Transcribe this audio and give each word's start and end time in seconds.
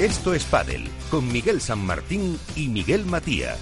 Esto 0.00 0.32
es 0.32 0.44
Padel 0.44 0.88
con 1.10 1.30
Miguel 1.30 1.60
San 1.60 1.84
Martín 1.84 2.38
y 2.56 2.68
Miguel 2.68 3.04
Matía. 3.04 3.58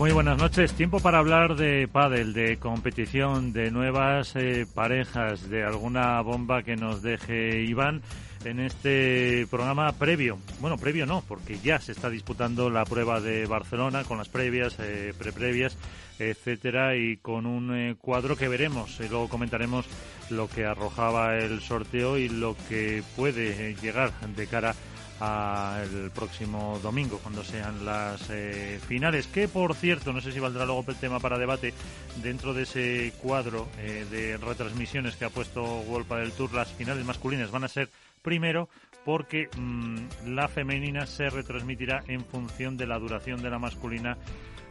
Muy 0.00 0.12
buenas 0.12 0.38
noches. 0.38 0.72
Tiempo 0.72 0.98
para 1.00 1.18
hablar 1.18 1.56
de 1.56 1.86
pádel, 1.86 2.32
de 2.32 2.56
competición, 2.56 3.52
de 3.52 3.70
nuevas 3.70 4.34
eh, 4.34 4.66
parejas, 4.74 5.50
de 5.50 5.62
alguna 5.62 6.22
bomba 6.22 6.62
que 6.62 6.74
nos 6.74 7.02
deje 7.02 7.60
Iván 7.64 8.00
en 8.46 8.60
este 8.60 9.46
programa 9.50 9.92
previo. 9.92 10.38
Bueno, 10.58 10.78
previo 10.78 11.04
no, 11.04 11.22
porque 11.28 11.58
ya 11.58 11.78
se 11.80 11.92
está 11.92 12.08
disputando 12.08 12.70
la 12.70 12.86
prueba 12.86 13.20
de 13.20 13.44
Barcelona 13.44 14.04
con 14.04 14.16
las 14.16 14.30
previas, 14.30 14.74
eh, 14.78 15.12
preprevias, 15.18 15.76
etcétera, 16.18 16.96
y 16.96 17.18
con 17.18 17.44
un 17.44 17.76
eh, 17.76 17.94
cuadro 18.00 18.36
que 18.36 18.48
veremos. 18.48 18.98
Y 19.00 19.08
luego 19.10 19.28
comentaremos 19.28 19.84
lo 20.30 20.48
que 20.48 20.64
arrojaba 20.64 21.36
el 21.36 21.60
sorteo 21.60 22.16
y 22.16 22.30
lo 22.30 22.56
que 22.70 23.02
puede 23.16 23.74
llegar 23.74 24.12
de 24.34 24.46
cara 24.46 24.74
el 25.20 26.10
próximo 26.12 26.80
domingo 26.82 27.18
cuando 27.18 27.44
sean 27.44 27.84
las 27.84 28.30
eh, 28.30 28.80
finales 28.86 29.26
que 29.26 29.48
por 29.48 29.74
cierto 29.74 30.14
no 30.14 30.20
sé 30.22 30.32
si 30.32 30.40
valdrá 30.40 30.64
luego 30.64 30.82
el 30.88 30.96
tema 30.96 31.20
para 31.20 31.36
debate 31.36 31.74
dentro 32.22 32.54
de 32.54 32.62
ese 32.62 33.12
cuadro 33.20 33.68
eh, 33.78 34.06
de 34.10 34.38
retransmisiones 34.38 35.16
que 35.16 35.26
ha 35.26 35.30
puesto 35.30 35.62
World 35.62 36.08
del 36.08 36.32
Tour 36.32 36.54
las 36.54 36.72
finales 36.72 37.04
masculinas 37.04 37.50
van 37.50 37.64
a 37.64 37.68
ser 37.68 37.90
primero 38.22 38.70
porque 39.04 39.50
mm, 39.54 40.28
la 40.28 40.48
femenina 40.48 41.06
se 41.06 41.28
retransmitirá 41.28 42.02
en 42.08 42.24
función 42.24 42.78
de 42.78 42.86
la 42.86 42.98
duración 42.98 43.42
de 43.42 43.50
la 43.50 43.58
masculina 43.58 44.16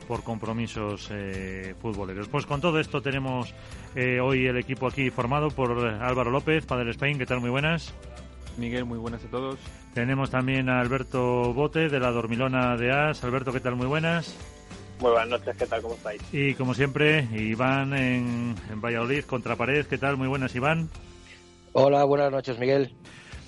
por 0.08 0.23
compromisos 0.23 1.10
eh, 1.12 1.76
futboleros. 1.80 2.28
Pues 2.28 2.48
con 2.48 2.62
todo 2.62 2.80
esto 2.80 3.00
tenemos 3.00 3.54
hoy 3.95 4.48
el 4.48 4.58
equipo 4.58 4.88
aquí 4.88 5.12
formado 5.12 5.50
por 5.50 5.86
Álvaro 5.86 6.32
López, 6.32 6.66
Padre 6.66 6.90
Spain, 6.92 7.20
¿qué 7.20 7.28
tal? 7.28 7.42
Muy 7.42 7.52
buenas. 7.52 7.94
Miguel, 8.60 8.86
muy 8.86 9.00
buenas 9.00 9.24
a 9.24 9.28
todos. 9.28 9.58
Tenemos 9.94 10.30
también 10.30 10.70
a 10.70 10.80
Alberto 10.80 11.54
Bote 11.54 11.90
de 11.90 12.00
la 12.00 12.12
Dormilona 12.12 12.76
de 12.78 12.92
As. 12.92 13.24
Alberto, 13.24 13.52
¿qué 13.52 13.60
tal? 13.60 13.76
Muy 13.76 13.88
buenas. 13.88 14.36
Muy 15.00 15.12
buenas 15.12 15.30
noches, 15.30 15.56
¿qué 15.58 15.66
tal? 15.66 15.82
¿Cómo 15.82 15.96
estáis? 15.96 16.22
Y 16.34 16.54
como 16.56 16.74
siempre, 16.74 17.28
Iván 17.34 17.94
en, 17.94 18.56
en 18.70 18.82
Valladolid, 18.82 19.24
contra 19.24 19.56
pared. 19.56 19.86
¿Qué 19.86 19.98
tal? 19.98 20.18
Muy 20.18 20.28
buenas, 20.28 20.54
Iván. 20.56 20.90
Hola, 21.72 22.04
buenas 22.04 22.32
noches, 22.32 22.60
Miguel. 22.60 22.94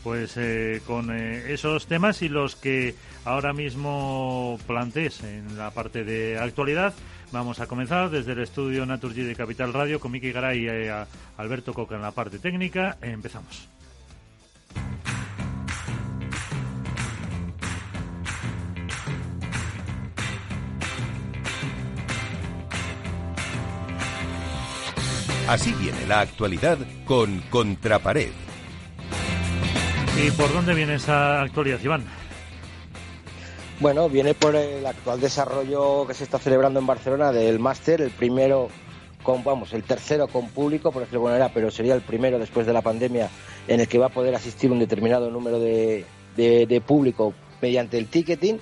Pues 0.04 0.36
eh, 0.38 0.82
con 0.88 1.12
eh, 1.12 1.54
esos 1.54 1.86
temas 1.88 2.22
y 2.22 2.30
los 2.30 2.56
que 2.56 2.96
ahora 3.26 3.54
mismo 3.54 4.58
plantees 4.66 5.24
en 5.24 5.58
la 5.58 5.72
parte 5.72 6.04
de 6.04 6.40
actualidad, 6.40 6.94
vamos 7.32 7.60
a 7.60 7.68
comenzar 7.68 8.10
desde 8.10 8.32
el 8.32 8.40
estudio 8.40 8.86
Naturgy 8.86 9.22
de 9.22 9.36
Capital 9.36 9.74
Radio 9.74 10.00
con 10.00 10.12
Miki 10.12 10.32
Garay 10.32 10.64
y 10.64 10.68
eh, 10.70 11.06
Alberto 11.38 11.74
Coca 11.74 11.96
en 11.96 12.02
la 12.02 12.12
parte 12.12 12.40
técnica. 12.40 12.98
empezamos. 13.02 13.68
Así 25.52 25.74
viene 25.74 26.08
la 26.08 26.22
actualidad 26.22 26.78
con 27.04 27.42
Contrapared. 27.50 28.32
¿Y 30.18 30.32
por 30.32 30.54
dónde 30.54 30.74
viene 30.74 30.96
esa 30.96 31.42
actualidad, 31.42 31.78
Iván? 31.84 32.06
Bueno, 33.82 34.08
viene 34.08 34.34
por 34.34 34.56
el 34.56 34.86
actual 34.86 35.20
desarrollo 35.20 36.08
que 36.08 36.14
se 36.14 36.24
está 36.24 36.40
celebrando 36.40 36.80
en 36.80 36.88
Barcelona 36.88 37.34
del 37.34 37.60
máster, 37.60 38.00
el 38.00 38.12
primero 38.12 38.70
con, 39.22 39.44
vamos, 39.44 39.74
el 39.74 39.84
tercero 39.84 40.28
con 40.28 40.50
público, 40.50 40.92
por 40.92 41.04
decirlo 41.04 41.30
de 41.30 41.50
pero 41.54 41.72
sería 41.72 41.94
el 41.94 42.02
primero 42.02 42.40
después 42.40 42.66
de 42.66 42.74
la 42.74 42.82
pandemia 42.82 43.30
en 43.68 43.80
el 43.80 43.88
que 43.88 43.98
va 43.98 44.08
a 44.08 44.10
poder 44.10 44.36
asistir 44.36 44.72
un 44.72 44.80
determinado 44.80 45.30
número 45.30 45.60
de, 45.60 46.06
de 46.36 46.82
público 46.86 47.34
mediante 47.62 47.98
el 47.98 48.08
ticketing. 48.08 48.60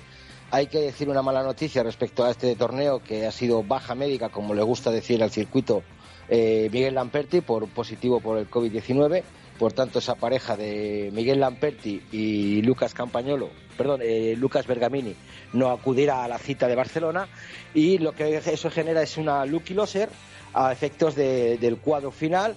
Hay 0.52 0.66
que 0.66 0.80
decir 0.80 1.08
una 1.08 1.22
mala 1.22 1.42
noticia 1.42 1.82
respecto 1.82 2.24
a 2.24 2.30
este 2.30 2.56
torneo 2.56 3.00
que 3.02 3.26
ha 3.26 3.30
sido 3.30 3.62
baja 3.62 3.94
médica, 3.94 4.30
como 4.30 4.52
le 4.52 4.62
gusta 4.62 4.90
decir 4.90 5.22
al 5.22 5.30
circuito 5.30 5.82
eh, 6.28 6.68
Miguel 6.72 6.94
Lamperti 6.94 7.40
por 7.40 7.68
positivo 7.68 8.20
por 8.20 8.38
el 8.38 8.48
COVID-19. 8.48 9.22
Por 9.58 9.72
tanto, 9.74 9.98
esa 9.98 10.14
pareja 10.14 10.56
de 10.56 11.10
Miguel 11.12 11.40
Lamperti 11.40 12.02
y 12.12 12.62
Lucas 12.62 12.94
Campañolo, 12.94 13.50
perdón, 13.76 14.00
eh, 14.02 14.34
Lucas 14.36 14.66
Bergamini, 14.66 15.14
no 15.52 15.70
acudirá 15.70 16.24
a 16.24 16.28
la 16.28 16.38
cita 16.38 16.66
de 16.66 16.76
Barcelona. 16.76 17.28
Y 17.74 17.98
lo 17.98 18.12
que 18.12 18.36
eso 18.36 18.70
genera 18.70 19.02
es 19.02 19.18
una 19.18 19.44
lucky 19.44 19.74
loser 19.74 20.08
a 20.54 20.72
efectos 20.72 21.14
del 21.14 21.78
cuadro 21.78 22.10
final 22.10 22.54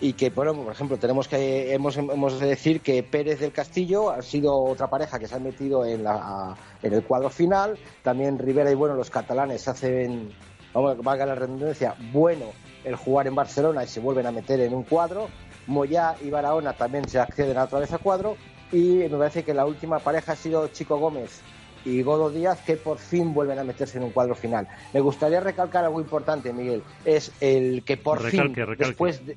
y 0.00 0.14
que, 0.14 0.30
bueno, 0.30 0.54
por 0.54 0.72
ejemplo, 0.72 0.96
tenemos 0.96 1.28
que 1.28 1.72
hemos, 1.72 1.96
hemos 1.96 2.40
de 2.40 2.48
decir 2.48 2.80
que 2.80 3.02
Pérez 3.04 3.38
del 3.38 3.52
Castillo 3.52 4.10
ha 4.10 4.20
sido 4.20 4.56
otra 4.56 4.88
pareja 4.88 5.18
que 5.18 5.28
se 5.28 5.36
ha 5.36 5.38
metido 5.38 5.86
en, 5.86 6.02
la, 6.02 6.56
en 6.82 6.92
el 6.92 7.04
cuadro 7.04 7.30
final. 7.30 7.78
También 8.02 8.38
Rivera 8.38 8.70
y 8.70 8.74
bueno, 8.74 8.96
los 8.96 9.10
catalanes 9.10 9.68
hacen, 9.68 10.32
vamos, 10.74 10.98
valga 10.98 11.24
la 11.24 11.36
redundancia, 11.36 11.94
bueno 12.12 12.46
el 12.84 12.96
jugar 12.96 13.28
en 13.28 13.34
Barcelona 13.36 13.84
y 13.84 13.86
se 13.86 14.00
vuelven 14.00 14.26
a 14.26 14.32
meter 14.32 14.60
en 14.60 14.74
un 14.74 14.82
cuadro. 14.82 15.28
Moyá 15.68 16.16
y 16.20 16.30
Barahona 16.30 16.72
también 16.72 17.08
se 17.08 17.20
acceden 17.20 17.56
a 17.56 17.64
otra 17.64 17.78
vez 17.78 17.92
a 17.92 17.98
cuadro. 17.98 18.36
Y 18.72 19.08
me 19.08 19.10
parece 19.10 19.44
que 19.44 19.54
la 19.54 19.66
última 19.66 19.98
pareja 19.98 20.32
ha 20.32 20.36
sido 20.36 20.66
Chico 20.68 20.98
Gómez 20.98 21.42
y 21.84 22.02
Godo 22.02 22.30
Díaz, 22.30 22.60
que 22.62 22.76
por 22.76 22.98
fin 22.98 23.34
vuelven 23.34 23.58
a 23.58 23.64
meterse 23.64 23.98
en 23.98 24.04
un 24.04 24.10
cuadro 24.10 24.34
final. 24.34 24.68
Me 24.92 25.00
gustaría 25.00 25.40
recalcar 25.40 25.84
algo 25.84 26.00
importante, 26.00 26.52
Miguel. 26.52 26.82
Es 27.04 27.32
el 27.40 27.82
que 27.84 27.96
por 27.96 28.22
fin, 28.22 28.54
Después, 28.78 29.24
de, 29.26 29.36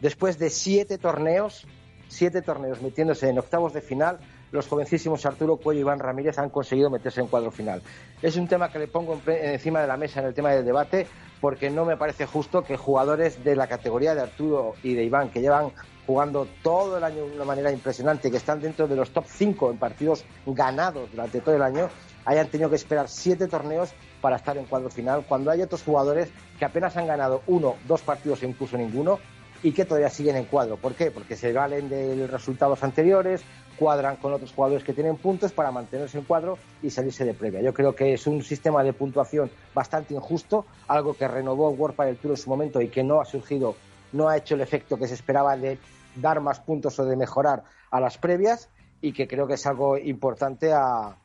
después 0.00 0.38
de 0.38 0.50
siete 0.50 0.98
torneos, 0.98 1.66
siete 2.08 2.42
torneos 2.42 2.80
metiéndose 2.82 3.28
en 3.28 3.38
octavos 3.38 3.72
de 3.72 3.80
final, 3.80 4.18
los 4.52 4.68
jovencísimos 4.68 5.26
Arturo 5.26 5.56
Cuello 5.56 5.80
y 5.80 5.82
Iván 5.82 5.98
Ramírez 5.98 6.38
han 6.38 6.50
conseguido 6.50 6.90
meterse 6.90 7.20
en 7.20 7.26
cuadro 7.26 7.50
final. 7.50 7.82
Es 8.20 8.36
un 8.36 8.46
tema 8.46 8.70
que 8.70 8.78
le 8.78 8.86
pongo 8.86 9.20
encima 9.26 9.80
de 9.80 9.86
la 9.86 9.96
mesa 9.96 10.20
en 10.20 10.26
el 10.26 10.34
tema 10.34 10.50
del 10.50 10.64
debate 10.64 11.06
porque 11.40 11.70
no 11.70 11.84
me 11.84 11.96
parece 11.96 12.26
justo 12.26 12.62
que 12.62 12.76
jugadores 12.76 13.42
de 13.42 13.56
la 13.56 13.66
categoría 13.66 14.14
de 14.14 14.20
Arturo 14.20 14.74
y 14.84 14.94
de 14.94 15.02
Iván, 15.02 15.30
que 15.30 15.40
llevan 15.40 15.72
jugando 16.06 16.46
todo 16.62 16.98
el 16.98 17.04
año 17.04 17.26
de 17.26 17.34
una 17.34 17.44
manera 17.44 17.72
impresionante, 17.72 18.30
que 18.30 18.36
están 18.36 18.60
dentro 18.60 18.86
de 18.86 18.94
los 18.94 19.10
top 19.10 19.24
5 19.26 19.70
en 19.72 19.78
partidos 19.78 20.24
ganados 20.46 21.10
durante 21.10 21.40
todo 21.40 21.56
el 21.56 21.62
año, 21.62 21.88
hayan 22.24 22.48
tenido 22.48 22.70
que 22.70 22.76
esperar 22.76 23.08
siete 23.08 23.48
torneos 23.48 23.92
para 24.20 24.36
estar 24.36 24.56
en 24.56 24.66
cuadro 24.66 24.88
final, 24.90 25.24
cuando 25.28 25.50
hay 25.50 25.62
otros 25.62 25.82
jugadores 25.82 26.30
que 26.58 26.64
apenas 26.64 26.96
han 26.96 27.08
ganado 27.08 27.42
uno, 27.48 27.74
dos 27.88 28.02
partidos 28.02 28.42
e 28.42 28.46
incluso 28.46 28.76
ninguno, 28.76 29.18
y 29.62 29.72
que 29.72 29.84
todavía 29.84 30.10
siguen 30.10 30.36
en 30.36 30.44
cuadro. 30.44 30.76
¿Por 30.76 30.94
qué? 30.94 31.10
Porque 31.10 31.36
se 31.36 31.52
valen 31.52 31.88
de 31.88 32.16
los 32.16 32.30
resultados 32.30 32.82
anteriores, 32.82 33.42
cuadran 33.76 34.16
con 34.16 34.32
otros 34.32 34.52
jugadores 34.52 34.84
que 34.84 34.92
tienen 34.92 35.16
puntos 35.16 35.52
para 35.52 35.70
mantenerse 35.70 36.18
en 36.18 36.24
cuadro 36.24 36.58
y 36.82 36.90
salirse 36.90 37.24
de 37.24 37.34
previa. 37.34 37.60
Yo 37.62 37.72
creo 37.72 37.94
que 37.94 38.12
es 38.14 38.26
un 38.26 38.42
sistema 38.42 38.82
de 38.84 38.92
puntuación 38.92 39.50
bastante 39.74 40.14
injusto, 40.14 40.66
algo 40.88 41.14
que 41.14 41.26
renovó 41.28 41.70
World 41.70 41.96
para 41.96 42.10
el 42.10 42.16
Tour 42.16 42.32
en 42.32 42.36
su 42.36 42.50
momento 42.50 42.80
y 42.80 42.88
que 42.88 43.02
no 43.02 43.20
ha 43.20 43.24
surgido, 43.24 43.76
no 44.12 44.28
ha 44.28 44.36
hecho 44.36 44.54
el 44.54 44.60
efecto 44.60 44.98
que 44.98 45.08
se 45.08 45.14
esperaba 45.14 45.56
de 45.56 45.78
dar 46.16 46.40
más 46.40 46.60
puntos 46.60 46.98
o 46.98 47.04
de 47.04 47.16
mejorar 47.16 47.64
a 47.90 48.00
las 48.00 48.18
previas 48.18 48.68
y 49.00 49.12
que 49.12 49.26
creo 49.26 49.46
que 49.46 49.54
es 49.54 49.66
algo 49.66 49.98
importante 49.98 50.72
a, 50.72 51.16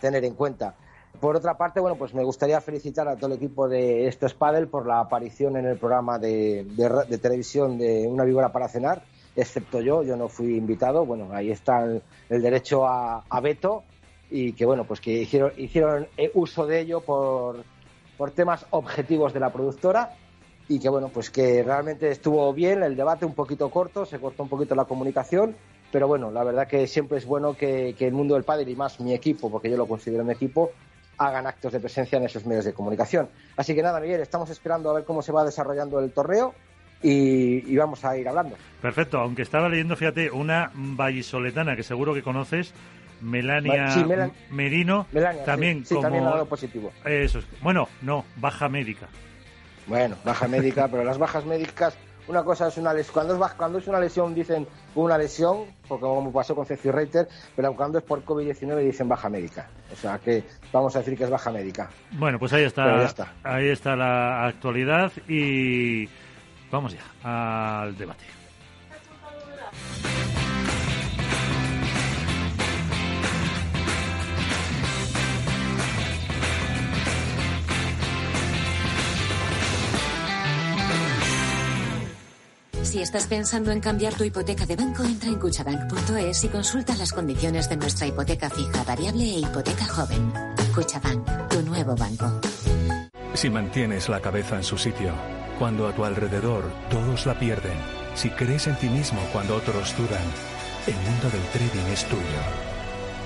tener 0.00 0.24
en 0.24 0.34
cuenta. 0.34 0.74
Por 1.20 1.36
otra 1.36 1.56
parte, 1.56 1.80
bueno, 1.80 1.96
pues 1.96 2.12
me 2.12 2.24
gustaría 2.24 2.60
felicitar 2.60 3.08
a 3.08 3.16
todo 3.16 3.28
el 3.28 3.36
equipo 3.36 3.68
de 3.68 4.08
Esto 4.08 4.26
es 4.26 4.34
por 4.34 4.86
la 4.86 5.00
aparición 5.00 5.56
en 5.56 5.66
el 5.66 5.78
programa 5.78 6.18
de, 6.18 6.64
de 7.08 7.18
televisión 7.18 7.78
de 7.78 8.06
Una 8.06 8.24
víbora 8.24 8.52
para 8.52 8.68
cenar 8.68 9.02
excepto 9.36 9.80
yo, 9.80 10.02
yo 10.02 10.16
no 10.16 10.28
fui 10.28 10.56
invitado. 10.56 11.04
Bueno, 11.04 11.28
ahí 11.32 11.50
está 11.50 11.84
el, 11.84 12.02
derecho 12.42 12.86
a, 12.86 13.40
veto 13.42 13.84
y 14.30 14.52
que, 14.52 14.64
bueno, 14.64 14.84
pues 14.84 15.00
que 15.00 15.12
hicieron, 15.12 15.52
hicieron 15.56 16.08
eh, 16.16 16.30
uso 16.34 16.66
de 16.66 16.80
ello 16.80 17.00
por, 17.00 17.64
por 18.16 18.30
temas 18.30 18.66
objetivos 18.70 19.32
de 19.32 19.40
la 19.40 19.52
productora 19.52 20.14
y 20.68 20.78
que, 20.78 20.88
bueno, 20.88 21.08
pues 21.08 21.30
que 21.30 21.62
realmente 21.62 22.10
estuvo 22.10 22.52
bien 22.52 22.82
el 22.82 22.96
debate, 22.96 23.26
un 23.26 23.34
poquito 23.34 23.70
corto, 23.70 24.06
se 24.06 24.18
cortó 24.18 24.42
un 24.42 24.48
poquito 24.48 24.74
la 24.74 24.86
comunicación, 24.86 25.54
pero 25.92 26.08
bueno, 26.08 26.30
la 26.30 26.42
verdad 26.42 26.66
que 26.66 26.86
siempre 26.86 27.18
es 27.18 27.26
bueno 27.26 27.54
que, 27.54 27.94
el 27.98 28.12
mundo 28.12 28.34
del 28.34 28.44
padre 28.44 28.70
y 28.70 28.76
más 28.76 28.98
mi 28.98 29.12
equipo, 29.12 29.50
porque 29.50 29.70
yo 29.70 29.76
lo 29.76 29.86
considero 29.86 30.24
mi 30.24 30.32
equipo, 30.32 30.70
hagan 31.18 31.46
actos 31.46 31.72
de 31.72 31.80
presencia 31.80 32.18
en 32.18 32.24
esos 32.24 32.46
medios 32.46 32.64
de 32.64 32.72
comunicación. 32.72 33.28
Así 33.56 33.74
que 33.74 33.82
nada, 33.82 34.00
Miguel, 34.00 34.20
estamos 34.20 34.50
esperando 34.50 34.90
a 34.90 34.94
ver 34.94 35.04
cómo 35.04 35.22
se 35.22 35.32
va 35.32 35.44
desarrollando 35.44 36.00
el 36.00 36.12
torneo 36.12 36.54
y, 37.02 37.76
vamos 37.76 38.04
a 38.04 38.16
ir 38.16 38.28
hablando. 38.28 38.56
Perfecto, 38.80 39.18
aunque 39.18 39.42
estaba 39.42 39.68
leyendo, 39.68 39.94
fíjate, 39.96 40.30
una 40.30 40.70
vallisoletana 40.74 41.76
que 41.76 41.82
seguro 41.82 42.14
que 42.14 42.22
conoces, 42.22 42.72
Melania 43.20 43.94
Merino, 44.50 45.06
también 45.44 45.84
sí, 45.84 46.00
también 46.00 46.24
ha 46.24 46.30
dado 46.30 46.46
positivo. 46.46 46.92
Eso 47.04 47.40
es. 47.40 47.46
Bueno, 47.62 47.88
no, 48.02 48.24
baja 48.36 48.68
médica. 48.68 49.08
Bueno, 49.86 50.16
baja 50.24 50.48
médica, 50.48 50.88
pero 50.90 51.04
las 51.04 51.18
bajas 51.18 51.44
médicas 51.44 51.94
una 52.28 52.42
cosa 52.42 52.68
es 52.68 52.76
una 52.76 52.92
lesión, 52.94 53.12
cuando 53.14 53.34
es, 53.46 53.52
cuando 53.52 53.78
es 53.78 53.86
una 53.86 54.00
lesión 54.00 54.34
dicen 54.34 54.66
una 54.94 55.18
lesión, 55.18 55.66
porque 55.86 56.02
como 56.02 56.32
pasó 56.32 56.54
con 56.54 56.66
Ceci 56.66 56.90
Reiter, 56.90 57.28
pero 57.54 57.74
cuando 57.74 57.98
es 57.98 58.04
por 58.04 58.24
COVID-19 58.24 58.84
dicen 58.84 59.08
baja 59.08 59.28
médica. 59.28 59.68
O 59.92 59.96
sea 59.96 60.18
que 60.18 60.44
vamos 60.72 60.94
a 60.96 61.00
decir 61.00 61.16
que 61.16 61.24
es 61.24 61.30
baja 61.30 61.50
médica. 61.50 61.90
Bueno, 62.12 62.38
pues 62.38 62.52
ahí 62.52 62.64
está, 62.64 63.04
está. 63.04 63.32
ahí 63.42 63.68
está 63.68 63.96
la 63.96 64.46
actualidad 64.46 65.12
y 65.28 66.08
vamos 66.70 66.94
ya 66.94 67.82
al 67.82 67.96
debate. 67.96 68.24
Si 82.94 83.02
estás 83.02 83.26
pensando 83.26 83.72
en 83.72 83.80
cambiar 83.80 84.14
tu 84.14 84.22
hipoteca 84.22 84.66
de 84.66 84.76
banco, 84.76 85.02
entra 85.02 85.28
en 85.28 85.40
cuchabank.es 85.40 86.44
y 86.44 86.48
consulta 86.48 86.94
las 86.94 87.10
condiciones 87.10 87.68
de 87.68 87.76
nuestra 87.76 88.06
hipoteca 88.06 88.48
fija, 88.48 88.84
variable 88.84 89.24
e 89.24 89.38
hipoteca 89.40 89.84
joven. 89.84 90.32
Cuchabank, 90.72 91.48
tu 91.48 91.60
nuevo 91.62 91.96
banco. 91.96 92.40
Si 93.34 93.50
mantienes 93.50 94.08
la 94.08 94.20
cabeza 94.20 94.54
en 94.54 94.62
su 94.62 94.78
sitio, 94.78 95.12
cuando 95.58 95.88
a 95.88 95.92
tu 95.92 96.04
alrededor 96.04 96.70
todos 96.88 97.26
la 97.26 97.36
pierden, 97.36 97.76
si 98.14 98.30
crees 98.30 98.68
en 98.68 98.76
ti 98.76 98.88
mismo 98.88 99.18
cuando 99.32 99.56
otros 99.56 99.96
dudan, 99.96 100.22
el 100.86 100.94
mundo 100.94 101.30
del 101.30 101.42
trading 101.52 101.92
es 101.92 102.04
tuyo. 102.04 102.22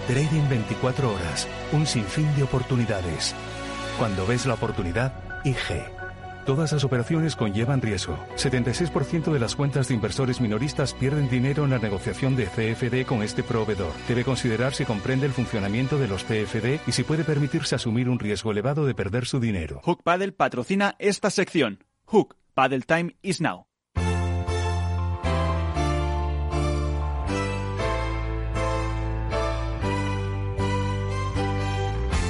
Trading 0.06 0.48
24 0.48 1.12
horas, 1.12 1.46
un 1.72 1.84
sinfín 1.84 2.34
de 2.36 2.44
oportunidades. 2.44 3.34
Cuando 3.98 4.26
ves 4.26 4.46
la 4.46 4.54
oportunidad, 4.54 5.12
IG. 5.44 5.97
Todas 6.48 6.72
las 6.72 6.82
operaciones 6.82 7.36
conllevan 7.36 7.82
riesgo. 7.82 8.16
76% 8.36 9.30
de 9.30 9.38
las 9.38 9.54
cuentas 9.54 9.88
de 9.88 9.94
inversores 9.94 10.40
minoristas 10.40 10.94
pierden 10.94 11.28
dinero 11.28 11.64
en 11.64 11.70
la 11.72 11.78
negociación 11.78 12.36
de 12.36 12.46
CFD 12.46 13.06
con 13.06 13.22
este 13.22 13.42
proveedor. 13.42 13.92
Debe 14.08 14.24
considerar 14.24 14.72
si 14.72 14.86
comprende 14.86 15.26
el 15.26 15.32
funcionamiento 15.32 15.98
de 15.98 16.08
los 16.08 16.24
CFD 16.24 16.80
y 16.86 16.92
si 16.92 17.04
puede 17.04 17.24
permitirse 17.24 17.74
asumir 17.74 18.08
un 18.08 18.18
riesgo 18.18 18.50
elevado 18.50 18.86
de 18.86 18.94
perder 18.94 19.26
su 19.26 19.40
dinero. 19.40 19.82
Hook 19.84 20.02
Paddle 20.02 20.32
patrocina 20.32 20.96
esta 20.98 21.28
sección. 21.28 21.84
Hook 22.06 22.34
Paddle 22.54 22.80
Time 22.80 23.14
is 23.20 23.42
now. 23.42 23.66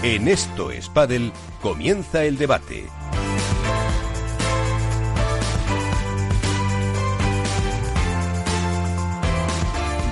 En 0.03 0.27
esto 0.27 0.73
es 0.73 0.89
Paddle 0.89 1.31
comienza 1.63 2.25
el 2.25 2.37
debate. 2.37 2.98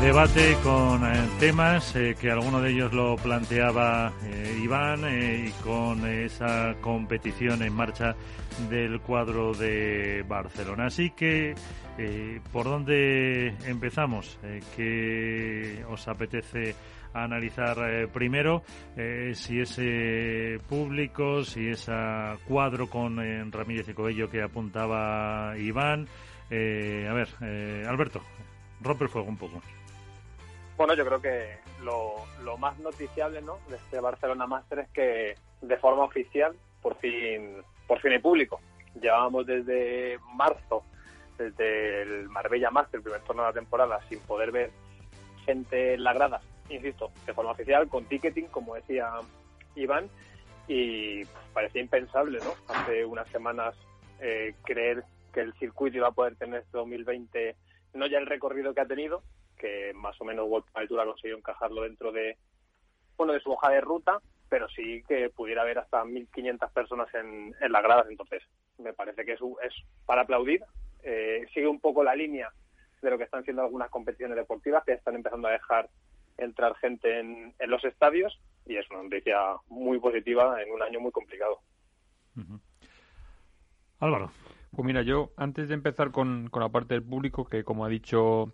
Debate 0.01 0.55
con 0.63 1.05
eh, 1.05 1.29
temas 1.41 1.97
eh, 1.97 2.15
que 2.21 2.31
alguno 2.31 2.61
de 2.61 2.71
ellos 2.71 2.93
lo 2.93 3.17
planteaba 3.17 4.13
eh, 4.25 4.61
Iván 4.63 5.01
y 5.01 5.51
con 5.65 6.07
esa 6.07 6.75
competición 6.83 7.63
en 7.63 7.73
marcha 7.73 8.15
del 8.69 9.01
cuadro 9.01 9.55
de 9.55 10.23
Barcelona. 10.29 10.87
Así 10.87 11.11
que, 11.11 11.55
¿por 12.53 12.67
dónde 12.67 13.55
empezamos? 13.67 14.39
¿Qué 14.77 15.83
os 15.89 16.07
apetece 16.09 16.75
analizar 17.15 18.09
primero? 18.13 18.63
si 19.33 19.61
ese 19.61 20.61
público, 20.69 21.43
si 21.43 21.69
ese 21.69 21.93
cuadro 22.47 22.89
con 22.89 23.17
Ramírez 23.51 23.89
y 23.89 23.95
Cobello 23.95 24.31
que 24.31 24.43
apuntaba 24.43 25.57
Iván. 25.59 26.07
a 26.51 27.13
ver, 27.13 27.29
Alberto, 27.87 28.23
rompe 28.81 29.05
el 29.05 29.11
fuego 29.11 29.29
un 29.29 29.37
poco. 29.37 29.61
Bueno, 30.77 30.95
yo 30.95 31.07
creo 31.07 31.21
que 31.23 31.59
lo, 31.83 32.59
más 32.59 32.79
noticiable 32.79 33.41
¿no? 33.43 33.59
de 33.69 33.77
este 33.77 34.01
Barcelona 34.01 34.47
Master 34.47 34.81
es 34.81 34.89
que 34.91 35.35
de 35.63 35.77
forma 35.79 36.05
oficial 36.05 36.55
por 36.83 36.97
fin, 36.97 37.63
por 37.87 38.01
fin 38.01 38.13
hay 38.13 38.19
público. 38.19 38.61
Llevábamos 39.01 39.47
desde 39.47 40.19
marzo, 40.35 40.85
desde 41.39 42.03
el 42.03 42.29
Marbella 42.29 42.71
Master, 42.71 42.99
el 42.99 43.03
primer 43.03 43.21
torneo 43.23 43.45
de 43.45 43.51
la 43.51 43.61
temporada, 43.61 44.01
sin 44.09 44.21
poder 44.21 44.53
ver 44.53 44.71
gente 45.45 45.95
en 45.95 46.05
la 46.05 46.13
grada, 46.13 46.41
insisto, 46.69 47.11
de 47.25 47.35
forma 47.35 47.53
oficial, 47.53 47.89
con 47.89 48.05
ticketing, 48.05 48.47
como 48.47 48.75
decía 48.75 49.11
Iván, 49.75 50.09
y 50.69 51.25
parecía 51.53 51.83
impensable, 51.83 52.39
¿no? 52.41 52.55
Hace 52.75 53.05
unas 53.05 53.29
semanas 53.29 53.75
eh, 54.21 54.55
creer 54.65 55.05
que 55.33 55.41
el 55.41 55.53
circuito 55.55 55.99
iba 55.99 56.09
a 56.09 56.13
poder 56.13 56.37
tener 56.37 56.61
este 56.61 56.77
2020 56.79 57.57
no 57.95 58.07
ya 58.07 58.19
el 58.19 58.27
recorrido 58.27 58.75
que 58.75 58.81
ha 58.81 58.87
tenido, 58.87 59.23
que 59.57 59.93
más 59.95 60.21
o 60.21 60.25
menos 60.25 60.47
ha 60.75 60.87
conseguido 60.87 61.39
encajarlo 61.39 61.83
dentro 61.83 62.13
de 62.13 62.37
bueno 63.17 63.33
de 63.33 63.41
su 63.41 63.51
hoja 63.51 63.71
de 63.71 63.81
ruta, 63.81 64.21
pero 64.49 64.69
sí 64.69 65.03
que 65.09 65.31
pudiera 65.31 65.63
haber 65.63 65.79
hasta 65.79 66.05
1.500 66.05 66.71
personas 66.73 67.13
en, 67.15 67.55
en 67.61 67.73
las 67.73 67.83
gradas. 67.83 68.07
Entonces, 68.09 68.43
me 68.79 68.93
parece 68.93 69.25
que 69.25 69.33
es, 69.33 69.41
es 69.41 69.75
para 70.05 70.23
aplaudir. 70.23 70.63
Eh, 71.03 71.47
sigue 71.53 71.67
un 71.67 71.81
poco 71.81 72.05
la 72.05 72.15
línea 72.15 72.53
de 73.03 73.11
lo 73.11 73.19
que 73.19 73.25
están 73.25 73.45
siendo 73.45 73.63
algunas 73.63 73.91
competiciones 73.91 74.37
deportivas 74.37 74.85
que 74.85 74.93
están 74.93 75.15
empezando 75.15 75.49
a 75.49 75.53
dejar 75.53 75.89
entrar 76.39 76.75
gente 76.77 77.21
en, 77.21 77.55
en 77.59 77.71
los 77.71 77.85
estadios 77.85 78.39
y 78.67 78.77
es 78.77 78.91
una 78.91 79.03
noticia 79.03 79.39
muy 79.69 79.99
positiva 79.99 80.61
en 80.63 80.73
un 80.73 80.83
año 80.83 81.01
muy 81.01 81.13
complicado. 81.13 81.61
Álvaro. 84.01 84.31
Pues 84.75 84.85
mira, 84.85 85.03
yo 85.03 85.31
antes 85.37 85.69
de 85.69 85.75
empezar 85.75 86.11
con, 86.11 86.49
con 86.51 86.63
la 86.63 86.69
parte 86.69 86.95
del 86.95 87.03
público, 87.03 87.47
que 87.47 87.65
como 87.65 87.85
ha 87.85 87.89
dicho 87.89 88.53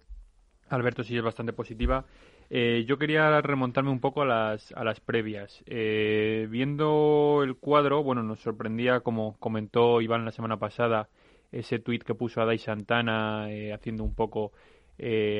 Alberto 0.72 1.04
sí 1.04 1.16
es 1.16 1.22
bastante 1.22 1.52
positiva. 1.52 2.06
Eh, 2.50 2.84
yo 2.86 2.98
quería 2.98 3.40
remontarme 3.40 3.90
un 3.90 4.00
poco 4.00 4.22
a 4.22 4.26
las, 4.26 4.72
a 4.72 4.84
las 4.84 5.00
previas. 5.00 5.62
Eh, 5.66 6.46
viendo 6.50 7.42
el 7.44 7.56
cuadro, 7.56 8.02
bueno, 8.02 8.22
nos 8.22 8.40
sorprendía, 8.40 9.00
como 9.00 9.36
comentó 9.38 10.00
Iván 10.00 10.24
la 10.24 10.32
semana 10.32 10.58
pasada, 10.58 11.08
ese 11.50 11.78
tuit 11.78 12.02
que 12.02 12.14
puso 12.14 12.40
a 12.40 12.46
Dai 12.46 12.58
Santana 12.58 13.50
eh, 13.50 13.72
haciendo 13.72 14.04
un 14.04 14.14
poco 14.14 14.52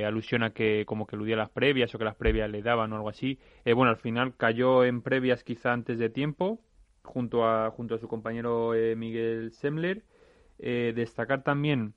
alusión 0.04 0.42
a 0.42 0.50
que 0.50 0.84
como 0.86 1.06
que 1.06 1.14
eludía 1.14 1.36
las 1.36 1.50
previas 1.50 1.94
o 1.94 1.98
que 1.98 2.04
las 2.04 2.16
previas 2.16 2.50
le 2.50 2.62
daban 2.62 2.92
o 2.92 2.96
algo 2.96 3.08
así. 3.08 3.38
bueno, 3.64 3.90
al 3.90 3.96
final 3.96 4.34
cayó 4.36 4.84
en 4.84 5.02
previas 5.02 5.44
quizá 5.44 5.72
antes 5.72 5.98
de 5.98 6.10
tiempo, 6.10 6.58
junto 7.04 7.46
a, 7.46 7.70
junto 7.70 7.94
a 7.94 7.98
su 7.98 8.08
compañero 8.08 8.72
Miguel 8.96 9.52
Semler. 9.52 10.02
destacar 10.58 11.44
también 11.44 11.94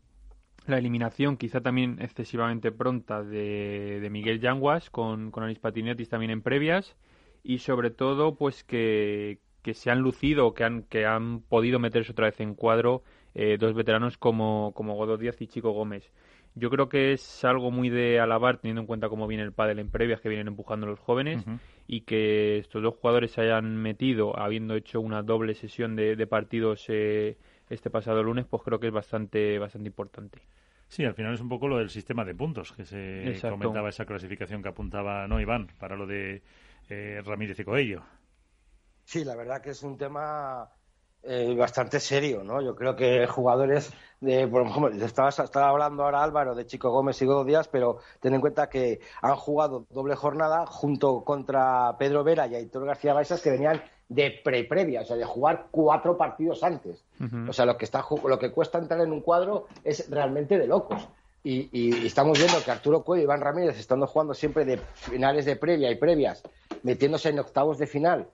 la 0.67 0.77
eliminación 0.77 1.37
quizá 1.37 1.61
también 1.61 1.97
excesivamente 2.01 2.71
pronta 2.71 3.23
de, 3.23 4.07
Miguel 4.11 4.39
Yanguas 4.39 4.89
con, 4.89 5.31
con 5.31 5.43
Anis 5.43 5.59
Patinetis 5.59 6.09
también 6.09 6.31
en 6.31 6.41
previas 6.41 6.95
y 7.43 7.59
sobre 7.59 7.91
todo 7.91 8.35
pues 8.35 8.63
que, 8.63 9.39
se 9.73 9.91
han 9.91 9.99
lucido, 9.99 10.53
que 10.53 10.63
han, 10.63 10.83
que 10.83 11.05
han 11.05 11.41
podido 11.41 11.79
meterse 11.79 12.11
otra 12.11 12.25
vez 12.25 12.39
en 12.39 12.55
cuadro 12.55 13.03
eh, 13.33 13.57
dos 13.59 13.73
veteranos 13.73 14.17
como, 14.17 14.71
como 14.75 14.95
Godó 14.95 15.17
Díaz 15.17 15.41
y 15.41 15.47
Chico 15.47 15.71
Gómez. 15.71 16.11
Yo 16.55 16.69
creo 16.69 16.87
que 16.87 17.11
es 17.11 17.43
algo 17.43 17.69
muy 17.69 17.89
de 17.89 18.19
alabar 18.21 18.57
teniendo 18.59 18.81
en 18.81 18.87
cuenta 18.87 19.09
cómo 19.09 19.27
viene 19.27 19.43
el 19.43 19.51
pádel 19.51 19.79
en 19.79 19.91
previas 19.91 20.21
que 20.21 20.29
vienen 20.29 20.47
empujando 20.47 20.87
los 20.87 20.99
jóvenes 20.99 21.43
y 21.85 22.01
que 22.01 22.59
estos 22.59 22.81
dos 22.81 22.95
jugadores 22.95 23.31
se 23.31 23.41
hayan 23.41 23.75
metido 23.75 24.39
habiendo 24.39 24.75
hecho 24.75 25.01
una 25.01 25.21
doble 25.21 25.53
sesión 25.53 25.97
de, 25.97 26.15
de 26.15 26.27
partidos 26.27 26.85
eh, 26.87 27.35
este 27.69 27.89
pasado 27.89 28.23
lunes, 28.23 28.45
pues 28.45 28.63
creo 28.63 28.79
que 28.79 28.87
es 28.87 28.93
bastante, 28.93 29.57
bastante 29.59 29.87
importante. 29.87 30.41
Sí, 30.87 31.03
al 31.03 31.15
final 31.15 31.33
es 31.33 31.41
un 31.41 31.49
poco 31.49 31.67
lo 31.67 31.77
del 31.77 31.89
sistema 31.89 32.23
de 32.23 32.35
puntos 32.35 32.71
que 32.71 32.85
se 32.85 33.37
comentaba 33.41 33.89
esa 33.89 34.05
clasificación 34.05 34.61
que 34.61 34.69
apuntaba 34.69 35.27
no 35.27 35.39
Iván 35.39 35.67
para 35.79 35.95
lo 35.95 36.05
de 36.05 36.43
eh, 36.89 37.21
Ramírez 37.25 37.59
y 37.59 37.63
Coello. 37.63 38.03
Sí, 39.03 39.23
la 39.23 39.35
verdad 39.35 39.61
que 39.61 39.71
es 39.71 39.83
un 39.83 39.97
tema 39.97 40.69
eh, 41.23 41.55
bastante 41.57 41.99
serio, 41.99 42.43
¿no? 42.43 42.61
Yo 42.61 42.75
creo 42.75 42.95
que 42.95 43.25
jugadores 43.25 43.91
de, 44.19 44.47
por 44.47 44.67
ejemplo, 44.67 44.91
estaba, 45.03 45.29
estaba 45.29 45.69
hablando 45.69 46.03
ahora 46.03 46.23
Álvaro 46.23 46.53
de 46.53 46.67
Chico 46.67 46.91
Gómez 46.91 47.19
y 47.21 47.25
Godo 47.25 47.43
Díaz, 47.43 47.67
pero 47.67 47.97
ten 48.19 48.35
en 48.35 48.41
cuenta 48.41 48.69
que 48.69 48.99
han 49.21 49.35
jugado 49.35 49.87
doble 49.89 50.15
jornada 50.15 50.67
junto 50.67 51.23
contra 51.23 51.97
Pedro 51.97 52.23
Vera 52.23 52.45
y 52.45 52.55
Aitor 52.55 52.85
García 52.85 53.13
Baixas 53.13 53.41
que 53.41 53.49
venían 53.49 53.81
de 54.07 54.39
pre-previa, 54.43 55.01
o 55.01 55.05
sea, 55.05 55.15
de 55.15 55.25
jugar 55.25 55.67
cuatro 55.71 56.17
partidos 56.17 56.63
antes. 56.63 57.03
O 57.47 57.53
sea, 57.53 57.65
lo 57.65 57.77
que, 57.77 57.85
está, 57.85 58.05
lo 58.23 58.39
que 58.39 58.51
cuesta 58.51 58.77
entrar 58.77 59.01
en 59.01 59.11
un 59.11 59.21
cuadro 59.21 59.67
es 59.83 60.09
realmente 60.09 60.57
de 60.57 60.67
locos. 60.67 61.07
Y, 61.43 62.05
estamos 62.05 62.39
viendo 62.39 62.57
que 62.63 62.71
Arturo 62.71 63.03
Cuello 63.03 63.21
y 63.21 63.23
Iván 63.25 63.41
Ramírez, 63.41 63.77
estando 63.77 64.07
jugando 64.07 64.33
siempre 64.33 64.65
de 64.65 64.77
finales 64.77 65.45
de 65.45 65.55
previa 65.55 65.91
y 65.91 65.95
previas, 65.95 66.41
metiéndose 66.81 67.29
en 67.29 67.39
octavos 67.39 67.77
de 67.77 67.85
final 67.85 68.27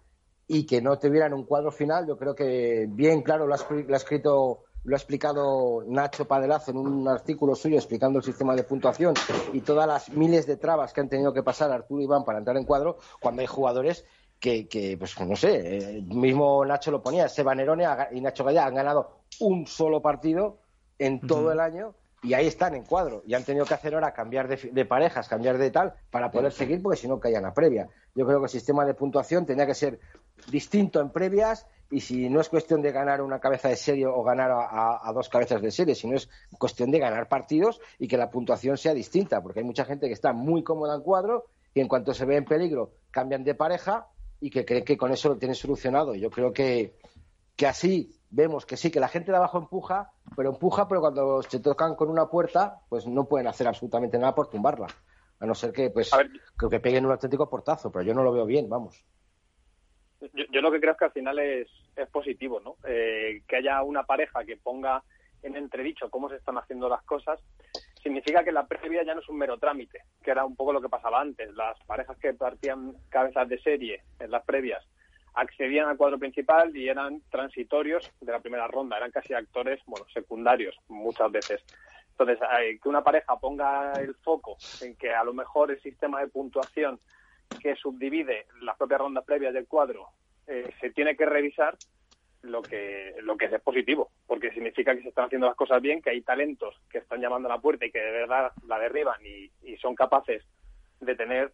y 0.47 0.65
que 0.65 0.81
no 0.81 0.97
tuvieran 0.97 1.33
un 1.33 1.43
cuadro 1.43 1.71
final, 1.71 2.07
yo 2.07 2.17
creo 2.17 2.35
que 2.35 2.87
bien 2.89 3.21
claro 3.21 3.47
lo 3.47 3.53
ha, 3.53 3.57
escrito 3.97 4.63
lo 4.83 4.95
ha 4.95 4.97
explicado 4.97 5.83
Nacho 5.87 6.25
Padelazo 6.25 6.71
en 6.71 6.77
un 6.77 7.07
artículo 7.07 7.55
suyo 7.55 7.75
explicando 7.75 8.19
el 8.19 8.25
sistema 8.25 8.55
de 8.55 8.63
puntuación 8.63 9.13
y 9.53 9.61
todas 9.61 9.87
las 9.87 10.09
miles 10.09 10.47
de 10.47 10.57
trabas 10.57 10.93
que 10.93 11.01
han 11.01 11.09
tenido 11.09 11.33
que 11.33 11.43
pasar 11.43 11.71
Arturo 11.71 12.01
y 12.01 12.05
Iván 12.05 12.23
para 12.23 12.39
entrar 12.39 12.57
en 12.57 12.65
cuadro, 12.65 12.97
cuando 13.21 13.41
hay 13.41 13.47
jugadores 13.47 14.05
que, 14.41 14.95
pues 14.97 15.17
no 15.21 15.35
sé, 15.35 15.77
eh, 15.77 16.01
mismo 16.01 16.65
Nacho 16.65 16.89
lo 16.89 17.03
ponía, 17.03 17.29
Seba 17.29 17.53
Nerone 17.53 17.85
y 18.11 18.21
Nacho 18.21 18.43
Gaya 18.43 18.65
han 18.65 18.73
ganado 18.73 19.21
un 19.39 19.67
solo 19.67 20.01
partido 20.01 20.57
en 20.97 21.21
todo 21.21 21.51
el 21.51 21.59
año 21.59 21.93
y 22.23 22.33
ahí 22.33 22.47
están 22.47 22.73
en 22.73 22.83
cuadro. 22.83 23.21
Y 23.25 23.35
han 23.35 23.43
tenido 23.43 23.65
que 23.65 23.75
hacer 23.75 23.93
ahora 23.93 24.13
cambiar 24.13 24.47
de, 24.47 24.85
parejas, 24.85 25.27
cambiar 25.27 25.59
de 25.59 25.69
tal, 25.69 25.93
para 26.09 26.31
poder 26.31 26.51
seguir, 26.51 26.81
porque 26.81 26.97
si 26.97 27.07
no 27.07 27.19
caían 27.19 27.45
a 27.45 27.53
previa. 27.53 27.87
Yo 28.15 28.25
creo 28.25 28.39
que 28.39 28.45
el 28.45 28.49
sistema 28.49 28.83
de 28.83 28.95
puntuación 28.95 29.45
tenía 29.45 29.67
que 29.67 29.75
ser 29.75 29.99
distinto 30.49 30.99
en 30.99 31.11
previas 31.11 31.67
y 31.91 31.99
si 31.99 32.29
no 32.29 32.41
es 32.41 32.49
cuestión 32.49 32.81
de 32.81 32.91
ganar 32.91 33.21
una 33.21 33.39
cabeza 33.39 33.69
de 33.69 33.75
serie 33.75 34.07
o 34.07 34.23
ganar 34.23 34.49
a, 34.51 35.11
dos 35.13 35.29
cabezas 35.29 35.61
de 35.61 35.71
serie, 35.71 35.93
sino 35.93 36.15
es 36.15 36.29
cuestión 36.57 36.89
de 36.89 36.99
ganar 36.99 37.27
partidos 37.27 37.79
y 37.99 38.07
que 38.07 38.17
la 38.17 38.31
puntuación 38.31 38.77
sea 38.77 38.93
distinta, 38.93 39.41
porque 39.41 39.59
hay 39.59 39.65
mucha 39.65 39.85
gente 39.85 40.07
que 40.07 40.13
está 40.13 40.33
muy 40.33 40.63
cómoda 40.63 40.95
en 40.95 41.01
cuadro 41.01 41.45
y 41.73 41.81
en 41.81 41.87
cuanto 41.87 42.13
se 42.13 42.25
ve 42.25 42.37
en 42.37 42.45
peligro 42.45 42.91
cambian 43.11 43.43
de 43.43 43.55
pareja 43.55 44.07
y 44.41 44.49
que 44.49 44.65
creen 44.65 44.83
que 44.83 44.97
con 44.97 45.11
eso 45.11 45.29
lo 45.29 45.37
tienen 45.37 45.55
solucionado. 45.55 46.15
Yo 46.15 46.29
creo 46.29 46.51
que, 46.51 46.95
que 47.55 47.67
así 47.67 48.09
vemos 48.31 48.65
que 48.65 48.75
sí, 48.75 48.91
que 48.91 48.99
la 48.99 49.07
gente 49.07 49.31
de 49.31 49.37
abajo 49.37 49.59
empuja, 49.59 50.11
pero 50.35 50.49
empuja, 50.49 50.87
pero 50.87 51.01
cuando 51.01 51.41
se 51.43 51.59
tocan 51.59 51.95
con 51.95 52.09
una 52.09 52.25
puerta, 52.25 52.79
pues 52.89 53.05
no 53.05 53.25
pueden 53.25 53.47
hacer 53.47 53.67
absolutamente 53.67 54.17
nada 54.17 54.33
por 54.33 54.49
tumbarla. 54.49 54.87
A 55.39 55.45
no 55.45 55.55
ser 55.55 55.71
que, 55.71 55.89
pues, 55.89 56.11
creo 56.55 56.69
que 56.69 56.79
peguen 56.79 57.05
un 57.05 57.11
auténtico 57.11 57.49
portazo, 57.49 57.91
pero 57.91 58.03
yo 58.03 58.13
no 58.13 58.23
lo 58.23 58.31
veo 58.31 58.45
bien, 58.45 58.69
vamos. 58.69 59.03
Yo, 60.51 60.61
lo 60.61 60.71
que 60.71 60.79
creo 60.79 60.93
es 60.93 60.99
que 60.99 61.05
al 61.05 61.11
final 61.11 61.39
es, 61.39 61.67
es 61.95 62.07
positivo, 62.09 62.59
¿no? 62.59 62.75
Eh, 62.87 63.41
que 63.47 63.55
haya 63.55 63.81
una 63.81 64.03
pareja 64.03 64.43
que 64.45 64.57
ponga 64.57 65.03
en 65.41 65.55
entredicho 65.55 66.09
cómo 66.11 66.29
se 66.29 66.35
están 66.35 66.57
haciendo 66.59 66.87
las 66.87 67.01
cosas, 67.03 67.39
significa 68.01 68.43
que 68.43 68.51
la 68.51 68.67
previa 68.67 69.03
ya 69.03 69.13
no 69.13 69.21
es 69.21 69.29
un 69.29 69.37
mero 69.37 69.57
trámite, 69.57 70.03
que 70.23 70.31
era 70.31 70.45
un 70.45 70.55
poco 70.55 70.73
lo 70.73 70.81
que 70.81 70.89
pasaba 70.89 71.21
antes. 71.21 71.53
Las 71.53 71.79
parejas 71.85 72.17
que 72.17 72.33
partían 72.33 72.93
cabezas 73.09 73.47
de 73.47 73.59
serie 73.61 74.03
en 74.19 74.31
las 74.31 74.43
previas 74.43 74.83
accedían 75.33 75.87
al 75.87 75.97
cuadro 75.97 76.19
principal 76.19 76.75
y 76.75 76.89
eran 76.89 77.21
transitorios 77.29 78.11
de 78.19 78.31
la 78.31 78.39
primera 78.39 78.67
ronda, 78.67 78.97
eran 78.97 79.11
casi 79.11 79.33
actores, 79.33 79.79
bueno, 79.85 80.05
secundarios 80.13 80.77
muchas 80.89 81.31
veces. 81.31 81.63
Entonces, 82.11 82.39
que 82.81 82.89
una 82.89 83.03
pareja 83.03 83.37
ponga 83.39 83.93
el 83.93 84.13
foco 84.15 84.57
en 84.81 84.95
que 84.95 85.13
a 85.13 85.23
lo 85.23 85.33
mejor 85.33 85.71
el 85.71 85.81
sistema 85.81 86.19
de 86.19 86.27
puntuación 86.27 86.99
que 87.59 87.75
subdivide 87.75 88.45
las 88.61 88.77
propias 88.77 88.99
rondas 88.99 89.25
previas 89.25 89.53
del 89.53 89.67
cuadro 89.67 90.09
eh, 90.47 90.69
se 90.79 90.91
tiene 90.91 91.15
que 91.15 91.25
revisar, 91.25 91.77
lo 92.43 92.61
que, 92.61 93.15
lo 93.21 93.37
que 93.37 93.45
es 93.45 93.61
positivo, 93.61 94.11
porque 94.25 94.51
significa 94.51 94.95
que 94.95 95.03
se 95.03 95.09
están 95.09 95.25
haciendo 95.25 95.47
las 95.47 95.55
cosas 95.55 95.81
bien, 95.81 96.01
que 96.01 96.09
hay 96.09 96.21
talentos 96.21 96.75
que 96.89 96.99
están 96.99 97.21
llamando 97.21 97.47
a 97.47 97.55
la 97.55 97.61
puerta 97.61 97.85
y 97.85 97.91
que 97.91 97.99
de 97.99 98.11
verdad 98.11 98.51
la 98.67 98.79
derriban 98.79 99.19
y, 99.23 99.51
y 99.63 99.77
son 99.77 99.95
capaces 99.95 100.43
de 100.99 101.15
tener 101.15 101.51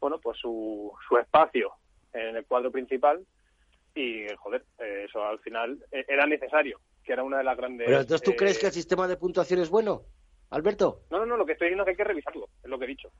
bueno 0.00 0.18
pues 0.18 0.38
su, 0.38 0.92
su 1.06 1.18
espacio 1.18 1.72
en 2.12 2.36
el 2.36 2.44
cuadro 2.46 2.70
principal 2.70 3.24
y, 3.94 4.26
joder, 4.38 4.64
eh, 4.78 5.06
eso 5.08 5.24
al 5.24 5.40
final 5.40 5.84
eh, 5.90 6.04
era 6.08 6.26
necesario, 6.26 6.80
que 7.04 7.12
era 7.12 7.24
una 7.24 7.38
de 7.38 7.44
las 7.44 7.56
grandes... 7.56 7.86
Pero 7.86 8.00
entonces, 8.00 8.22
¿tú 8.24 8.36
crees 8.36 8.58
que 8.58 8.66
el 8.66 8.72
sistema 8.72 9.08
de 9.08 9.16
puntuación 9.16 9.60
es 9.60 9.68
bueno, 9.68 10.02
Alberto? 10.50 11.02
No, 11.10 11.18
no, 11.18 11.26
no, 11.26 11.36
lo 11.36 11.44
que 11.44 11.52
estoy 11.52 11.66
diciendo 11.66 11.82
es 11.82 11.86
que 11.86 11.90
hay 11.90 11.96
que 11.96 12.04
revisarlo, 12.04 12.48
es 12.62 12.70
lo 12.70 12.78
que 12.78 12.84
he 12.84 12.88
dicho. 12.88 13.10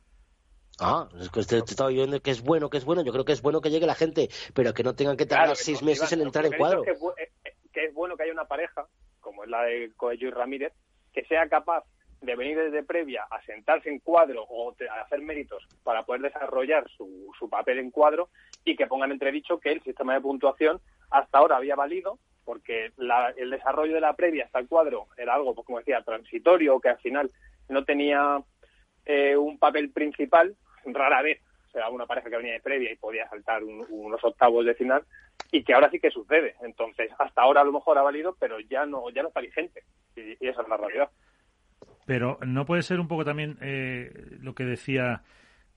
Ah, 0.80 1.08
es 1.20 1.30
que 1.30 1.40
usted 1.40 1.58
estaba 1.58 1.90
viendo 1.90 2.20
que 2.20 2.30
es 2.30 2.42
bueno, 2.42 2.70
que 2.70 2.78
es 2.78 2.84
bueno. 2.84 3.02
Yo 3.02 3.12
creo 3.12 3.24
que 3.24 3.32
es 3.32 3.42
bueno 3.42 3.60
que 3.60 3.70
llegue 3.70 3.86
la 3.86 3.94
gente, 3.94 4.28
pero 4.54 4.72
que 4.72 4.82
no 4.82 4.94
tengan 4.94 5.16
que 5.16 5.26
tardar 5.26 5.56
seis 5.56 5.82
meses 5.82 6.10
en 6.12 6.22
entrar 6.22 6.46
en 6.46 6.52
cuadro. 6.52 6.82
Que, 6.82 6.92
eh, 6.92 7.52
que, 7.72 7.84
es 7.84 7.94
bueno 7.94 8.16
que 8.16 8.24
haya 8.24 8.32
una 8.32 8.46
pareja, 8.46 8.86
como 9.20 9.44
es 9.44 9.50
la 9.50 9.62
de 9.62 9.92
Coello 9.96 10.28
y 10.28 10.30
Ramírez, 10.30 10.72
que 11.12 11.24
sea 11.24 11.48
capaz 11.48 11.84
de 12.20 12.36
venir 12.36 12.58
desde 12.58 12.82
previa 12.82 13.24
a 13.30 13.40
sentarse 13.42 13.88
en 13.88 13.98
cuadro 13.98 14.44
o 14.44 14.70
a 14.70 15.00
hacer 15.02 15.20
méritos 15.20 15.66
para 15.82 16.04
poder 16.04 16.22
desarrollar 16.22 16.88
su, 16.90 17.30
su 17.38 17.48
papel 17.48 17.78
en 17.78 17.90
cuadro 17.90 18.28
y 18.64 18.76
que 18.76 18.86
pongan 18.86 19.10
entredicho 19.10 19.58
que 19.58 19.72
el 19.72 19.82
sistema 19.82 20.14
de 20.14 20.20
puntuación 20.20 20.80
hasta 21.10 21.38
ahora 21.38 21.56
había 21.56 21.76
valido 21.76 22.18
porque 22.44 22.90
el 23.36 23.50
desarrollo 23.50 23.94
de 23.94 24.00
la 24.00 24.14
previa 24.14 24.46
hasta 24.46 24.58
el 24.58 24.66
cuadro 24.66 25.06
era 25.16 25.34
algo, 25.34 25.54
pues, 25.54 25.64
como 25.66 25.78
decía, 25.78 26.02
transitorio, 26.02 26.80
que 26.80 26.88
al 26.88 26.98
final 26.98 27.30
no 27.68 27.84
tenía 27.84 28.42
eh, 29.06 29.36
un 29.36 29.58
papel 29.58 29.90
principal, 29.90 30.56
rara 30.86 31.22
vez 31.22 31.40
o 31.70 31.72
sea, 31.72 31.88
una 31.88 32.06
pareja 32.06 32.28
que 32.28 32.36
venía 32.36 32.54
de 32.54 32.60
previa 32.60 32.92
y 32.92 32.96
podía 32.96 33.28
saltar 33.28 33.62
unos 33.62 34.24
octavos 34.24 34.66
de 34.66 34.74
final 34.74 35.04
y 35.52 35.62
que 35.62 35.72
ahora 35.72 35.88
sí 35.90 36.00
que 36.00 36.10
sucede. 36.10 36.56
Entonces, 36.62 37.10
hasta 37.18 37.42
ahora 37.42 37.60
a 37.60 37.64
lo 37.64 37.72
mejor 37.72 37.96
ha 37.96 38.02
valido, 38.02 38.36
pero 38.40 38.58
ya 38.60 38.86
no 38.86 39.08
ya 39.10 39.22
no 39.22 39.28
está 39.28 39.40
vigente 39.40 39.84
y 40.16 40.48
esa 40.48 40.62
es 40.62 40.68
la 40.68 40.76
realidad. 40.76 41.10
Pero 42.06 42.38
no 42.44 42.66
puede 42.66 42.82
ser 42.82 42.98
un 42.98 43.06
poco 43.06 43.24
también 43.24 43.56
eh, 43.60 44.12
lo 44.40 44.54
que 44.56 44.64
decía 44.64 45.22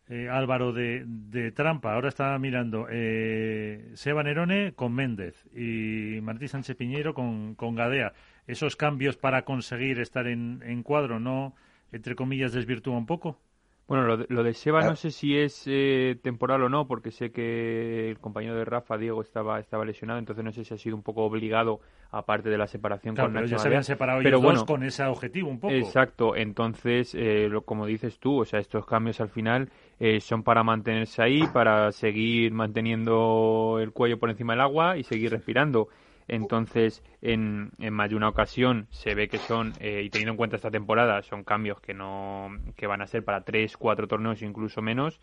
eh, 0.10 0.30
Álvaro 0.30 0.74
de, 0.74 1.52
trampa. 1.56 1.94
Ahora 1.94 2.10
está 2.10 2.38
mirando 2.40 2.88
eh, 2.90 3.92
Seba 3.94 4.24
Nerone 4.24 4.74
con 4.74 4.94
Méndez 4.94 5.46
y 5.54 6.22
Martí 6.22 6.48
Sánchez 6.48 6.76
Piñero 6.76 7.14
con, 7.14 7.54
con 7.54 7.76
Gadea. 7.76 8.14
Esos 8.48 8.76
cambios 8.76 9.16
para 9.16 9.46
conseguir 9.46 10.00
estar 10.00 10.26
en, 10.26 10.64
en 10.66 10.82
cuadro, 10.82 11.20
¿no, 11.20 11.56
entre 11.92 12.16
comillas, 12.16 12.52
desvirtúa 12.52 12.98
un 12.98 13.06
poco? 13.06 13.40
Bueno, 13.88 14.06
lo 14.06 14.18
de, 14.18 14.26
lo 14.30 14.44
de 14.44 14.54
Seba 14.54 14.82
no 14.84 14.96
sé 14.96 15.12
si 15.12 15.38
es 15.38 15.64
eh, 15.66 16.18
temporal 16.24 16.64
o 16.64 16.70
no, 16.70 16.88
porque 16.88 17.12
sé 17.12 17.32
que 17.32 18.10
el 18.10 18.18
compañero 18.18 18.56
de 18.56 18.64
Rafa, 18.64 18.98
Diego, 18.98 19.22
estaba, 19.22 19.60
estaba 19.60 19.84
lesionado, 19.84 20.20
entonces 20.20 20.44
no 20.44 20.54
sé 20.54 20.64
si 20.64 20.74
ha 20.74 20.78
sido 20.78 20.96
un 20.96 21.04
poco 21.04 21.24
obligado, 21.24 21.82
aparte 22.10 22.50
de 22.50 22.58
la 22.58 22.68
separación 22.68 23.16
con 23.16 23.34
pero 23.34 23.46
ya 23.46 23.58
se 23.58 23.68
habían 23.68 23.84
separado 23.84 24.22
pero 24.24 24.40
bueno, 24.40 24.66
con 24.66 24.84
ese 24.84 25.04
objetivo 25.04 25.50
un 25.50 25.60
poco. 25.60 25.74
Exacto, 25.74 26.36
entonces, 26.36 27.14
eh, 27.14 27.48
lo, 27.50 27.64
como 27.64 27.86
dices 27.86 28.20
tú, 28.20 28.42
o 28.42 28.46
sea, 28.46 28.60
estos 28.60 28.86
cambios 28.86 29.20
al 29.20 29.30
final 29.30 29.70
eh, 30.00 30.22
son 30.22 30.44
para 30.44 30.64
mantenerse 30.64 31.22
ahí, 31.22 31.44
para 31.54 31.92
seguir 31.92 32.54
manteniendo 32.54 33.80
el 33.82 33.92
cuello 33.92 34.18
por 34.18 34.30
encima 34.30 34.54
del 34.54 34.62
agua 34.62 34.98
y 34.98 35.04
seguir 35.04 35.32
respirando. 35.32 35.90
Entonces, 36.28 37.04
en, 37.22 37.72
en 37.80 37.94
más 37.94 38.10
de 38.10 38.16
una 38.16 38.30
ocasión 38.30 38.88
se 38.92 39.14
ve 39.16 39.28
que 39.28 39.38
son, 39.40 39.74
eh, 39.80 40.02
y 40.04 40.10
teniendo 40.10 40.32
en 40.32 40.38
cuenta 40.38 40.56
esta 40.56 40.72
temporada, 40.72 41.22
son 41.22 41.44
cambios 41.44 41.80
que, 41.82 41.94
no, 41.94 42.50
que 42.76 42.88
van 42.88 43.02
a 43.02 43.08
ser 43.08 43.24
para 43.24 43.44
tres, 43.44 43.78
cuatro 43.78 44.08
torneos, 44.08 44.42
incluso 44.42 44.82
menos, 44.82 45.20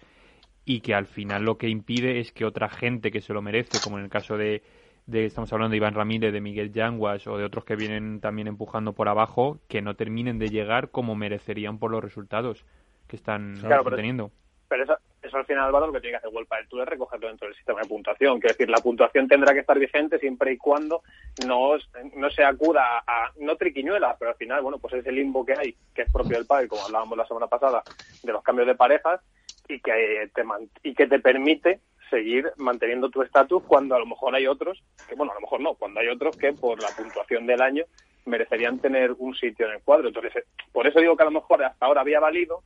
y 0.64 0.80
que 0.80 0.95
al 0.95 1.07
final 1.07 1.45
lo 1.45 1.57
que 1.57 1.69
impide 1.69 2.21
es 2.21 2.33
que 2.33 2.45
otra 2.45 2.69
gente 2.69 3.11
que 3.11 3.21
se 3.21 3.33
lo 3.33 3.42
merece, 3.42 3.80
como 3.80 3.99
en 3.99 4.04
el 4.04 4.11
caso 4.11 4.37
de, 4.37 4.62
de 5.07 5.25
estamos 5.25 5.52
hablando 5.52 5.73
de 5.73 5.78
Iván 5.78 5.95
Ramírez, 5.95 6.33
de 6.33 6.40
Miguel 6.40 6.73
Yanguas 6.73 7.26
o 7.26 7.37
de 7.37 7.45
otros 7.45 7.64
que 7.64 7.76
vienen 7.76 8.21
también 8.21 8.49
empujando 8.49 8.92
por 8.92 9.09
abajo, 9.09 9.59
que 9.69 9.83
no 9.83 9.97
terminen 9.97 10.38
de 10.38 10.50
llegar 10.50 10.90
como 10.90 11.14
merecerían 11.16 11.78
por 11.78 11.90
los 11.90 12.02
resultados 12.02 12.64
que 13.09 13.16
están 13.16 13.54
teniendo. 13.97 14.30
Pero 14.70 14.84
eso, 14.84 14.96
eso 15.20 15.36
al 15.36 15.44
final, 15.46 15.64
Álvaro, 15.64 15.88
lo 15.88 15.92
que 15.92 16.00
tiene 16.00 16.12
que 16.12 16.18
hacer 16.18 16.30
World 16.32 16.68
Tour 16.68 16.82
es 16.82 16.88
recogerlo 16.88 17.26
dentro 17.26 17.48
del 17.48 17.56
sistema 17.56 17.80
de 17.80 17.88
puntuación. 17.88 18.38
Quiero 18.38 18.54
decir, 18.54 18.70
la 18.70 18.78
puntuación 18.78 19.26
tendrá 19.26 19.52
que 19.52 19.58
estar 19.58 19.76
vigente 19.76 20.20
siempre 20.20 20.52
y 20.52 20.58
cuando 20.58 21.02
no, 21.44 21.72
no 22.14 22.30
se 22.30 22.44
acuda 22.44 23.02
a, 23.04 23.32
no 23.40 23.56
triquiñuelas, 23.56 24.16
pero 24.16 24.30
al 24.30 24.36
final, 24.36 24.62
bueno, 24.62 24.78
pues 24.78 24.94
ese 24.94 25.10
limbo 25.10 25.44
que 25.44 25.54
hay, 25.58 25.74
que 25.92 26.02
es 26.02 26.12
propio 26.12 26.36
del 26.36 26.46
pádel, 26.46 26.68
como 26.68 26.84
hablábamos 26.84 27.18
la 27.18 27.26
semana 27.26 27.48
pasada, 27.48 27.82
de 28.22 28.32
los 28.32 28.44
cambios 28.44 28.68
de 28.68 28.76
parejas, 28.76 29.20
y 29.68 29.80
que 29.80 30.30
te, 30.32 30.44
y 30.84 30.94
que 30.94 31.08
te 31.08 31.18
permite 31.18 31.80
seguir 32.08 32.52
manteniendo 32.56 33.10
tu 33.10 33.22
estatus 33.22 33.64
cuando 33.64 33.96
a 33.96 33.98
lo 33.98 34.06
mejor 34.06 34.36
hay 34.36 34.46
otros, 34.46 34.84
que 35.08 35.16
bueno, 35.16 35.32
a 35.32 35.34
lo 35.34 35.40
mejor 35.40 35.60
no, 35.60 35.74
cuando 35.74 35.98
hay 35.98 36.06
otros 36.08 36.36
que 36.36 36.52
por 36.52 36.80
la 36.80 36.90
puntuación 36.96 37.44
del 37.44 37.60
año 37.60 37.84
merecerían 38.24 38.78
tener 38.78 39.16
un 39.18 39.34
sitio 39.34 39.66
en 39.66 39.72
el 39.72 39.82
cuadro. 39.82 40.08
Entonces, 40.08 40.44
por 40.70 40.86
eso 40.86 41.00
digo 41.00 41.16
que 41.16 41.24
a 41.24 41.26
lo 41.26 41.32
mejor 41.32 41.64
hasta 41.64 41.86
ahora 41.86 42.02
había 42.02 42.20
valido, 42.20 42.62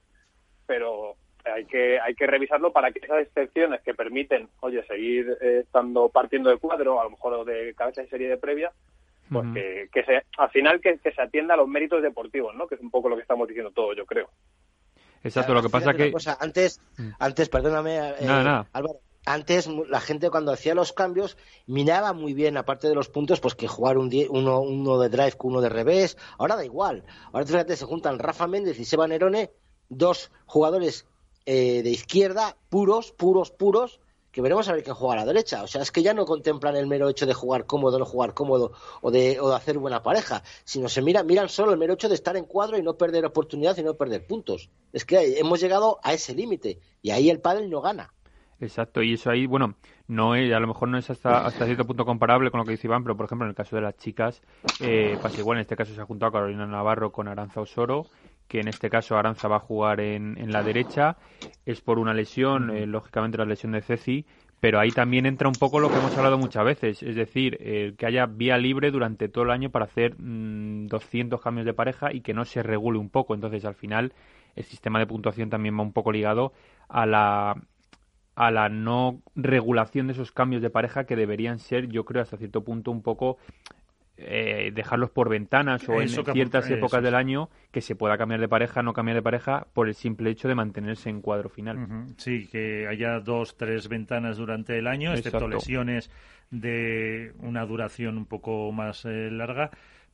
pero 0.66 1.16
hay 1.45 1.65
que 1.67 2.01
hay 2.01 2.15
que 2.15 2.27
revisarlo 2.27 2.73
para 2.73 2.91
que 2.91 3.01
esas 3.01 3.23
excepciones 3.23 3.81
que 3.83 3.95
permiten, 3.95 4.49
oye, 4.61 4.85
seguir 4.87 5.37
eh, 5.41 5.61
estando 5.65 6.09
partiendo 6.09 6.51
de 6.51 6.59
cuadro, 6.59 7.01
a 7.01 7.05
lo 7.05 7.11
mejor 7.11 7.45
de 7.45 7.75
cabeza 7.75 8.03
de 8.03 8.09
serie 8.09 8.29
de 8.29 8.37
previa, 8.37 8.73
pues 9.31 9.47
que, 9.55 10.05
se, 10.05 10.23
al 10.39 10.51
final 10.51 10.81
que, 10.81 10.99
se 10.99 11.21
atienda 11.21 11.55
a 11.55 11.57
los 11.57 11.69
méritos 11.69 12.03
deportivos, 12.03 12.55
¿no? 12.55 12.67
Que 12.67 12.75
es 12.77 12.81
un 12.81 12.91
poco 12.91 13.09
lo 13.09 13.17
que 13.17 13.23
estamos 13.23 13.49
diciendo 13.49 13.71
todos, 13.73 13.97
yo 13.97 14.07
creo. 14.07 14.29
Exacto, 15.23 15.55
lo 15.55 15.63
que 15.63 15.71
pasa 15.71 15.95
que... 15.95 16.13
antes, 16.39 16.81
mm. 16.99 17.09
antes, 17.19 17.49
perdóname, 17.49 17.97
eh, 17.97 18.29
Álvaro, 18.29 19.01
antes 19.27 19.67
la 19.67 20.01
gente 20.01 20.29
cuando 20.29 20.53
hacía 20.53 20.75
los 20.75 20.93
cambios 20.93 21.39
miraba 21.67 22.13
muy 22.13 22.35
bien, 22.35 22.59
aparte 22.59 22.89
de 22.89 22.95
los 22.95 23.09
puntos, 23.09 23.41
pues 23.41 23.55
que 23.55 23.67
jugar 23.67 23.97
un 23.97 24.11
uno, 24.29 24.61
uno 24.61 24.99
de 24.99 25.09
drive 25.09 25.33
con 25.33 25.53
uno 25.53 25.61
de 25.63 25.71
revés. 25.71 26.19
Ahora 26.39 26.57
da 26.57 26.65
igual. 26.65 27.05
Ahora 27.33 27.47
fíjate, 27.47 27.77
se 27.77 27.87
juntan 27.87 28.19
Rafa 28.19 28.47
Méndez 28.47 28.79
y 28.79 28.85
Seba 28.85 29.09
Nerone, 29.09 29.51
dos 29.89 30.31
jugadores 30.45 31.07
eh, 31.47 31.83
de 31.83 31.91
izquierda, 31.91 32.57
puros, 32.69 33.13
puros, 33.13 33.51
puros, 33.51 34.01
que 34.35 34.43
veremos 34.43 34.69
a 34.69 34.73
ver 34.73 34.83
quién 34.83 34.97
juega 34.97 35.15
a 35.15 35.17
la 35.19 35.25
derecha. 35.25 35.63
O 35.63 35.69
sea, 35.69 35.83
es 35.83 35.93
que 35.93 36.03
ya 36.03 36.13
no 36.13 36.25
contemplan 36.25 36.75
el 36.75 36.89
mero 36.89 37.09
hecho 37.09 37.25
de 37.25 37.35
jugar 37.35 37.67
cómodo, 37.67 38.01
no 38.01 38.05
jugar 38.05 38.35
cómodo 38.35 38.73
o 39.01 39.13
de, 39.13 39.39
o 39.39 39.49
de 39.49 39.55
hacer 39.55 39.79
buena 39.79 40.03
pareja, 40.03 40.43
sino 40.65 40.89
se 40.89 41.03
miran, 41.03 41.27
miran 41.27 41.49
solo 41.49 41.73
el 41.73 41.79
mero 41.79 41.95
hecho 41.95 42.09
de 42.09 42.17
estar 42.17 42.37
en 42.37 42.45
cuadro 42.45 42.77
y 42.77 42.83
no 42.83 42.99
perder 42.99 43.25
oportunidad 43.25 43.77
y 43.77 43.85
no 43.85 43.95
perder 43.95 44.27
puntos. 44.27 44.71
Es 44.93 45.05
que 45.05 45.39
hemos 45.39 45.61
llegado 45.61 46.01
a 46.03 46.13
ese 46.13 46.35
límite 46.35 46.81
y 47.01 47.11
ahí 47.11 47.31
el 47.31 47.41
pádel 47.41 47.71
no 47.71 47.81
gana. 47.81 48.13
Exacto, 48.61 49.03
y 49.03 49.15
eso 49.15 49.31
ahí, 49.31 49.47
bueno, 49.47 49.75
no 50.09 50.35
es, 50.35 50.53
a 50.53 50.61
lo 50.61 50.67
mejor 50.67 50.89
no 50.89 50.99
es 50.99 51.11
hasta, 51.11 51.45
hasta 51.45 51.67
cierto 51.67 51.85
punto 51.85 52.05
comparable 52.05 52.51
con 52.51 52.59
lo 52.59 52.65
que 52.65 52.73
dice 52.73 52.87
Iván, 52.87 53.03
pero 53.03 53.17
por 53.17 53.27
ejemplo 53.27 53.45
en 53.47 53.51
el 53.51 53.57
caso 53.57 53.77
de 53.77 53.83
las 53.83 53.97
chicas 53.97 54.43
eh, 54.81 55.19
pasa 55.21 55.39
igual, 55.39 55.59
en 55.59 55.63
este 55.63 55.77
caso 55.77 55.95
se 55.95 56.01
ha 56.01 56.07
juntado 56.07 56.33
Carolina 56.33 56.67
Navarro 56.67 57.13
con 57.13 57.29
Aranza 57.29 57.61
Osoro 57.61 58.07
que 58.49 58.61
en 58.61 58.69
este 58.69 58.91
caso 58.91 59.17
Aranza 59.17 59.49
va 59.49 59.57
a 59.57 59.61
jugar 59.61 60.01
en, 60.01 60.39
en 60.39 60.53
la 60.53 60.63
derecha, 60.63 61.17
es 61.67 61.81
por 61.81 61.99
una 61.99 62.15
lesión, 62.15 62.71
eh, 62.71 62.87
lógicamente 62.87 63.39
la 63.39 63.45
lesión 63.45 63.73
de 63.73 63.83
Ceci, 63.83 64.27
pero 64.61 64.81
ahí 64.81 64.91
también 64.91 65.27
entra 65.27 65.49
un 65.49 65.55
poco 65.55 65.79
lo 65.79 65.91
que 65.91 65.97
hemos 65.97 66.17
hablado 66.17 66.39
muchas 66.39 66.65
veces, 66.65 67.03
es 67.03 67.17
decir, 67.17 67.59
que 67.99 68.07
haya 68.07 68.25
vía 68.25 68.57
libre 68.57 68.91
durante 68.91 69.29
todo 69.29 69.45
el 69.45 69.51
año 69.51 69.69
para 69.69 69.85
hacer 69.85 70.15
mm, 70.19 70.87
200 70.87 71.39
cambios 71.43 71.67
de 71.67 71.75
pareja 71.75 72.15
y 72.15 72.23
que 72.23 72.33
no 72.33 72.47
se 72.47 72.63
regule 72.63 72.99
un 72.99 73.11
poco. 73.11 73.35
Entonces, 73.35 73.67
al 73.67 73.75
final, 73.75 74.15
el 74.57 74.65
sistema 74.65 74.99
de 74.99 75.07
puntuación 75.07 75.51
también 75.51 75.77
va 75.79 75.83
un 75.83 75.93
poco 75.93 76.13
ligado 76.13 76.55
a 76.89 77.05
la 77.05 77.57
a 78.37 78.51
la 78.51 78.69
no 78.69 79.23
regulación 79.37 80.07
de 80.07 80.13
esos 80.13 80.33
cambios 80.33 80.63
de 80.63 80.71
pareja 80.71 81.05
que 81.05 81.17
deberían 81.17 81.59
ser, 81.59 81.89
yo 81.89 82.05
creo, 82.05 82.23
hasta 82.23 82.37
cierto 82.37 82.65
punto 82.65 82.91
un 82.91 83.03
poco 83.03 83.39
eh, 84.16 84.71
dejarlos 84.73 85.11
por 85.11 85.28
ventanas 85.28 85.88
o 85.88 86.00
en 86.00 86.09
ciertas 86.09 86.71
épocas 86.71 87.02
del 87.02 87.16
año 87.16 87.50
que 87.73 87.80
se 87.80 87.97
pueda 87.97 88.16
cambiar 88.16 88.40
de 88.40 88.49
pareja, 88.49 88.83
no 88.83 88.92
cambiar 88.92 89.16
de 89.16 89.23
pareja 89.23 89.66
por 89.73 89.88
el 89.88 89.94
simple 89.94 90.30
hecho 90.30 90.47
de 90.47 90.54
mantenerse 90.54 91.11
en 91.11 91.21
cuadro 91.21 91.49
final. 91.49 92.06
Sí, 92.16 92.47
que 92.47 92.87
haya 92.87 93.18
dos, 93.18 93.56
tres 93.56 93.88
ventanas 93.88 94.37
durante 94.37 94.78
el 94.78 94.87
año, 94.87 95.12
excepto 95.12 95.49
lesiones 95.49 96.11
de 96.50 97.33
una 97.40 97.66
duración 97.66 98.16
un 98.16 98.26
poco 98.26 98.71
más 98.71 99.04
eh, 99.04 99.30
larga, 99.30 99.71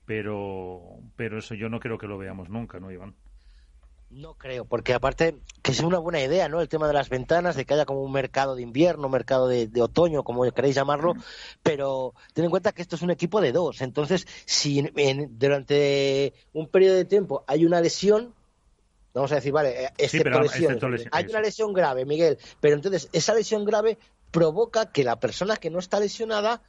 pero, 0.07 0.81
pero 1.17 1.39
eso 1.39 1.55
yo 1.55 1.69
no 1.69 1.79
creo 1.79 1.99
que 1.99 2.07
lo 2.07 2.17
veamos 2.17 2.49
nunca, 2.49 2.81
¿no, 2.81 2.91
Iván? 2.91 3.15
No 4.11 4.35
creo, 4.35 4.65
porque 4.65 4.93
aparte 4.93 5.37
que 5.63 5.73
sea 5.73 5.87
una 5.87 6.01
buena 6.01 6.21
idea, 6.21 6.49
¿no? 6.49 6.61
El 6.61 6.69
tema 6.69 6.89
de 6.89 6.93
las 6.93 7.09
ventanas, 7.09 7.55
de 7.55 7.65
que 7.65 7.75
haya 7.75 7.85
como 7.87 8.03
un 8.03 8.11
mercado 8.11 8.57
de 8.57 8.63
invierno, 8.63 9.09
mercado 9.09 9.47
de, 9.47 9.71
otoño, 9.81 10.25
como 10.25 10.51
queréis 10.51 10.75
llamarlo, 10.75 11.15
pero 11.63 12.15
ten 12.35 12.45
en 12.45 12.51
cuenta 12.51 12.73
que 12.73 12.83
esto 12.83 12.97
es 12.97 13.03
un 13.03 13.13
equipo 13.13 13.41
de 13.41 13.53
dos. 13.53 13.81
Entonces, 13.83 14.27
si 14.47 14.83
durante 15.31 16.35
un 16.53 16.67
periodo 16.67 16.97
de 16.97 17.05
tiempo 17.05 17.45
hay 17.47 17.65
una 17.65 17.81
lesión, 17.81 18.35
vamos 19.15 19.31
a 19.31 19.37
decir, 19.37 19.53
vale, 19.53 19.85
eh, 19.85 19.93
excepto, 19.97 20.41
lesión, 20.41 20.81
hay 21.13 21.27
una 21.27 21.41
lesión 21.41 21.73
grave, 21.73 22.05
Miguel, 22.05 22.37
pero 22.59 22.75
entonces 22.75 23.09
esa 23.13 23.33
lesión 23.33 23.65
grave 23.65 23.97
provoca 24.33 24.91
que 24.91 25.05
la 25.05 25.21
persona 25.21 25.57
que 25.57 25.71
no 25.71 25.79
está 25.79 26.01
lesionada 26.01 26.63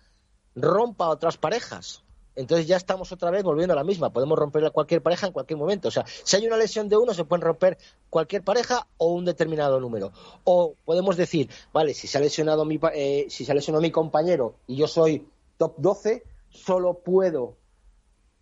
rompa 0.54 1.10
otras 1.10 1.38
parejas 1.38 2.04
entonces 2.42 2.68
ya 2.68 2.78
estamos 2.78 3.12
otra 3.12 3.32
vez 3.32 3.44
volviendo 3.44 3.74
a 3.74 3.76
la 3.76 3.84
misma. 3.84 4.12
Podemos 4.12 4.38
romper 4.38 4.72
cualquier 4.72 5.02
pareja 5.02 5.28
en 5.28 5.34
cualquier 5.34 5.58
momento. 5.58 5.88
O 5.88 5.92
sea, 5.92 6.06
si 6.06 6.36
hay 6.36 6.48
una 6.48 6.58
lesión 6.58 6.90
de 6.90 6.98
uno, 6.98 7.14
se 7.14 7.24
pueden 7.24 7.44
romper 7.44 7.78
cualquier 8.10 8.44
pareja 8.44 8.88
o 8.98 9.14
un 9.14 9.26
determinado 9.26 9.80
número. 9.80 10.12
O 10.44 10.76
podemos 10.84 11.18
decir, 11.18 11.50
vale, 11.72 11.94
si 11.94 12.08
se 12.08 12.18
ha 12.18 12.22
lesionado 12.22 12.66
mi, 12.66 12.80
eh, 12.94 13.28
si 13.30 13.46
se 13.46 13.52
ha 13.52 13.56
lesionado 13.56 13.82
mi 13.82 13.92
compañero 13.92 14.56
y 14.68 14.76
yo 14.76 14.88
soy 14.88 15.28
top 15.58 15.76
12, 15.78 16.24
solo 16.50 16.96
puedo 16.96 17.56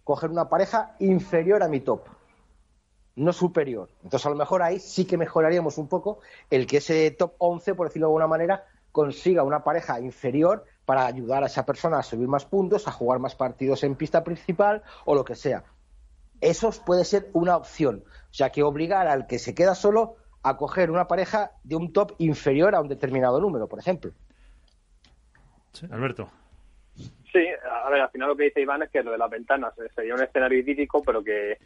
coger 0.04 0.32
una 0.32 0.50
pareja 0.50 0.96
inferior 1.00 1.62
a 1.62 1.68
mi 1.68 1.82
top, 1.82 2.02
no 3.16 3.34
superior. 3.34 3.90
Entonces 4.04 4.26
a 4.26 4.30
lo 4.30 4.36
mejor 4.36 4.64
ahí 4.64 4.80
sí 4.80 5.06
que 5.06 5.18
mejoraríamos 5.18 5.78
un 5.78 5.88
poco 5.88 6.20
el 6.50 6.66
que 6.66 6.78
ese 6.78 7.12
top 7.12 7.34
11, 7.38 7.76
por 7.76 7.88
decirlo 7.88 8.08
de 8.08 8.10
alguna 8.10 8.28
manera, 8.28 8.66
consiga 8.92 9.44
una 9.44 9.64
pareja 9.64 10.00
inferior 10.00 10.66
para 10.90 11.06
ayudar 11.06 11.44
a 11.44 11.46
esa 11.46 11.68
persona 11.68 12.00
a 12.00 12.02
subir 12.02 12.28
más 12.28 12.46
puntos, 12.46 12.88
a 12.88 12.92
jugar 12.92 13.20
más 13.20 13.36
partidos 13.36 13.84
en 13.84 13.94
pista 13.94 14.24
principal 14.24 14.82
o 15.06 15.14
lo 15.14 15.24
que 15.24 15.36
sea. 15.36 15.64
Eso 16.42 16.72
puede 16.84 17.06
ser 17.06 17.30
una 17.34 17.58
opción. 17.58 18.04
O 18.08 18.34
sea, 18.34 18.50
que 18.50 18.64
obligar 18.64 19.06
al 19.06 19.28
que 19.28 19.38
se 19.38 19.54
queda 19.54 19.76
solo 19.76 20.16
a 20.42 20.58
coger 20.58 20.90
una 20.90 21.08
pareja 21.08 21.52
de 21.64 21.76
un 21.76 21.94
top 21.94 22.14
inferior 22.18 22.74
a 22.74 22.82
un 22.82 22.88
determinado 22.88 23.40
número, 23.40 23.68
por 23.68 23.78
ejemplo. 23.78 24.14
Alberto. 25.92 26.28
Sí, 26.96 27.46
a 27.72 27.90
ver, 27.92 28.02
al 28.02 28.10
final 28.10 28.30
lo 28.30 28.36
que 28.36 28.46
dice 28.46 28.62
Iván 28.62 28.82
es 28.82 28.90
que 28.90 29.04
lo 29.04 29.12
de 29.12 29.20
las 29.20 29.30
ventanas 29.30 29.76
sería 29.96 30.16
un 30.16 30.24
escenario 30.24 30.58
idílico, 30.58 31.04
pero 31.04 31.24
que 31.24 31.60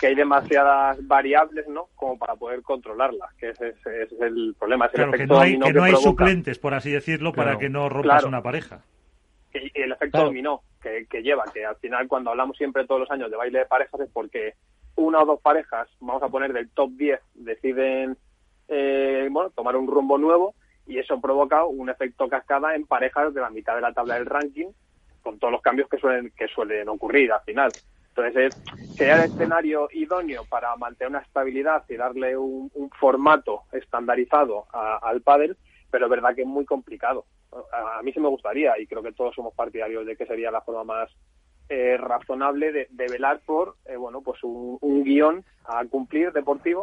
que 0.00 0.06
hay 0.06 0.14
demasiadas 0.14 1.06
variables, 1.06 1.68
¿no? 1.68 1.88
Como 1.94 2.18
para 2.18 2.34
poder 2.34 2.62
controlarlas, 2.62 3.34
que 3.34 3.50
ese, 3.50 3.68
es 3.68 4.12
el 4.18 4.56
problema. 4.58 4.86
Es 4.86 4.98
el 4.98 5.10
que 5.10 5.26
no 5.26 5.38
hay, 5.38 5.58
que 5.58 5.72
no 5.74 5.84
hay 5.84 5.94
suplentes, 5.94 6.58
por 6.58 6.72
así 6.72 6.90
decirlo, 6.90 7.34
para 7.34 7.58
que 7.58 7.68
no 7.68 7.90
rompas 7.90 8.24
una 8.24 8.42
pareja. 8.42 8.80
Y 9.52 9.78
el 9.78 9.92
efecto 9.92 10.24
dominó 10.24 10.62
que, 10.80 11.22
lleva, 11.22 11.44
que 11.52 11.66
al 11.66 11.76
final 11.76 12.08
cuando 12.08 12.30
hablamos 12.30 12.56
siempre 12.56 12.86
todos 12.86 13.02
los 13.02 13.10
años 13.10 13.30
de 13.30 13.36
baile 13.36 13.58
de 13.58 13.66
parejas 13.66 14.00
es 14.00 14.08
porque 14.10 14.54
una 14.96 15.20
o 15.20 15.26
dos 15.26 15.40
parejas, 15.42 15.86
vamos 16.00 16.22
a 16.22 16.28
poner 16.28 16.54
del 16.54 16.70
top 16.70 16.92
10, 16.92 17.20
deciden 17.34 18.16
eh, 18.68 19.28
bueno, 19.30 19.50
tomar 19.50 19.76
un 19.76 19.86
rumbo 19.86 20.16
nuevo 20.16 20.54
y 20.86 20.98
eso 20.98 21.20
provoca 21.20 21.64
un 21.66 21.90
efecto 21.90 22.26
cascada 22.28 22.74
en 22.74 22.86
parejas 22.86 23.34
de 23.34 23.42
la 23.42 23.50
mitad 23.50 23.74
de 23.74 23.82
la 23.82 23.92
tabla 23.92 24.14
del 24.14 24.26
ranking 24.26 24.68
con 25.22 25.38
todos 25.38 25.52
los 25.52 25.60
cambios 25.60 25.90
que 25.90 25.98
suelen, 25.98 26.32
que 26.34 26.48
suelen 26.48 26.88
ocurrir 26.88 27.32
al 27.32 27.42
final. 27.42 27.70
Entonces, 28.10 28.54
sería 28.96 29.24
el 29.24 29.30
escenario 29.30 29.88
idóneo 29.92 30.44
para 30.48 30.74
mantener 30.76 31.10
una 31.10 31.20
estabilidad 31.20 31.84
y 31.88 31.96
darle 31.96 32.36
un, 32.36 32.70
formato 32.98 33.62
estandarizado 33.72 34.66
al 34.72 35.22
pádel, 35.22 35.56
pero 35.90 36.06
es 36.06 36.10
verdad 36.10 36.34
que 36.34 36.42
es 36.42 36.46
muy 36.46 36.64
complicado. 36.64 37.24
A, 37.72 38.02
mí 38.02 38.12
sí 38.12 38.20
me 38.20 38.28
gustaría, 38.28 38.78
y 38.78 38.86
creo 38.86 39.02
que 39.02 39.12
todos 39.12 39.34
somos 39.34 39.54
partidarios 39.54 40.06
de 40.06 40.16
que 40.16 40.26
sería 40.26 40.50
la 40.50 40.60
forma 40.60 40.84
más 40.84 41.10
eh, 41.68 41.96
razonable 41.96 42.72
de, 42.72 43.06
velar 43.06 43.40
por 43.46 43.76
eh, 43.86 43.96
bueno 43.96 44.22
pues 44.22 44.42
un, 44.42 45.04
guion 45.04 45.44
a 45.64 45.84
cumplir 45.84 46.32
deportivo 46.32 46.82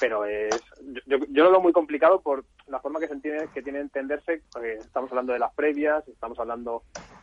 pero 0.00 0.24
es 0.24 0.60
yo, 1.06 1.18
yo, 1.28 1.44
lo 1.44 1.50
veo 1.50 1.60
muy 1.60 1.72
complicado 1.72 2.20
por 2.20 2.44
la 2.66 2.80
forma 2.80 3.00
que 3.00 3.08
se 3.08 3.14
entiende 3.14 3.48
que 3.52 3.62
tiene 3.62 3.80
entenderse 3.80 4.42
estamos 4.78 5.10
hablando 5.10 5.32
de 5.32 5.38
las 5.38 5.54
previas 5.54 6.06
estamos 6.08 6.38
hablando 6.38 6.82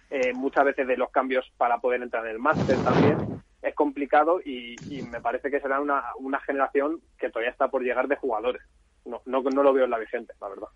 eh, 0.10 0.34
muchas 0.34 0.66
veces 0.66 0.88
de 0.88 0.98
los 0.98 1.10
cambios 1.12 1.52
para 1.58 1.80
poder 1.80 2.02
entrar 2.02 2.26
en 2.26 2.32
el 2.32 2.40
máster 2.40 2.78
también 2.84 3.42
es 3.66 3.74
complicado 3.74 4.40
y, 4.42 4.76
me 5.12 5.20
parece 5.22 5.50
que 5.50 5.60
será 5.60 5.80
una, 5.80 6.04
una 6.20 6.40
generación 6.40 7.02
que 7.18 7.30
todavía 7.30 7.52
está 7.52 7.68
por 7.70 7.82
llegar 7.82 8.08
de 8.08 8.16
jugadores. 8.16 8.62
No, 9.06 9.22
no, 9.26 9.42
no 9.42 9.64
lo 9.64 9.74
veo 9.74 9.86
en 9.86 9.92
la 9.92 9.98
vigente, 9.98 10.34
la 10.40 10.50
verdad. 10.50 10.68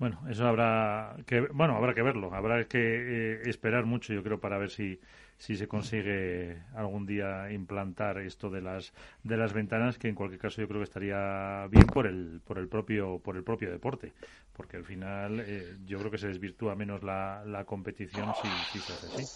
Bueno, 0.00 0.18
eso 0.30 0.48
habrá 0.48 1.14
que 1.26 1.42
bueno 1.42 1.76
habrá 1.76 1.92
que 1.92 2.00
verlo, 2.00 2.32
habrá 2.32 2.64
que 2.64 2.78
eh, 2.78 3.42
esperar 3.44 3.84
mucho, 3.84 4.14
yo 4.14 4.22
creo, 4.22 4.40
para 4.40 4.56
ver 4.56 4.70
si 4.70 4.98
si 5.36 5.56
se 5.56 5.68
consigue 5.68 6.56
algún 6.74 7.04
día 7.04 7.52
implantar 7.52 8.16
esto 8.16 8.48
de 8.48 8.62
las 8.62 8.94
de 9.24 9.36
las 9.36 9.52
ventanas, 9.52 9.98
que 9.98 10.08
en 10.08 10.14
cualquier 10.14 10.40
caso 10.40 10.62
yo 10.62 10.68
creo 10.68 10.80
que 10.80 10.84
estaría 10.84 11.66
bien 11.68 11.86
por 11.88 12.06
el 12.06 12.40
por 12.46 12.56
el 12.56 12.66
propio 12.66 13.18
por 13.18 13.36
el 13.36 13.44
propio 13.44 13.70
deporte, 13.70 14.10
porque 14.56 14.78
al 14.78 14.84
final 14.84 15.44
eh, 15.46 15.76
yo 15.84 15.98
creo 15.98 16.10
que 16.10 16.16
se 16.16 16.28
desvirtúa 16.28 16.74
menos 16.74 17.02
la, 17.02 17.42
la 17.44 17.66
competición 17.66 18.32
si, 18.34 18.48
si 18.72 18.80
se 18.80 18.94
hace 18.94 19.06
así. 19.06 19.28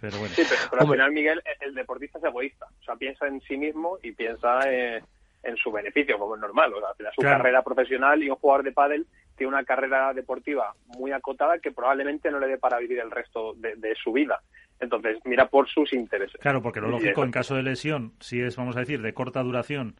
Pero 0.00 0.18
bueno. 0.18 0.34
Sí, 0.34 0.42
pero, 0.68 0.82
al 0.82 0.90
final 0.90 1.12
Miguel 1.12 1.40
el 1.60 1.74
deportista 1.76 2.18
es 2.18 2.24
egoísta, 2.24 2.66
o 2.80 2.84
sea 2.84 2.96
piensa 2.96 3.28
en 3.28 3.40
sí 3.42 3.56
mismo 3.56 3.98
y 4.02 4.10
piensa 4.10 4.68
en, 4.68 5.04
en 5.44 5.56
su 5.56 5.70
beneficio 5.70 6.18
como 6.18 6.34
es 6.34 6.40
normal, 6.40 6.74
o 6.74 6.80
sea, 6.80 7.12
su 7.14 7.22
carrera 7.22 7.62
profesional 7.62 8.20
y 8.20 8.30
un 8.30 8.36
jugador 8.36 8.64
de 8.64 8.72
pádel 8.72 9.06
tiene 9.36 9.52
una 9.52 9.64
carrera 9.64 10.12
deportiva 10.12 10.74
muy 10.98 11.12
acotada 11.12 11.58
que 11.58 11.70
probablemente 11.70 12.30
no 12.30 12.38
le 12.40 12.48
dé 12.48 12.58
para 12.58 12.78
vivir 12.78 12.98
el 12.98 13.10
resto 13.10 13.54
de, 13.54 13.94
su 14.02 14.12
vida. 14.12 14.40
Entonces, 14.80 15.18
mira 15.24 15.48
por 15.48 15.68
sus 15.68 15.92
intereses. 15.92 16.40
Claro, 16.40 16.62
porque 16.62 16.80
lo 16.80 16.88
lógico 16.88 17.24
en 17.24 17.30
caso 17.30 17.54
de 17.54 17.62
lesión, 17.62 18.12
si 18.20 18.40
es, 18.40 18.56
vamos 18.56 18.76
a 18.76 18.80
decir, 18.80 19.00
de 19.00 19.14
corta 19.14 19.42
duración, 19.42 19.96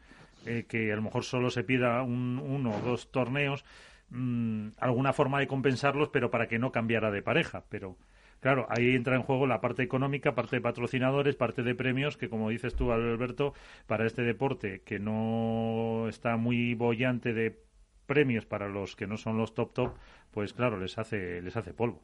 eh, 0.47 0.65
que 0.69 0.93
a 0.93 0.97
lo 0.97 1.03
mejor 1.03 1.25
solo 1.25 1.51
se 1.51 1.65
pida 1.65 2.03
un, 2.03 2.39
uno 2.39 2.71
o 2.71 2.81
dos 2.81 3.11
torneos, 3.11 3.65
mm, 4.11 4.69
alguna 4.79 5.13
forma 5.13 5.41
de 5.41 5.47
compensarlos, 5.47 6.09
pero 6.11 6.31
para 6.31 6.47
que 6.47 6.59
no 6.59 6.73
cambiara 6.73 7.11
de 7.11 7.23
pareja. 7.23 7.65
Pero 7.69 7.97
claro, 8.41 8.67
ahí 8.69 8.95
entra 8.95 9.17
en 9.17 9.23
juego 9.23 9.47
la 9.47 9.61
parte 9.61 9.83
económica, 9.83 10.35
parte 10.35 10.57
de 10.57 10.63
patrocinadores, 10.63 11.37
parte 11.37 11.63
de 11.63 11.75
premios, 11.75 12.17
que 12.17 12.29
como 12.29 12.51
dices 12.51 12.75
tú, 12.75 12.93
Alberto, 12.93 13.55
para 13.87 14.07
este 14.07 14.23
deporte 14.23 14.83
que 14.85 14.99
no 14.99 16.07
está 16.09 16.37
muy 16.37 16.75
bollante 16.75 17.33
de 17.33 17.66
premios 18.07 18.47
para 18.47 18.69
los 18.69 18.97
que 18.97 19.07
no 19.07 19.17
son 19.17 19.37
los 19.37 19.55
top 19.55 19.73
top, 19.73 19.93
pues 20.31 20.53
claro, 20.53 20.79
les 20.79 20.97
hace, 20.99 21.43
les 21.43 21.57
hace 21.57 21.75
polvo 21.75 22.03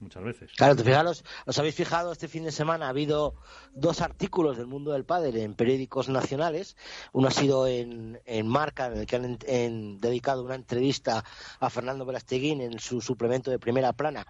muchas 0.00 0.22
veces. 0.22 0.52
Claro, 0.52 0.76
fijaros, 0.76 1.24
os 1.46 1.58
habéis 1.58 1.74
fijado, 1.74 2.12
este 2.12 2.28
fin 2.28 2.44
de 2.44 2.52
semana 2.52 2.86
ha 2.86 2.90
habido 2.90 3.34
dos 3.72 4.00
artículos 4.00 4.56
del 4.56 4.66
mundo 4.66 4.92
del 4.92 5.04
padre 5.04 5.42
en 5.42 5.54
periódicos 5.54 6.08
nacionales. 6.08 6.76
Uno 7.12 7.28
ha 7.28 7.30
sido 7.30 7.66
en, 7.66 8.20
en 8.24 8.46
Marca, 8.46 8.86
en 8.86 8.98
el 8.98 9.06
que 9.06 9.16
han 9.16 9.98
dedicado 9.98 10.44
una 10.44 10.54
entrevista 10.54 11.24
a 11.60 11.70
Fernando 11.70 12.04
Velasteguín 12.04 12.60
en 12.60 12.78
su 12.78 13.00
suplemento 13.00 13.50
de 13.50 13.58
primera 13.58 13.92
plana, 13.92 14.26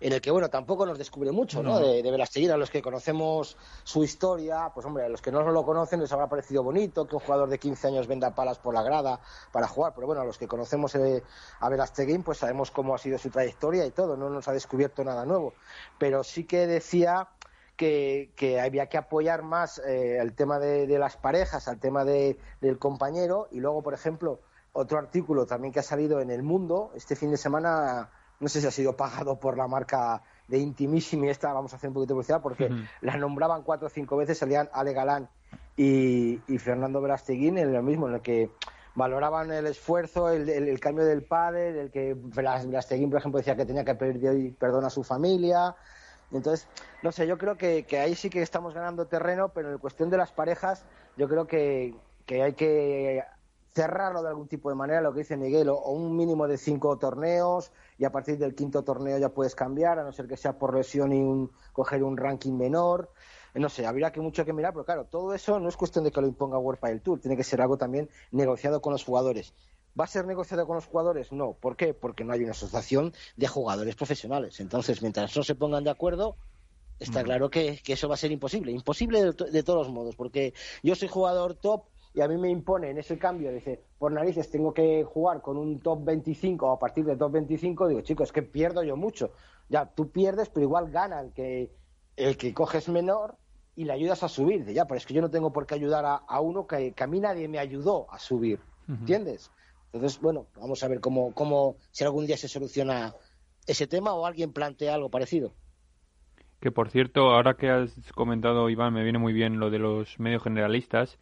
en 0.00 0.12
el 0.12 0.20
que, 0.20 0.30
bueno, 0.30 0.48
tampoco 0.48 0.86
nos 0.86 0.98
descubre 0.98 1.32
mucho, 1.32 1.62
¿no? 1.62 1.78
De, 1.78 2.02
de 2.02 2.52
a 2.52 2.56
los 2.56 2.70
que 2.70 2.82
conocemos 2.82 3.56
su 3.84 4.04
historia, 4.04 4.70
pues 4.74 4.86
hombre, 4.86 5.04
a 5.04 5.08
los 5.08 5.20
que 5.20 5.32
no 5.32 5.42
lo 5.42 5.64
conocen 5.64 6.00
les 6.00 6.12
habrá 6.12 6.28
parecido 6.28 6.62
bonito 6.62 7.06
que 7.06 7.16
un 7.16 7.20
jugador 7.20 7.48
de 7.48 7.58
15 7.58 7.88
años 7.88 8.06
venda 8.06 8.34
palas 8.34 8.58
por 8.58 8.74
la 8.74 8.82
grada 8.82 9.20
para 9.52 9.68
jugar, 9.68 9.92
pero 9.94 10.06
bueno, 10.06 10.22
a 10.22 10.24
los 10.24 10.38
que 10.38 10.46
conocemos 10.46 10.94
eh, 10.94 11.22
a 11.60 11.68
Velasteguín, 11.68 12.22
pues 12.22 12.38
sabemos 12.38 12.70
cómo 12.70 12.94
ha 12.94 12.98
sido 12.98 13.18
su 13.18 13.30
trayectoria 13.30 13.86
y 13.86 13.90
todo, 13.90 14.16
no 14.16 14.30
nos 14.30 14.48
ha 14.48 14.52
descubierto 14.52 15.04
nada 15.04 15.24
nuevo, 15.24 15.54
pero 15.98 16.24
sí 16.24 16.44
que 16.44 16.66
decía 16.66 17.28
que, 17.76 18.60
había 18.62 18.88
que 18.88 18.98
apoyar 18.98 19.42
más 19.42 19.78
eh, 19.78 20.18
el 20.20 20.34
tema 20.34 20.58
de, 20.58 20.86
las 20.98 21.16
parejas, 21.16 21.66
al 21.66 21.80
tema 21.80 22.04
del 22.04 22.78
compañero 22.78 23.48
y 23.50 23.60
luego, 23.60 23.82
por 23.82 23.94
ejemplo, 23.94 24.40
otro 24.72 24.98
artículo 24.98 25.46
también 25.46 25.72
que 25.72 25.80
ha 25.80 25.84
salido 25.84 26.20
en 26.20 26.30
El 26.30 26.42
Mundo 26.42 26.92
este 26.94 27.16
fin 27.16 27.30
de 27.30 27.38
semana, 27.38 28.10
no 28.40 28.48
sé 28.48 28.60
si 28.60 28.66
ha 28.66 28.70
sido 28.70 28.96
pagado 28.96 29.38
por 29.38 29.56
la 29.56 29.68
marca 29.68 30.22
de 30.48 30.58
Intimissimi, 30.58 31.28
esta 31.28 31.52
vamos 31.52 31.72
a 31.72 31.76
hacer 31.76 31.88
un 31.88 31.94
poquito 31.94 32.14
de 32.14 32.16
publicidad 32.16 32.42
porque 32.42 32.70
la 33.02 33.16
nombraban 33.16 33.62
cuatro 33.62 33.86
o 33.86 33.90
cinco 33.90 34.16
veces, 34.16 34.38
salían 34.38 34.68
Ale 34.72 34.92
Galán 34.94 35.28
y, 35.76 36.38
Fernando 36.58 37.00
Verasteguín 37.00 37.58
en 37.58 37.72
lo 37.72 37.82
mismo, 37.82 38.08
en 38.08 38.14
el 38.14 38.20
que 38.20 38.50
valoraban 38.94 39.52
el 39.52 39.66
esfuerzo, 39.66 40.30
el, 40.30 40.80
cambio 40.80 41.04
del 41.04 41.22
padre, 41.22 41.80
el 41.80 41.90
que 41.90 42.16
Velasteguín, 42.16 43.10
por 43.10 43.20
ejemplo, 43.20 43.38
decía 43.38 43.56
que 43.56 43.66
tenía 43.66 43.84
que 43.84 43.94
pedir 43.94 44.56
perdón 44.56 44.84
a 44.84 44.90
su 44.90 45.04
familia, 45.04 45.76
Entonces, 46.32 46.66
no 47.02 47.12
sé, 47.12 47.26
yo 47.26 47.38
creo 47.38 47.56
que, 47.56 47.84
que 47.84 47.98
ahí 47.98 48.14
sí 48.14 48.30
que 48.30 48.42
estamos 48.42 48.74
ganando 48.74 49.06
terreno, 49.06 49.50
pero 49.50 49.70
en 49.70 49.78
cuestión 49.78 50.10
de 50.10 50.16
las 50.16 50.32
parejas, 50.32 50.84
yo 51.16 51.28
creo 51.28 51.46
que, 51.46 51.94
que 52.26 52.42
hay 52.42 52.54
que 52.54 53.22
cerrarlo 53.72 54.22
de 54.22 54.28
algún 54.28 54.48
tipo 54.48 54.68
de 54.68 54.74
manera, 54.74 55.00
lo 55.00 55.12
que 55.12 55.20
dice 55.20 55.36
Miguel, 55.36 55.68
o, 55.68 55.78
un 55.90 56.16
mínimo 56.16 56.48
de 56.48 56.58
cinco 56.58 56.98
torneos 56.98 57.70
y 57.98 58.04
a 58.04 58.12
partir 58.12 58.38
del 58.38 58.54
quinto 58.54 58.82
torneo 58.82 59.18
ya 59.18 59.28
puedes 59.28 59.54
cambiar, 59.54 59.98
a 59.98 60.04
no 60.04 60.12
ser 60.12 60.26
que 60.26 60.36
sea 60.36 60.58
por 60.58 60.74
lesión 60.74 61.12
y 61.12 61.20
un, 61.20 61.50
coger 61.72 62.02
un 62.02 62.16
ranking 62.16 62.52
menor. 62.52 63.10
No 63.54 63.68
sé, 63.68 63.84
habría 63.84 64.12
que 64.12 64.20
mucho 64.20 64.44
que 64.44 64.52
mirar, 64.52 64.72
pero 64.72 64.84
claro, 64.84 65.04
todo 65.06 65.34
eso 65.34 65.58
no 65.58 65.68
es 65.68 65.76
cuestión 65.76 66.04
de 66.04 66.12
que 66.12 66.20
lo 66.20 66.28
imponga 66.28 66.58
World 66.58 66.80
Padel 66.80 67.00
Tour, 67.00 67.20
tiene 67.20 67.36
que 67.36 67.44
ser 67.44 67.60
algo 67.60 67.76
también 67.76 68.08
negociado 68.30 68.80
con 68.80 68.92
los 68.92 69.04
jugadores. 69.04 69.54
¿Va 69.98 70.04
a 70.04 70.08
ser 70.08 70.24
negociado 70.24 70.66
con 70.66 70.76
los 70.76 70.86
jugadores? 70.86 71.32
No. 71.32 71.54
¿Por 71.54 71.76
qué? 71.76 71.94
Porque 71.94 72.24
no 72.24 72.32
hay 72.32 72.42
una 72.42 72.52
asociación 72.52 73.12
de 73.36 73.48
jugadores 73.48 73.96
profesionales. 73.96 74.60
Entonces, 74.60 75.02
mientras 75.02 75.36
no 75.36 75.42
se 75.42 75.56
pongan 75.56 75.82
de 75.82 75.90
acuerdo, 75.90 76.36
está 77.00 77.24
claro 77.24 77.50
que, 77.50 77.80
eso 77.84 78.08
va 78.08 78.14
a 78.14 78.18
ser 78.18 78.30
imposible. 78.30 78.70
Imposible 78.70 79.32
de, 79.32 79.62
todos 79.62 79.88
modos, 79.88 80.14
porque 80.14 80.54
yo 80.82 80.94
soy 80.94 81.08
jugador 81.08 81.54
top 81.54 81.84
y 82.12 82.20
a 82.20 82.28
mí 82.28 82.36
me 82.36 82.50
impone 82.50 82.90
en 82.90 82.98
ese 82.98 83.18
cambio, 83.18 83.52
dice, 83.52 83.84
por 83.98 84.12
narices 84.12 84.50
tengo 84.50 84.74
que 84.74 85.04
jugar 85.04 85.40
con 85.40 85.56
un 85.56 85.78
top 85.80 86.04
25 86.04 86.66
o 86.66 86.72
a 86.72 86.78
partir 86.78 87.04
de 87.04 87.16
top 87.16 87.32
25, 87.32 87.88
digo, 87.88 88.00
chicos, 88.00 88.28
es 88.28 88.32
que 88.32 88.42
pierdo 88.42 88.82
yo 88.82 88.96
mucho. 88.96 89.32
Ya, 89.68 89.86
tú 89.86 90.10
pierdes, 90.10 90.48
pero 90.48 90.64
igual 90.64 90.90
gana 90.90 91.20
el 91.20 91.32
que, 91.32 91.72
el 92.16 92.36
que 92.36 92.52
coges 92.52 92.88
menor 92.88 93.36
y 93.76 93.84
le 93.84 93.92
ayudas 93.92 94.24
a 94.24 94.28
subir. 94.28 94.60
Dice, 94.60 94.74
ya, 94.74 94.86
pero 94.86 94.98
es 94.98 95.06
que 95.06 95.14
yo 95.14 95.22
no 95.22 95.30
tengo 95.30 95.52
por 95.52 95.66
qué 95.66 95.76
ayudar 95.76 96.04
a, 96.04 96.40
uno 96.40 96.66
que, 96.66 96.92
a 96.98 97.06
mí 97.06 97.20
nadie 97.20 97.46
me 97.46 97.60
ayudó 97.60 98.12
a 98.12 98.18
subir. 98.18 98.58
¿Entiendes? 98.88 99.52
Entonces, 99.92 100.20
bueno, 100.20 100.46
vamos 100.56 100.82
a 100.82 100.88
ver 100.88 101.00
cómo, 101.00 101.32
cómo, 101.32 101.76
si 101.92 102.02
algún 102.02 102.26
día 102.26 102.36
se 102.36 102.48
soluciona 102.48 103.14
ese 103.68 103.86
tema 103.86 104.14
o 104.14 104.26
alguien 104.26 104.52
plantea 104.52 104.94
algo 104.94 105.10
parecido. 105.10 105.52
Que 106.60 106.70
por 106.70 106.90
cierto, 106.90 107.30
ahora 107.30 107.54
que 107.54 107.70
has 107.70 107.92
comentado, 108.14 108.68
Iván, 108.68 108.92
me 108.92 109.02
viene 109.02 109.18
muy 109.18 109.32
bien 109.32 109.58
lo 109.60 109.70
de 109.70 109.78
los 109.78 110.18
medios 110.18 110.42
generalistas. 110.42 111.18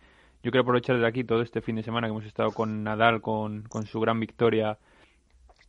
Yo 0.48 0.50
quiero 0.50 0.62
aprovechar 0.62 0.96
desde 0.96 1.06
aquí 1.06 1.24
todo 1.24 1.42
este 1.42 1.60
fin 1.60 1.76
de 1.76 1.82
semana 1.82 2.06
que 2.06 2.12
hemos 2.12 2.24
estado 2.24 2.52
con 2.52 2.82
Nadal, 2.82 3.20
con, 3.20 3.64
con 3.64 3.84
su 3.84 4.00
gran 4.00 4.18
victoria 4.18 4.78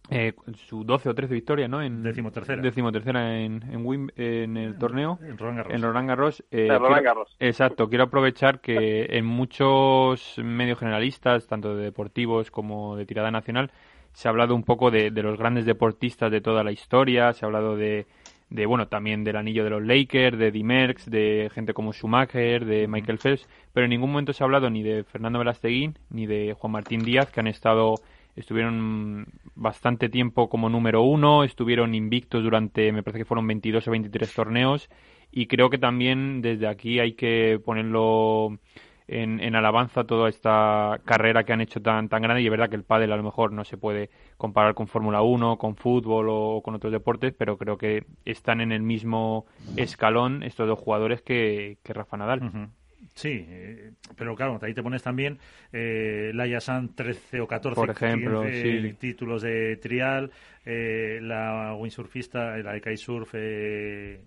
eh, 0.09 0.31
su 0.55 0.85
12 0.85 1.09
o 1.09 1.13
13 1.13 1.33
victoria, 1.33 1.67
¿no? 1.67 1.81
En, 1.81 2.01
decimotercera. 2.01 2.61
Decimotercera 2.61 3.41
en, 3.41 3.61
en, 3.73 4.11
en 4.15 4.55
el 4.55 4.77
torneo. 4.77 5.19
En 5.21 5.37
Roland 5.37 5.57
Garros. 5.57 5.73
En 5.73 5.81
Roland 5.81 6.07
Garros. 6.07 6.43
Eh, 6.49 6.67
Roland 6.69 7.03
Garros. 7.03 7.35
exacto. 7.41 7.89
Quiero 7.89 8.05
aprovechar 8.05 8.61
que 8.61 9.07
en 9.09 9.25
muchos 9.25 10.35
medios 10.41 10.79
generalistas, 10.79 11.45
tanto 11.45 11.75
de 11.75 11.83
deportivos 11.83 12.49
como 12.49 12.95
de 12.95 13.05
tirada 13.05 13.31
nacional, 13.31 13.71
se 14.13 14.29
ha 14.29 14.31
hablado 14.31 14.55
un 14.55 14.63
poco 14.63 14.91
de, 14.91 15.11
de 15.11 15.23
los 15.23 15.37
grandes 15.37 15.65
deportistas 15.65 16.31
de 16.31 16.39
toda 16.39 16.63
la 16.63 16.71
historia. 16.71 17.33
Se 17.33 17.43
ha 17.43 17.47
hablado 17.47 17.75
de, 17.75 18.07
de 18.49 18.65
bueno, 18.65 18.87
también 18.87 19.23
del 19.23 19.35
anillo 19.35 19.63
de 19.63 19.69
los 19.69 19.85
Lakers, 19.85 20.37
de 20.37 20.51
Dimerx, 20.51 21.09
de 21.09 21.51
gente 21.53 21.73
como 21.73 21.93
Schumacher, 21.93 22.65
de 22.65 22.87
Michael 22.87 23.19
Phelps, 23.19 23.47
pero 23.73 23.85
en 23.85 23.91
ningún 23.91 24.11
momento 24.11 24.33
se 24.33 24.43
ha 24.43 24.45
hablado 24.45 24.69
ni 24.69 24.83
de 24.83 25.03
Fernando 25.03 25.39
Velasteguín 25.39 25.97
ni 26.09 26.25
de 26.25 26.55
Juan 26.57 26.71
Martín 26.71 27.03
Díaz, 27.03 27.31
que 27.31 27.39
han 27.39 27.47
estado 27.47 27.95
estuvieron 28.35 29.27
bastante 29.55 30.07
tiempo 30.07 30.49
como 30.49 30.69
número 30.69 31.01
uno, 31.01 31.43
estuvieron 31.43 31.93
invictos 31.93 32.43
durante, 32.43 32.91
me 32.91 33.03
parece 33.03 33.19
que 33.19 33.25
fueron 33.25 33.45
22 33.47 33.87
o 33.87 33.91
23 33.91 34.33
torneos, 34.33 34.89
y 35.31 35.47
creo 35.47 35.69
que 35.69 35.77
también 35.77 36.41
desde 36.41 36.67
aquí 36.67 36.99
hay 36.99 37.13
que 37.13 37.59
ponerlo 37.63 38.57
en, 39.11 39.55
alabanza 39.55 40.03
toda 40.03 40.29
esta 40.29 40.99
carrera 41.03 41.43
que 41.43 41.53
han 41.53 41.61
hecho 41.61 41.81
tan, 41.81 42.09
tan 42.09 42.21
grande 42.21 42.41
y 42.41 42.45
es 42.45 42.51
verdad 42.51 42.69
que 42.69 42.75
el 42.75 42.83
pádel 42.83 43.11
a 43.11 43.17
lo 43.17 43.23
mejor 43.23 43.51
no 43.51 43.63
se 43.63 43.77
puede 43.77 44.09
comparar 44.37 44.75
con 44.75 44.87
Fórmula 44.87 45.21
1, 45.21 45.57
con 45.57 45.75
fútbol 45.75 46.27
o 46.29 46.61
con 46.63 46.75
otros 46.75 46.93
deportes, 46.93 47.33
pero 47.33 47.57
creo 47.57 47.77
que 47.77 48.05
están 48.25 48.61
en 48.61 48.71
el 48.71 48.83
mismo 48.83 49.45
escalón 49.77 50.43
estos 50.43 50.67
dos 50.67 50.77
jugadores 50.77 51.21
que, 51.21 51.79
que 51.83 51.93
Rafa 51.93 52.17
Nadal. 52.17 52.69
Sí, 53.13 53.45
eh, 53.47 53.91
pero 54.15 54.35
claro, 54.35 54.59
ahí 54.61 54.73
te 54.73 54.81
pones 54.81 55.03
también 55.03 55.39
eh, 55.73 56.31
la 56.33 56.47
Yasan 56.47 56.95
13 56.95 57.41
o 57.41 57.47
14 57.47 57.75
Por 57.75 57.89
ejemplo, 57.89 58.43
títulos 58.99 59.41
de 59.41 59.77
trial, 59.77 60.31
eh, 60.65 61.19
la 61.21 61.73
windsurfista, 61.73 62.57
la 62.57 62.73
de 62.73 62.81
kitesurf, 62.81 63.31
eh, 63.33 64.21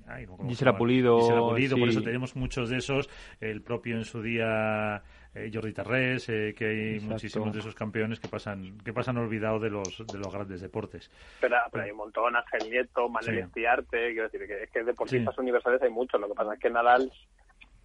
Gisela 0.49 0.77
Pulido, 0.77 1.19
Pulido 1.51 1.77
por 1.77 1.89
eso 1.89 2.03
tenemos 2.03 2.35
muchos 2.35 2.71
de 2.71 2.79
esos, 2.79 3.09
el 3.41 3.63
propio 3.63 3.97
en 3.97 4.05
su 4.05 4.21
día 4.23 5.03
eh, 5.35 5.51
Jordi 5.53 5.73
Terrés, 5.73 6.27
que 6.27 6.67
hay 6.67 7.01
muchísimos 7.01 7.53
de 7.53 7.61
esos 7.61 7.75
campeones 7.75 8.19
que 8.19 8.29
pasan 8.29 8.79
que 8.79 8.93
pasan 8.93 9.19
olvidados 9.19 9.63
de 9.63 9.71
los 9.71 10.05
de 10.07 10.19
los 10.19 10.33
grandes 10.33 10.61
deportes. 10.61 11.11
Pero, 11.41 11.57
hay 11.75 11.91
un 11.91 11.99
montón, 11.99 12.35
Ángel 12.35 12.71
Nieto, 12.71 13.09
Manuel 13.09 13.39
Estiarte, 13.39 14.13
quiero 14.13 14.25
decir 14.25 14.47
que 14.47 14.63
es 14.65 14.71
que 14.71 14.83
deportistas 14.83 15.39
universales 15.39 15.81
hay 15.83 15.91
muchos, 15.91 16.21
lo 16.21 16.29
que 16.29 16.35
pasa 16.35 16.55
es 16.55 16.61
que 16.61 16.71
Nadal 16.71 17.13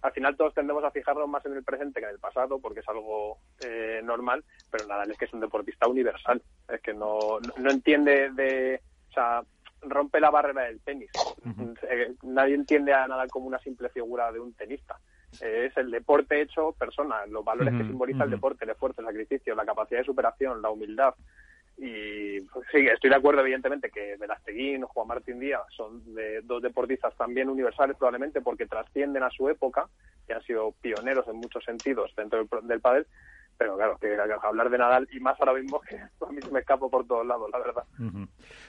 al 0.02 0.12
final 0.12 0.36
todos 0.36 0.54
tendemos 0.54 0.84
a 0.84 0.90
fijarnos 0.90 1.28
más 1.28 1.44
en 1.46 1.54
el 1.54 1.64
presente 1.64 2.00
que 2.00 2.06
en 2.06 2.12
el 2.12 2.18
pasado, 2.18 2.58
porque 2.60 2.80
es 2.80 2.88
algo 2.88 3.38
eh, 3.60 4.00
normal, 4.04 4.44
pero 4.70 4.86
nada, 4.86 5.04
es 5.04 5.18
que 5.18 5.24
es 5.24 5.32
un 5.32 5.40
deportista 5.40 5.88
universal, 5.88 6.42
es 6.68 6.80
que 6.80 6.94
no, 6.94 7.38
no 7.58 7.70
entiende 7.70 8.30
de, 8.30 8.80
o 9.10 9.12
sea, 9.12 9.42
rompe 9.82 10.20
la 10.20 10.30
barrera 10.30 10.62
del 10.64 10.80
tenis. 10.80 11.10
Eh, 11.90 12.14
nadie 12.22 12.54
entiende 12.54 12.92
a 12.92 13.06
nada 13.06 13.26
como 13.28 13.46
una 13.46 13.58
simple 13.58 13.88
figura 13.88 14.30
de 14.32 14.40
un 14.40 14.52
tenista. 14.54 14.98
Eh, 15.40 15.66
es 15.70 15.76
el 15.76 15.90
deporte 15.90 16.40
hecho 16.40 16.72
persona, 16.72 17.26
los 17.26 17.44
valores 17.44 17.74
que 17.74 17.86
simboliza 17.86 18.24
el 18.24 18.30
deporte, 18.30 18.64
el 18.64 18.70
esfuerzo, 18.70 19.00
el 19.00 19.08
sacrificio, 19.08 19.54
la 19.54 19.66
capacidad 19.66 20.00
de 20.00 20.06
superación, 20.06 20.62
la 20.62 20.70
humildad, 20.70 21.14
y 21.78 22.40
pues, 22.40 22.66
sí, 22.72 22.86
estoy 22.86 23.08
de 23.08 23.16
acuerdo, 23.16 23.40
evidentemente, 23.40 23.90
que 23.90 24.16
Velasteguín 24.16 24.82
o 24.82 24.88
Juan 24.88 25.06
Martín 25.06 25.38
Díaz 25.38 25.62
son 25.76 26.14
de, 26.14 26.40
dos 26.42 26.60
deportistas 26.60 27.14
también 27.16 27.48
universales, 27.48 27.96
probablemente 27.96 28.40
porque 28.40 28.66
trascienden 28.66 29.22
a 29.22 29.30
su 29.30 29.48
época 29.48 29.88
y 30.28 30.32
han 30.32 30.42
sido 30.42 30.72
pioneros 30.80 31.28
en 31.28 31.36
muchos 31.36 31.64
sentidos 31.64 32.12
dentro 32.16 32.44
del, 32.44 32.66
del 32.66 32.80
pádel, 32.80 33.06
pero 33.58 33.76
claro, 33.76 33.98
que, 33.98 34.16
hablar 34.42 34.70
de 34.70 34.78
Nadal 34.78 35.08
y 35.10 35.18
más 35.18 35.38
ahora 35.40 35.54
mismo 35.54 35.80
que 35.80 35.96
a 36.26 36.32
mí 36.32 36.40
se 36.40 36.50
me 36.50 36.60
escapo 36.60 36.88
por 36.88 37.06
todos 37.06 37.26
lados, 37.26 37.50
la 37.52 37.58
verdad. 37.58 37.84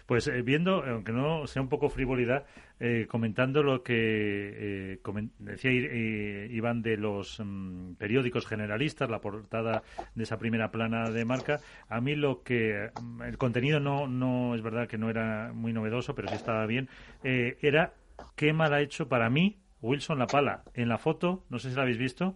Pues 0.08 0.28
eh, 0.28 0.42
viendo, 0.42 0.84
aunque 0.84 1.12
no 1.12 1.46
sea 1.46 1.62
un 1.62 1.70
poco 1.70 1.90
frivolidad, 1.90 2.46
eh, 2.80 3.06
comentando 3.10 3.62
lo 3.62 3.84
que 3.84 4.98
eh, 4.98 5.30
decía 5.38 5.72
Iván 5.72 6.82
de 6.82 6.98
los 6.98 7.40
mm, 7.40 7.94
periódicos 7.94 8.48
generalistas, 8.48 9.10
la 9.10 9.22
portada 9.22 9.84
de 10.16 10.24
esa 10.24 10.40
primera 10.40 10.72
plana 10.72 11.12
de 11.12 11.24
marca, 11.24 11.60
a 11.88 12.02
mí 12.02 12.16
lo 12.16 12.42
que 12.42 12.90
mm, 13.00 13.22
el 13.22 13.38
contenido 13.38 13.80
no, 13.80 14.08
no 14.08 14.56
es 14.56 14.64
verdad 14.64 14.88
que 14.88 14.98
no 14.98 15.10
era 15.10 15.52
muy 15.54 15.72
novedoso, 15.72 16.16
pero 16.16 16.28
sí 16.30 16.36
estaba 16.36 16.66
bien, 16.66 16.90
era 17.24 17.94
qué 18.36 18.54
mal 18.54 18.74
ha 18.74 18.82
hecho 18.82 19.08
para 19.08 19.30
mí 19.30 19.60
Wilson 19.82 20.18
La 20.18 20.28
Pala. 20.28 20.64
En 20.74 20.90
la 20.90 20.98
foto, 20.98 21.46
no 21.50 21.60
sé 21.60 21.70
si 21.70 21.76
la 21.76 21.84
habéis 21.84 21.98
visto, 21.98 22.36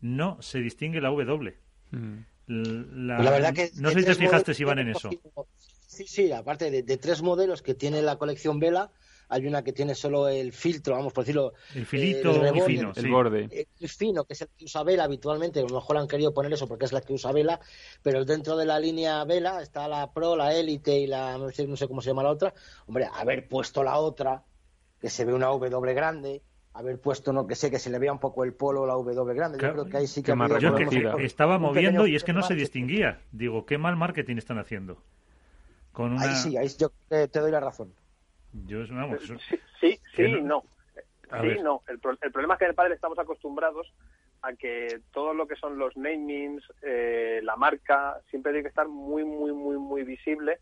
no 0.00 0.40
se 0.40 0.60
distingue 0.60 1.00
la 1.00 1.08
W. 1.08 1.56
Mm. 1.90 2.18
La, 2.48 3.30
verdad 3.30 3.52
que 3.52 3.70
no 3.76 3.90
sé 3.90 4.00
si 4.00 4.06
te 4.06 4.14
fijaste 4.14 4.54
si 4.54 4.64
van 4.64 4.78
en 4.78 4.88
eso. 4.88 5.10
Sí, 5.86 6.06
sí, 6.06 6.32
aparte 6.32 6.70
de, 6.70 6.96
tres 6.96 7.22
modelos 7.22 7.60
que 7.60 7.74
tiene 7.74 8.00
la 8.00 8.16
colección 8.16 8.58
Vela, 8.58 8.90
hay 9.28 9.46
una 9.46 9.62
que 9.62 9.74
tiene 9.74 9.94
solo 9.94 10.28
el 10.28 10.52
filtro, 10.52 10.94
vamos 10.94 11.12
por 11.12 11.24
decirlo. 11.24 11.52
El 11.74 11.84
filito 11.84 12.30
el 12.30 12.62
fino, 12.62 12.92
el 12.94 13.10
borde. 13.10 13.66
El 13.78 13.88
fino, 13.88 14.24
que 14.24 14.32
es 14.32 14.42
el 14.42 14.48
que 14.56 14.64
usa 14.64 14.82
Vela 14.82 15.04
habitualmente, 15.04 15.60
a 15.60 15.64
lo 15.64 15.74
mejor 15.74 15.98
han 15.98 16.08
querido 16.08 16.32
poner 16.32 16.52
eso 16.52 16.66
porque 16.66 16.86
es 16.86 16.92
la 16.92 17.02
que 17.02 17.12
usa 17.12 17.32
Vela, 17.32 17.60
pero 18.02 18.24
dentro 18.24 18.56
de 18.56 18.64
la 18.64 18.80
línea 18.80 19.24
Vela 19.24 19.60
está 19.60 19.86
la 19.88 20.10
Pro, 20.12 20.36
la 20.36 20.54
Elite 20.54 20.98
y 20.98 21.06
la, 21.06 21.36
no 21.36 21.50
sé 21.50 21.88
cómo 21.88 22.00
se 22.00 22.10
llama 22.10 22.22
la 22.22 22.30
otra. 22.30 22.54
Hombre, 22.86 23.08
haber 23.12 23.46
puesto 23.46 23.82
la 23.82 23.98
otra, 23.98 24.44
que 25.00 25.10
se 25.10 25.26
ve 25.26 25.34
una 25.34 25.46
W 25.46 25.94
grande, 25.94 26.42
haber 26.78 27.00
puesto, 27.00 27.32
no 27.32 27.46
que 27.46 27.56
sé, 27.56 27.70
que 27.70 27.78
se 27.78 27.90
le 27.90 27.98
veía 27.98 28.12
un 28.12 28.20
poco 28.20 28.44
el 28.44 28.54
polo 28.54 28.86
la 28.86 28.94
W 28.94 29.34
grande. 29.34 29.58
yo 29.60 29.72
creo 29.72 29.86
que 29.86 29.96
ahí 29.96 30.06
sí 30.06 30.22
que, 30.22 30.32
estaba 31.18 31.58
moviendo 31.58 32.06
y 32.06 32.14
es 32.14 32.22
que 32.22 32.32
no 32.32 32.42
se 32.42 32.54
distinguía. 32.54 33.20
Digo, 33.32 33.66
qué 33.66 33.78
mal 33.78 33.96
marketing 33.96 34.36
están 34.36 34.58
haciendo. 34.58 35.02
Con 35.92 36.18
Ahí 36.20 36.34
sí, 36.36 36.56
ahí 36.56 36.68
yo 36.78 36.90
te 37.08 37.40
doy 37.40 37.50
la 37.50 37.60
razón. 37.60 37.92
Yo, 38.52 38.78
vamos, 38.90 39.20
sí, 39.80 39.98
sí, 40.14 40.32
no. 40.42 40.62
Sí, 41.42 41.60
no. 41.62 41.82
El, 41.88 41.98
problema 41.98 42.54
es 42.54 42.58
que 42.58 42.64
en 42.64 42.70
el 42.70 42.74
padre 42.74 42.94
estamos 42.94 43.18
acostumbrados 43.18 43.92
a 44.42 44.52
que 44.54 45.00
todo 45.12 45.34
lo 45.34 45.46
que 45.46 45.56
son 45.56 45.78
los 45.78 45.96
namings, 45.96 46.62
eh, 46.82 47.40
la 47.42 47.56
marca, 47.56 48.20
siempre 48.30 48.52
tiene 48.52 48.62
que 48.62 48.68
estar 48.68 48.88
muy, 48.88 49.24
muy, 49.24 49.52
muy, 49.52 49.76
muy 49.76 50.04
visible. 50.04 50.58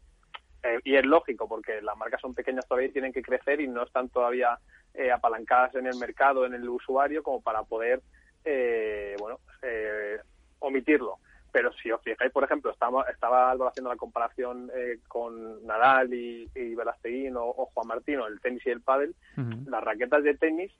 Eh, 0.63 0.81
y 0.83 0.97
es 0.97 1.05
lógico, 1.05 1.47
porque 1.47 1.81
las 1.83 1.97
marcas 1.97 2.21
son 2.21 2.35
pequeñas 2.35 2.67
todavía 2.67 2.89
y 2.89 2.93
tienen 2.93 3.13
que 3.13 3.23
crecer 3.23 3.61
y 3.61 3.69
no 3.69 3.85
están 3.85 4.09
todavía 4.09 4.59
eh, 4.97 5.13
apalancadas 5.13 5.75
en 5.75 5.87
el 5.87 5.97
mercado, 5.97 6.47
en 6.47 6.55
el 6.55 6.69
usuario, 6.69 7.23
como 7.23 7.41
para 7.43 7.63
poder, 7.63 8.01
eh, 8.45 9.15
bueno, 9.19 9.41
eh, 9.63 10.19
omitirlo. 10.59 11.19
Pero 11.53 11.73
si 11.75 11.91
os 11.91 12.03
fijáis, 12.03 12.33
por 12.33 12.45
ejemplo, 12.45 12.71
estaba, 12.71 13.03
estaba 13.11 13.53
haciendo 13.53 13.91
la 13.91 13.97
comparación 13.97 14.71
con 15.09 15.65
Nadal 15.67 16.13
y, 16.13 16.51
y 16.55 16.75
Velasteguín 16.75 17.35
o, 17.37 17.53
Juan 17.73 17.89
Martino, 17.89 18.27
el 18.27 18.41
tenis 18.41 18.67
y 18.67 18.71
el 18.71 18.83
pádel, 18.83 19.15
las 19.67 19.83
raquetas 19.83 20.23
de 20.23 20.35
tenis, 20.35 20.71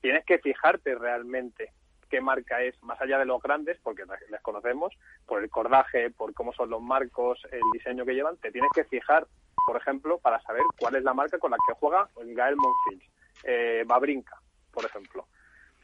tienes 0.00 0.24
que 0.24 0.38
fijarte 0.38 0.94
realmente 0.94 1.72
qué 2.12 2.20
marca 2.20 2.62
es, 2.62 2.82
más 2.82 3.00
allá 3.00 3.18
de 3.18 3.24
los 3.24 3.42
grandes, 3.42 3.78
porque 3.82 4.04
les 4.30 4.40
conocemos, 4.42 4.92
por 5.26 5.42
el 5.42 5.50
cordaje, 5.50 6.10
por 6.10 6.32
cómo 6.34 6.52
son 6.52 6.68
los 6.68 6.82
marcos, 6.82 7.40
el 7.50 7.62
diseño 7.72 8.04
que 8.04 8.14
llevan, 8.14 8.36
te 8.36 8.52
tienes 8.52 8.70
que 8.74 8.84
fijar 8.84 9.26
por 9.66 9.76
ejemplo, 9.76 10.18
para 10.18 10.40
saber 10.42 10.62
cuál 10.78 10.96
es 10.96 11.04
la 11.04 11.14
marca 11.14 11.38
con 11.38 11.50
la 11.50 11.56
que 11.66 11.74
juega 11.74 12.08
Gael 12.16 12.56
Monfils, 12.56 13.10
eh, 13.44 13.84
Babrinka, 13.86 14.40
por 14.70 14.84
ejemplo. 14.84 15.26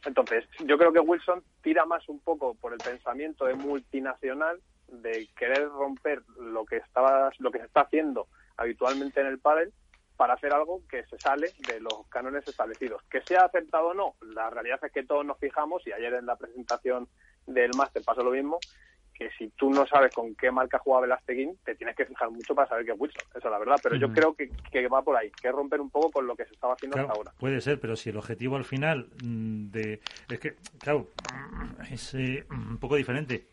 Entonces, 0.05 0.45
yo 0.65 0.79
creo 0.79 0.93
que 0.93 1.01
Wilson 1.01 1.43
tira 1.63 1.85
más 1.85 2.09
un 2.09 2.21
poco 2.21 2.55
por 2.55 2.73
el 2.73 2.79
pensamiento 2.79 3.47
de 3.47 3.55
multinacional, 3.55 4.61
de 4.87 5.29
querer 5.37 5.69
romper 5.69 6.23
lo 6.39 6.65
que 6.65 6.77
estaba, 6.77 7.31
lo 7.39 7.51
que 7.51 7.59
se 7.59 7.67
está 7.67 7.83
haciendo 7.83 8.29
habitualmente 8.57 9.21
en 9.21 9.27
el 9.27 9.39
pádel 9.39 9.73
para 10.17 10.35
hacer 10.35 10.53
algo 10.53 10.83
que 10.89 11.05
se 11.07 11.19
sale 11.19 11.53
de 11.69 11.81
los 11.81 12.07
cánones 12.09 12.47
establecidos. 12.49 13.03
Que 13.05 13.23
sea 13.23 13.43
aceptado 13.43 13.89
o 13.89 13.95
no, 13.95 14.15
la 14.21 14.51
realidad 14.51 14.81
es 14.83 14.93
que 14.93 15.05
todos 15.05 15.25
nos 15.25 15.39
fijamos, 15.39 15.87
y 15.87 15.93
ayer 15.93 16.15
en 16.15 16.27
la 16.27 16.37
presentación 16.37 17.09
del 17.47 17.71
máster 17.77 18.03
pasó 18.05 18.23
lo 18.23 18.33
mismo, 18.33 18.59
que 19.19 19.31
si 19.37 19.49
tú 19.51 19.71
no 19.71 19.85
sabes 19.87 20.15
con 20.15 20.35
qué 20.37 20.51
marca 20.51 20.79
juega 20.79 21.01
Velasteguín, 21.01 21.59
te 21.65 21.75
tienes 21.75 21.97
que 21.97 22.07
fijar 22.07 22.31
mucho 22.31 22.55
para 22.55 22.69
saber 22.69 22.85
qué 22.85 22.93
es 22.93 23.01
Wilson. 23.01 23.23
Esa 23.31 23.49
es 23.49 23.53
la 23.53 23.59
verdad. 23.59 23.77
Pero 23.83 23.97
yo 23.97 24.13
creo 24.13 24.35
que, 24.35 24.89
va 24.89 25.03
por 25.03 25.17
ahí, 25.17 25.31
que 25.43 25.51
romper 25.51 25.81
un 25.81 25.91
poco 25.91 26.13
con 26.13 26.27
lo 26.27 26.37
que 26.37 26.45
se 26.45 26.55
estaba 26.55 26.75
haciendo 26.75 26.99
hasta 26.99 27.13
ahora. 27.13 27.33
Puede 27.39 27.61
ser, 27.61 27.81
pero 27.81 27.97
si 27.97 28.11
el 28.11 28.17
objetivo 28.17 28.57
al 28.57 28.65
final 28.65 29.09
mm, 29.23 29.71
de... 29.71 30.01
Es 30.29 30.39
que, 30.39 30.55
claro, 30.79 31.09
es 31.91 32.15
eh, 32.15 32.47
un 32.51 32.79
poco 32.79 32.95
diferente. 32.95 33.49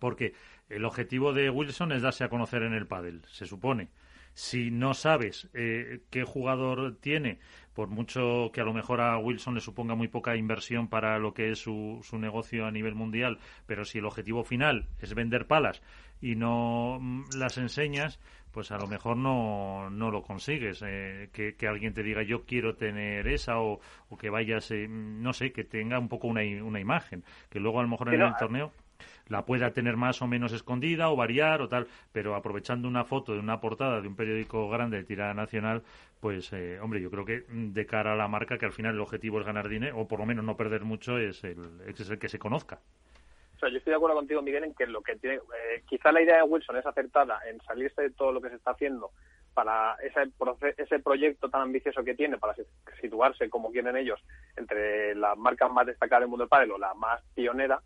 Porque 0.00 0.34
el 0.68 0.84
objetivo 0.84 1.32
de 1.32 1.50
Wilson 1.50 1.92
es 1.92 2.02
darse 2.02 2.24
a 2.24 2.28
conocer 2.28 2.62
en 2.62 2.74
el 2.74 2.86
pádel, 2.86 3.22
se 3.26 3.46
supone 3.46 3.88
si 4.34 4.70
no 4.70 4.94
sabes 4.94 5.48
eh, 5.54 6.00
qué 6.10 6.24
jugador 6.24 6.96
tiene, 7.00 7.38
por 7.74 7.88
mucho 7.88 8.50
que 8.52 8.60
a 8.60 8.64
lo 8.64 8.72
mejor 8.72 9.00
a 9.00 9.18
Wilson 9.18 9.54
le 9.54 9.60
suponga 9.60 9.94
muy 9.94 10.08
poca 10.08 10.36
inversión 10.36 10.88
para 10.88 11.18
lo 11.18 11.34
que 11.34 11.50
es 11.50 11.58
su, 11.58 12.00
su 12.02 12.18
negocio 12.18 12.66
a 12.66 12.70
nivel 12.70 12.94
mundial, 12.94 13.38
pero 13.66 13.84
si 13.84 13.98
el 13.98 14.06
objetivo 14.06 14.44
final 14.44 14.86
es 15.00 15.14
vender 15.14 15.46
palas 15.46 15.82
y 16.20 16.36
no 16.36 16.98
mm, 17.00 17.24
las 17.36 17.58
enseñas, 17.58 18.18
pues 18.50 18.70
a 18.72 18.78
lo 18.78 18.86
mejor 18.86 19.16
no, 19.16 19.90
no 19.90 20.10
lo 20.10 20.22
consigues. 20.22 20.82
Eh, 20.84 21.30
que, 21.32 21.54
que, 21.54 21.68
alguien 21.68 21.94
te 21.94 22.02
diga 22.02 22.22
yo 22.22 22.44
quiero 22.44 22.74
tener 22.74 23.28
esa 23.28 23.60
o, 23.60 23.80
o 24.08 24.16
que 24.16 24.30
vayas, 24.30 24.70
eh, 24.70 24.86
no 24.88 25.32
sé, 25.32 25.52
que 25.52 25.64
tenga 25.64 25.98
un 25.98 26.08
poco 26.08 26.26
una, 26.26 26.42
una 26.62 26.80
imagen, 26.80 27.24
que 27.48 27.60
luego 27.60 27.80
a 27.80 27.82
lo 27.82 27.88
mejor 27.88 28.12
en 28.12 28.20
el 28.20 28.36
torneo 28.36 28.72
la 29.30 29.46
pueda 29.46 29.70
tener 29.72 29.96
más 29.96 30.20
o 30.20 30.26
menos 30.26 30.52
escondida 30.52 31.08
o 31.08 31.16
variar 31.16 31.62
o 31.62 31.68
tal, 31.68 31.86
pero 32.12 32.34
aprovechando 32.34 32.86
una 32.88 33.04
foto 33.04 33.32
de 33.32 33.38
una 33.38 33.60
portada 33.60 34.00
de 34.00 34.08
un 34.08 34.16
periódico 34.16 34.68
grande 34.68 34.98
de 34.98 35.04
tirada 35.04 35.32
nacional, 35.32 35.82
pues 36.20 36.52
eh, 36.52 36.78
hombre, 36.80 37.00
yo 37.00 37.10
creo 37.10 37.24
que 37.24 37.44
de 37.48 37.86
cara 37.86 38.12
a 38.12 38.16
la 38.16 38.28
marca, 38.28 38.58
que 38.58 38.66
al 38.66 38.72
final 38.72 38.94
el 38.94 39.00
objetivo 39.00 39.40
es 39.40 39.46
ganar 39.46 39.68
dinero, 39.68 39.98
o 39.98 40.08
por 40.08 40.18
lo 40.18 40.26
menos 40.26 40.44
no 40.44 40.56
perder 40.56 40.82
mucho, 40.84 41.16
es 41.16 41.42
el, 41.44 41.80
es 41.86 42.10
el 42.10 42.18
que 42.18 42.28
se 42.28 42.38
conozca. 42.38 42.80
O 43.56 43.58
sea, 43.60 43.68
yo 43.68 43.78
estoy 43.78 43.90
de 43.90 43.96
acuerdo 43.96 44.16
contigo, 44.16 44.42
Miguel, 44.42 44.64
en 44.64 44.74
que 44.74 44.86
lo 44.86 45.02
que 45.02 45.16
tiene, 45.16 45.36
eh, 45.36 45.82
quizá 45.86 46.10
la 46.12 46.22
idea 46.22 46.36
de 46.36 46.42
Wilson 46.42 46.78
es 46.78 46.86
acertada 46.86 47.40
en 47.48 47.60
salirse 47.60 48.02
de 48.02 48.10
todo 48.10 48.32
lo 48.32 48.40
que 48.40 48.48
se 48.48 48.56
está 48.56 48.72
haciendo 48.72 49.10
para 49.54 49.96
ese, 50.02 50.30
ese 50.78 50.98
proyecto 51.00 51.50
tan 51.50 51.62
ambicioso 51.62 52.02
que 52.02 52.14
tiene, 52.14 52.38
para 52.38 52.54
situarse 53.00 53.50
como 53.50 53.70
quieren 53.70 53.96
ellos 53.96 54.18
entre 54.56 55.14
las 55.14 55.36
marcas 55.36 55.70
más 55.70 55.86
destacadas 55.86 56.22
del 56.22 56.30
mundo 56.30 56.44
del 56.44 56.48
pádel 56.48 56.72
o 56.72 56.78
la 56.78 56.94
más 56.94 57.20
pionera, 57.34 57.80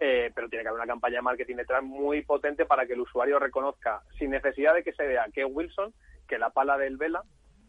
eh, 0.00 0.30
pero 0.34 0.48
tiene 0.48 0.62
que 0.62 0.68
haber 0.68 0.80
una 0.80 0.92
campaña 0.92 1.16
de 1.16 1.22
marketing 1.22 1.56
detrás 1.56 1.82
muy 1.82 2.22
potente 2.22 2.66
para 2.66 2.86
que 2.86 2.92
el 2.92 3.00
usuario 3.00 3.38
reconozca, 3.38 4.02
sin 4.18 4.30
necesidad 4.30 4.74
de 4.74 4.84
que 4.84 4.92
se 4.92 5.06
vea 5.06 5.26
que 5.32 5.42
es 5.42 5.48
Wilson, 5.50 5.92
que 6.26 6.38
la 6.38 6.50
pala 6.50 6.78
del 6.78 6.96
Vela 6.96 7.22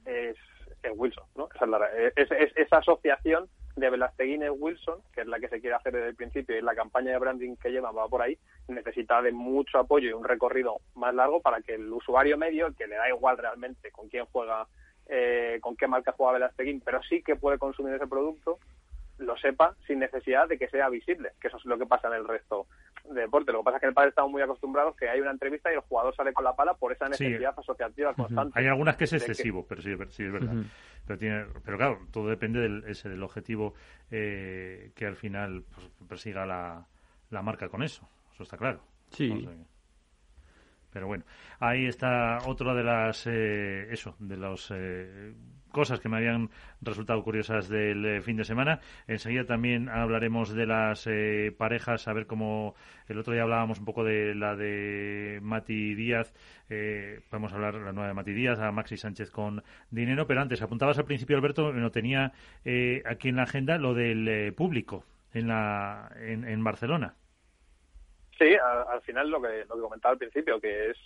es, 0.05 0.35
Wilson, 0.95 1.25
¿no? 1.35 1.49
Esa, 1.55 2.35
es 2.37 2.51
esa 2.55 2.77
asociación 2.77 3.49
de 3.79 3.89
Velasteguín 3.89 4.43
es 4.43 4.51
Wilson, 4.53 5.01
que 5.13 5.21
es 5.21 5.27
la 5.27 5.39
que 5.39 5.47
se 5.47 5.59
quiere 5.59 5.75
hacer 5.75 5.93
desde 5.93 6.09
el 6.09 6.15
principio 6.15 6.57
y 6.57 6.61
la 6.61 6.75
campaña 6.75 7.11
de 7.11 7.17
branding 7.17 7.55
que 7.55 7.69
lleva 7.69 7.91
va 7.91 8.07
por 8.07 8.21
ahí, 8.21 8.37
necesita 8.67 9.21
de 9.21 9.31
mucho 9.31 9.79
apoyo 9.79 10.09
y 10.09 10.13
un 10.13 10.23
recorrido 10.23 10.77
más 10.95 11.13
largo 11.15 11.41
para 11.41 11.61
que 11.61 11.75
el 11.75 11.91
usuario 11.91 12.37
medio, 12.37 12.73
que 12.75 12.87
le 12.87 12.95
da 12.95 13.09
igual 13.09 13.37
realmente 13.37 13.91
con 13.91 14.09
quién 14.09 14.25
juega, 14.25 14.67
eh, 15.07 15.59
con 15.61 15.75
qué 15.75 15.87
marca 15.87 16.11
juega 16.11 16.33
Velasteguín, 16.33 16.81
pero 16.81 17.01
sí 17.03 17.23
que 17.23 17.35
puede 17.35 17.57
consumir 17.57 17.93
ese 17.93 18.07
producto, 18.07 18.59
lo 19.19 19.37
sepa 19.37 19.75
sin 19.85 19.99
necesidad 19.99 20.47
de 20.47 20.57
que 20.57 20.67
sea 20.69 20.89
visible, 20.89 21.31
que 21.39 21.47
eso 21.47 21.57
es 21.57 21.65
lo 21.65 21.77
que 21.77 21.85
pasa 21.85 22.07
en 22.07 22.15
el 22.15 22.27
resto 22.27 22.67
de 23.09 23.21
deporte. 23.21 23.51
Lo 23.51 23.59
que 23.59 23.65
pasa 23.65 23.77
es 23.77 23.81
que 23.81 23.85
en 23.85 23.89
el 23.89 23.95
padre 23.95 24.09
estamos 24.09 24.31
muy 24.31 24.41
acostumbrados 24.41 24.95
que 24.95 25.09
hay 25.09 25.19
una 25.19 25.31
entrevista 25.31 25.71
y 25.71 25.75
el 25.75 25.81
jugador 25.81 26.15
sale 26.15 26.33
con 26.33 26.43
la 26.43 26.55
pala 26.55 26.73
por 26.73 26.91
esa 26.91 27.07
necesidad 27.07 27.53
asociativa 27.57 28.13
constante. 28.13 28.59
Hay 28.59 28.67
algunas 28.67 28.95
que 28.95 29.03
es 29.03 29.13
excesivo, 29.13 29.65
pero 29.67 29.81
sí, 29.81 29.95
sí 30.09 30.23
es 30.23 30.31
verdad. 30.31 30.53
pero, 31.05 31.19
tiene, 31.19 31.45
pero 31.63 31.77
claro, 31.77 31.99
todo 32.11 32.27
depende 32.27 32.59
del, 32.59 32.83
ese, 32.87 33.09
del 33.09 33.23
objetivo 33.23 33.73
eh, 34.09 34.91
que 34.95 35.05
al 35.05 35.15
final 35.15 35.63
pues, 35.73 35.87
persiga 36.07 36.45
la, 36.45 36.87
la 37.29 37.41
marca 37.41 37.69
con 37.69 37.83
eso. 37.83 38.07
Eso 38.33 38.43
está 38.43 38.57
claro. 38.57 38.81
Sí. 39.11 39.47
Pero 40.91 41.07
bueno, 41.07 41.23
ahí 41.59 41.85
está 41.85 42.39
otra 42.47 42.73
de 42.73 42.83
las, 42.83 43.27
eh, 43.27 43.87
eso, 43.91 44.15
de 44.19 44.37
los 44.37 44.71
eh, 44.73 45.33
cosas 45.71 45.99
que 45.99 46.09
me 46.09 46.17
habían 46.17 46.49
resultado 46.81 47.23
curiosas 47.23 47.69
del 47.69 48.05
eh, 48.05 48.21
fin 48.21 48.37
de 48.37 48.43
semana. 48.43 48.79
Enseguida 49.07 49.45
también 49.45 49.89
hablaremos 49.89 50.53
de 50.53 50.65
las 50.65 51.07
parejas, 51.57 52.07
a 52.07 52.13
ver 52.13 52.27
cómo 52.27 52.75
el 53.07 53.17
otro 53.17 53.33
día 53.33 53.43
hablábamos 53.43 53.79
un 53.79 53.85
poco 53.85 54.03
de 54.03 54.35
la 54.35 54.55
de 54.55 55.39
Mati 55.41 55.95
Díaz. 55.95 56.33
Eh, 56.69 57.21
vamos 57.31 57.51
a 57.51 57.55
hablar 57.55 57.75
la 57.75 57.91
nueva 57.91 58.07
de 58.07 58.13
Mati 58.13 58.33
Díaz, 58.33 58.59
a 58.59 58.71
Maxi 58.71 58.97
Sánchez 58.97 59.31
con 59.31 59.63
dinero. 59.89 60.27
Pero 60.27 60.41
antes, 60.41 60.61
apuntabas 60.61 60.97
al 60.97 61.05
principio, 61.05 61.37
Alberto, 61.37 61.73
no 61.73 61.91
tenía 61.91 62.33
aquí 63.05 63.29
en 63.29 63.35
la 63.35 63.43
agenda 63.43 63.77
lo 63.77 63.93
del 63.93 64.53
público 64.53 65.05
en, 65.33 65.47
la, 65.47 66.11
en 66.19 66.63
Barcelona. 66.63 67.15
Sí, 68.39 68.55
al, 68.55 69.01
final 69.01 69.29
lo 69.29 69.41
que, 69.41 69.65
lo 69.67 69.75
que 69.75 69.81
comentaba 69.81 70.13
al 70.13 70.17
principio, 70.17 70.61
que 70.61 70.91
es 70.91 70.97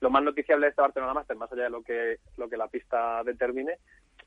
lo 0.00 0.10
más 0.10 0.22
noticiable 0.22 0.66
de 0.66 0.70
este 0.70 0.82
Barcelona 0.82 1.14
Master, 1.14 1.34
más 1.34 1.50
allá 1.50 1.64
de 1.64 1.70
lo 1.70 1.82
que, 1.82 2.18
lo 2.36 2.46
que 2.46 2.58
la 2.58 2.68
pista 2.68 3.22
determine, 3.24 3.78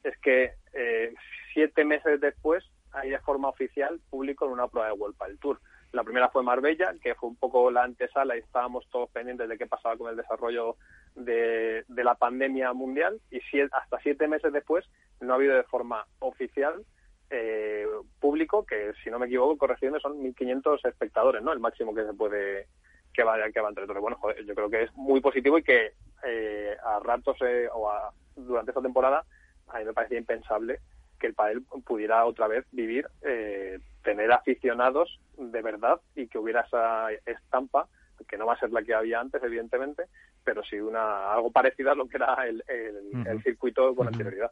es 0.03 0.17
que 0.19 0.53
eh, 0.73 1.13
siete 1.53 1.85
meses 1.85 2.19
después 2.19 2.63
hay 2.91 3.09
de 3.09 3.19
forma 3.19 3.49
oficial 3.49 3.99
público 4.09 4.45
en 4.45 4.51
una 4.51 4.67
prueba 4.67 4.87
de 4.87 4.93
World 4.93 5.15
el 5.27 5.39
Tour. 5.39 5.59
La 5.91 6.03
primera 6.03 6.29
fue 6.29 6.43
Marbella, 6.43 6.93
que 7.01 7.15
fue 7.15 7.29
un 7.29 7.35
poco 7.37 7.71
la 7.71 7.83
antesala 7.83 8.35
y 8.35 8.39
estábamos 8.39 8.87
todos 8.91 9.09
pendientes 9.09 9.47
de 9.47 9.57
qué 9.57 9.65
pasaba 9.65 9.97
con 9.97 10.09
el 10.09 10.17
desarrollo 10.17 10.75
de, 11.15 11.85
de 11.87 12.03
la 12.03 12.15
pandemia 12.15 12.73
mundial 12.73 13.19
y 13.31 13.39
hasta 13.71 13.99
siete 14.01 14.27
meses 14.27 14.51
después 14.51 14.85
no 15.21 15.33
ha 15.33 15.35
habido 15.37 15.55
de 15.55 15.63
forma 15.63 16.05
oficial 16.19 16.85
eh, 17.29 17.85
público, 18.19 18.65
que 18.65 18.93
si 19.03 19.09
no 19.09 19.19
me 19.19 19.25
equivoco, 19.25 19.57
correcciones 19.57 20.01
son 20.01 20.17
1.500 20.23 20.87
espectadores, 20.87 21.41
¿no? 21.41 21.51
El 21.51 21.59
máximo 21.59 21.93
que 21.93 22.05
se 22.05 22.13
puede 22.13 22.67
que 23.13 23.23
va, 23.23 23.35
que 23.51 23.59
va 23.59 23.69
entre 23.69 23.87
todos. 23.87 24.01
Bueno, 24.01 24.19
yo 24.45 24.55
creo 24.55 24.69
que 24.69 24.83
es 24.83 24.93
muy 24.95 25.19
positivo 25.21 25.57
y 25.57 25.63
que 25.63 25.93
eh, 26.25 26.77
a 26.83 26.99
ratos 26.99 27.37
eh, 27.41 27.67
o 27.73 27.91
durante 28.35 28.71
esta 28.71 28.81
temporada 28.81 29.25
a 29.67 29.79
mí 29.79 29.85
me 29.85 29.93
parecía 29.93 30.17
impensable 30.17 30.79
que 31.19 31.27
el 31.27 31.33
padel 31.33 31.63
pudiera 31.85 32.25
otra 32.25 32.47
vez 32.47 32.65
vivir, 32.71 33.07
eh, 33.23 33.79
tener 34.03 34.31
aficionados 34.31 35.19
de 35.37 35.61
verdad 35.61 35.99
y 36.15 36.27
que 36.27 36.37
hubiera 36.37 36.61
esa 36.61 37.11
estampa 37.25 37.87
que 38.27 38.37
no 38.37 38.45
va 38.45 38.53
a 38.53 38.59
ser 38.59 38.71
la 38.71 38.83
que 38.83 38.93
había 38.93 39.19
antes, 39.19 39.41
evidentemente, 39.43 40.03
pero 40.43 40.63
sí 40.63 40.79
una 40.79 41.31
algo 41.33 41.51
parecido 41.51 41.91
a 41.91 41.95
lo 41.95 42.07
que 42.07 42.17
era 42.17 42.35
el, 42.47 42.63
el, 42.67 43.41
circuito 43.43 43.95
con 43.95 44.07
anterioridad. 44.07 44.51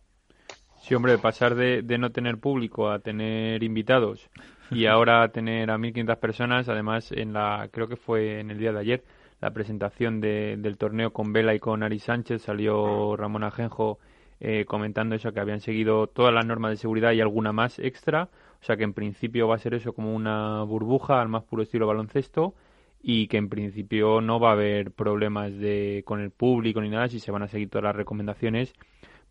Sí, 0.78 0.94
hombre, 0.94 1.18
pasar 1.18 1.56
de, 1.56 1.84
no 1.98 2.12
tener 2.12 2.38
público 2.38 2.90
a 2.90 3.00
tener 3.00 3.64
invitados 3.64 4.30
y 4.72 4.86
ahora 4.86 5.28
tener 5.30 5.72
a 5.72 5.78
1.500 5.78 6.18
personas, 6.18 6.70
además, 6.70 7.12
en 7.12 7.34
la 7.34 7.70
creo 7.72 7.88
que 7.88 7.96
fue 7.96 8.40
en 8.40 8.52
el 8.52 8.60
día 8.60 8.72
de 8.72 8.80
ayer, 8.80 9.04
la 9.42 9.52
presentación 9.52 10.22
del 10.22 10.78
torneo 10.78 11.12
con 11.12 11.34
Vela 11.34 11.54
y 11.54 11.60
con 11.60 11.84
Ari 11.84 12.00
Sánchez, 12.00 12.44
salió 12.44 13.16
Ramón 13.16 13.44
Ajenjo 13.44 14.00
eh, 14.40 14.66
comentando 14.66 15.16
eso, 15.16 15.32
que 15.32 15.40
habían 15.40 15.62
seguido 15.62 16.08
todas 16.08 16.34
las 16.34 16.46
normas 16.46 16.72
de 16.72 16.78
seguridad 16.78 17.12
y 17.14 17.22
alguna 17.22 17.52
más 17.52 17.80
extra, 17.80 18.30
o 18.62 18.64
sea 18.64 18.78
que 18.78 18.84
en 18.84 18.94
principio 18.94 19.48
va 19.48 19.56
a 19.56 19.60
ser 19.60 19.74
eso 19.74 19.94
como 19.94 20.14
una 20.16 20.64
burbuja 20.64 21.22
al 21.22 21.30
más 21.30 21.44
puro 21.44 21.64
estilo 21.64 21.88
baloncesto 21.88 22.56
y 23.02 23.28
que 23.28 23.38
en 23.38 23.50
principio 23.50 24.22
no 24.22 24.40
va 24.40 24.50
a 24.50 24.54
haber 24.54 24.92
problemas 24.92 25.56
de, 25.58 26.04
con 26.06 26.22
el 26.22 26.32
público 26.32 26.82
ni 26.82 26.90
nada 26.90 27.08
si 27.08 27.20
se 27.20 27.32
van 27.32 27.44
a 27.44 27.48
seguir 27.48 27.70
todas 27.70 27.84
las 27.84 27.96
recomendaciones 27.96 28.74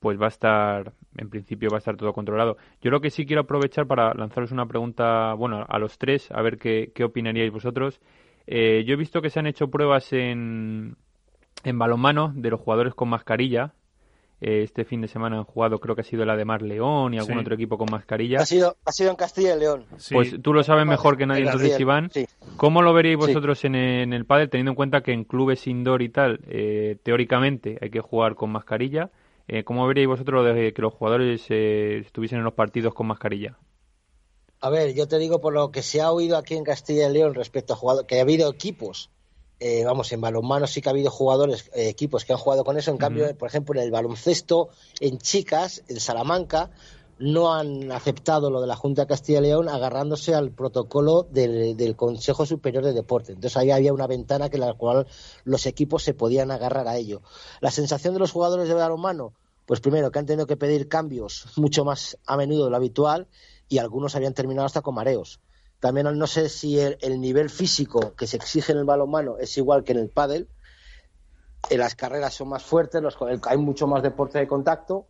pues 0.04 0.20
va 0.20 0.26
a 0.26 0.28
estar, 0.28 0.92
en 1.16 1.30
principio 1.30 1.70
va 1.70 1.78
a 1.78 1.78
estar 1.78 1.96
todo 1.96 2.12
controlado. 2.12 2.58
Yo 2.82 2.90
lo 2.90 3.00
que 3.00 3.08
sí 3.08 3.24
quiero 3.24 3.40
aprovechar 3.40 3.86
para 3.86 4.12
lanzaros 4.12 4.52
una 4.52 4.66
pregunta, 4.66 5.32
bueno, 5.32 5.64
a 5.66 5.78
los 5.78 5.96
tres, 5.96 6.30
a 6.30 6.42
ver 6.42 6.58
qué, 6.58 6.92
qué 6.94 7.04
opinaríais 7.04 7.50
vosotros. 7.50 8.02
Eh, 8.46 8.84
yo 8.86 8.92
he 8.92 8.96
visto 8.98 9.22
que 9.22 9.30
se 9.30 9.38
han 9.38 9.46
hecho 9.46 9.70
pruebas 9.70 10.12
en, 10.12 10.98
en 11.64 11.78
balonmano 11.78 12.34
de 12.36 12.50
los 12.50 12.60
jugadores 12.60 12.94
con 12.94 13.08
mascarilla. 13.08 13.72
Eh, 14.40 14.62
este 14.62 14.84
fin 14.84 15.00
de 15.00 15.08
semana 15.08 15.38
han 15.38 15.44
jugado, 15.44 15.78
creo 15.78 15.94
que 15.94 16.02
ha 16.02 16.04
sido 16.04 16.24
la 16.24 16.36
de 16.36 16.44
Mar 16.44 16.62
León 16.62 17.14
y 17.14 17.18
algún 17.18 17.38
otro 17.38 17.54
equipo 17.54 17.78
con 17.78 17.90
mascarilla. 17.90 18.40
Ha 18.40 18.46
sido, 18.46 18.76
ha 18.84 18.92
sido 18.92 19.10
en 19.10 19.16
Castilla 19.16 19.56
y 19.56 19.60
León. 19.60 19.86
Pues 20.12 20.34
tú 20.42 20.52
lo 20.52 20.62
sabes 20.62 20.86
mejor 20.86 21.16
que 21.16 21.26
nadie, 21.26 21.44
entonces, 21.44 21.78
Iván. 21.78 22.10
¿Cómo 22.56 22.82
lo 22.82 22.92
veríais 22.92 23.18
vosotros 23.18 23.64
en, 23.64 23.74
el 23.74 24.26
pádel, 24.26 24.50
teniendo 24.50 24.72
en 24.72 24.76
cuenta 24.76 25.02
que 25.02 25.12
en 25.12 25.24
clubes 25.24 25.66
indoor 25.66 26.02
y 26.02 26.08
tal, 26.08 26.40
eh, 26.48 26.98
teóricamente 27.02 27.78
hay 27.80 27.90
que 27.90 28.00
jugar 28.00 28.34
con 28.34 28.50
mascarilla? 28.50 29.10
Eh, 29.46 29.64
¿Cómo 29.64 29.86
veréis 29.86 30.08
vosotros 30.08 30.44
de 30.44 30.72
que 30.72 30.82
los 30.82 30.94
jugadores 30.94 31.44
eh, 31.50 31.98
estuviesen 32.04 32.38
en 32.38 32.44
los 32.44 32.54
partidos 32.54 32.94
con 32.94 33.06
mascarilla? 33.06 33.58
A 34.60 34.70
ver, 34.70 34.94
yo 34.94 35.06
te 35.06 35.18
digo 35.18 35.40
por 35.40 35.52
lo 35.52 35.70
que 35.70 35.82
se 35.82 36.00
ha 36.00 36.10
oído 36.10 36.38
aquí 36.38 36.54
en 36.54 36.64
Castilla 36.64 37.10
y 37.10 37.12
León 37.12 37.34
respecto 37.34 37.74
a 37.74 37.76
jugadores, 37.76 38.06
que 38.06 38.18
ha 38.18 38.22
habido 38.22 38.50
equipos 38.50 39.10
eh, 39.66 39.82
vamos, 39.82 40.12
en 40.12 40.20
balonmano 40.20 40.66
sí 40.66 40.82
que 40.82 40.90
ha 40.90 40.92
habido 40.92 41.10
jugadores, 41.10 41.70
eh, 41.72 41.88
equipos 41.88 42.26
que 42.26 42.34
han 42.34 42.38
jugado 42.38 42.64
con 42.64 42.76
eso. 42.76 42.90
En 42.90 42.98
cambio, 42.98 43.34
por 43.38 43.48
ejemplo, 43.48 43.80
en 43.80 43.86
el 43.86 43.90
baloncesto, 43.90 44.68
en 45.00 45.16
chicas, 45.16 45.82
en 45.88 46.00
Salamanca, 46.00 46.70
no 47.18 47.54
han 47.54 47.90
aceptado 47.90 48.50
lo 48.50 48.60
de 48.60 48.66
la 48.66 48.76
Junta 48.76 49.02
de 49.02 49.08
Castilla 49.08 49.38
y 49.38 49.44
León 49.44 49.70
agarrándose 49.70 50.34
al 50.34 50.50
protocolo 50.50 51.22
del, 51.30 51.96
Consejo 51.96 52.44
Superior 52.44 52.84
de 52.84 52.92
Deporte. 52.92 53.32
Entonces 53.32 53.56
ahí 53.56 53.70
había 53.70 53.94
una 53.94 54.06
ventana 54.06 54.50
que 54.50 54.58
la 54.58 54.74
cual 54.74 55.06
los 55.44 55.64
equipos 55.64 56.02
se 56.02 56.12
podían 56.12 56.50
agarrar 56.50 56.86
a 56.86 56.98
ello. 56.98 57.22
La 57.62 57.70
sensación 57.70 58.12
de 58.12 58.20
los 58.20 58.32
jugadores 58.32 58.68
de 58.68 58.74
balonmano, 58.74 59.32
pues 59.64 59.80
primero 59.80 60.10
que 60.10 60.18
han 60.18 60.26
tenido 60.26 60.46
que 60.46 60.58
pedir 60.58 60.88
cambios 60.88 61.46
mucho 61.56 61.86
más 61.86 62.18
a 62.26 62.36
menudo 62.36 62.64
de 62.64 62.70
lo 62.70 62.76
habitual 62.76 63.28
y 63.70 63.78
algunos 63.78 64.14
habían 64.14 64.34
terminado 64.34 64.66
hasta 64.66 64.82
con 64.82 64.94
mareos. 64.94 65.40
También 65.84 66.06
no 66.16 66.26
sé 66.26 66.48
si 66.48 66.78
el, 66.80 67.20
nivel 67.20 67.50
físico 67.50 68.14
que 68.16 68.26
se 68.26 68.38
exige 68.38 68.72
en 68.72 68.78
el 68.78 68.84
balonmano 68.84 69.36
es 69.36 69.54
igual 69.58 69.84
que 69.84 69.92
en 69.92 69.98
el 69.98 70.08
pádel. 70.08 70.48
En 71.68 71.78
las 71.78 71.94
carreras 71.94 72.32
son 72.32 72.48
más 72.48 72.62
fuertes, 72.62 73.02
hay 73.42 73.58
mucho 73.58 73.86
más 73.86 74.02
deporte 74.02 74.38
de 74.38 74.46
contacto 74.46 75.08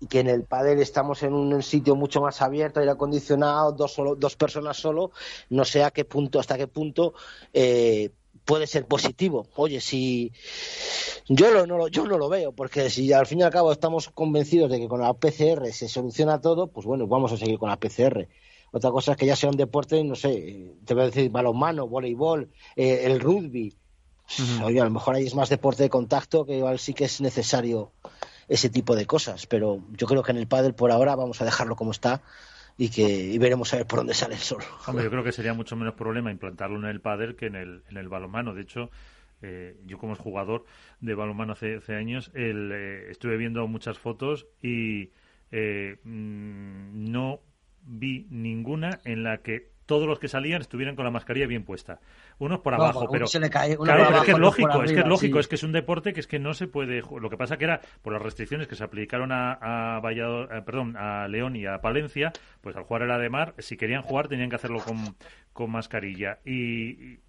y 0.00 0.08
que 0.08 0.18
en 0.18 0.26
el 0.26 0.42
pádel 0.42 0.80
estamos 0.80 1.22
en 1.22 1.34
un 1.34 1.62
sitio 1.62 1.94
mucho 1.94 2.20
más 2.20 2.42
abierto, 2.42 2.80
aire 2.80 2.90
acondicionado, 2.90 3.70
dos, 3.70 3.92
solo, 3.92 4.16
dos 4.16 4.34
personas 4.34 4.76
solo. 4.76 5.12
No 5.50 5.64
sé 5.64 5.84
a 5.84 5.92
qué 5.92 6.04
punto, 6.04 6.40
hasta 6.40 6.58
qué 6.58 6.66
punto 6.66 7.14
eh, 7.52 8.10
puede 8.44 8.66
ser 8.66 8.86
positivo. 8.86 9.46
Oye, 9.54 9.80
si 9.80 10.32
yo, 11.28 11.52
lo, 11.52 11.64
no, 11.64 11.86
yo 11.86 12.04
no 12.06 12.18
lo 12.18 12.28
veo, 12.28 12.50
porque 12.50 12.90
si 12.90 13.12
al 13.12 13.28
fin 13.28 13.38
y 13.38 13.42
al 13.44 13.52
cabo 13.52 13.70
estamos 13.70 14.08
convencidos 14.08 14.68
de 14.68 14.80
que 14.80 14.88
con 14.88 15.00
la 15.00 15.14
PCR 15.14 15.72
se 15.72 15.88
soluciona 15.88 16.40
todo, 16.40 16.66
pues 16.66 16.86
bueno, 16.86 17.06
vamos 17.06 17.30
a 17.30 17.36
seguir 17.36 17.56
con 17.60 17.68
la 17.68 17.76
PCR. 17.76 18.26
Otra 18.72 18.90
cosa 18.90 19.12
es 19.12 19.18
que 19.18 19.26
ya 19.26 19.36
sea 19.36 19.50
un 19.50 19.56
deporte, 19.56 20.02
no 20.04 20.14
sé, 20.14 20.74
te 20.84 20.94
voy 20.94 21.04
a 21.04 21.06
decir 21.06 21.30
balonmano, 21.30 21.88
voleibol, 21.88 22.50
eh, 22.76 23.02
el 23.04 23.20
rugby. 23.20 23.74
Oye, 24.62 24.80
a 24.80 24.84
lo 24.84 24.90
mejor 24.90 25.14
ahí 25.14 25.26
es 25.26 25.34
más 25.34 25.48
deporte 25.48 25.82
de 25.82 25.88
contacto, 25.88 26.44
que 26.44 26.58
igual 26.58 26.78
sí 26.78 26.92
que 26.92 27.04
es 27.04 27.20
necesario 27.20 27.92
ese 28.46 28.68
tipo 28.68 28.94
de 28.94 29.06
cosas. 29.06 29.46
Pero 29.46 29.82
yo 29.92 30.06
creo 30.06 30.22
que 30.22 30.32
en 30.32 30.38
el 30.38 30.46
pádel 30.46 30.74
por 30.74 30.90
ahora 30.90 31.16
vamos 31.16 31.40
a 31.40 31.46
dejarlo 31.46 31.76
como 31.76 31.92
está 31.92 32.22
y 32.76 32.90
que 32.90 33.08
y 33.08 33.38
veremos 33.38 33.72
a 33.72 33.78
ver 33.78 33.86
por 33.86 34.00
dónde 34.00 34.12
sale 34.12 34.34
el 34.34 34.40
sol. 34.40 34.62
Hombre, 34.86 35.04
yo 35.04 35.10
creo 35.10 35.24
que 35.24 35.32
sería 35.32 35.54
mucho 35.54 35.76
menos 35.76 35.94
problema 35.94 36.30
implantarlo 36.30 36.78
en 36.78 36.84
el 36.84 37.00
pádel 37.00 37.36
que 37.36 37.46
en 37.46 37.56
el, 37.56 37.82
en 37.88 37.96
el 37.96 38.08
balonmano. 38.08 38.52
De 38.52 38.62
hecho, 38.62 38.90
eh, 39.40 39.78
yo 39.86 39.98
como 39.98 40.14
jugador 40.14 40.66
de 41.00 41.14
balonmano 41.14 41.54
hace, 41.54 41.80
años, 41.94 42.30
el, 42.34 42.70
eh, 42.72 43.10
estuve 43.10 43.38
viendo 43.38 43.66
muchas 43.66 43.98
fotos 43.98 44.46
y 44.62 45.10
mm, 45.50 47.10
no 47.10 47.40
vi 47.88 48.26
ninguna 48.30 49.00
en 49.04 49.22
la 49.24 49.38
que 49.38 49.70
todos 49.86 50.06
los 50.06 50.18
que 50.18 50.28
salían 50.28 50.60
estuvieran 50.60 50.96
con 50.96 51.06
la 51.06 51.10
mascarilla 51.10 51.46
bien 51.46 51.64
puesta. 51.64 51.98
Unos 52.38 52.60
por 52.60 52.74
abajo, 52.74 53.08
pero 53.10 53.26
se 53.26 53.40
le 53.40 53.48
cae, 53.48 53.74
claro, 53.78 54.18
es 54.18 54.22
que 54.22 54.32
es 54.32 54.38
lógico, 54.38 54.82
es 54.84 54.92
que 54.92 55.00
es 55.00 55.06
lógico, 55.06 55.38
es 55.40 55.48
que 55.48 55.54
es 55.54 55.62
un 55.62 55.72
deporte 55.72 56.12
que 56.12 56.20
es 56.20 56.26
que 56.26 56.38
no 56.38 56.52
se 56.52 56.66
puede. 56.66 57.00
Lo 57.00 57.30
que 57.30 57.38
pasa 57.38 57.56
que 57.56 57.64
era 57.64 57.80
por 58.02 58.12
las 58.12 58.20
restricciones 58.20 58.68
que 58.68 58.76
se 58.76 58.84
aplicaron 58.84 59.32
a, 59.32 59.54
a 59.62 60.02
eh, 60.12 60.62
perdón, 60.66 60.94
a 60.98 61.26
León 61.26 61.56
y 61.56 61.64
a 61.64 61.80
Palencia, 61.80 62.32
pues 62.60 62.76
al 62.76 62.82
jugar 62.82 63.02
era 63.02 63.18
de 63.18 63.30
mar, 63.30 63.54
si 63.58 63.78
querían 63.78 64.02
jugar 64.02 64.28
tenían 64.28 64.50
que 64.50 64.56
hacerlo 64.56 64.80
con, 64.80 65.16
con 65.54 65.70
mascarilla 65.70 66.38
y, 66.44 67.20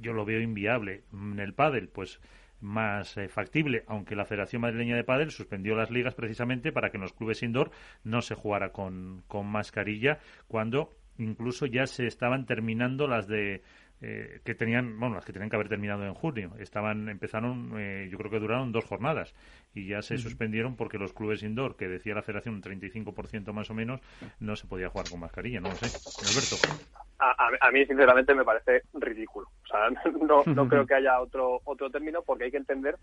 yo 0.00 0.14
lo 0.14 0.24
veo 0.24 0.40
inviable. 0.40 1.02
En 1.12 1.38
el 1.38 1.52
pádel, 1.52 1.88
pues 1.88 2.20
más 2.60 3.16
eh, 3.16 3.28
factible, 3.28 3.84
aunque 3.86 4.16
la 4.16 4.24
Federación 4.24 4.62
Madrileña 4.62 4.96
de 4.96 5.04
Padel 5.04 5.30
suspendió 5.30 5.74
las 5.74 5.90
ligas 5.90 6.14
precisamente 6.14 6.72
para 6.72 6.90
que 6.90 6.96
en 6.96 7.02
los 7.02 7.12
clubes 7.12 7.42
indoor 7.42 7.70
no 8.04 8.22
se 8.22 8.34
jugara 8.34 8.72
con, 8.72 9.22
con 9.28 9.46
mascarilla, 9.46 10.18
cuando 10.48 10.96
incluso 11.18 11.66
ya 11.66 11.86
se 11.86 12.06
estaban 12.06 12.46
terminando 12.46 13.06
las 13.06 13.26
de 13.26 13.62
eh, 14.02 14.40
que 14.44 14.54
tenían, 14.54 15.00
bueno, 15.00 15.14
las 15.14 15.24
que 15.24 15.32
tenían 15.32 15.48
que 15.48 15.56
haber 15.56 15.68
terminado 15.68 16.04
en 16.04 16.14
junio. 16.14 16.52
Estaban, 16.58 17.08
empezaron, 17.08 17.72
eh, 17.78 18.08
yo 18.10 18.18
creo 18.18 18.30
que 18.30 18.38
duraron 18.38 18.72
dos 18.72 18.84
jornadas 18.84 19.34
y 19.74 19.86
ya 19.86 20.02
se 20.02 20.18
suspendieron 20.18 20.76
porque 20.76 20.98
los 20.98 21.12
clubes 21.12 21.42
indoor, 21.42 21.76
que 21.76 21.88
decía 21.88 22.14
la 22.14 22.22
federación 22.22 22.56
un 22.56 22.62
35% 22.62 23.52
más 23.52 23.70
o 23.70 23.74
menos, 23.74 24.00
no 24.38 24.54
se 24.56 24.66
podía 24.66 24.90
jugar 24.90 25.08
con 25.08 25.20
mascarilla, 25.20 25.60
no 25.60 25.70
lo 25.70 25.76
sé. 25.76 25.86
Alberto. 25.86 26.56
A, 27.18 27.70
mí, 27.70 27.86
sinceramente, 27.86 28.34
me 28.34 28.44
parece 28.44 28.82
ridículo. 28.92 29.48
O 29.64 29.66
sea, 29.66 29.88
no, 30.20 30.42
no 30.44 30.68
creo 30.68 30.86
que 30.86 30.94
haya 30.94 31.20
otro, 31.20 31.60
otro 31.64 31.90
término 31.90 32.22
porque 32.22 32.44
hay 32.44 32.50
que 32.50 32.58
entender 32.58 32.96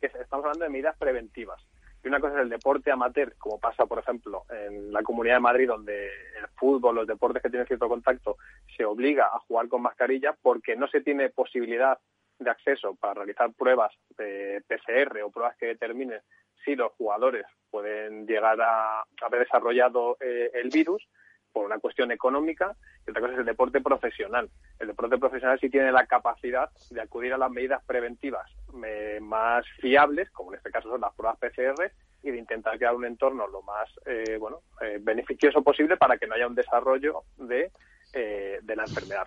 que 0.00 0.06
estamos 0.06 0.44
hablando 0.44 0.64
de 0.64 0.70
medidas 0.70 0.96
preventivas. 0.98 1.64
Y 2.02 2.08
una 2.08 2.20
cosa 2.20 2.36
es 2.36 2.42
el 2.42 2.48
deporte 2.48 2.90
amateur, 2.90 3.34
como 3.36 3.58
pasa, 3.58 3.86
por 3.86 3.98
ejemplo, 3.98 4.44
en 4.48 4.92
la 4.92 5.02
Comunidad 5.02 5.34
de 5.36 5.40
Madrid, 5.40 5.68
donde 5.68 6.06
el 6.06 6.48
fútbol, 6.56 6.96
los 6.96 7.06
deportes 7.06 7.42
que 7.42 7.50
tienen 7.50 7.66
cierto 7.66 7.88
contacto, 7.88 8.36
se 8.76 8.84
obliga 8.84 9.26
a 9.26 9.40
jugar 9.40 9.68
con 9.68 9.82
mascarilla 9.82 10.34
porque 10.40 10.76
no 10.76 10.88
se 10.88 11.02
tiene 11.02 11.28
posibilidad 11.28 11.98
de 12.38 12.50
acceso 12.50 12.94
para 12.94 13.14
realizar 13.14 13.52
pruebas 13.52 13.92
de 14.16 14.62
PCR 14.66 15.22
o 15.22 15.30
pruebas 15.30 15.56
que 15.58 15.66
determinen 15.66 16.20
si 16.64 16.74
los 16.74 16.92
jugadores 16.92 17.44
pueden 17.70 18.26
llegar 18.26 18.60
a 18.60 19.04
haber 19.22 19.40
desarrollado 19.40 20.16
eh, 20.20 20.50
el 20.54 20.70
virus 20.70 21.06
por 21.52 21.66
una 21.66 21.78
cuestión 21.78 22.10
económica 22.12 22.74
y 23.06 23.10
otra 23.10 23.20
cosa 23.20 23.34
es 23.34 23.40
el 23.40 23.46
deporte 23.46 23.80
profesional. 23.80 24.48
El 24.78 24.88
deporte 24.88 25.18
profesional 25.18 25.58
sí 25.60 25.68
tiene 25.68 25.92
la 25.92 26.06
capacidad 26.06 26.70
de 26.90 27.00
acudir 27.00 27.32
a 27.32 27.38
las 27.38 27.50
medidas 27.50 27.82
preventivas 27.84 28.50
eh, 28.84 29.18
más 29.20 29.64
fiables, 29.80 30.30
como 30.30 30.52
en 30.52 30.58
este 30.58 30.70
caso 30.70 30.88
son 30.88 31.00
las 31.00 31.14
pruebas 31.14 31.38
PCR, 31.38 31.90
y 32.22 32.30
de 32.30 32.38
intentar 32.38 32.76
crear 32.76 32.94
un 32.94 33.04
entorno 33.04 33.46
lo 33.46 33.62
más 33.62 33.88
eh, 34.06 34.36
bueno 34.38 34.60
eh, 34.80 34.98
beneficioso 35.00 35.62
posible 35.62 35.96
para 35.96 36.18
que 36.18 36.26
no 36.26 36.34
haya 36.34 36.46
un 36.46 36.54
desarrollo 36.54 37.22
de, 37.36 37.70
de 38.12 38.76
la 38.76 38.84
enfermedad. 38.84 39.26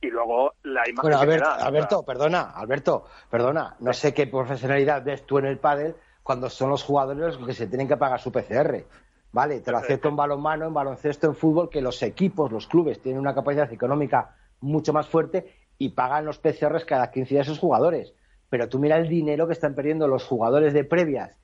Y 0.00 0.08
luego 0.08 0.52
la 0.64 0.86
imagen. 0.88 1.10
Bueno, 1.10 1.18
Alberto, 1.18 2.04
perdona, 2.04 2.50
Alberto, 2.50 3.06
perdona, 3.30 3.76
no 3.80 3.92
sé 3.94 4.12
qué 4.12 4.26
profesionalidad 4.26 5.02
ves 5.02 5.24
tú 5.24 5.38
en 5.38 5.46
el 5.46 5.58
pádel 5.58 5.96
cuando 6.22 6.50
son 6.50 6.70
los 6.70 6.82
jugadores 6.82 7.38
los 7.38 7.46
que 7.46 7.52
se 7.52 7.66
tienen 7.66 7.86
que 7.86 7.96
pagar 7.96 8.20
su 8.20 8.32
PCR. 8.32 8.84
Vale, 9.34 9.58
te 9.62 9.72
lo 9.72 9.78
acepto 9.78 10.08
en 10.08 10.14
balonmano, 10.14 10.64
en 10.64 10.72
baloncesto, 10.72 11.26
en 11.26 11.34
fútbol, 11.34 11.68
que 11.68 11.80
los 11.80 12.00
equipos, 12.04 12.52
los 12.52 12.68
clubes 12.68 13.00
tienen 13.00 13.20
una 13.20 13.34
capacidad 13.34 13.72
económica 13.72 14.36
mucho 14.60 14.92
más 14.92 15.08
fuerte 15.08 15.52
y 15.76 15.88
pagan 15.88 16.24
los 16.24 16.38
PCRs 16.38 16.84
cada 16.84 17.10
15 17.10 17.34
días 17.34 17.48
a 17.48 17.50
sus 17.50 17.58
jugadores. 17.58 18.14
Pero 18.48 18.68
tú 18.68 18.78
mira 18.78 18.96
el 18.96 19.08
dinero 19.08 19.48
que 19.48 19.54
están 19.54 19.74
perdiendo 19.74 20.06
los 20.06 20.22
jugadores 20.22 20.72
de 20.72 20.84
previas 20.84 21.36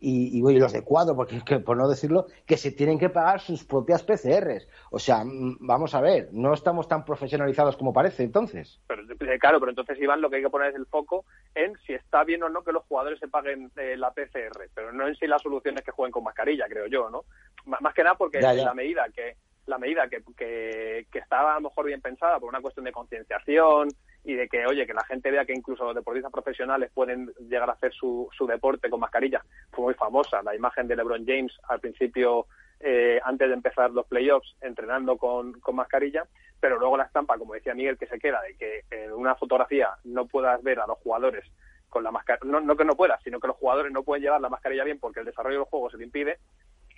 y, 0.00 0.38
y, 0.38 0.58
los 0.58 0.72
de 0.72 0.82
cuadro, 0.82 1.16
porque 1.16 1.42
que, 1.44 1.58
por 1.60 1.76
no 1.76 1.88
decirlo, 1.88 2.26
que 2.46 2.56
se 2.56 2.70
tienen 2.70 2.98
que 2.98 3.08
pagar 3.08 3.40
sus 3.40 3.64
propias 3.64 4.02
PCRs. 4.02 4.68
O 4.90 4.98
sea, 4.98 5.22
vamos 5.24 5.94
a 5.94 6.00
ver, 6.00 6.28
no 6.32 6.54
estamos 6.54 6.88
tan 6.88 7.04
profesionalizados 7.04 7.76
como 7.76 7.92
parece 7.92 8.22
entonces. 8.22 8.80
Pero, 8.86 9.02
eh, 9.02 9.38
claro, 9.38 9.60
pero 9.60 9.70
entonces, 9.70 9.98
Iván, 10.00 10.20
lo 10.20 10.30
que 10.30 10.36
hay 10.36 10.42
que 10.42 10.50
poner 10.50 10.70
es 10.70 10.76
el 10.76 10.86
foco 10.86 11.24
en 11.54 11.76
si 11.86 11.94
está 11.94 12.24
bien 12.24 12.42
o 12.42 12.48
no 12.48 12.62
que 12.62 12.72
los 12.72 12.84
jugadores 12.84 13.18
se 13.18 13.28
paguen 13.28 13.70
eh, 13.76 13.96
la 13.96 14.12
PCR, 14.12 14.68
pero 14.74 14.92
no 14.92 15.08
en 15.08 15.16
si 15.16 15.26
la 15.26 15.38
solución 15.38 15.76
es 15.78 15.84
que 15.84 15.92
jueguen 15.92 16.12
con 16.12 16.24
mascarilla, 16.24 16.66
creo 16.68 16.86
yo, 16.86 17.10
¿no? 17.10 17.24
más 17.66 17.92
que 17.92 18.02
nada 18.02 18.16
porque 18.16 18.40
la 18.40 18.72
medida 18.72 19.06
que 19.14 19.36
la 19.66 19.78
medida 19.78 20.08
que, 20.08 20.22
que, 20.36 21.06
que 21.12 21.18
estaba 21.18 21.52
a 21.52 21.54
lo 21.56 21.68
mejor 21.68 21.86
bien 21.86 22.00
pensada 22.00 22.40
por 22.40 22.48
una 22.48 22.62
cuestión 22.62 22.84
de 22.84 22.92
concienciación, 22.92 23.90
y 24.28 24.34
de 24.34 24.46
que, 24.46 24.66
oye, 24.66 24.86
que 24.86 24.92
la 24.92 25.04
gente 25.04 25.30
vea 25.30 25.46
que 25.46 25.54
incluso 25.54 25.84
los 25.84 25.94
deportistas 25.94 26.30
profesionales 26.30 26.90
pueden 26.92 27.32
llegar 27.48 27.70
a 27.70 27.72
hacer 27.72 27.94
su, 27.94 28.28
su 28.36 28.46
deporte 28.46 28.90
con 28.90 29.00
mascarilla. 29.00 29.42
Fue 29.70 29.86
muy 29.86 29.94
famosa 29.94 30.42
la 30.42 30.54
imagen 30.54 30.86
de 30.86 30.96
LeBron 30.96 31.24
James 31.24 31.58
al 31.66 31.80
principio, 31.80 32.44
eh, 32.78 33.18
antes 33.24 33.48
de 33.48 33.54
empezar 33.54 33.90
los 33.90 34.06
playoffs, 34.06 34.54
entrenando 34.60 35.16
con, 35.16 35.58
con 35.60 35.76
mascarilla, 35.76 36.26
pero 36.60 36.78
luego 36.78 36.98
la 36.98 37.04
estampa, 37.04 37.38
como 37.38 37.54
decía 37.54 37.72
Miguel, 37.72 37.96
que 37.96 38.06
se 38.06 38.18
queda 38.18 38.42
de 38.42 38.54
que 38.56 38.84
en 38.90 39.14
una 39.14 39.34
fotografía 39.34 39.96
no 40.04 40.26
puedas 40.26 40.62
ver 40.62 40.78
a 40.80 40.86
los 40.86 40.98
jugadores 40.98 41.46
con 41.88 42.04
la 42.04 42.10
mascarilla, 42.10 42.52
no, 42.52 42.60
no 42.60 42.76
que 42.76 42.84
no 42.84 42.96
puedas, 42.96 43.22
sino 43.22 43.40
que 43.40 43.46
los 43.46 43.56
jugadores 43.56 43.90
no 43.92 44.02
pueden 44.02 44.24
llevar 44.24 44.42
la 44.42 44.50
mascarilla 44.50 44.84
bien 44.84 45.00
porque 45.00 45.20
el 45.20 45.26
desarrollo 45.26 45.60
del 45.60 45.68
juego 45.68 45.88
se 45.88 45.96
le 45.96 46.04
impide, 46.04 46.36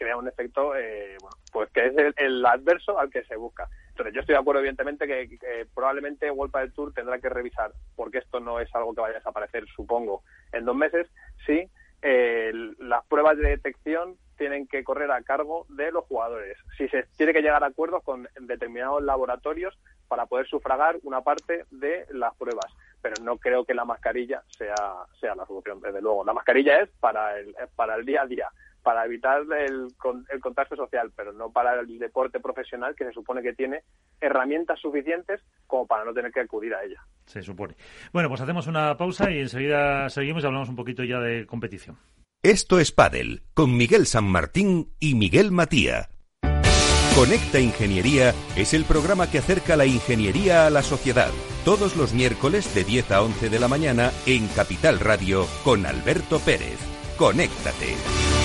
crea 0.01 0.17
un 0.17 0.27
efecto, 0.27 0.75
eh, 0.75 1.17
bueno, 1.21 1.37
pues 1.53 1.71
que 1.71 1.87
es 1.87 1.95
el, 2.17 2.45
adverso 2.47 2.99
al 2.99 3.11
que 3.11 3.23
se 3.25 3.37
busca. 3.37 3.69
Entonces, 3.91 4.15
yo 4.15 4.21
estoy 4.21 4.33
de 4.33 4.41
acuerdo, 4.41 4.61
evidentemente, 4.61 5.07
que, 5.07 5.67
probablemente 5.75 6.31
World 6.31 6.57
del 6.57 6.73
Tour 6.73 6.95
tendrá 6.95 7.19
que 7.19 7.29
revisar, 7.29 7.73
porque 7.95 8.19
esto 8.19 8.41
no 8.41 8.61
es 8.61 8.75
algo 8.75 8.95
que 8.95 9.03
vaya 9.03 9.17
a 9.17 9.19
desaparecer, 9.19 9.67
supongo, 9.77 10.23
en 10.53 10.65
dos 10.65 10.75
meses. 10.75 11.07
Sí, 11.45 11.69
eh, 12.01 12.51
las 12.79 13.05
pruebas 13.07 13.37
de 13.37 13.51
detección 13.51 14.17
tienen 14.39 14.67
que 14.67 14.83
correr 14.85 15.11
a 15.11 15.21
cargo 15.21 15.67
de 15.69 15.93
los 15.93 16.07
jugadores. 16.07 16.57
Si 16.79 16.89
se 16.89 17.05
tiene 17.19 17.35
que 17.35 17.43
llegar 17.43 17.63
a 17.63 17.67
acuerdos 17.67 18.03
con 18.03 18.27
determinados 18.41 19.03
laboratorios 19.03 19.79
para 20.09 20.25
poder 20.25 20.47
sufragar 20.47 20.97
una 21.03 21.21
parte 21.21 21.67
de 21.71 22.07
las 22.11 22.35
pruebas, 22.37 22.73
pero 23.03 23.23
no 23.23 23.37
creo 23.37 23.67
que 23.67 23.75
la 23.75 23.85
mascarilla 23.85 24.43
sea 24.57 24.75
sea 25.21 25.35
la 25.35 25.45
solución. 25.45 25.83
Desde 25.83 26.01
luego, 26.01 26.25
la 26.25 26.33
mascarilla 26.33 26.81
es 26.81 26.89
para 27.01 27.39
el 27.39 27.55
para 27.77 27.97
el 27.97 28.07
día 28.07 28.23
a 28.23 28.27
día 28.27 28.49
para 28.83 29.05
evitar 29.05 29.43
el, 29.43 29.89
el 30.31 30.41
contagio 30.41 30.77
social, 30.77 31.13
pero 31.15 31.33
no 31.33 31.51
para 31.51 31.81
el 31.81 31.99
deporte 31.99 32.41
profesional 32.41 32.95
que 32.97 33.05
se 33.05 33.13
supone 33.13 33.43
que 33.43 33.53
tiene 33.53 33.83
herramientas 34.21 34.79
suficientes 34.81 35.41
como 35.67 35.87
para 35.87 36.05
no 36.05 36.13
tener 36.13 36.33
que 36.33 36.41
acudir 36.41 36.75
a 36.75 36.83
ella. 36.83 37.01
Se 37.27 37.43
supone. 37.43 37.75
Bueno, 38.13 38.29
pues 38.29 38.41
hacemos 38.41 38.67
una 38.67 38.97
pausa 38.97 39.31
y 39.31 39.41
enseguida 39.41 40.09
seguimos 40.09 40.43
y 40.43 40.47
hablamos 40.47 40.69
un 40.69 40.77
poquito 40.77 41.05
ya 41.05 41.21
de 41.21 41.47
competición. 41.47 41.97
Esto 42.43 42.79
es 42.81 42.91
Padel 42.91 43.43
con 43.53 43.77
Miguel 43.77 44.07
San 44.07 44.25
Martín 44.25 44.95
y 44.99 45.15
Miguel 45.15 45.51
Matía. 45.51 46.09
Conecta 47.15 47.59
Ingeniería 47.59 48.33
es 48.57 48.73
el 48.73 48.85
programa 48.85 49.31
que 49.31 49.39
acerca 49.39 49.77
la 49.77 49.85
ingeniería 49.85 50.67
a 50.67 50.71
la 50.71 50.83
sociedad. 50.83 51.31
Todos 51.65 51.97
los 51.97 52.15
miércoles 52.15 52.75
de 52.75 52.85
10 52.85 53.11
a 53.11 53.23
11 53.23 53.51
de 53.51 53.59
la 53.59 53.69
mañana 53.69 54.11
en 54.27 54.49
Capital 54.49 55.01
Radio 55.01 55.47
con 55.65 55.85
Alberto 55.85 56.39
Pérez. 56.39 56.79
Conéctate. 57.19 58.40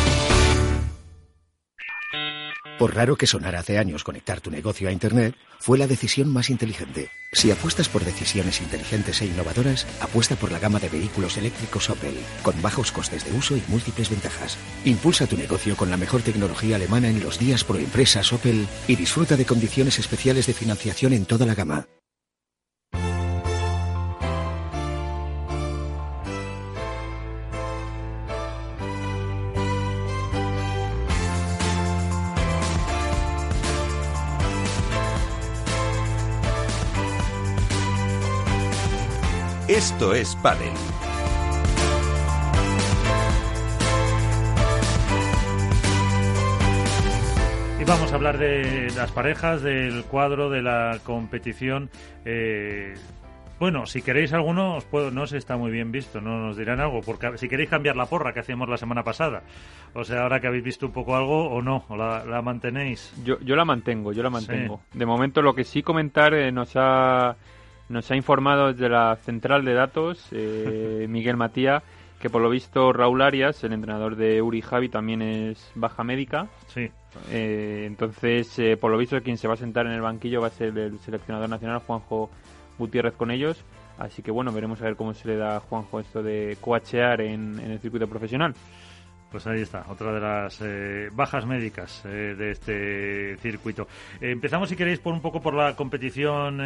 Por 2.77 2.93
raro 2.93 3.15
que 3.15 3.25
sonara 3.25 3.59
hace 3.59 3.77
años 3.77 4.03
conectar 4.03 4.41
tu 4.41 4.51
negocio 4.51 4.89
a 4.89 4.91
Internet, 4.91 5.35
fue 5.59 5.77
la 5.77 5.87
decisión 5.87 6.27
más 6.27 6.49
inteligente. 6.49 7.09
Si 7.31 7.49
apuestas 7.49 7.87
por 7.87 8.03
decisiones 8.03 8.59
inteligentes 8.59 9.21
e 9.21 9.27
innovadoras, 9.27 9.87
apuesta 10.01 10.35
por 10.35 10.51
la 10.51 10.59
gama 10.59 10.79
de 10.79 10.89
vehículos 10.89 11.37
eléctricos 11.37 11.89
Opel, 11.89 12.17
con 12.43 12.61
bajos 12.61 12.91
costes 12.91 13.23
de 13.23 13.31
uso 13.37 13.55
y 13.55 13.63
múltiples 13.69 14.09
ventajas. 14.09 14.57
Impulsa 14.83 15.25
tu 15.25 15.37
negocio 15.37 15.77
con 15.77 15.89
la 15.89 15.97
mejor 15.97 16.21
tecnología 16.21 16.75
alemana 16.75 17.07
en 17.09 17.23
los 17.23 17.39
días 17.39 17.63
pro 17.63 17.77
empresas 17.77 18.33
Opel 18.33 18.67
y 18.89 18.95
disfruta 18.97 19.37
de 19.37 19.45
condiciones 19.45 19.97
especiales 19.97 20.45
de 20.45 20.53
financiación 20.53 21.13
en 21.13 21.25
toda 21.25 21.45
la 21.45 21.55
gama. 21.55 21.87
Esto 39.75 40.13
es 40.15 40.37
Padel. 40.37 40.71
Y 47.81 47.83
vamos 47.83 48.09
a 48.09 48.15
hablar 48.15 48.37
de 48.37 48.89
las 48.95 49.11
parejas, 49.11 49.61
del 49.63 50.05
cuadro, 50.05 50.49
de 50.49 50.61
la 50.61 50.99
competición. 51.03 51.89
Eh, 52.23 52.93
bueno, 53.59 53.85
si 53.85 54.01
queréis 54.01 54.31
alguno, 54.31 54.77
os 54.77 54.85
puedo, 54.85 55.11
no 55.11 55.27
sé, 55.27 55.35
está 55.35 55.57
muy 55.57 55.71
bien 55.71 55.91
visto, 55.91 56.21
no 56.21 56.39
nos 56.39 56.55
dirán 56.55 56.79
algo, 56.79 57.01
porque 57.01 57.37
si 57.37 57.49
queréis 57.49 57.69
cambiar 57.69 57.97
la 57.97 58.05
porra 58.05 58.31
que 58.31 58.39
hacíamos 58.39 58.69
la 58.69 58.77
semana 58.77 59.03
pasada, 59.03 59.43
o 59.93 60.05
sea, 60.05 60.21
ahora 60.21 60.39
que 60.39 60.47
habéis 60.47 60.63
visto 60.63 60.85
un 60.85 60.93
poco 60.93 61.17
algo 61.17 61.49
o 61.49 61.61
no, 61.61 61.83
o 61.89 61.97
la, 61.97 62.41
mantenéis. 62.41 63.13
Yo, 63.25 63.41
yo 63.41 63.57
la 63.57 63.65
mantengo, 63.65 64.13
yo 64.13 64.23
la 64.23 64.29
mantengo. 64.29 64.79
De 64.93 65.05
momento, 65.05 65.41
lo 65.41 65.53
que 65.53 65.65
sí 65.65 65.83
comentar 65.83 66.33
eh, 66.33 66.49
nos 66.49 66.71
ha 66.75 67.35
nos 67.89 68.09
ha 68.11 68.15
informado 68.15 68.73
desde 68.73 68.89
la 68.89 69.15
central 69.17 69.65
de 69.65 69.73
datos 69.73 70.27
eh, 70.31 71.05
Miguel 71.09 71.37
Matía 71.37 71.83
que 72.19 72.29
por 72.29 72.41
lo 72.41 72.49
visto 72.49 72.91
Raúl 72.93 73.21
Arias, 73.21 73.63
el 73.63 73.73
entrenador 73.73 74.15
de 74.15 74.41
Uri 74.41 74.61
Javi, 74.61 74.89
también 74.89 75.21
es 75.21 75.71
baja 75.75 76.03
médica. 76.03 76.47
Sí. 76.67 76.89
Eh, 77.29 77.83
entonces, 77.85 78.57
eh, 78.57 78.77
por 78.77 78.91
lo 78.91 78.97
visto, 78.97 79.21
quien 79.21 79.37
se 79.37 79.47
va 79.47 79.53
a 79.53 79.57
sentar 79.57 79.85
en 79.85 79.91
el 79.91 80.01
banquillo 80.01 80.41
va 80.41 80.47
a 80.47 80.49
ser 80.49 80.77
el 80.77 80.97
seleccionador 80.99 81.49
nacional 81.49 81.79
Juanjo 81.85 82.29
Gutiérrez 82.79 83.13
con 83.13 83.31
ellos. 83.31 83.63
Así 83.97 84.21
que 84.21 84.31
bueno, 84.31 84.51
veremos 84.51 84.81
a 84.81 84.85
ver 84.85 84.95
cómo 84.95 85.13
se 85.13 85.27
le 85.27 85.37
da 85.37 85.57
a 85.57 85.59
Juanjo 85.59 85.99
esto 85.99 86.23
de 86.23 86.57
coachear 86.59 87.21
en 87.21 87.59
el 87.59 87.79
circuito 87.79 88.07
profesional. 88.07 88.53
Pues 89.35 89.47
ahí 89.47 89.63
está, 89.63 89.83
otra 89.89 90.13
de 90.13 90.21
las 90.21 90.61
eh, 90.61 91.09
bajas 91.11 91.45
médicas 91.45 92.05
eh, 92.05 92.35
de 92.37 92.51
este 92.51 93.35
circuito. 93.35 93.85
Eh, 94.21 94.31
empezamos, 94.31 94.69
si 94.69 94.77
queréis, 94.77 94.99
por 94.99 95.13
un 95.13 95.19
poco 95.19 95.41
por 95.41 95.53
la 95.53 95.75
competición 95.75 96.59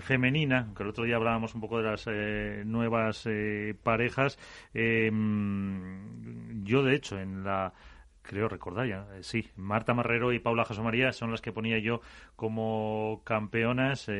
femenina, 0.00 0.66
que 0.74 0.82
el 0.82 0.88
otro 0.88 1.04
día 1.04 1.16
hablábamos 1.16 1.54
un 1.54 1.60
poco 1.60 1.76
de 1.76 1.84
las 1.84 2.06
nuevas 2.64 3.28
parejas. 3.82 4.38
Em, 4.72 6.64
yo, 6.64 6.82
de 6.82 6.94
hecho, 6.94 7.20
en 7.20 7.44
la 7.44 7.74
creo 8.22 8.48
recordar 8.48 8.88
ya, 8.88 9.06
sí, 9.20 9.50
Marta 9.54 9.92
Marrero 9.92 10.32
y 10.32 10.38
Paula 10.38 10.64
José 10.64 10.80
María 10.80 11.12
son 11.12 11.30
las 11.30 11.42
que 11.42 11.52
ponía 11.52 11.78
yo 11.78 12.00
como 12.34 13.20
campeonas. 13.24 14.10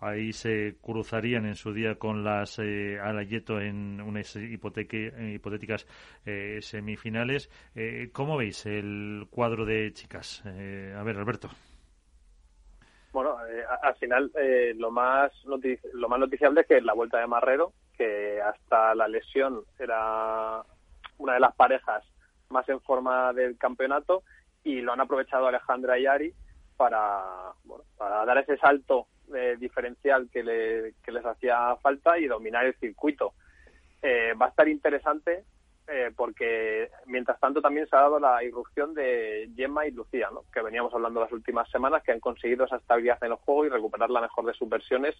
Ahí 0.00 0.32
se 0.34 0.76
cruzarían 0.82 1.46
en 1.46 1.54
su 1.54 1.72
día 1.72 1.94
con 1.94 2.22
las 2.22 2.58
eh, 2.58 2.98
Alayeto 3.00 3.58
en 3.60 4.00
unas 4.02 4.36
eh, 4.36 4.44
hipotéticas 4.44 5.86
eh, 6.26 6.58
semifinales. 6.60 7.50
Eh, 7.74 8.10
¿Cómo 8.12 8.36
veis 8.36 8.66
el 8.66 9.26
cuadro 9.30 9.64
de 9.64 9.92
chicas? 9.94 10.44
a 10.44 11.02
ver, 11.02 11.16
Alberto. 11.16 11.48
Bueno, 13.10 13.38
al 13.82 13.94
final 13.94 14.30
lo 14.76 14.90
más 14.90 15.32
lo 15.94 16.08
más 16.08 16.18
noticiable 16.18 16.60
es 16.60 16.66
que 16.66 16.80
la 16.82 16.92
vuelta 16.92 17.18
de 17.18 17.26
Marrero, 17.26 17.72
que 17.96 18.38
hasta 18.42 18.94
la 18.94 19.08
lesión 19.08 19.64
era 19.78 20.62
una 21.16 21.34
de 21.34 21.40
las 21.40 21.54
parejas 21.54 22.04
más 22.50 22.68
en 22.68 22.80
forma 22.82 23.32
del 23.32 23.56
campeonato 23.56 24.22
y 24.62 24.82
lo 24.82 24.92
han 24.92 25.00
aprovechado 25.00 25.46
Alejandra 25.46 25.98
y 25.98 26.04
Ari 26.04 26.34
para, 26.76 27.52
para 27.96 28.26
dar 28.26 28.38
ese 28.38 28.58
salto 28.58 29.06
eh, 29.34 29.56
diferencial 29.58 30.28
que, 30.30 30.42
les 30.42 31.24
hacía 31.24 31.76
falta 31.76 32.18
y 32.18 32.26
dominar 32.26 32.66
el 32.66 32.74
circuito. 32.76 33.34
Eh, 34.02 34.34
va 34.40 34.46
a 34.46 34.48
estar 34.50 34.68
interesante 34.68 35.44
eh, 35.88 36.10
porque 36.16 36.90
mientras 37.06 37.38
tanto 37.38 37.62
también 37.62 37.86
se 37.86 37.94
ha 37.94 38.00
dado 38.00 38.18
la 38.18 38.42
irrupción 38.42 38.92
de 38.92 39.48
Gemma 39.54 39.86
y 39.86 39.92
Lucía, 39.92 40.28
¿no? 40.32 40.42
que 40.52 40.60
veníamos 40.60 40.92
hablando 40.92 41.20
las 41.20 41.30
últimas 41.30 41.70
semanas, 41.70 42.02
que 42.02 42.10
han 42.10 42.18
conseguido 42.18 42.64
esa 42.64 42.76
estabilidad 42.76 43.22
en 43.22 43.32
el 43.32 43.38
juego 43.38 43.66
y 43.66 43.68
recuperar 43.68 44.10
la 44.10 44.20
mejor 44.20 44.46
de 44.46 44.54
sus 44.54 44.68
versiones 44.68 45.14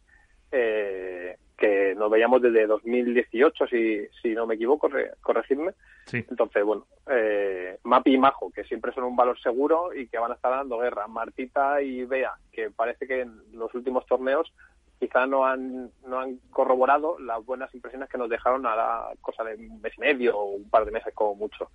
eh, 0.51 1.37
que 1.57 1.95
nos 1.95 2.11
veíamos 2.11 2.43
desde 2.43 2.67
2018, 2.67 3.67
si, 3.67 4.07
si 4.21 4.35
no 4.35 4.47
me 4.47 4.57
equivoco, 4.57 4.91
corregidme. 5.23 5.73
Entonces, 6.13 6.65
bueno, 6.65 6.87
eh, 7.11 7.79
Mapi 7.85 8.15
y 8.15 8.19
Majo, 8.19 8.51
que 8.51 8.65
siempre 8.65 8.93
son 8.93 9.05
un 9.05 9.17
valor 9.17 9.41
seguro 9.41 9.95
y 9.95 10.07
que 10.09 10.19
van 10.19 10.33
a 10.33 10.35
estar 10.35 10.51
dando 10.51 10.79
guerra. 10.79 11.07
Martita 11.07 11.81
y 11.81 12.05
Bea, 12.05 12.35
que 12.53 12.71
parece 12.71 13.07
que 13.07 13.23
en 13.23 13.41
los 13.53 13.75
últimos 13.75 14.05
torneos 14.07 14.53
quizá 14.99 15.27
no 15.27 15.47
han, 15.47 15.91
no 16.07 16.21
han 16.21 16.37
corroborado 16.51 17.19
las 17.19 17.45
buenas 17.45 17.75
impresiones 17.75 18.09
que 18.09 18.19
nos 18.19 18.29
dejaron 18.29 18.67
a 18.67 18.77
la 18.77 19.11
cosa 19.21 19.45
de 19.45 19.55
un 19.55 19.81
mes 19.81 19.93
y 19.97 20.01
medio 20.01 20.39
o 20.39 20.57
un 20.57 20.69
par 20.69 20.85
de 20.85 20.93
meses 20.93 21.13
como 21.15 21.35
mucho. 21.35 21.71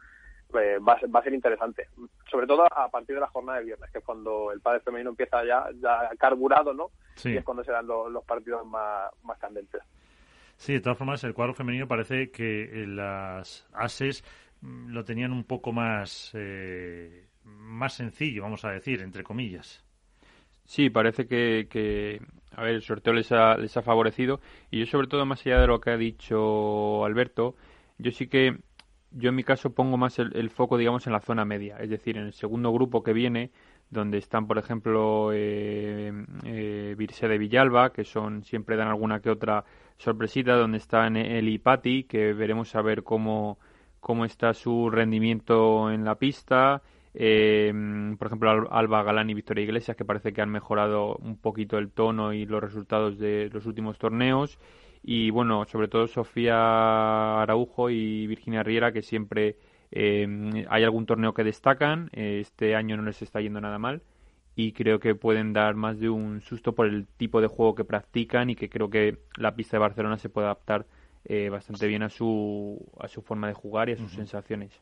Eh, 0.59 0.79
va, 0.79 0.97
va, 1.13 1.19
a 1.19 1.23
ser 1.23 1.33
interesante. 1.33 1.87
Sobre 2.29 2.47
todo 2.47 2.65
a 2.65 2.89
partir 2.89 3.15
de 3.15 3.21
la 3.21 3.27
jornada 3.27 3.59
de 3.59 3.65
viernes, 3.65 3.89
que 3.91 3.99
es 3.99 4.03
cuando 4.03 4.51
el 4.51 4.59
padre 4.61 4.81
femenino 4.81 5.11
empieza 5.11 5.43
ya, 5.45 5.65
ya 5.81 6.09
carburado, 6.17 6.73
¿no? 6.73 6.91
Y 7.23 7.37
es 7.37 7.43
cuando 7.43 7.63
se 7.63 7.71
dan 7.71 7.87
los, 7.87 8.23
partidos 8.25 8.65
más, 8.65 9.11
más 9.23 9.37
candentes. 9.37 9.81
Sí, 10.57 10.73
de 10.73 10.81
todas 10.81 10.97
formas, 10.97 11.23
el 11.23 11.33
cuadro 11.33 11.53
femenino 11.53 11.87
parece 11.87 12.29
que 12.31 12.63
eh, 12.63 12.87
las 12.87 13.67
ases 13.73 14.23
mm, 14.61 14.89
lo 14.91 15.03
tenían 15.03 15.31
un 15.31 15.43
poco 15.43 15.71
más, 15.71 16.31
eh, 16.33 17.27
más 17.43 17.93
sencillo, 17.93 18.43
vamos 18.43 18.63
a 18.65 18.71
decir, 18.71 19.01
entre 19.01 19.23
comillas. 19.23 19.83
Sí, 20.65 20.89
parece 20.89 21.27
que, 21.27 21.67
que, 21.69 22.21
a 22.55 22.63
ver, 22.63 22.75
el 22.75 22.81
sorteo 22.81 23.13
les 23.13 23.31
ha, 23.31 23.57
les 23.57 23.75
ha 23.75 23.81
favorecido. 23.81 24.39
Y 24.69 24.79
yo, 24.79 24.85
sobre 24.85 25.07
todo, 25.07 25.25
más 25.25 25.45
allá 25.45 25.59
de 25.61 25.67
lo 25.67 25.81
que 25.81 25.89
ha 25.91 25.97
dicho 25.97 27.03
Alberto, 27.05 27.55
yo 27.97 28.11
sí 28.11 28.27
que 28.27 28.57
yo 29.11 29.29
en 29.29 29.35
mi 29.35 29.43
caso 29.43 29.73
pongo 29.73 29.97
más 29.97 30.19
el, 30.19 30.49
foco, 30.49 30.77
digamos, 30.77 31.05
en 31.07 31.13
la 31.13 31.19
zona 31.19 31.45
media, 31.45 31.77
es 31.77 31.89
decir, 31.89 32.17
en 32.17 32.25
el 32.25 32.33
segundo 32.33 32.71
grupo 32.71 33.03
que 33.03 33.13
viene, 33.13 33.51
donde 33.89 34.17
están, 34.17 34.47
por 34.47 34.57
ejemplo, 34.57 35.31
eh, 35.33 36.13
eh 36.45 36.95
de 36.97 37.37
Villalba, 37.37 37.91
que 37.91 38.05
son 38.05 38.43
siempre 38.43 38.77
dan 38.77 38.87
alguna 38.87 39.19
que 39.19 39.29
otra 39.29 39.65
sorpresita, 39.97 40.55
donde 40.55 40.77
están 40.77 41.17
el 41.17 41.49
Ipati, 41.49 42.05
que 42.05 42.33
veremos 42.33 42.73
a 42.75 42.81
ver 42.81 43.03
cómo, 43.03 43.59
cómo 43.99 44.25
está 44.25 44.53
su 44.53 44.89
rendimiento 44.89 45.91
en 45.91 46.05
la 46.05 46.15
pista, 46.15 46.81
eh, 47.13 47.73
por 48.17 48.27
ejemplo, 48.27 48.71
Alba 48.71 49.03
Galán 49.03 49.29
y 49.29 49.33
Victoria 49.33 49.63
Iglesias, 49.63 49.97
que 49.97 50.05
parece 50.05 50.31
que 50.31 50.41
han 50.41 50.49
mejorado 50.49 51.17
un 51.17 51.37
poquito 51.37 51.77
el 51.77 51.91
tono 51.91 52.33
y 52.33 52.45
los 52.45 52.61
resultados 52.61 53.19
de 53.19 53.49
los 53.51 53.65
últimos 53.65 53.97
torneos 53.97 54.57
y 55.03 55.29
bueno, 55.31 55.65
sobre 55.65 55.87
todo 55.87 56.07
Sofía 56.07 57.41
Araujo 57.41 57.89
y 57.89 58.27
Virginia 58.27 58.63
Riera 58.63 58.91
que 58.91 59.01
siempre 59.01 59.57
eh, 59.91 60.65
hay 60.69 60.83
algún 60.83 61.05
torneo 61.05 61.33
que 61.33 61.43
destacan, 61.43 62.09
este 62.13 62.75
año 62.75 62.97
no 62.97 63.03
les 63.03 63.21
está 63.21 63.41
yendo 63.41 63.61
nada 63.61 63.79
mal 63.79 64.01
y 64.55 64.73
creo 64.73 64.99
que 64.99 65.15
pueden 65.15 65.53
dar 65.53 65.75
más 65.75 65.99
de 65.99 66.09
un 66.09 66.41
susto 66.41 66.73
por 66.75 66.87
el 66.87 67.07
tipo 67.07 67.41
de 67.41 67.47
juego 67.47 67.75
que 67.75 67.83
practican 67.85 68.49
y 68.49 68.55
que 68.55 68.69
creo 68.69 68.89
que 68.89 69.17
la 69.37 69.55
pista 69.55 69.77
de 69.77 69.81
Barcelona 69.81 70.17
se 70.17 70.29
puede 70.29 70.47
adaptar 70.47 70.85
eh, 71.25 71.49
bastante 71.49 71.87
bien 71.87 72.03
a 72.03 72.09
su, 72.09 72.83
a 72.99 73.07
su 73.07 73.21
forma 73.21 73.47
de 73.47 73.53
jugar 73.53 73.89
y 73.89 73.93
a 73.93 73.97
sus 73.97 74.11
sensaciones. 74.11 74.81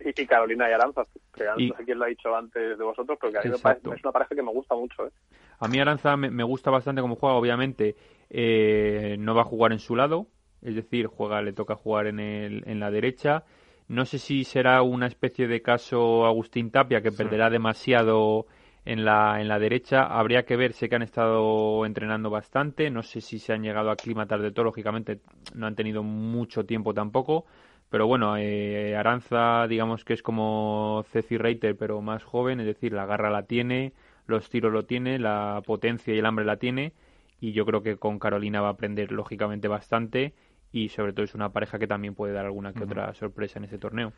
Y, 0.00 0.26
Carolina 0.26 0.68
y 0.70 0.72
Aranza, 0.72 1.02
que 1.34 1.44
no 1.44 1.76
sé 1.76 1.84
quién 1.84 1.98
lo 1.98 2.04
ha 2.04 2.08
dicho 2.08 2.34
antes 2.34 2.78
de 2.78 2.84
vosotros, 2.84 3.18
pero 3.20 3.32
que 3.32 3.38
a 3.38 3.42
mí 3.42 3.50
me 3.50 3.58
parece, 3.58 3.90
es 3.94 4.04
una 4.04 4.12
pareja 4.12 4.34
que 4.34 4.42
me 4.42 4.52
gusta 4.52 4.74
mucho. 4.74 5.06
¿eh? 5.06 5.10
A 5.58 5.68
mí 5.68 5.80
Aranza 5.80 6.16
me, 6.16 6.44
gusta 6.44 6.70
bastante 6.70 7.00
como 7.00 7.16
juega, 7.16 7.36
obviamente 7.36 7.96
eh, 8.30 9.16
no 9.18 9.34
va 9.34 9.42
a 9.42 9.44
jugar 9.44 9.72
en 9.72 9.80
su 9.80 9.96
lado, 9.96 10.28
es 10.62 10.74
decir, 10.74 11.06
juega, 11.06 11.42
le 11.42 11.52
toca 11.52 11.74
jugar 11.74 12.06
en, 12.06 12.20
el, 12.20 12.62
en 12.66 12.78
la 12.78 12.90
derecha. 12.90 13.44
No 13.88 14.04
sé 14.04 14.18
si 14.18 14.44
será 14.44 14.82
una 14.82 15.06
especie 15.06 15.48
de 15.48 15.62
caso 15.62 16.26
Agustín 16.26 16.70
Tapia 16.70 17.00
que 17.00 17.10
perderá 17.10 17.48
demasiado 17.50 18.46
en 18.84 19.04
la, 19.04 19.40
en 19.40 19.48
la 19.48 19.58
derecha. 19.58 20.02
Habría 20.04 20.44
que 20.44 20.56
ver, 20.56 20.72
sé 20.72 20.88
que 20.88 20.96
han 20.96 21.02
estado 21.02 21.84
entrenando 21.84 22.30
bastante, 22.30 22.90
no 22.90 23.02
sé 23.02 23.20
si 23.20 23.38
se 23.38 23.52
han 23.52 23.62
llegado 23.62 23.90
a 23.90 23.94
aclimatar 23.94 24.40
de 24.40 24.50
todo, 24.50 24.64
lógicamente 24.64 25.20
no 25.54 25.66
han 25.66 25.74
tenido 25.74 26.02
mucho 26.02 26.64
tiempo 26.64 26.94
tampoco, 26.94 27.44
Pero 27.90 28.06
bueno, 28.06 28.36
eh, 28.36 28.96
Aranza, 28.96 29.66
digamos 29.66 30.04
que 30.04 30.12
es 30.12 30.22
como 30.22 31.04
Ceci 31.10 31.38
Reiter, 31.38 31.76
pero 31.76 32.02
más 32.02 32.22
joven, 32.22 32.60
es 32.60 32.66
decir, 32.66 32.92
la 32.92 33.06
garra 33.06 33.30
la 33.30 33.44
tiene, 33.44 33.92
los 34.26 34.50
tiros 34.50 34.72
lo 34.72 34.84
tiene, 34.84 35.18
la 35.18 35.62
potencia 35.64 36.14
y 36.14 36.18
el 36.18 36.26
hambre 36.26 36.44
la 36.44 36.58
tiene, 36.58 36.92
y 37.40 37.52
yo 37.52 37.64
creo 37.64 37.82
que 37.82 37.96
con 37.96 38.18
Carolina 38.18 38.60
va 38.60 38.68
a 38.68 38.72
aprender 38.72 39.10
lógicamente 39.10 39.68
bastante, 39.68 40.34
y 40.70 40.90
sobre 40.90 41.14
todo 41.14 41.24
es 41.24 41.34
una 41.34 41.50
pareja 41.50 41.78
que 41.78 41.86
también 41.86 42.14
puede 42.14 42.34
dar 42.34 42.44
alguna 42.44 42.74
que 42.74 42.84
otra 42.84 43.14
sorpresa 43.14 43.58
en 43.58 43.64
ese 43.64 43.78
torneo. 43.78 44.12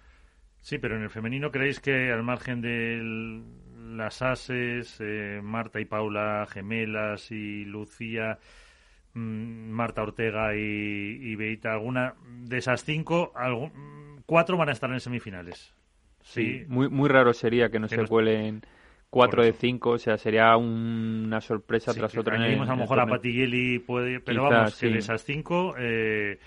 Sí, 0.61 0.79
pero 0.79 0.97
en 0.97 1.03
el 1.03 1.11
femenino, 1.11 1.51
¿creéis 1.51 1.81
que 1.81 2.11
al 2.13 2.25
margen 2.25 2.61
de 2.61 3.43
las 3.97 4.21
ases, 4.21 4.97
eh, 5.01 5.41
Marta 5.43 5.81
y 5.81 5.85
Paula 5.85 6.47
gemelas 6.51 7.31
y 7.31 7.65
Lucía 7.65 8.39
Marta 9.15 10.03
Ortega 10.03 10.55
y, 10.55 10.59
y, 10.61 11.35
Beita, 11.37 11.73
alguna 11.73 12.15
de 12.27 12.59
esas 12.59 12.85
cinco, 12.85 13.33
cuatro 14.27 14.57
van 14.57 14.69
a 14.69 14.73
estar 14.73 14.91
en 14.93 15.01
semifinales. 15.01 15.75
Sí, 16.23 16.65
muy, 16.69 16.89
muy 16.89 17.09
raro 17.09 17.33
sería 17.33 17.71
que 17.71 17.81
no 17.81 17.89
se 17.89 18.07
cuelen 18.07 18.63
cuatro 19.11 19.43
de 19.43 19.53
cinco, 19.53 19.91
o 19.91 19.99
sea, 19.99 20.17
sería 20.17 20.57
una 20.57 21.41
sorpresa 21.41 21.93
tras 21.93 22.17
otra. 22.17 22.37
a 22.37 22.49
lo 22.49 22.77
mejor 22.77 23.01
a 23.01 23.07
Patigeli 23.07 23.81
puede, 23.81 24.21
pero 24.21 24.45
vamos, 24.45 24.79
que 24.79 24.89
de 24.89 24.99
esas 24.99 25.25
cinco, 25.25 25.75
eh, 25.79 26.39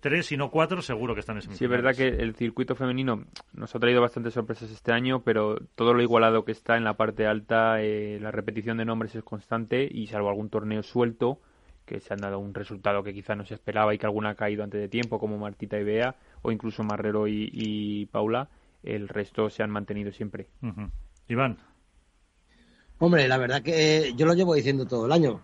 tres 0.00 0.32
y 0.32 0.36
no 0.36 0.50
cuatro 0.50 0.82
seguro 0.82 1.14
que 1.14 1.20
están 1.20 1.36
en 1.36 1.42
semifinales. 1.42 1.58
Sí, 1.58 1.64
es 1.64 1.70
verdad 1.70 1.96
que 1.96 2.22
el 2.22 2.34
circuito 2.34 2.74
femenino 2.74 3.24
nos 3.52 3.74
ha 3.74 3.78
traído 3.78 4.00
bastantes 4.00 4.34
sorpresas 4.34 4.70
este 4.70 4.92
año, 4.92 5.22
pero 5.22 5.56
todo 5.76 5.94
lo 5.94 6.02
igualado 6.02 6.44
que 6.44 6.52
está 6.52 6.76
en 6.76 6.84
la 6.84 6.94
parte 6.94 7.26
alta, 7.26 7.80
eh, 7.80 8.18
la 8.20 8.32
repetición 8.32 8.76
de 8.78 8.84
nombres 8.84 9.14
es 9.14 9.22
constante 9.22 9.88
y 9.88 10.08
salvo 10.08 10.28
algún 10.28 10.50
torneo 10.50 10.82
suelto, 10.82 11.38
que 11.84 12.00
se 12.00 12.14
han 12.14 12.20
dado 12.20 12.38
un 12.38 12.54
resultado 12.54 13.02
que 13.02 13.12
quizá 13.12 13.34
no 13.34 13.44
se 13.44 13.54
esperaba 13.54 13.94
y 13.94 13.98
que 13.98 14.06
alguna 14.06 14.30
ha 14.30 14.34
caído 14.34 14.64
antes 14.64 14.80
de 14.80 14.88
tiempo, 14.88 15.18
como 15.18 15.38
Martita 15.38 15.78
y 15.78 15.84
Bea, 15.84 16.14
o 16.42 16.50
incluso 16.50 16.82
Marrero 16.82 17.26
y, 17.28 18.06
Paula, 18.10 18.48
el 18.82 19.08
resto 19.08 19.50
se 19.50 19.62
han 19.62 19.70
mantenido 19.70 20.12
siempre. 20.12 20.48
Iván. 21.28 21.58
Hombre, 22.98 23.28
la 23.28 23.38
verdad 23.38 23.62
que 23.62 24.14
yo 24.16 24.26
lo 24.26 24.34
llevo 24.34 24.54
diciendo 24.54 24.86
todo 24.86 25.06
el 25.06 25.12
año. 25.12 25.40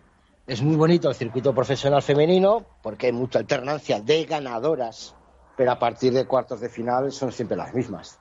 Es 0.46 0.62
muy 0.62 0.76
bonito 0.76 1.08
el 1.08 1.14
circuito 1.14 1.54
profesional 1.54 2.02
femenino 2.02 2.64
porque 2.82 3.06
hay 3.06 3.12
mucha 3.12 3.38
alternancia 3.38 4.00
de 4.00 4.24
ganadoras, 4.24 5.14
pero 5.56 5.72
a 5.72 5.78
partir 5.78 6.12
de 6.12 6.26
cuartos 6.26 6.60
de 6.60 6.68
final 6.68 7.12
son 7.12 7.32
siempre 7.32 7.56
las 7.56 7.74
mismas. 7.74 8.18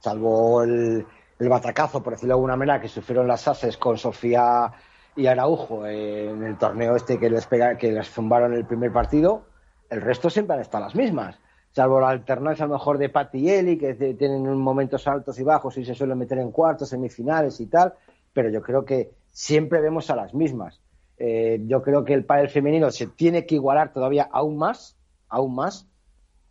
Salvo 0.00 0.62
el, 0.62 1.06
el 1.38 1.48
batacazo, 1.48 2.02
por 2.02 2.14
decirlo 2.14 2.34
de 2.34 2.38
alguna 2.38 2.56
manera, 2.56 2.80
que 2.80 2.88
sufrieron 2.88 3.28
las 3.28 3.46
ASES 3.46 3.76
con 3.76 3.98
Sofía 3.98 4.72
y 5.16 5.26
Araujo 5.26 5.86
en 5.86 6.42
el 6.42 6.56
torneo 6.56 6.96
este 6.96 7.18
que 7.18 7.30
les, 7.30 7.46
pega, 7.46 7.76
que 7.76 7.92
les 7.92 8.08
zumbaron 8.08 8.54
el 8.54 8.64
primer 8.64 8.92
partido, 8.92 9.44
el 9.90 10.00
resto 10.00 10.30
siempre 10.30 10.54
han 10.54 10.62
estado 10.62 10.84
las 10.84 10.94
mismas. 10.94 11.38
Salvo 11.72 12.00
la 12.00 12.10
alternancia 12.10 12.64
a 12.64 12.68
lo 12.68 12.74
mejor 12.74 12.98
de 12.98 13.10
Eli, 13.32 13.78
que 13.78 13.94
tienen 13.94 14.44
momentos 14.58 15.06
altos 15.06 15.38
y 15.38 15.42
bajos 15.42 15.76
y 15.78 15.84
se 15.84 15.94
suelen 15.94 16.18
meter 16.18 16.38
en 16.38 16.50
cuartos, 16.50 16.90
semifinales 16.90 17.60
y 17.60 17.66
tal, 17.66 17.94
pero 18.32 18.50
yo 18.50 18.60
creo 18.62 18.84
que 18.84 19.12
siempre 19.30 19.80
vemos 19.80 20.10
a 20.10 20.16
las 20.16 20.34
mismas. 20.34 20.80
Eh, 21.16 21.62
yo 21.66 21.82
creo 21.82 22.04
que 22.04 22.14
el 22.14 22.24
pádel 22.24 22.48
femenino 22.48 22.90
se 22.90 23.06
tiene 23.06 23.46
que 23.46 23.54
igualar 23.54 23.92
todavía 23.92 24.28
aún 24.30 24.56
más, 24.58 24.96
aún 25.28 25.54
más, 25.54 25.86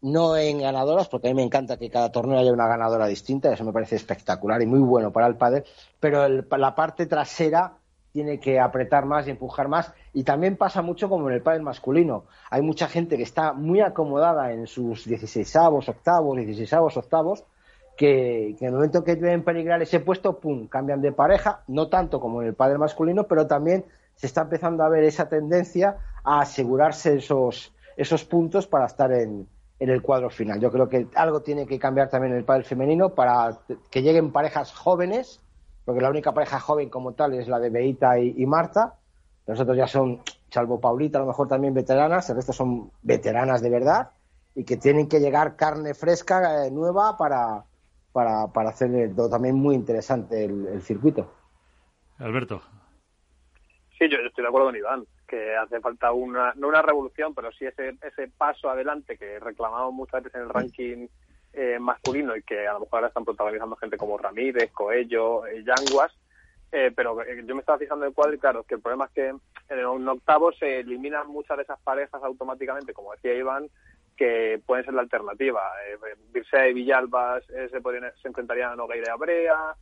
no 0.02 0.38
en 0.38 0.60
ganadoras, 0.60 1.08
porque 1.08 1.28
a 1.28 1.32
mí 1.32 1.36
me 1.36 1.44
encanta 1.44 1.78
que 1.78 1.90
cada 1.90 2.12
torneo 2.12 2.40
haya 2.40 2.54
una 2.54 2.68
ganadora 2.68 3.06
distinta, 3.06 3.54
eso 3.54 3.64
me 3.64 3.74
parece 3.74 3.96
espectacular 3.96 4.62
y 4.62 4.66
muy 4.66 4.80
bueno 4.80 5.12
para 5.12 5.28
el 5.28 5.36
pádel, 5.36 5.64
pero 6.00 6.28
la 6.28 6.74
parte 6.74 7.06
trasera 7.06 7.78
tiene 8.12 8.40
que 8.40 8.60
apretar 8.60 9.06
más 9.06 9.28
y 9.28 9.32
empujar 9.32 9.68
más. 9.68 9.94
Y 10.14 10.24
también 10.24 10.58
pasa 10.58 10.82
mucho 10.82 11.10
como 11.10 11.30
en 11.30 11.36
el 11.36 11.42
pádel 11.42 11.62
masculino. 11.62 12.26
Hay 12.50 12.62
mucha 12.62 12.88
gente 12.88 13.18
que 13.18 13.24
está 13.24 13.54
muy 13.54 13.82
acomodada 13.82 14.52
en 14.52 14.68
sus 14.68 15.06
16 15.06 15.56
octavos, 15.88 16.38
16 16.38 16.74
octavos, 16.98 17.46
que, 17.98 18.50
en 18.50 18.66
el 18.66 18.74
momento 18.74 19.04
que 19.04 19.16
deben 19.16 19.44
peligrar 19.44 19.82
ese 19.82 20.00
puesto, 20.00 20.40
pum, 20.40 20.68
cambian 20.68 21.02
de 21.02 21.12
pareja, 21.12 21.64
no 21.68 21.88
tanto 21.88 22.20
como 22.20 22.42
en 22.42 22.50
el 22.50 22.54
pádel 22.54 22.80
masculino, 22.80 23.28
pero 23.28 23.48
también 23.48 23.86
se 24.16 24.28
está 24.28 24.42
empezando 24.42 24.84
a 24.84 24.90
ver 24.90 25.04
esa 25.04 25.30
tendencia 25.30 25.98
a 26.24 26.42
asegurarse 26.42 27.16
esos, 27.18 27.74
esos 27.98 28.26
puntos 28.26 28.68
para 28.68 28.86
estar 28.86 29.12
en, 29.12 29.48
en 29.80 29.90
el 29.90 30.02
cuadro 30.02 30.30
final. 30.30 30.60
Yo 30.60 30.72
creo 30.72 30.90
que 30.90 31.08
algo 31.16 31.42
tiene 31.42 31.66
que 31.66 31.80
cambiar 31.80 32.10
también 32.10 32.34
en 32.34 32.40
el 32.40 32.46
pádel 32.46 32.66
femenino 32.66 33.16
para 33.16 33.60
que 33.90 34.02
lleguen 34.02 34.32
parejas 34.32 34.74
jóvenes 34.74 35.42
porque 35.86 36.02
la 36.02 36.10
única 36.10 36.34
pareja 36.34 36.60
joven 36.60 36.90
como 36.90 37.14
tal 37.14 37.34
es 37.34 37.48
la 37.48 37.60
de 37.60 37.70
Beita 37.70 38.20
y, 38.20 38.46
Marta. 38.46 38.96
Nosotros 39.48 39.76
ya 39.76 39.88
son, 39.88 40.22
salvo 40.50 40.80
Paulita, 40.80 41.18
a 41.18 41.22
lo 41.22 41.28
mejor 41.28 41.48
también 41.48 41.74
veteranas, 41.74 42.30
el 42.30 42.36
resto 42.36 42.54
son 42.54 42.92
veteranas 43.02 43.62
de 43.62 43.70
verdad 43.70 44.12
y 44.54 44.64
que 44.64 44.78
tienen 44.78 45.08
que 45.08 45.20
llegar 45.20 45.56
carne 45.56 45.94
fresca, 45.94 46.66
eh, 46.66 46.72
nueva, 46.72 47.18
para, 47.18 47.64
para, 48.12 48.48
para 48.48 48.70
hacer 48.70 49.14
también 49.30 49.56
muy 49.56 49.76
interesante 49.76 50.46
el, 50.46 50.82
circuito. 50.82 51.34
Alberto. 52.20 52.62
Sí, 53.98 54.10
yo, 54.10 54.18
estoy 54.18 54.44
de 54.44 54.48
acuerdo 54.48 54.68
con 54.68 54.76
Iván, 54.76 55.06
que 55.28 55.56
hace 55.56 55.80
falta 55.80 56.12
una, 56.12 56.54
no 56.56 56.68
una 56.68 56.82
revolución, 56.82 57.34
pero 57.34 57.52
sí 57.52 57.66
ese, 57.66 57.96
ese 58.02 58.28
paso 58.28 58.70
adelante 58.70 59.18
que 59.18 59.40
reclamamos 59.40 59.94
muchas 59.94 60.24
veces 60.24 60.36
en 60.36 60.42
el 60.44 60.50
ranking 60.50 61.08
eh, 61.54 61.80
masculino 61.80 62.36
y 62.36 62.44
que 62.44 62.68
a 62.68 62.74
lo 62.74 62.82
mejor 62.82 62.98
ahora 62.98 63.08
están 63.08 63.26
protagonizando 63.26 63.76
gente 63.76 63.98
como 63.98 64.18
Ramírez, 64.18 64.72
Coello, 64.72 65.46
eh, 65.46 65.64
Yanguas, 65.64 66.12
eh, 66.72 66.92
pero 66.96 67.22
eh, 67.22 67.44
yo 67.46 67.54
me 67.54 67.60
estaba 67.60 67.78
fijando 67.78 68.06
en 68.06 68.10
el 68.10 68.16
cuadro 68.16 68.34
y 68.34 68.40
claro, 68.40 68.64
que 68.64 68.76
el 68.76 68.82
problema 68.82 69.06
es 69.06 69.12
que 69.12 69.28
en 69.28 69.86
un 69.86 70.08
octavo 70.08 70.54
se 70.54 70.80
eliminan 70.80 71.28
muchas 71.28 71.58
de 71.58 71.64
esas 71.64 71.80
parejas 71.82 72.24
automáticamente, 72.24 72.94
como 72.94 73.12
decía 73.12 73.34
Iván, 73.34 73.68
que 74.16 74.62
pueden 74.66 74.86
ser 74.86 74.94
la 74.94 75.02
alternativa. 75.02 75.62
Eh, 75.88 76.70
y 76.70 76.74
Villalbas 76.74 77.44
se, 77.46 77.70
se 77.70 78.28
enfrentarían 78.28 78.72
a 78.72 78.76
Nogueira 78.76 79.08
y 79.08 79.10
Abrea, 79.10 79.76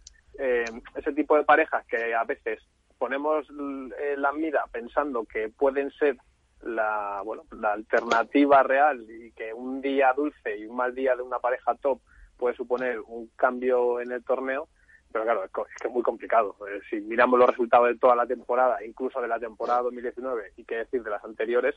ese 0.95 1.11
tipo 1.13 1.35
de 1.35 1.43
parejas 1.43 1.85
que 1.85 2.13
a 2.13 2.23
veces 2.23 2.59
ponemos 2.97 3.45
la 3.49 4.31
mira 4.31 4.63
pensando 4.71 5.25
que 5.25 5.49
pueden 5.49 5.91
ser 5.91 6.17
la, 6.61 7.21
bueno, 7.23 7.43
la 7.51 7.73
alternativa 7.73 8.63
real 8.63 9.05
y 9.09 9.31
que 9.31 9.53
un 9.53 9.81
día 9.81 10.13
dulce 10.13 10.57
y 10.57 10.65
un 10.65 10.75
mal 10.75 10.93
día 10.93 11.15
de 11.15 11.21
una 11.21 11.39
pareja 11.39 11.75
top 11.75 11.99
puede 12.37 12.55
suponer 12.55 12.99
un 13.01 13.27
cambio 13.35 13.99
en 13.99 14.11
el 14.11 14.23
torneo, 14.23 14.67
pero 15.11 15.25
claro, 15.25 15.43
es 15.43 15.51
que 15.51 15.87
es 15.87 15.93
muy 15.93 16.03
complicado. 16.03 16.55
Eh, 16.67 16.79
si 16.89 17.01
miramos 17.01 17.39
los 17.39 17.49
resultados 17.49 17.87
de 17.87 17.97
toda 17.97 18.15
la 18.15 18.25
temporada, 18.25 18.83
incluso 18.83 19.21
de 19.21 19.27
la 19.27 19.39
temporada 19.39 19.83
2019 19.83 20.53
y 20.57 20.63
qué 20.63 20.77
decir 20.77 21.03
de 21.03 21.09
las 21.09 21.23
anteriores, 21.23 21.75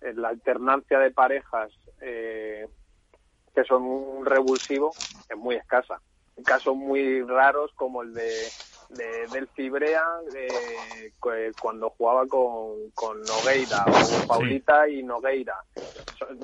eh, 0.00 0.12
la 0.14 0.28
alternancia 0.28 0.98
de 0.98 1.10
parejas 1.10 1.70
eh, 2.00 2.66
que 3.54 3.64
son 3.64 3.82
un 3.82 4.26
revulsivo 4.26 4.92
es 5.28 5.36
muy 5.36 5.56
escasa. 5.56 6.00
En 6.36 6.42
casos 6.42 6.74
muy 6.74 7.22
raros 7.22 7.72
como 7.76 8.02
el 8.02 8.12
de 8.12 8.28
de, 8.96 9.26
del 9.32 9.48
Cibrea 9.54 10.04
cuando 11.60 11.90
jugaba 11.90 12.26
con, 12.26 12.90
con 12.94 13.20
Nogueira 13.22 13.84
o 13.86 14.26
Paulita 14.26 14.88
y 14.88 15.02
Nogueira. 15.02 15.56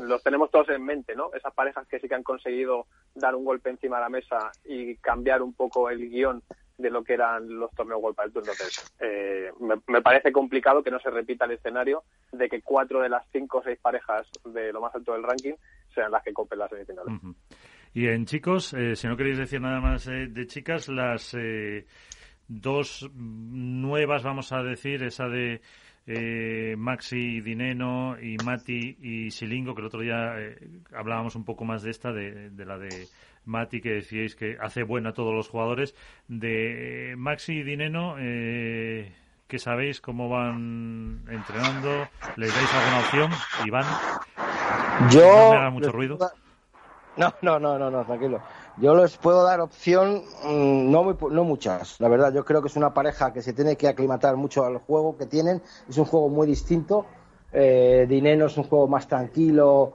Los 0.03 0.23
tenemos 0.23 0.51
todos 0.51 0.69
en 0.71 0.85
mente, 0.85 1.15
¿no? 1.15 1.31
Esas 1.35 1.55
parejas 1.55 1.87
que 1.89 1.99
sí 1.99 2.09
que 2.09 2.15
han 2.15 2.23
conseguido 2.23 2.87
dar 3.15 3.35
un 3.35 3.45
golpe 3.45 3.71
encima 3.71 3.97
de 3.97 4.03
la 4.03 4.09
mesa 4.09 4.51
y 4.65 4.97
cambiar 4.97 5.43
un 5.43 5.55
poco 5.55 5.91
el 5.91 6.09
guion 6.09 6.43
de 6.81 6.91
lo 6.91 7.05
que 7.05 7.15
eran 7.15 7.59
los 7.59 7.71
torneos 7.73 8.01
Golpe 8.01 8.23
Alto. 8.23 8.41
Entonces, 8.41 8.93
eh, 9.01 9.51
me, 9.61 10.03
parece 10.03 10.33
complicado 10.33 10.83
que 10.83 10.91
no 10.91 10.99
se 10.99 11.11
repita 11.11 11.45
el 11.45 11.53
escenario 11.53 12.05
de 12.33 12.49
que 12.49 12.63
cuatro 12.63 13.01
de 13.01 13.09
las 13.09 13.25
cinco 13.31 13.59
o 13.59 13.63
seis 13.63 13.79
parejas 13.81 14.27
de 14.45 14.73
lo 14.73 14.81
más 14.81 14.95
alto 14.95 15.13
del 15.13 15.23
ranking 15.23 15.55
sean 15.95 16.11
las 16.11 16.23
que 16.23 16.33
copen 16.33 16.59
las 16.59 16.71
semifinales. 16.71 17.15
Y 17.93 18.07
en 18.07 18.25
chicos, 18.25 18.73
eh, 18.75 18.95
si 18.95 19.09
no 19.09 19.17
queréis 19.17 19.39
decir 19.39 19.61
nada 19.61 19.81
más 19.81 20.07
eh, 20.07 20.29
de 20.29 20.47
chicas, 20.47 20.89
las 20.89 21.35
dos 22.51 23.09
nuevas, 23.15 24.25
vamos 24.25 24.53
a 24.53 24.63
decir, 24.63 25.03
esa 25.05 25.29
de 25.29 25.61
eh, 26.07 26.75
Maxi 26.77 27.41
Dineno 27.41 28.17
y 28.21 28.37
Mati 28.45 28.97
y 29.01 29.31
Silingo, 29.31 29.75
que 29.75 29.81
el 29.81 29.87
otro 29.87 30.01
día 30.01 30.35
eh, 30.37 30.59
hablábamos 30.95 31.37
un 31.37 31.45
poco 31.45 31.65
más 31.65 31.83
de 31.83 31.91
esta, 31.91 32.13
de, 32.13 32.51
la 32.57 32.77
de 32.77 33.07
Mati, 33.45 33.81
que 33.81 33.91
decíais 33.91 34.35
que 34.35 34.57
hace 34.61 34.83
buena 34.83 35.11
a 35.11 35.13
todos 35.13 35.33
los 35.33 35.49
jugadores. 35.49 35.95
De 36.27 37.15
Maxi 37.17 37.59
y 37.59 37.63
Dineno, 37.63 38.17
eh, 38.19 39.13
¿qué 39.47 39.59
sabéis? 39.61 40.01
¿Cómo 40.01 40.29
van 40.29 41.23
entrenando? 41.31 42.09
¿Les 42.37 42.53
dais 42.53 42.75
alguna 42.75 42.99
opción? 43.01 43.31
Iván. 43.65 43.87
Yo. 45.11 45.21
No 45.21 45.51
me 45.51 45.57
haga 45.57 45.71
mucho 45.71 45.93
ruido. 45.93 46.19
No, 47.17 47.33
no, 47.43 47.61
no, 47.61 47.79
no, 47.79 47.91
no, 47.91 48.05
tranquilo. 48.05 48.43
Yo 48.81 48.95
les 48.95 49.19
puedo 49.19 49.43
dar 49.45 49.61
opción, 49.61 50.23
mm, 50.43 50.91
no, 50.91 51.13
no 51.13 51.45
muchas. 51.45 52.01
La 52.01 52.09
verdad, 52.09 52.33
yo 52.33 52.47
creo 52.47 52.63
que 52.63 52.69
es 52.69 52.77
una 52.77 52.95
pareja 52.95 53.31
que 53.31 53.43
se 53.43 53.53
tiene 53.53 53.77
que 53.77 53.89
aclimatar 53.89 54.37
mucho 54.37 54.65
al 54.65 54.79
juego 54.79 55.19
que 55.19 55.27
tienen. 55.27 55.61
Es 55.87 55.99
un 55.99 56.07
juego 56.07 56.31
muy 56.31 56.47
distinto. 56.47 57.05
Eh, 57.53 58.07
Dineno 58.09 58.47
es 58.47 58.57
un 58.57 58.65
juego 58.65 58.89
más 58.89 59.07
tranquilo, 59.07 59.93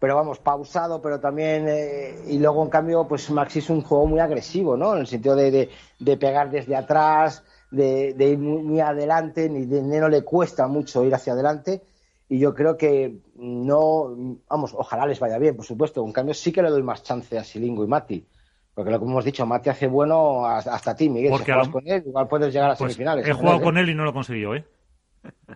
pero 0.00 0.16
vamos, 0.16 0.40
pausado, 0.40 1.00
pero 1.00 1.20
también. 1.20 1.66
Eh, 1.68 2.24
y 2.26 2.38
luego, 2.38 2.64
en 2.64 2.70
cambio, 2.70 3.06
pues 3.06 3.30
Maxi 3.30 3.60
es 3.60 3.70
un 3.70 3.82
juego 3.82 4.06
muy 4.06 4.18
agresivo, 4.18 4.76
¿no? 4.76 4.94
En 4.94 5.00
el 5.00 5.06
sentido 5.06 5.36
de, 5.36 5.70
de, 6.00 6.16
pegar 6.16 6.50
desde 6.50 6.74
atrás, 6.74 7.44
de, 7.70 8.12
ir 8.18 8.38
muy, 8.38 8.80
adelante. 8.80 9.48
Ni 9.48 9.66
Dineno 9.66 10.08
le 10.08 10.22
cuesta 10.22 10.66
mucho 10.66 11.04
ir 11.04 11.14
hacia 11.14 11.34
adelante. 11.34 11.80
Y 12.28 12.38
yo 12.38 12.54
creo 12.54 12.76
que 12.76 13.18
no, 13.36 14.40
vamos, 14.48 14.74
ojalá 14.76 15.06
les 15.06 15.20
vaya 15.20 15.38
bien, 15.38 15.56
por 15.56 15.64
supuesto. 15.64 16.04
En 16.04 16.12
cambio, 16.12 16.34
sí 16.34 16.52
que 16.52 16.62
le 16.62 16.70
doy 16.70 16.82
más 16.82 17.02
chance 17.02 17.38
a 17.38 17.44
Silingo 17.44 17.84
y 17.84 17.86
Mati. 17.86 18.26
Porque 18.74 18.90
lo 18.90 18.98
que 18.98 19.04
hemos 19.06 19.24
dicho, 19.24 19.46
Mati 19.46 19.70
hace 19.70 19.86
bueno 19.86 20.44
hasta 20.44 20.90
a 20.90 20.96
ti, 20.96 21.08
Miguel. 21.08 21.32
si 21.38 21.44
juegas 21.44 21.68
con 21.68 21.86
él, 21.86 22.02
igual 22.06 22.28
puedes 22.28 22.52
llegar 22.52 22.70
a 22.70 22.74
pues 22.74 22.92
semifinales. 22.92 23.26
He 23.26 23.32
jugado 23.32 23.60
con 23.60 23.78
él 23.78 23.88
y 23.88 23.94
no 23.94 24.04
lo 24.04 24.10
he 24.10 24.12
conseguido, 24.12 24.54
¿eh? 24.54 24.64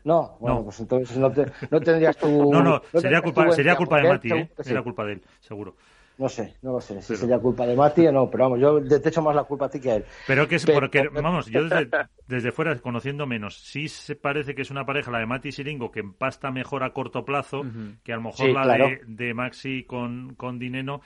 No, 0.04 0.36
bueno, 0.40 0.64
pues 0.64 0.80
entonces 0.80 1.16
no, 1.16 1.30
no, 1.70 1.80
tendrías 1.80 2.16
tu. 2.16 2.50
No, 2.50 2.62
no, 2.62 2.82
sería 2.94 3.20
culpa, 3.20 3.50
sería 3.52 3.76
culpa 3.76 4.00
de 4.00 4.08
Mati, 4.08 4.32
¿eh? 4.32 4.50
Sería 4.60 4.82
culpa 4.82 5.04
de 5.04 5.14
él, 5.14 5.22
seguro. 5.40 5.76
No 6.20 6.28
sé, 6.28 6.54
no 6.60 6.72
lo 6.72 6.82
sé. 6.82 7.00
Si 7.00 7.16
sería 7.16 7.38
culpa 7.38 7.66
de 7.66 7.74
Mati 7.74 8.06
o 8.06 8.12
no, 8.12 8.30
pero 8.30 8.44
vamos, 8.44 8.60
yo 8.60 9.00
te 9.00 9.08
echo 9.08 9.22
más 9.22 9.34
la 9.34 9.44
culpa 9.44 9.64
a 9.64 9.68
ti 9.70 9.80
que 9.80 9.90
a 9.90 9.96
él. 9.96 10.04
Pero 10.26 10.46
que 10.46 10.56
es 10.56 10.66
porque, 10.66 11.08
vamos, 11.08 11.46
yo 11.46 11.64
desde, 11.64 11.88
desde, 12.28 12.52
fuera, 12.52 12.78
conociendo 12.78 13.26
menos, 13.26 13.56
sí 13.56 13.88
se 13.88 14.16
parece 14.16 14.54
que 14.54 14.60
es 14.60 14.70
una 14.70 14.84
pareja, 14.84 15.10
la 15.10 15.18
de 15.18 15.24
Mati 15.24 15.48
y 15.48 15.52
Siringo, 15.52 15.90
que 15.90 16.00
empasta 16.00 16.50
mejor 16.50 16.84
a 16.84 16.92
corto 16.92 17.24
plazo 17.24 17.62
que 18.04 18.12
a 18.12 18.16
lo 18.16 18.22
mejor 18.22 18.50
la 18.50 18.76
de, 18.76 19.00
de, 19.06 19.32
Maxi 19.32 19.84
con, 19.84 20.34
con 20.34 20.58
Dineno, 20.58 21.00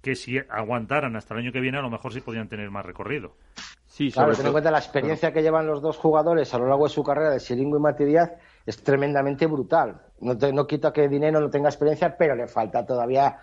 que 0.00 0.14
si 0.14 0.38
aguantaran 0.38 1.16
hasta 1.16 1.34
el 1.34 1.40
año 1.40 1.50
que 1.50 1.58
viene, 1.58 1.78
a 1.78 1.82
lo 1.82 1.90
mejor 1.90 2.12
sí 2.12 2.20
podían 2.20 2.48
tener 2.48 2.70
más 2.70 2.86
recorrido. 2.86 3.34
Sí, 3.86 4.12
claro, 4.12 4.36
ten 4.36 4.46
en 4.46 4.52
cuenta 4.52 4.70
la 4.70 4.78
experiencia 4.78 5.32
que 5.32 5.42
llevan 5.42 5.66
los 5.66 5.82
dos 5.82 5.96
jugadores 5.96 6.54
a 6.54 6.58
lo 6.58 6.68
largo 6.68 6.84
de 6.84 6.90
su 6.90 7.02
carrera, 7.02 7.30
de 7.30 7.40
Siringo 7.40 7.76
y 7.76 7.80
Mati 7.80 8.04
Díaz, 8.04 8.30
es 8.64 8.80
tremendamente 8.84 9.46
brutal. 9.46 10.00
No, 10.20 10.38
te, 10.38 10.52
no 10.52 10.64
quito 10.64 10.92
que 10.92 11.08
Dineno 11.08 11.40
no 11.40 11.50
tenga 11.50 11.70
experiencia, 11.70 12.16
pero 12.16 12.36
le 12.36 12.46
falta 12.46 12.86
todavía 12.86 13.36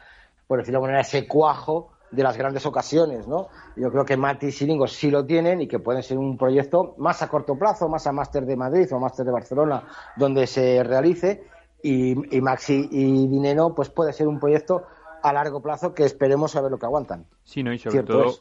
por 0.52 0.58
decirlo 0.58 0.80
de 0.80 0.86
alguna 0.88 0.92
manera, 0.98 1.08
ese 1.08 1.30
cuajo 1.30 1.94
de 2.12 2.24
las 2.24 2.36
grandes 2.36 2.66
ocasiones, 2.66 3.26
¿no? 3.26 3.48
Yo 3.78 3.90
creo 3.90 4.04
que 4.04 4.18
Mati 4.18 4.48
y 4.48 4.52
Siringo 4.52 4.86
sí 4.86 5.10
lo 5.10 5.26
tienen 5.26 5.62
y 5.62 5.68
que 5.70 5.80
pueden 5.80 6.04
ser 6.04 6.18
un 6.18 6.38
proyecto 6.38 6.94
más 6.98 7.22
a 7.22 7.30
corto 7.30 7.58
plazo, 7.58 7.88
más 7.88 8.06
a 8.06 8.12
Máster 8.12 8.46
de 8.46 8.58
Madrid 8.58 8.86
o 8.92 9.00
Máster 9.00 9.26
de 9.26 9.32
Barcelona, 9.32 9.84
donde 10.18 10.48
se 10.48 10.84
realice, 10.84 11.46
y, 11.82 12.16
Maxi 12.42 12.90
y 12.92 13.28
Dineno, 13.30 13.74
pues 13.74 13.90
puede 13.90 14.12
ser 14.12 14.28
un 14.28 14.42
proyecto 14.42 14.84
a 15.24 15.32
largo 15.32 15.62
plazo 15.62 15.94
que 15.94 16.04
esperemos 16.04 16.54
a 16.58 16.62
ver 16.62 16.72
lo 16.72 16.78
que 16.78 16.86
aguantan. 16.86 17.28
Sí, 17.46 17.64
¿no? 17.64 17.72
Y 17.72 17.78
sobre 17.78 18.04
todo, 18.04 18.34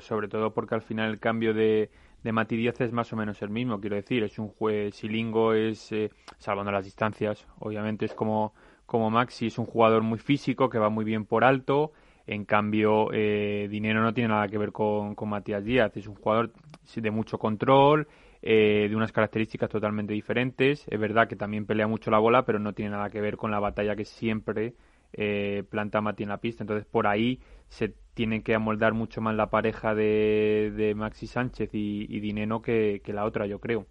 sobre 0.00 0.28
todo 0.28 0.52
porque 0.52 0.74
al 0.74 0.82
final 0.82 1.12
el 1.12 1.18
cambio 1.18 1.54
de, 1.54 1.90
de 2.22 2.32
Mati 2.32 2.58
Díaz 2.58 2.78
es 2.82 2.92
más 2.92 3.10
o 3.14 3.16
menos 3.16 3.40
el 3.40 3.48
mismo, 3.48 3.80
quiero 3.80 3.96
decir, 3.96 4.22
es 4.22 4.38
un 4.38 4.48
juez, 4.48 4.96
Silingo 4.96 5.54
es, 5.54 5.90
eh, 5.92 6.10
salvando 6.36 6.70
las 6.70 6.84
distancias, 6.84 7.46
obviamente 7.58 8.04
es 8.04 8.12
como 8.12 8.52
como 8.86 9.10
Maxi 9.10 9.46
es 9.46 9.58
un 9.58 9.66
jugador 9.66 10.02
muy 10.02 10.18
físico 10.18 10.68
que 10.68 10.78
va 10.78 10.88
muy 10.88 11.04
bien 11.04 11.24
por 11.24 11.44
alto. 11.44 11.92
En 12.26 12.44
cambio, 12.44 13.10
eh, 13.12 13.68
Dinero 13.70 14.02
no 14.02 14.14
tiene 14.14 14.28
nada 14.28 14.48
que 14.48 14.58
ver 14.58 14.72
con, 14.72 15.14
Matías 15.26 15.64
Díaz. 15.64 15.96
Es 15.96 16.06
un 16.06 16.14
jugador 16.14 16.52
de 16.94 17.10
mucho 17.10 17.38
control, 17.38 18.08
eh, 18.40 18.86
de 18.88 18.96
unas 18.96 19.12
características 19.12 19.68
totalmente 19.68 20.12
diferentes. 20.12 20.86
Es 20.88 20.98
verdad 20.98 21.28
que 21.28 21.36
también 21.36 21.66
pelea 21.66 21.86
mucho 21.86 22.10
la 22.10 22.18
bola, 22.18 22.44
pero 22.44 22.58
no 22.58 22.72
tiene 22.72 22.92
nada 22.92 23.10
que 23.10 23.20
ver 23.20 23.36
con 23.36 23.50
la 23.50 23.60
batalla 23.60 23.96
que 23.96 24.04
siempre 24.04 24.74
eh, 25.12 25.64
planta 25.68 26.00
Mati 26.00 26.22
en 26.22 26.30
la 26.30 26.38
pista. 26.38 26.62
Entonces, 26.62 26.86
por 26.86 27.06
ahí 27.06 27.40
se 27.68 27.94
tiene 28.14 28.42
que 28.42 28.54
amoldar 28.54 28.94
mucho 28.94 29.20
más 29.20 29.34
la 29.34 29.50
pareja 29.50 29.94
de, 29.94 30.94
Maxi 30.96 31.26
Sánchez 31.26 31.74
y, 31.74 32.06
y 32.08 32.20
Dineno 32.20 32.62
que, 32.62 33.02
que, 33.04 33.12
la 33.12 33.24
otra, 33.24 33.46
yo 33.46 33.60
creo. 33.60 33.86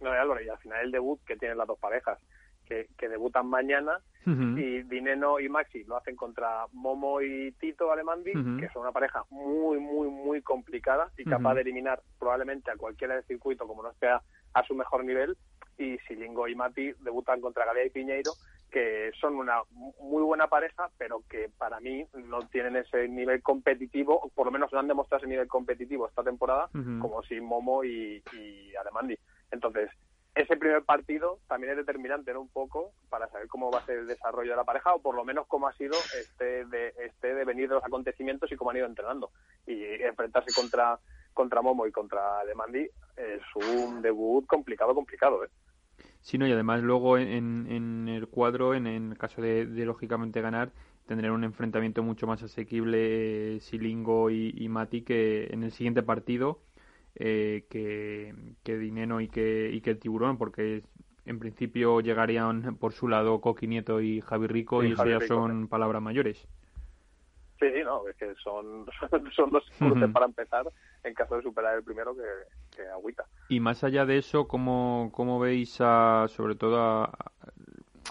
No, 0.00 0.10
Álvaro, 0.10 0.42
y 0.42 0.48
al 0.48 0.58
final 0.58 0.84
el 0.84 0.92
debut 0.92 1.20
que 1.24 1.36
tienen 1.36 1.58
las 1.58 1.66
dos 1.66 1.78
parejas 1.78 2.18
que, 2.96 3.08
debutan 3.08 3.46
mañana 3.46 3.98
y 4.24 4.82
Dineno 4.82 5.40
y 5.40 5.48
Maxi 5.48 5.82
lo 5.84 5.96
hacen 5.96 6.14
contra 6.14 6.66
Momo 6.72 7.20
y 7.20 7.52
Tito 7.52 7.90
Alemandi, 7.90 8.32
que 8.32 8.68
son 8.72 8.82
una 8.82 8.92
pareja 8.92 9.24
muy, 9.30 9.80
muy, 9.80 10.08
muy 10.08 10.42
complicada 10.42 11.10
y 11.18 11.24
capaz 11.24 11.54
de 11.54 11.62
eliminar 11.62 12.00
probablemente 12.18 12.70
a 12.70 12.76
cualquiera 12.76 13.14
del 13.14 13.24
circuito 13.24 13.66
como 13.66 13.82
no 13.82 13.90
esté 13.90 14.08
a, 14.08 14.22
su 14.66 14.74
mejor 14.74 15.04
nivel. 15.04 15.36
Y 15.78 15.98
Silingo 16.06 16.46
y 16.46 16.54
Mati 16.54 16.92
debutan 17.00 17.40
contra 17.40 17.64
Galea 17.64 17.86
y 17.86 17.90
Piñeiro, 17.90 18.32
que 18.70 19.10
son 19.20 19.34
una 19.34 19.62
muy 20.00 20.22
buena 20.22 20.46
pareja, 20.46 20.90
pero 20.98 21.22
que 21.28 21.50
para 21.58 21.80
mí 21.80 22.06
no 22.14 22.46
tienen 22.48 22.76
ese 22.76 23.08
nivel 23.08 23.42
competitivo, 23.42 24.20
o 24.20 24.28
por 24.28 24.46
lo 24.46 24.52
menos 24.52 24.72
no 24.72 24.78
han 24.78 24.86
demostrado 24.86 25.22
ese 25.22 25.30
nivel 25.30 25.48
competitivo 25.48 26.06
esta 26.06 26.22
temporada, 26.22 26.68
como 27.00 27.22
si 27.24 27.40
Momo 27.40 27.82
y, 27.82 28.22
y 28.32 28.76
Alemandi. 28.76 29.18
Entonces, 29.50 29.90
ese 30.34 30.56
primer 30.56 30.82
partido 30.84 31.40
también 31.46 31.72
es 31.72 31.76
determinante 31.78 32.32
¿no? 32.32 32.40
un 32.40 32.48
poco 32.48 32.92
para 33.10 33.28
saber 33.28 33.48
cómo 33.48 33.70
va 33.70 33.80
a 33.80 33.86
ser 33.86 33.98
el 33.98 34.06
desarrollo 34.06 34.50
de 34.50 34.56
la 34.56 34.64
pareja 34.64 34.94
o 34.94 35.02
por 35.02 35.14
lo 35.14 35.24
menos 35.24 35.46
cómo 35.46 35.68
ha 35.68 35.72
sido 35.74 35.94
este 36.18 36.64
de 36.64 36.94
este 37.04 37.34
devenir 37.34 37.68
de 37.68 37.74
los 37.74 37.84
acontecimientos 37.84 38.50
y 38.50 38.56
cómo 38.56 38.70
han 38.70 38.78
ido 38.78 38.86
entrenando 38.86 39.30
y 39.66 39.84
enfrentarse 40.02 40.52
contra 40.54 40.98
contra 41.34 41.60
Momo 41.60 41.86
y 41.86 41.92
contra 41.92 42.44
Demandi 42.46 42.88
es 43.16 43.42
un 43.54 44.00
debut 44.00 44.46
complicado 44.46 44.94
complicado 44.94 45.44
¿eh? 45.44 45.48
Sí, 46.22 46.38
no, 46.38 46.46
y 46.46 46.52
además 46.52 46.82
luego 46.82 47.18
en, 47.18 47.66
en 47.68 48.08
el 48.08 48.28
cuadro, 48.28 48.74
en, 48.74 48.86
el 48.86 49.18
caso 49.18 49.42
de, 49.42 49.64
lógicamente 49.64 50.40
ganar, 50.40 50.70
tendrán 51.06 51.32
un 51.32 51.42
enfrentamiento 51.42 52.04
mucho 52.04 52.28
más 52.28 52.42
asequible 52.44 53.58
Silingo 53.60 54.30
y, 54.30 54.54
y 54.56 54.68
Mati 54.68 55.02
que 55.02 55.48
en 55.50 55.64
el 55.64 55.72
siguiente 55.72 56.02
partido 56.04 56.60
eh, 57.14 57.66
que, 57.68 58.34
que 58.62 58.78
Dineno 58.78 59.20
y 59.20 59.28
que, 59.28 59.70
y 59.72 59.80
que 59.80 59.90
el 59.90 59.98
Tiburón, 59.98 60.38
porque 60.38 60.82
en 61.24 61.38
principio 61.38 62.00
llegarían 62.00 62.76
por 62.76 62.92
su 62.92 63.08
lado 63.08 63.40
Coqui 63.40 63.66
Nieto 63.66 64.00
y 64.00 64.20
Javi 64.20 64.46
Rico 64.46 64.82
y 64.82 64.92
eso 64.92 65.06
ya 65.06 65.20
son 65.20 65.68
palabras 65.68 66.02
mayores. 66.02 66.48
Sí, 67.60 67.68
no, 67.84 68.08
es 68.08 68.16
que 68.16 68.34
son, 68.42 68.86
son 69.36 69.50
dos 69.50 69.64
cruces 69.78 70.10
para 70.10 70.26
empezar 70.26 70.66
en 71.04 71.14
caso 71.14 71.36
de 71.36 71.42
superar 71.42 71.76
el 71.76 71.84
primero 71.84 72.14
que, 72.14 72.76
que 72.76 72.88
agüita. 72.88 73.24
Y 73.48 73.60
más 73.60 73.84
allá 73.84 74.04
de 74.04 74.18
eso, 74.18 74.48
¿cómo, 74.48 75.10
cómo 75.12 75.38
veis 75.38 75.76
a, 75.80 76.26
sobre 76.28 76.56
todo 76.56 77.08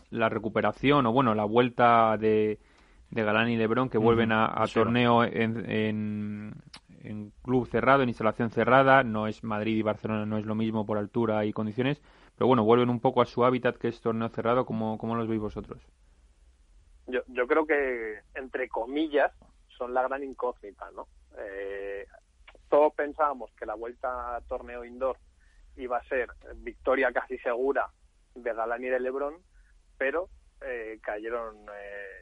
la 0.10 0.30
recuperación 0.30 1.06
o 1.06 1.12
bueno, 1.12 1.36
la 1.36 1.43
vuelta 1.43 2.18
de, 2.18 2.60
de 3.10 3.24
Galán 3.24 3.49
y 3.49 3.58
Lebron 3.58 3.89
que 3.89 3.97
vuelven 3.97 4.32
a, 4.32 4.45
a 4.45 4.68
torneo 4.68 5.24
en, 5.24 5.70
en, 5.70 6.54
en 7.04 7.32
club 7.43 7.68
cerrado, 7.68 8.04
en 8.04 8.10
instalación 8.10 8.49
cerrada, 8.49 9.04
no 9.04 9.28
es 9.28 9.43
Madrid 9.43 9.78
y 9.78 9.82
Barcelona, 9.82 10.26
no 10.26 10.38
es 10.38 10.45
lo 10.45 10.56
mismo 10.56 10.86
por 10.86 10.97
altura 10.97 11.45
y 11.45 11.54
condiciones, 11.54 12.02
pero 12.36 12.47
bueno, 12.47 12.64
vuelven 12.64 12.89
un 12.89 12.99
poco 12.99 13.22
a 13.22 13.26
su 13.26 13.43
hábitat 13.43 13.78
que 13.78 13.88
es 13.88 14.02
torneo 14.02 14.30
cerrado, 14.30 14.66
¿cómo, 14.66 14.97
cómo 14.97 15.16
los 15.16 15.28
veis 15.28 15.41
vosotros? 15.41 15.82
Yo, 17.08 17.22
yo 17.28 17.47
creo 17.47 17.66
que, 17.66 18.20
entre 18.36 18.70
comillas, 18.70 19.32
son 19.78 19.93
la 19.93 20.04
gran 20.04 20.24
incógnita, 20.24 20.89
¿no? 20.91 21.08
Eh, 21.38 22.06
todos 22.70 22.93
pensábamos 22.93 23.52
que 23.54 23.66
la 23.66 23.76
vuelta 23.76 24.36
a 24.36 24.41
torneo 24.41 24.86
indoor 24.86 25.18
iba 25.76 25.97
a 25.97 26.04
ser 26.04 26.30
victoria 26.58 27.12
casi 27.12 27.38
segura 27.39 27.89
de 28.36 28.54
Galán 28.54 28.84
y 28.84 28.88
de 28.88 28.99
Lebron, 28.99 29.36
pero 29.97 30.30
eh, 30.62 30.99
cayeron 31.02 31.58
eh, 31.58 32.21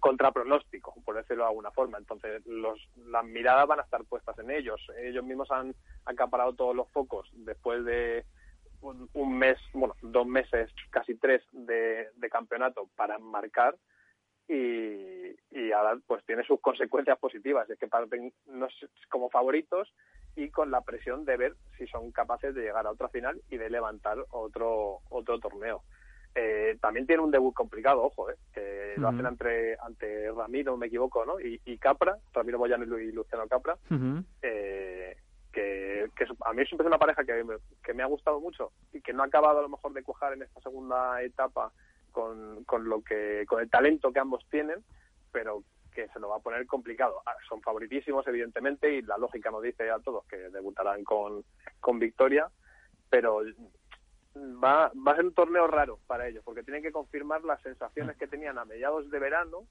contrapronóstico, 0.00 0.94
por 1.04 1.16
decirlo 1.16 1.44
de 1.44 1.50
alguna 1.50 1.70
forma. 1.70 1.98
Entonces, 1.98 2.44
los, 2.46 2.78
las 2.96 3.24
miradas 3.24 3.66
van 3.66 3.80
a 3.80 3.82
estar 3.82 4.04
puestas 4.04 4.38
en 4.38 4.50
ellos. 4.50 4.80
Ellos 4.98 5.24
mismos 5.24 5.50
han 5.50 5.74
acaparado 6.04 6.54
todos 6.54 6.74
los 6.74 6.88
focos 6.90 7.28
después 7.32 7.84
de 7.84 8.24
un, 8.80 9.38
mes, 9.38 9.58
bueno, 9.72 9.94
dos 10.02 10.26
meses, 10.26 10.70
casi 10.90 11.14
tres 11.16 11.42
de, 11.52 12.08
campeonato 12.30 12.88
para 12.94 13.18
marcar 13.18 13.76
y, 14.48 15.34
y, 15.50 15.72
ahora 15.72 15.98
pues 16.06 16.24
tiene 16.24 16.44
sus 16.44 16.60
consecuencias 16.60 17.18
positivas. 17.18 17.68
Es 17.70 17.78
que 17.78 17.88
parten 17.88 18.32
como 19.08 19.30
favoritos 19.30 19.92
y 20.36 20.50
con 20.50 20.70
la 20.70 20.82
presión 20.82 21.24
de 21.24 21.36
ver 21.36 21.56
si 21.78 21.86
son 21.86 22.12
capaces 22.12 22.54
de 22.54 22.62
llegar 22.62 22.86
a 22.86 22.92
otra 22.92 23.08
final 23.08 23.40
y 23.50 23.56
de 23.56 23.70
levantar 23.70 24.18
otro, 24.30 25.00
otro 25.08 25.40
torneo. 25.40 25.82
Eh, 26.38 26.76
también 26.82 27.06
tiene 27.06 27.22
un 27.22 27.30
debut 27.30 27.54
complicado, 27.54 28.02
ojo, 28.02 28.30
eh, 28.30 28.34
que 28.52 28.92
lo 28.98 29.08
hacen 29.08 29.24
ante, 29.24 29.74
ante 29.80 30.30
Ramiro, 30.30 30.76
me 30.76 30.88
equivoco, 30.88 31.24
¿no? 31.24 31.40
Y, 31.40 31.78
Capra, 31.78 32.18
Ramiro 32.34 32.58
Boyano 32.58 32.84
y 32.98 33.10
Luciano 33.10 33.48
Capra, 33.48 33.78
eh, 34.42 35.16
que, 35.50 36.10
a 36.44 36.52
mí 36.52 36.66
siempre 36.66 36.84
es 36.84 36.88
una 36.88 36.98
pareja 36.98 37.24
que 37.24 37.42
me, 37.42 37.54
que 37.82 37.94
me 37.94 38.02
ha 38.02 38.06
gustado 38.06 38.38
mucho 38.38 38.72
y 38.92 39.00
que 39.00 39.14
no 39.14 39.22
ha 39.22 39.26
acabado 39.26 39.60
a 39.60 39.62
lo 39.62 39.70
mejor 39.70 39.94
de 39.94 40.02
cuajar 40.02 40.34
en 40.34 40.42
esta 40.42 40.60
segunda 40.60 41.22
etapa 41.22 41.72
con, 42.12 42.64
con, 42.64 42.86
lo 42.86 43.02
que, 43.02 43.46
con 43.48 43.62
el 43.62 43.70
talento 43.70 44.12
que 44.12 44.20
ambos 44.20 44.44
tienen, 44.50 44.84
pero 45.32 45.62
que 45.94 46.06
se 46.08 46.20
lo 46.20 46.28
va 46.28 46.36
a 46.36 46.40
poner 46.40 46.66
complicado. 46.66 47.22
Ah, 47.24 47.34
son 47.48 47.62
favoritísimos, 47.62 48.26
evidentemente, 48.26 48.92
y 48.92 49.00
la 49.00 49.16
lógica 49.16 49.50
nos 49.50 49.62
dice 49.62 49.90
a 49.90 50.00
todos 50.00 50.26
que 50.26 50.36
debutarán 50.36 51.02
con, 51.02 51.42
con 51.80 51.98
victoria, 51.98 52.50
pero 53.08 53.40
va, 54.62 54.90
va 55.06 55.12
a 55.12 55.16
ser 55.16 55.24
un 55.24 55.34
torneo 55.34 55.66
raro 55.66 55.98
para 56.06 56.28
ellos, 56.28 56.42
porque 56.44 56.62
tienen 56.62 56.82
que 56.82 56.92
confirmar 56.92 57.44
las 57.44 57.60
sensaciones 57.62 58.16
que 58.16 58.26
tenían 58.26 58.58
a 58.58 58.64
mediados 58.64 59.10
de 59.10 59.18
verano, 59.18 59.66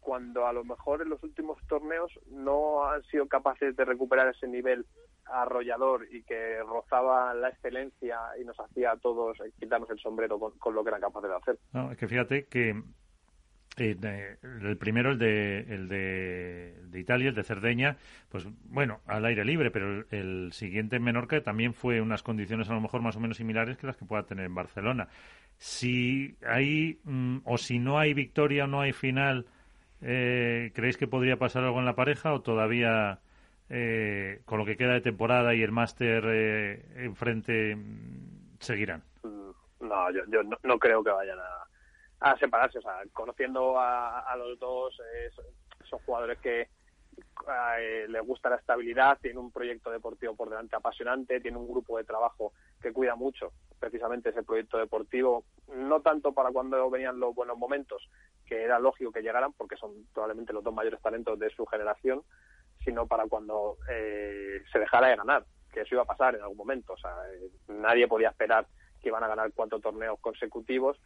cuando 0.00 0.46
a 0.46 0.52
lo 0.52 0.64
mejor 0.64 1.02
en 1.02 1.10
los 1.10 1.22
últimos 1.22 1.58
torneos 1.66 2.10
no 2.30 2.88
han 2.88 3.02
sido 3.04 3.26
capaces 3.26 3.76
de 3.76 3.84
recuperar 3.84 4.28
ese 4.28 4.48
nivel 4.48 4.86
arrollador 5.26 6.06
y 6.10 6.22
que 6.22 6.60
rozaba 6.62 7.34
la 7.34 7.50
excelencia 7.50 8.18
y 8.40 8.44
nos 8.44 8.58
hacía 8.58 8.92
a 8.92 8.96
todos 8.96 9.36
quitarnos 9.58 9.90
el 9.90 9.98
sombrero 9.98 10.38
con, 10.38 10.74
lo 10.74 10.82
que 10.82 10.88
eran 10.88 11.00
capaces 11.00 11.30
de 11.30 11.36
hacer. 11.36 11.58
es 11.92 11.98
que 11.98 12.08
fíjate 12.08 12.46
que 12.46 12.82
el 13.84 14.76
primero, 14.78 15.12
el 15.12 15.18
de, 15.18 15.60
el 15.60 15.88
de, 15.88 17.00
Italia, 17.00 17.28
el 17.28 17.34
de 17.34 17.44
Cerdeña, 17.44 17.96
pues 18.28 18.46
bueno, 18.64 19.00
al 19.06 19.24
aire 19.24 19.44
libre, 19.44 19.70
pero 19.70 20.04
el, 20.10 20.52
siguiente 20.52 20.96
en 20.96 21.02
Menorca 21.02 21.42
también 21.42 21.74
fue 21.74 22.00
unas 22.00 22.22
condiciones 22.22 22.68
a 22.70 22.74
lo 22.74 22.80
mejor 22.80 23.02
más 23.02 23.16
o 23.16 23.20
menos 23.20 23.36
similares 23.36 23.76
que 23.76 23.86
las 23.86 23.96
que 23.96 24.04
pueda 24.04 24.24
tener 24.24 24.46
en 24.46 24.54
Barcelona. 24.54 25.08
Si 25.56 26.36
hay, 26.46 27.00
mm, 27.04 27.38
o 27.44 27.58
si 27.58 27.78
no 27.78 27.98
hay 27.98 28.14
victoria 28.14 28.64
o 28.64 28.66
no 28.66 28.80
hay 28.80 28.92
final, 28.92 29.46
eh, 30.00 30.70
¿creéis 30.74 30.96
que 30.96 31.08
podría 31.08 31.36
pasar 31.36 31.64
algo 31.64 31.78
en 31.78 31.86
la 31.86 31.94
pareja 31.94 32.32
o 32.32 32.40
todavía 32.40 33.20
eh, 33.68 34.40
con 34.44 34.58
lo 34.58 34.64
que 34.64 34.76
queda 34.76 34.94
de 34.94 35.00
temporada 35.00 35.54
y 35.54 35.62
el 35.62 35.72
máster 35.72 36.24
eh, 36.26 37.04
enfrente 37.04 37.76
mm, 37.76 38.58
seguirán? 38.60 39.02
No, 39.80 40.10
yo, 40.10 40.20
yo 40.28 40.40
no 40.62 40.78
creo 40.78 41.02
que 41.02 41.10
vayan 41.10 41.38
a 41.38 41.68
a 42.20 42.36
separarse. 42.38 42.78
O 42.78 42.82
sea, 42.82 43.02
conociendo 43.12 43.78
a, 43.78 44.34
los 44.36 44.58
dos, 44.58 44.96
son 45.88 46.00
jugadores 46.00 46.38
que 46.38 46.68
eh, 47.48 48.06
les 48.08 48.22
gusta 48.22 48.50
la 48.50 48.56
estabilidad, 48.56 49.18
tienen 49.20 49.38
un 49.38 49.50
proyecto 49.50 49.90
deportivo 49.90 50.34
por 50.34 50.50
delante 50.50 50.76
apasionante, 50.76 51.40
tienen 51.40 51.60
un 51.60 51.68
grupo 51.68 51.96
de 51.96 52.04
trabajo 52.04 52.52
que 52.80 52.92
cuida 52.92 53.16
mucho 53.16 53.52
precisamente 53.78 54.30
ese 54.30 54.42
proyecto 54.42 54.78
deportivo, 54.78 55.44
no 55.74 56.00
tanto 56.00 56.32
para 56.32 56.50
cuando 56.50 56.90
venían 56.90 57.20
los 57.20 57.34
buenos 57.34 57.56
momentos, 57.56 58.08
que 58.44 58.62
era 58.62 58.78
lógico 58.78 59.12
que 59.12 59.22
llegaran, 59.22 59.52
porque 59.52 59.76
son 59.76 59.92
probablemente 60.12 60.52
los 60.52 60.64
dos 60.64 60.74
mayores 60.74 61.00
talentos 61.00 61.38
de 61.38 61.50
su 61.50 61.64
generación, 61.66 62.22
sino 62.84 63.06
para 63.06 63.26
cuando 63.26 63.78
eh, 63.88 64.62
se 64.72 64.78
dejara 64.78 65.08
de 65.08 65.16
ganar, 65.16 65.44
que 65.72 65.82
eso 65.82 65.94
iba 65.94 66.02
a 66.02 66.06
pasar 66.06 66.34
en 66.34 66.42
algún 66.42 66.56
momento. 66.56 66.94
O 66.94 66.98
sea, 66.98 67.14
eh, 67.32 67.50
nadie 67.68 68.08
podía 68.08 68.30
esperar 68.30 68.66
que 69.00 69.08
iban 69.08 69.22
a 69.22 69.28
ganar 69.28 69.52
cuatro 69.54 69.78
torneos 69.80 70.18
consecutivos 70.20 70.98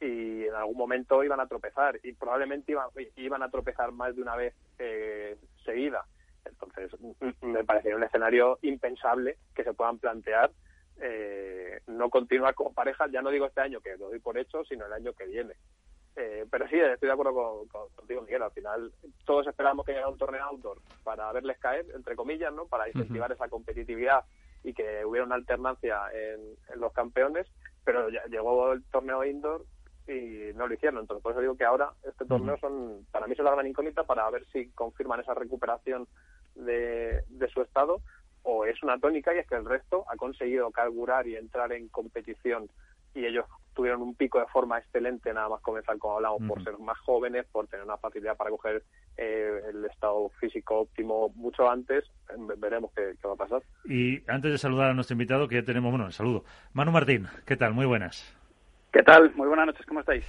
y 0.00 0.44
en 0.44 0.54
algún 0.54 0.76
momento 0.76 1.22
iban 1.22 1.40
a 1.40 1.46
tropezar 1.46 1.98
y 2.02 2.12
probablemente 2.12 2.72
iban, 2.72 2.88
iban 3.16 3.42
a 3.42 3.50
tropezar 3.50 3.92
más 3.92 4.14
de 4.14 4.22
una 4.22 4.36
vez 4.36 4.54
eh, 4.78 5.36
seguida. 5.64 6.04
Entonces, 6.44 6.90
me 7.42 7.64
parecería 7.64 7.96
un 7.96 8.04
escenario 8.04 8.58
impensable 8.62 9.38
que 9.54 9.64
se 9.64 9.72
puedan 9.72 9.98
plantear 9.98 10.50
eh, 11.00 11.80
no 11.86 12.08
continuar 12.10 12.54
como 12.54 12.72
pareja, 12.72 13.06
ya 13.10 13.22
no 13.22 13.30
digo 13.30 13.46
este 13.46 13.60
año, 13.60 13.80
que 13.80 13.96
lo 13.96 14.08
doy 14.08 14.20
por 14.20 14.38
hecho, 14.38 14.64
sino 14.64 14.86
el 14.86 14.92
año 14.92 15.12
que 15.12 15.26
viene. 15.26 15.54
Eh, 16.16 16.46
pero 16.48 16.68
sí, 16.68 16.78
estoy 16.78 17.08
de 17.08 17.12
acuerdo 17.12 17.34
con, 17.34 17.88
contigo, 17.94 18.22
Miguel. 18.22 18.42
Al 18.42 18.52
final, 18.52 18.92
todos 19.24 19.46
esperamos 19.46 19.84
que 19.84 19.92
llegara 19.92 20.10
un 20.10 20.18
torneo 20.18 20.44
outdoor 20.44 20.78
para 21.02 21.32
verles 21.32 21.58
caer, 21.58 21.86
entre 21.94 22.14
comillas, 22.14 22.52
¿no? 22.52 22.66
Para 22.66 22.88
incentivar 22.88 23.32
esa 23.32 23.48
competitividad 23.48 24.24
y 24.62 24.72
que 24.72 25.04
hubiera 25.04 25.26
una 25.26 25.34
alternancia 25.34 26.02
en, 26.12 26.40
en 26.72 26.80
los 26.80 26.92
campeones. 26.92 27.48
Pero 27.84 28.08
ya 28.10 28.24
llegó 28.26 28.72
el 28.72 28.84
torneo 28.84 29.24
indoor 29.24 29.64
y 30.08 30.54
no 30.54 30.66
lo 30.66 30.74
hicieron. 30.74 31.00
Entonces, 31.00 31.22
por 31.22 31.32
eso 31.32 31.40
digo 31.40 31.56
que 31.56 31.64
ahora 31.64 31.90
este 32.04 32.24
torneo 32.24 32.56
son, 32.58 33.06
para 33.10 33.26
mí 33.26 33.32
es 33.32 33.38
la 33.38 33.52
gran 33.52 33.66
incógnita 33.66 34.04
para 34.04 34.28
ver 34.30 34.44
si 34.52 34.68
confirman 34.70 35.20
esa 35.20 35.34
recuperación 35.34 36.06
de, 36.54 37.24
de 37.28 37.48
su 37.48 37.62
estado 37.62 38.00
o 38.44 38.64
es 38.66 38.80
una 38.82 38.98
tónica 38.98 39.34
y 39.34 39.38
es 39.38 39.48
que 39.48 39.56
el 39.56 39.64
resto 39.64 40.04
ha 40.08 40.16
conseguido 40.16 40.70
carburar 40.70 41.26
y 41.26 41.36
entrar 41.36 41.72
en 41.72 41.88
competición 41.88 42.68
y 43.14 43.24
ellos 43.24 43.46
tuvieron 43.74 44.02
un 44.02 44.14
pico 44.14 44.38
de 44.38 44.46
forma 44.46 44.78
excelente 44.78 45.32
nada 45.32 45.48
más 45.48 45.60
comenzar 45.62 45.98
como 45.98 46.16
hablamos 46.16 46.42
por 46.46 46.62
ser 46.62 46.78
más 46.78 46.98
jóvenes 46.98 47.46
por 47.50 47.66
tener 47.66 47.84
una 47.84 47.96
facilidad 47.96 48.36
para 48.36 48.50
coger 48.50 48.84
eh, 49.16 49.60
el 49.70 49.84
estado 49.86 50.28
físico 50.40 50.80
óptimo 50.80 51.30
mucho 51.36 51.68
antes. 51.68 52.04
Veremos 52.58 52.92
qué, 52.94 53.14
qué, 53.20 53.26
va 53.28 53.34
a 53.34 53.36
pasar. 53.36 53.62
Y 53.84 54.22
antes 54.30 54.52
de 54.52 54.58
saludar 54.58 54.90
a 54.90 54.94
nuestro 54.94 55.14
invitado 55.14 55.48
que 55.48 55.56
ya 55.56 55.64
tenemos 55.64 55.90
bueno 55.90 56.06
el 56.06 56.12
saludo. 56.12 56.44
Manu 56.72 56.92
Martín 56.92 57.26
qué 57.46 57.56
tal 57.56 57.72
muy 57.72 57.86
buenas 57.86 58.36
¿Qué 58.94 59.02
tal? 59.02 59.34
Muy 59.34 59.48
buenas 59.48 59.66
noches, 59.66 59.84
¿cómo 59.86 59.98
estáis? 59.98 60.24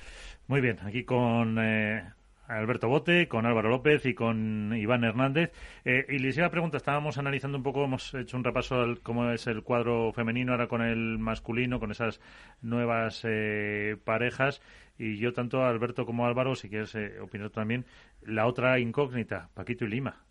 Muy 0.48 0.60
bien, 0.60 0.80
aquí 0.84 1.04
con 1.04 1.58
eh, 1.60 2.04
Alberto 2.48 2.88
Bote, 2.88 3.28
con 3.28 3.46
Álvaro 3.46 3.70
López 3.70 4.08
y 4.08 4.16
con 4.16 4.74
Iván 4.76 5.04
Hernández. 5.04 5.52
Eh, 5.86 6.08
y 6.10 6.18
les 6.18 6.36
iba 6.36 6.48
a 6.48 6.50
preguntar, 6.50 6.78
estábamos 6.78 7.20
analizando 7.20 7.60
un 7.60 7.64
poco, 7.64 7.84
hemos 7.84 8.16
hecho 8.16 8.36
un 8.36 8.44
repaso 8.44 8.82
al 8.82 9.02
cómo 9.02 9.30
es 9.30 9.46
el 9.46 9.62
cuadro 9.62 10.12
femenino 10.14 10.54
ahora 10.54 10.68
con 10.68 10.82
el 10.82 11.20
masculino, 11.20 11.80
con 11.80 11.92
esas 11.92 12.20
nuevas 12.64 13.22
eh, 13.24 13.98
parejas. 14.04 14.64
Y 14.98 15.18
yo, 15.18 15.32
tanto 15.32 15.64
Alberto 15.64 16.08
como 16.08 16.26
Álvaro, 16.26 16.56
si 16.56 16.68
quieres 16.68 16.98
opinar 17.22 17.52
también, 17.52 17.86
la 18.24 18.48
otra 18.48 18.80
incógnita, 18.80 19.50
Paquito 19.54 19.86
y 19.86 19.90
Lima. 19.90 20.24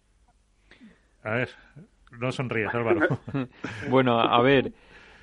A 1.22 1.30
ver, 1.34 1.50
no 2.18 2.32
sonríes, 2.32 2.74
Álvaro. 2.74 3.20
bueno, 3.88 4.18
a 4.18 4.42
ver. 4.42 4.72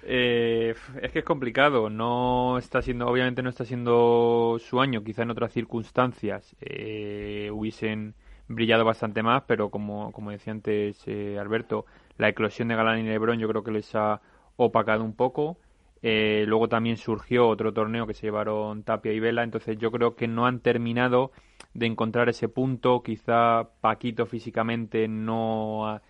Eh, 0.03 0.73
es 1.01 1.11
que 1.11 1.19
es 1.19 1.25
complicado, 1.25 1.89
no 1.89 2.57
está 2.57 2.81
siendo, 2.81 3.07
obviamente 3.07 3.43
no 3.43 3.49
está 3.49 3.65
siendo 3.65 4.57
su 4.59 4.81
año, 4.81 5.03
quizá 5.03 5.21
en 5.23 5.31
otras 5.31 5.53
circunstancias 5.53 6.55
eh, 6.59 7.49
hubiesen 7.53 8.15
brillado 8.47 8.83
bastante 8.83 9.23
más, 9.23 9.43
pero 9.47 9.69
como, 9.69 10.11
como 10.11 10.31
decía 10.31 10.53
antes 10.53 11.01
eh, 11.07 11.37
Alberto, 11.39 11.85
la 12.17 12.29
eclosión 12.29 12.67
de 12.67 12.75
Galán 12.75 12.99
y 12.99 13.03
Lebron 13.03 13.39
yo 13.39 13.47
creo 13.47 13.63
que 13.63 13.71
les 13.71 13.93
ha 13.95 14.21
opacado 14.57 15.03
un 15.03 15.13
poco. 15.13 15.57
Eh, 16.03 16.45
luego 16.47 16.67
también 16.67 16.97
surgió 16.97 17.47
otro 17.47 17.73
torneo 17.73 18.07
que 18.07 18.15
se 18.15 18.25
llevaron 18.25 18.81
Tapia 18.83 19.13
y 19.13 19.19
Vela, 19.19 19.43
entonces 19.43 19.77
yo 19.77 19.91
creo 19.91 20.15
que 20.15 20.27
no 20.27 20.47
han 20.47 20.59
terminado 20.59 21.31
de 21.75 21.85
encontrar 21.85 22.27
ese 22.27 22.49
punto, 22.49 23.03
quizá 23.03 23.69
Paquito 23.81 24.25
físicamente 24.25 25.07
no 25.07 25.87
ha, 25.87 26.01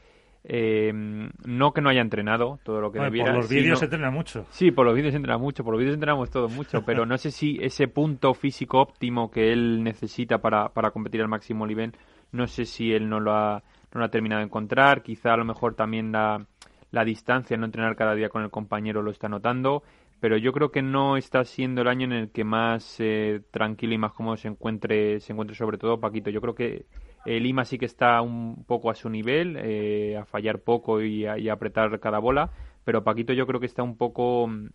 eh, 0.43 0.91
no 0.93 1.71
que 1.71 1.81
no 1.81 1.89
haya 1.89 2.01
entrenado 2.01 2.59
todo 2.63 2.81
lo 2.81 2.91
que 2.91 2.99
debiera. 2.99 3.31
Por 3.31 3.41
los 3.41 3.49
vídeos 3.49 3.79
se 3.79 3.85
entrena 3.85 4.11
mucho. 4.11 4.45
Sí, 4.49 4.71
por 4.71 4.85
los 4.85 4.95
vídeos 4.95 5.11
se 5.11 5.17
entrena 5.17 5.37
mucho, 5.37 5.63
por 5.63 5.73
los 5.73 5.79
vídeos 5.79 5.93
entrenamos 5.93 6.29
todos 6.29 6.51
mucho, 6.51 6.81
pero 6.85 7.05
no 7.05 7.17
sé 7.17 7.31
si 7.31 7.57
ese 7.61 7.87
punto 7.87 8.33
físico 8.33 8.79
óptimo 8.79 9.29
que 9.29 9.51
él 9.51 9.83
necesita 9.83 10.39
para, 10.39 10.69
para 10.69 10.91
competir 10.91 11.21
al 11.21 11.27
máximo 11.27 11.65
nivel, 11.67 11.93
no 12.31 12.47
sé 12.47 12.65
si 12.65 12.91
él 12.91 13.09
no 13.09 13.19
lo 13.19 13.33
ha, 13.33 13.63
no 13.93 13.99
lo 13.99 14.05
ha 14.05 14.09
terminado 14.09 14.39
de 14.39 14.45
encontrar. 14.45 15.03
Quizá 15.03 15.33
a 15.33 15.37
lo 15.37 15.45
mejor 15.45 15.75
también 15.75 16.11
la, 16.11 16.45
la 16.91 17.05
distancia, 17.05 17.57
no 17.57 17.65
entrenar 17.65 17.95
cada 17.95 18.15
día 18.15 18.29
con 18.29 18.43
el 18.43 18.49
compañero 18.49 19.01
lo 19.01 19.11
está 19.11 19.29
notando 19.29 19.83
pero 20.21 20.37
yo 20.37 20.53
creo 20.53 20.71
que 20.71 20.83
no 20.83 21.17
está 21.17 21.43
siendo 21.43 21.81
el 21.81 21.87
año 21.87 22.05
en 22.05 22.13
el 22.13 22.29
que 22.29 22.43
más 22.43 22.97
eh, 22.99 23.41
tranquilo 23.49 23.95
y 23.95 23.97
más 23.97 24.13
cómodo 24.13 24.37
se 24.37 24.49
encuentre, 24.49 25.19
se 25.19 25.33
encuentre 25.33 25.57
sobre 25.57 25.79
todo 25.79 25.99
Paquito. 25.99 26.29
Yo 26.29 26.39
creo 26.41 26.53
que 26.53 26.85
eh, 27.25 27.39
Lima 27.39 27.65
sí 27.65 27.77
que 27.77 27.85
está 27.85 28.21
un 28.21 28.63
poco 28.65 28.89
a 28.89 28.95
su 28.95 29.09
nivel, 29.09 29.57
eh, 29.57 30.17
a 30.17 30.25
fallar 30.25 30.59
poco 30.59 31.01
y 31.01 31.25
a, 31.25 31.53
apretar 31.53 31.99
cada 31.99 32.19
bola, 32.19 32.49
pero 32.83 33.03
Paquito 33.03 33.33
yo 33.33 33.45
creo 33.45 33.59
que 33.59 33.65
está 33.65 33.83
un 33.83 33.97
poco 33.97 34.47
mm, 34.47 34.69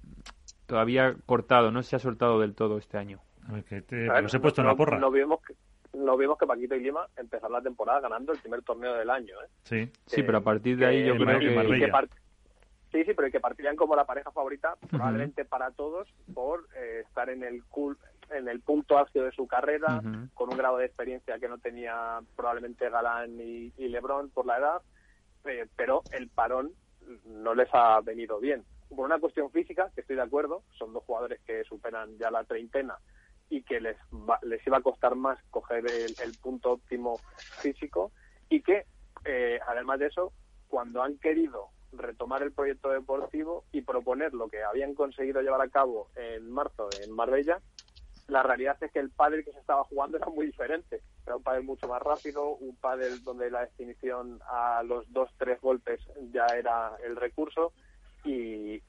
todavía 0.67 1.15
cortado, 1.27 1.71
no 1.71 1.83
se 1.83 1.97
ha 1.97 1.99
soltado 1.99 2.41
del 2.41 2.55
todo 2.55 2.79
este 2.79 2.99
año. 2.99 3.21
Ver, 3.49 3.65
que 3.65 3.77
he 3.77 4.41
puesto 4.41 4.61
en 4.61 4.67
la 4.67 4.75
porra. 4.75 4.99
No 4.99 5.11
vimos 5.11 5.41
que, 5.41 5.55
no 5.97 6.17
vimos 6.17 6.37
que 6.39 6.47
Paquito 6.47 6.75
y 6.75 6.81
Lima 6.81 7.07
empezaron 7.17 7.53
la 7.53 7.63
temporada 7.63 8.01
ganando 8.01 8.33
el 8.33 8.39
primer 8.39 8.63
torneo 8.63 8.95
del 8.95 9.11
año. 9.11 9.35
¿eh? 9.43 9.49
Sí, 9.63 9.91
sí, 10.07 10.23
pero 10.23 10.39
a 10.39 10.43
partir 10.43 10.77
de 10.77 10.87
ahí 10.87 11.05
yo 11.05 11.17
creo 11.17 11.39
que... 11.39 12.09
Sí, 12.93 13.05
sí, 13.05 13.13
pero 13.15 13.31
que 13.31 13.41
partirían 13.41 13.77
como 13.77 13.97
la 13.97 14.05
pareja 14.05 14.31
favorita, 14.31 14.75
probablemente 14.89 15.45
para 15.45 15.71
todos, 15.73 16.09
por 16.33 16.67
eh, 16.77 17.03
estar 17.07 17.29
en 17.29 17.43
el 17.43 17.63
cool, 17.65 17.99
en 18.31 18.49
el 18.49 18.61
punto 18.61 18.99
álgido 18.99 19.25
de 19.25 19.33
su 19.33 19.47
carrera, 19.47 20.03
con 20.35 20.51
un 20.51 20.57
grado 20.57 20.79
de 20.79 20.87
experiencia 20.87 21.39
que 21.39 21.49
no 21.49 21.59
tenía 21.59 22.21
probablemente 22.35 22.91
Galán 22.91 23.39
y, 23.41 23.71
Lebron 23.77 24.31
por 24.31 24.47
la 24.47 24.59
edad, 24.59 24.83
eh, 25.45 25.67
pero 25.77 26.03
el 26.13 26.29
parón 26.29 26.73
no 27.25 27.55
les 27.55 27.69
ha 27.73 28.01
venido 28.01 28.39
bien. 28.41 28.65
Por 28.89 29.07
una 29.07 29.19
cuestión 29.19 29.51
física, 29.51 29.91
que 29.95 30.01
estoy 30.01 30.17
de 30.17 30.23
acuerdo, 30.23 30.63
son 30.79 30.93
dos 30.93 31.05
jugadores 31.05 31.41
que 31.47 31.65
superan 31.65 32.17
ya 32.19 32.31
la 32.31 32.45
treintena 32.45 32.99
y 33.49 33.63
que 33.63 33.81
les, 33.81 33.97
les 34.43 34.67
iba 34.67 34.79
a 34.79 34.83
costar 34.83 35.15
más 35.15 35.39
coger 35.51 35.85
el, 35.87 36.33
punto 36.43 36.73
óptimo 36.73 37.19
físico 37.61 38.13
y 38.49 38.63
que, 38.63 38.87
eh, 39.25 39.61
además 39.67 40.01
de 40.01 40.07
eso, 40.07 40.33
cuando 40.69 41.03
han 41.03 41.19
querido 41.19 41.69
retomar 41.93 42.43
el 42.43 42.53
proyecto 42.53 42.91
deportivo 42.91 43.65
y 43.73 43.83
proponer 43.83 44.35
lo 44.35 44.49
que 44.49 44.63
habían 44.63 44.95
conseguido 44.95 45.41
llevar 45.41 45.63
a 45.63 45.69
cabo 45.69 46.09
en 46.17 46.51
marzo 46.51 46.89
en 47.03 47.13
Marbella, 47.13 47.61
la 48.29 48.43
realidad 48.43 48.77
es 48.81 48.91
que 48.91 48.99
el 48.99 49.11
pádel 49.11 49.45
que 49.45 49.53
se 49.53 49.59
estaba 49.61 49.85
jugando 49.85 50.17
era 50.17 50.27
muy 50.27 50.47
diferente. 50.47 51.01
Era 51.25 51.37
un 51.37 51.43
pádel 51.43 51.65
mucho 51.65 51.87
más 51.87 52.03
rápido, 52.03 52.51
un 52.57 52.77
pádel 52.77 53.23
donde 53.23 53.51
la 53.51 53.61
definición 53.61 54.41
a 54.49 54.83
los 54.83 55.11
dos, 55.13 55.31
tres 55.39 55.61
golpes 55.61 56.01
ya 56.33 56.47
era 56.47 56.97
el 57.05 57.17
recurso 57.17 57.73
y, 58.25 58.83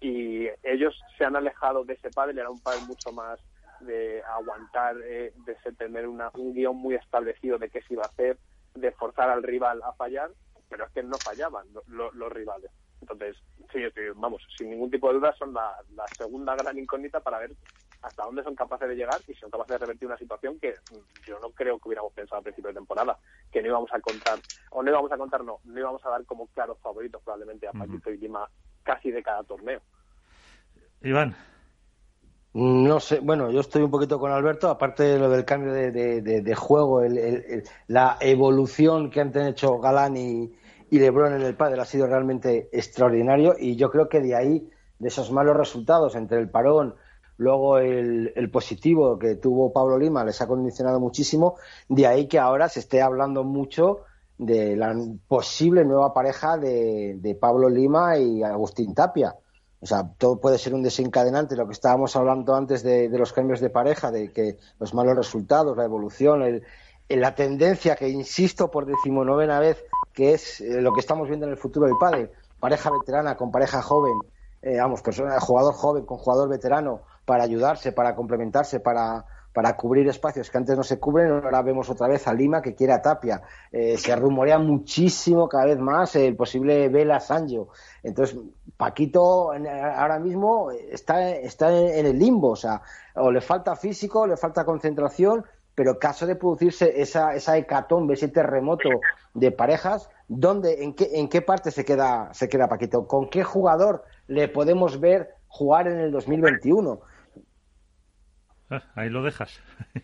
ellos 0.64 1.00
se 1.18 1.26
han 1.26 1.36
alejado 1.36 1.84
de 1.86 1.94
ese 1.94 2.10
pádel, 2.10 2.40
era 2.40 2.50
un 2.50 2.60
pádel 2.60 2.86
mucho 2.88 3.12
más 3.12 3.40
de 3.80 4.22
aguantar, 4.24 4.96
eh, 5.04 5.34
de 5.46 5.56
tener 5.74 6.08
una, 6.08 6.30
un 6.34 6.54
guion 6.54 6.76
muy 6.76 6.96
establecido 6.96 7.58
de 7.58 7.70
qué 7.70 7.82
se 7.82 7.94
iba 7.94 8.04
a 8.04 8.08
hacer, 8.08 8.38
de 8.76 8.92
forzar 8.92 9.30
al 9.30 9.44
rival 9.44 9.82
a 9.84 9.94
fallar, 9.94 10.32
pero 10.70 10.86
es 10.86 10.92
que 10.92 11.04
no 11.04 11.18
fallaban 11.18 11.68
los 11.88 12.32
rivales. 12.32 12.72
Entonces, 13.02 13.38
sí, 13.72 13.80
vamos, 14.16 14.42
sin 14.58 14.70
ningún 14.72 14.92
tipo 14.92 15.08
de 15.08 15.20
duda 15.20 15.34
son 15.38 15.54
la, 15.54 15.76
segunda 16.18 16.56
gran 16.56 16.78
incógnita 16.78 17.20
para 17.20 17.40
ver 17.40 17.52
hasta 18.02 18.24
dónde 18.24 18.44
son 18.44 18.56
capaces 18.56 18.88
de 18.88 18.96
llegar 18.96 19.20
y 19.28 19.34
si 19.34 19.40
son 19.40 19.50
capaces 19.50 19.74
de 19.74 19.78
revertir 19.80 20.08
una 20.08 20.18
situación 20.18 20.60
que 20.60 20.74
yo 21.26 21.40
no 21.40 21.50
creo 21.52 21.80
que 21.80 21.90
hubiéramos 21.90 22.14
pensado 22.14 22.40
a 22.40 22.44
principio 22.44 22.70
de 22.70 22.76
temporada, 22.76 23.18
que 23.52 23.62
no 23.62 23.68
íbamos 23.70 23.92
a 23.94 24.00
contar, 24.00 24.40
o 24.72 24.84
no 24.84 24.90
íbamos 24.90 25.12
a 25.12 25.18
contar, 25.18 25.44
no, 25.44 25.60
no 25.64 25.80
íbamos 25.80 26.06
a 26.06 26.10
dar 26.10 26.26
como 26.26 26.48
claros 26.48 26.78
favoritos 26.80 27.22
probablemente 27.24 27.68
a 27.68 27.72
Paquito 27.72 28.12
y 28.12 28.18
Lima 28.18 28.48
casi 28.84 29.12
de 29.12 29.24
cada 29.24 29.44
torneo. 29.44 29.82
Iván. 31.02 31.36
No 32.54 33.00
sé, 33.00 33.20
bueno, 33.20 33.52
yo 33.52 33.60
estoy 33.60 33.84
un 33.84 33.92
poquito 33.92 34.20
con 34.20 34.32
Alberto, 34.32 34.70
aparte 34.70 35.04
de 35.04 35.20
lo 35.20 35.30
del 35.30 35.46
cambio 35.46 35.74
de, 35.74 36.56
juego, 36.56 37.04
la 37.88 38.18
evolución 38.20 39.12
que 39.12 39.22
han 39.22 39.38
hecho 39.38 39.78
Galán 39.78 40.18
y, 40.18 40.56
y 40.90 41.00
LeBron 41.00 41.34
en 41.34 41.42
el 41.42 41.56
pádel 41.56 41.80
ha 41.80 41.86
sido 41.86 42.08
realmente 42.08 42.70
extraordinario 42.72 43.56
y 43.60 43.76
yo 43.76 43.92
creo 43.92 44.10
que 44.10 44.22
de 44.22 44.36
ahí, 44.36 44.70
de 44.98 45.08
esos 45.08 45.32
malos 45.32 45.56
resultados 45.56 46.16
entre 46.16 46.40
el 46.40 46.50
parón, 46.50 46.96
luego 47.38 47.78
el, 47.78 48.34
el, 48.36 48.50
positivo 48.50 49.18
que 49.18 49.36
tuvo 49.36 49.72
Pablo 49.72 49.98
Lima 49.98 50.26
les 50.26 50.42
ha 50.42 50.48
condicionado 50.48 51.00
muchísimo, 51.00 51.56
de 51.88 52.08
ahí 52.08 52.28
que 52.28 52.40
ahora 52.40 52.68
se 52.70 52.80
esté 52.80 53.02
hablando 53.02 53.44
mucho 53.44 54.02
de 54.38 54.76
la 54.76 54.96
posible 55.28 55.84
nueva 55.86 56.14
pareja 56.14 56.58
de, 56.58 57.16
de 57.20 57.36
Pablo 57.36 57.70
Lima 57.70 58.18
y 58.18 58.44
Agustín 58.44 58.94
Tapia. 58.94 59.36
O 59.80 59.86
sea, 59.86 60.10
todo 60.18 60.40
puede 60.40 60.58
ser 60.58 60.74
un 60.74 60.82
desencadenante, 60.82 61.56
lo 61.56 61.68
que 61.68 61.74
estábamos 61.74 62.16
hablando 62.16 62.56
antes 62.56 62.82
de, 62.82 63.10
los 63.10 63.32
cambios 63.32 63.60
de 63.60 63.70
pareja, 63.70 64.12
de 64.12 64.32
que 64.32 64.58
los 64.80 64.94
malos 64.94 65.16
resultados, 65.16 65.78
la 65.78 65.86
evolución, 65.86 66.42
el, 66.42 66.64
la 67.10 67.36
tendencia 67.36 67.96
que 67.96 68.10
insisto 68.10 68.72
por 68.72 68.86
decimonovena 68.86 69.60
vez, 69.60 69.84
que 70.14 70.34
es 70.34 70.62
eh, 70.62 70.82
lo 70.82 70.94
que 70.94 71.00
estamos 71.00 71.28
viendo 71.28 71.46
en 71.46 71.52
el 71.52 71.58
futuro 71.58 71.86
del 71.86 71.98
padre, 72.00 72.32
pareja 72.60 72.90
veterana 72.90 73.38
con 73.38 73.52
pareja 73.52 73.84
joven, 73.84 74.18
eh, 74.64 74.78
vamos, 74.78 75.04
persona, 75.04 75.40
jugador 75.40 75.76
joven 75.76 76.06
con 76.06 76.18
jugador 76.18 76.50
veterano, 76.50 77.02
para 77.28 77.44
ayudarse, 77.44 77.92
para 77.92 78.16
complementarse, 78.16 78.80
para, 78.80 79.26
para 79.52 79.76
cubrir 79.76 80.08
espacios 80.08 80.50
que 80.50 80.58
antes 80.58 80.78
no 80.78 80.84
se 80.84 80.98
cubren. 80.98 81.30
Ahora 81.30 81.62
vemos 81.62 81.90
otra 81.90 82.08
vez 82.08 82.26
a 82.26 82.34
Lima 82.34 82.62
que 82.62 82.74
quiere 82.74 82.94
a 82.94 83.02
Tapia. 83.02 83.42
Eh, 83.70 83.98
se 83.98 84.16
rumorea 84.16 84.58
muchísimo 84.60 85.50
cada 85.50 85.66
vez 85.66 85.78
más 85.78 86.16
el 86.16 86.38
posible 86.38 86.88
Vela 86.88 87.20
Sancho. 87.20 87.68
Entonces, 88.02 88.40
Paquito 88.78 89.52
ahora 89.52 90.20
mismo 90.20 90.72
está, 90.72 91.32
está 91.32 91.78
en 91.78 92.06
el 92.06 92.18
limbo. 92.18 92.52
O 92.52 92.56
sea, 92.56 92.82
o 93.16 93.30
le 93.30 93.42
falta 93.42 93.76
físico, 93.76 94.26
le 94.26 94.38
falta 94.38 94.64
concentración, 94.64 95.44
pero 95.76 96.00
caso 96.00 96.26
de 96.28 96.38
producirse 96.38 97.02
esa, 97.02 97.36
esa 97.36 97.58
hecatombe, 97.58 98.14
ese 98.14 98.30
terremoto 98.30 98.88
de 99.34 99.52
parejas, 99.52 100.10
¿dónde, 100.30 100.82
en, 100.82 100.94
qué, 100.94 101.10
¿en 101.16 101.28
qué 101.28 101.42
parte 101.42 101.72
se 101.72 101.84
queda, 101.84 102.34
se 102.34 102.48
queda 102.48 102.70
Paquito? 102.70 103.06
¿Con 103.06 103.30
qué 103.30 103.44
jugador 103.44 104.06
le 104.28 104.48
podemos 104.48 105.02
ver 105.02 105.36
jugar 105.50 105.90
en 105.90 106.00
el 106.00 106.12
2021? 106.12 107.02
Ah, 108.70 108.84
ahí 108.96 109.10
lo 109.10 109.24
dejas. 109.24 109.62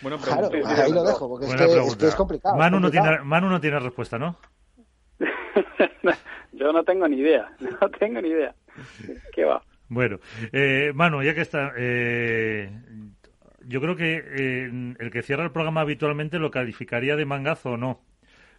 Bueno, 0.00 0.18
claro, 0.18 0.50
ahí 0.52 0.90
lo 0.90 1.04
dejo, 1.04 1.28
porque 1.28 1.46
es 1.46 1.96
que, 1.96 2.06
es 2.06 2.14
complicado. 2.16 2.56
Manu, 2.56 2.80
No 2.80 2.90
tiene, 2.90 3.20
Manu 3.22 3.48
no 3.48 3.60
tiene 3.60 3.78
respuesta, 3.78 4.18
¿no? 4.18 4.36
Yo 6.52 6.72
no 6.72 6.82
tengo 6.82 7.06
ni 7.06 7.18
idea, 7.18 7.52
no 7.60 7.90
tengo 7.90 8.20
ni 8.20 8.30
idea. 8.30 8.54
¿Qué 9.32 9.44
va? 9.44 9.62
Bueno, 9.88 10.18
eh, 10.52 10.92
Manu, 10.94 11.22
ya 11.22 11.34
que 11.34 11.42
está, 11.42 11.72
eh, 11.76 12.70
yo 13.66 13.80
creo 13.80 13.96
que 13.96 14.16
eh, 14.16 14.94
el 14.98 15.10
que 15.10 15.22
cierra 15.22 15.44
el 15.44 15.50
programa 15.50 15.80
habitualmente 15.80 16.38
lo 16.38 16.50
calificaría 16.50 17.16
de 17.16 17.26
mangazo 17.26 17.72
o 17.72 17.76
no. 17.76 18.00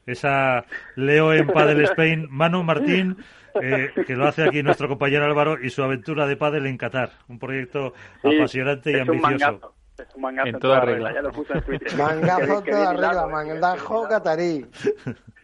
Esa 0.05 0.65
Leo 0.95 1.33
en 1.33 1.47
Padel 1.47 1.83
Spain, 1.83 2.27
Manu 2.29 2.63
Martín, 2.63 3.17
eh, 3.61 3.91
que 4.05 4.15
lo 4.15 4.27
hace 4.27 4.43
aquí 4.43 4.63
nuestro 4.63 4.87
compañero 4.87 5.25
Álvaro, 5.25 5.61
y 5.61 5.69
su 5.69 5.83
aventura 5.83 6.27
de 6.27 6.37
Padel 6.37 6.65
en 6.65 6.77
Qatar. 6.77 7.11
Un 7.27 7.39
proyecto 7.39 7.93
apasionante 8.23 8.91
y 8.91 8.99
ambicioso. 8.99 9.73
Es 9.97 10.15
un 10.15 10.21
mangazo 10.21 10.49
en 10.49 10.59
toda, 10.59 10.79
regla. 10.81 11.13
Ya 11.13 11.21
lo 11.21 11.31
puse 11.31 11.53
en 11.53 11.61
Twitter. 11.61 11.93
Mangazo 11.97 12.63
toda 12.63 12.93
regla, 12.93 13.27
mangazo 13.27 14.07
catarí. 14.09 14.65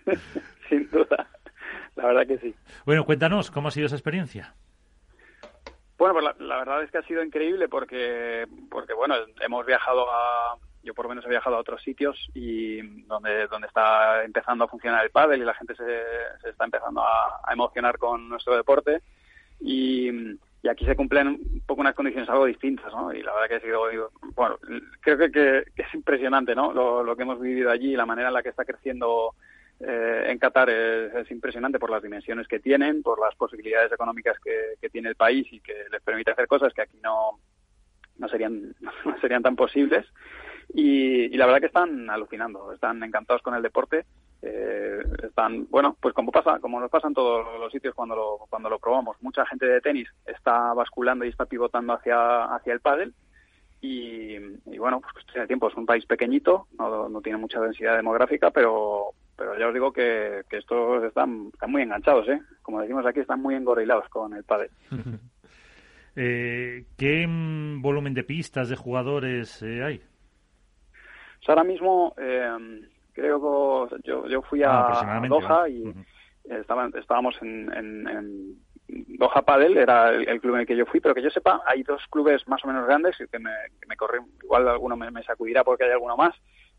Sin 0.70 0.89
duda. 0.89 1.28
La 1.95 2.08
verdad 2.08 2.28
que 2.28 2.38
sí. 2.39 2.55
Bueno, 2.86 3.05
cuéntanos, 3.05 3.51
¿cómo 3.51 3.68
ha 3.68 3.72
sido 3.72 3.88
esa 3.88 3.95
experiencia? 3.95 4.55
Bueno, 5.97 6.14
pues 6.14 6.26
la, 6.39 6.58
verdad 6.58 6.84
es 6.84 6.91
que 6.91 6.99
ha 6.99 7.03
sido 7.03 7.24
increíble 7.24 7.68
porque, 7.68 8.45
porque 8.70 8.93
bueno, 8.93 9.16
hemos 9.41 9.66
viajado 9.66 10.05
a, 10.12 10.55
yo 10.88 10.94
por 10.94 11.06
lo 11.06 11.10
menos 11.10 11.26
he 11.26 11.30
viajado 11.30 11.58
a 11.58 11.60
otros 11.60 11.84
sitios 11.84 12.18
y 12.34 12.82
donde, 13.06 13.48
donde 13.48 13.68
está 13.68 14.24
empezando 14.24 14.64
a 14.64 14.68
funcionar 14.68 15.04
el 15.04 15.12
pádel 15.12 15.42
y 15.42 15.46
la 15.46 15.54
gente 15.54 15.76
se, 15.76 15.84
se 16.42 16.50
está 16.50 16.66
empezando 16.66 17.02
a, 17.02 17.54
emocionar 17.54 17.98
con 17.98 18.28
nuestro 18.30 18.56
deporte 18.56 19.02
y, 19.60 20.10
aquí 20.70 20.86
se 20.86 20.98
cumplen 20.98 21.28
un 21.30 21.64
poco 21.66 21.80
unas 21.80 21.96
condiciones 21.96 22.30
algo 22.30 22.46
distintas, 22.46 22.92
¿no? 22.92 23.14
Y 23.14 23.24
la 23.24 23.34
verdad 23.34 23.48
que 23.48 23.56
ha 23.56 23.60
sido, 23.62 23.84
bueno, 24.36 24.58
creo 25.00 25.18
que, 25.18 25.32
que, 25.32 25.64
es 25.78 25.94
impresionante, 25.94 26.56
¿no? 26.56 26.74
Lo, 26.74 27.04
lo, 27.04 27.16
que 27.16 27.22
hemos 27.22 27.40
vivido 27.40 27.72
allí, 27.72 27.96
la 27.96 28.06
manera 28.06 28.28
en 28.28 28.34
la 28.34 28.44
que 28.44 28.50
está 28.50 28.66
creciendo 28.66 29.34
eh, 29.80 30.26
en 30.28 30.40
Qatar 30.40 30.70
es, 30.70 31.30
impresionante 31.30 31.78
por 31.78 31.92
las 31.92 32.02
dimensiones 32.02 32.48
que 32.48 32.60
tienen, 32.60 33.04
por 33.04 33.20
las 33.20 33.36
posibilidades 33.36 33.92
económicas 33.92 34.38
que, 34.40 34.90
tiene 34.90 35.10
el 35.10 35.16
país 35.16 35.48
y 35.52 35.60
que 35.60 35.86
les 35.92 36.02
permite 36.02 36.32
hacer 36.32 36.48
cosas 36.48 36.74
que 36.74 36.82
aquí 36.82 36.98
no, 37.04 37.40
no 38.18 38.28
serían 38.28 38.74
no 39.06 39.20
serían 39.22 39.44
tan 39.44 39.56
posibles 39.56 40.06
y, 40.74 41.30
la 41.38 41.45
verdad 41.45 41.59
que 41.59 41.68
están 41.68 42.09
alucinando 42.09 42.74
están 42.74 43.03
encantados 43.03 43.41
con 43.41 43.55
el 43.55 43.61
deporte 43.61 44.05
eh, 44.41 44.99
están 45.24 45.68
bueno 45.70 45.95
pues 45.99 46.13
como 46.13 46.32
pasa 46.32 46.59
como 46.59 46.80
nos 46.80 46.89
pasa 46.89 47.07
en 47.07 47.13
todos 47.13 47.59
los 47.59 47.72
sitios 47.72 47.93
cuando 47.95 48.15
lo 48.15 48.38
cuando 48.49 48.70
lo 48.70 48.80
probamos 48.80 49.18
mucha 49.22 49.45
gente 49.45 49.65
de 49.65 49.82
tenis 49.82 50.07
está 50.26 50.74
basculando 50.74 51.26
y 51.26 51.30
está 51.30 51.45
pivotando 51.45 51.93
hacia 51.93 52.45
hacia 52.45 52.74
el 52.74 52.80
pádel 52.80 53.13
y, 53.82 54.38
bueno 54.78 55.01
pues 55.01 55.26
tiene 55.32 55.47
tiempo 55.47 55.70
es 55.70 55.76
un 55.76 55.86
país 55.86 56.05
pequeñito 56.05 56.68
no, 56.78 57.07
no 57.09 57.22
tiene 57.22 57.38
mucha 57.38 57.59
densidad 57.59 57.95
demográfica 57.95 58.51
pero 58.51 59.13
pero 59.38 59.57
ya 59.57 59.68
os 59.68 59.74
digo 59.74 59.93
que, 59.93 60.41
estos 60.49 61.03
están, 61.03 61.51
están 61.53 61.72
muy 61.72 61.84
enganchados, 61.84 62.28
¿eh? 62.28 62.41
Como 62.63 62.82
decimos 62.82 63.05
aquí, 63.05 63.20
están 63.20 63.39
muy 63.39 63.53
engorilados 63.53 64.09
con 64.09 64.34
el 64.34 64.43
pádel. 64.43 64.72
eh, 66.15 66.86
¿Qué 66.97 67.28
mm, 67.28 67.82
volumen 67.82 68.15
de 68.15 68.24
pistas, 68.24 68.68
de 68.68 68.76
jugadores 68.76 69.61
eh, 69.61 69.84
hay? 69.84 70.01
Ahora 71.50 71.64
mismo 71.64 72.14
eh, 72.18 72.82
creo 73.14 73.89
que 73.89 74.08
yo, 74.08 74.28
yo 74.28 74.41
fui 74.43 74.64
a, 74.64 74.88
ah, 74.88 75.22
Doha 75.28 75.70
y 75.70 75.93
estábamos 76.43 77.36
en, 77.41 77.74
en, 77.74 78.56
Doha 78.88 79.41
Padel, 79.41 79.78
era 79.78 80.12
el, 80.12 80.39
club 80.39 80.56
en 80.56 80.62
el 80.62 80.68
que 80.68 80.78
yo 80.78 80.86
fui, 80.86 81.02
pero 81.02 81.14
que 81.14 81.22
yo 81.22 81.30
sepa, 81.30 81.62
hay 81.66 81.84
dos 81.84 82.02
clubes 82.10 82.48
más 82.48 82.64
o 82.64 82.68
menos 82.68 82.86
grandes 82.86 83.18
que 83.18 83.39
me, 83.39 83.52
que 83.82 83.88
me 83.88 83.98
corren, 83.98 84.26
igual 84.41 84.68
alguno 84.68 84.95
me, 84.95 85.12
me 85.12 85.24
sacudirá 85.24 85.64
porque 85.64 85.84
hay 85.84 85.91
alguno 85.91 86.16
más, 86.16 86.34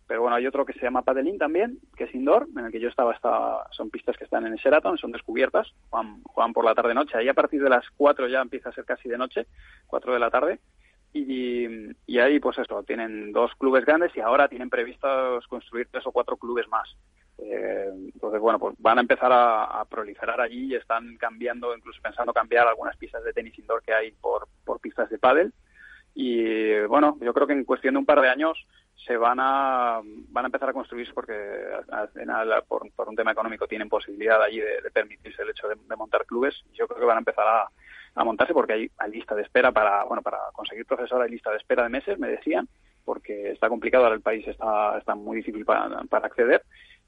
pero 0.09 0.23
bueno, 0.23 0.37
hay 0.37 0.47
otro 0.47 0.65
que 0.65 0.73
se 0.73 0.81
llama 0.81 1.03
Padelín 1.03 1.37
también, 1.37 1.81
que 1.95 2.05
es 2.05 2.15
indoor, 2.15 2.49
en 2.57 2.65
el 2.65 2.73
que 2.73 2.81
yo 2.81 2.89
estaba, 2.89 3.13
estaba 3.13 3.67
son 3.73 3.91
pistas 3.91 4.17
que 4.17 4.25
están 4.25 4.47
en 4.47 4.55
el 4.55 4.59
Sheraton, 4.59 4.97
son 4.97 5.13
descubiertas, 5.13 5.69
juegan, 5.91 6.55
por 6.55 6.65
la 6.65 6.75
tarde-noche. 6.75 7.19
Ahí 7.19 7.29
a 7.29 7.35
partir 7.35 7.63
de 7.63 7.69
las 7.69 7.85
4 7.95 8.27
ya 8.27 8.41
empieza 8.41 8.71
a 8.71 8.73
ser 8.73 8.87
casi 8.87 9.07
de 9.07 9.19
noche, 9.19 9.47
4 9.87 10.15
de 10.15 10.19
la 10.19 10.31
tarde. 10.31 10.61
Y, 11.13 11.67
y, 12.07 12.19
ahí, 12.19 12.39
pues 12.39 12.59
eso, 12.59 12.83
tienen 12.83 13.33
dos 13.33 13.51
clubes 13.59 13.85
grandes 13.85 14.15
y 14.15 14.21
ahora 14.21 14.47
tienen 14.49 14.69
previstos 14.69 15.47
construir 15.47 15.89
tres 15.91 16.07
o 16.07 16.13
cuatro 16.13 16.37
clubes 16.37 16.69
más. 16.69 16.89
Eh, 17.39 17.89
entonces, 18.15 18.41
bueno, 18.41 18.59
pues 18.59 18.75
van 18.79 18.99
a 18.99 19.01
empezar 19.01 19.31
a, 19.33 19.85
proliferar 19.89 20.41
allí 20.41 20.67
y 20.67 20.75
están 20.75 21.17
cambiando, 21.17 21.75
incluso 21.75 22.01
pensando 22.03 22.33
cambiar 22.33 22.69
algunas 22.69 22.97
pistas 22.97 23.25
de 23.25 23.33
tenis 23.33 23.59
indoor 23.59 23.83
que 23.83 23.95
hay 23.95 24.11
por, 24.13 24.49
por 24.65 24.81
pistas 24.81 25.09
de 25.09 25.19
pádel. 25.19 25.53
Y 26.15 26.81
bueno, 26.87 27.17
yo 27.21 27.33
creo 27.33 27.47
que 27.47 27.53
en 27.53 27.65
cuestión 27.65 27.95
de 27.95 27.99
un 27.99 28.07
par 28.07 28.21
de 28.21 28.29
años 28.29 28.67
se 29.07 29.17
van 29.17 29.39
a 29.41 30.01
van 30.03 30.45
a 30.45 30.49
empezar 30.49 30.69
a 30.69 30.73
construirse 30.73 31.15
porque 31.15 31.33
al 31.91 32.09
final 32.09 32.65
por, 32.67 32.83
un 33.07 33.17
tema 33.17 33.33
económico 33.33 33.67
tienen 33.69 33.89
posibilidad 33.89 34.43
allí 34.43 34.59
de, 34.59 34.91
permitirse 34.93 35.43
el 35.43 35.51
hecho 35.51 35.69
de, 35.69 35.77
montar 35.97 36.27
clubes 36.27 36.55
yo 36.75 36.89
creo 36.89 37.01
que 37.01 37.07
van 37.07 37.19
a 37.19 37.21
empezar 37.21 37.47
a, 37.47 37.71
montarse 38.25 38.53
porque 38.53 38.73
hay, 38.73 38.91
hay, 38.99 39.11
lista 39.11 39.35
de 39.35 39.43
espera 39.43 39.73
para 39.73 40.05
bueno 40.05 40.23
para 40.23 40.39
conseguir 40.53 40.87
profesor 40.87 41.23
hay 41.23 41.31
lista 41.31 41.51
de 41.51 41.59
espera 41.59 41.85
de 41.85 41.89
meses 41.89 42.19
me 42.19 42.29
decían 42.29 42.69
porque 43.05 43.53
está 43.53 43.69
complicado 43.69 44.05
ahora 44.05 44.17
el 44.17 44.23
país 44.23 44.47
está 44.47 44.99
está 44.99 45.15
muy 45.15 45.39
difícil 45.39 45.65
para, 45.65 45.89
para 46.09 46.27
acceder 46.27 46.63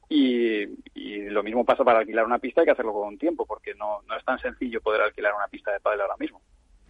y, 0.08 0.62
y, 0.94 1.28
lo 1.28 1.42
mismo 1.42 1.64
pasa 1.64 1.84
para 1.84 2.00
alquilar 2.00 2.24
una 2.24 2.40
pista 2.40 2.60
hay 2.60 2.64
que 2.64 2.72
hacerlo 2.72 2.92
con 2.92 3.16
tiempo 3.16 3.46
porque 3.46 3.74
no, 3.74 4.00
no 4.08 4.16
es 4.16 4.24
tan 4.24 4.38
sencillo 4.40 4.80
poder 4.80 5.02
alquilar 5.02 5.34
una 5.34 5.46
pista 5.46 5.72
de 5.72 5.80
pádel 5.80 6.00
ahora 6.00 6.16
mismo 6.18 6.40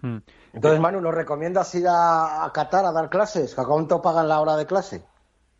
Hmm. 0.03 0.19
Entonces, 0.53 0.81
Manu, 0.81 1.01
¿nos 1.01 1.15
recomiendas 1.15 1.75
ir 1.75 1.85
a, 1.89 2.51
Qatar 2.55 2.85
a 2.85 2.93
dar 2.93 3.11
clases? 3.11 3.59
¿A 3.59 3.67
cuánto 3.67 4.01
pagan 4.03 4.29
la 4.29 4.41
hora 4.41 4.57
de 4.57 4.67
clase? 4.67 5.03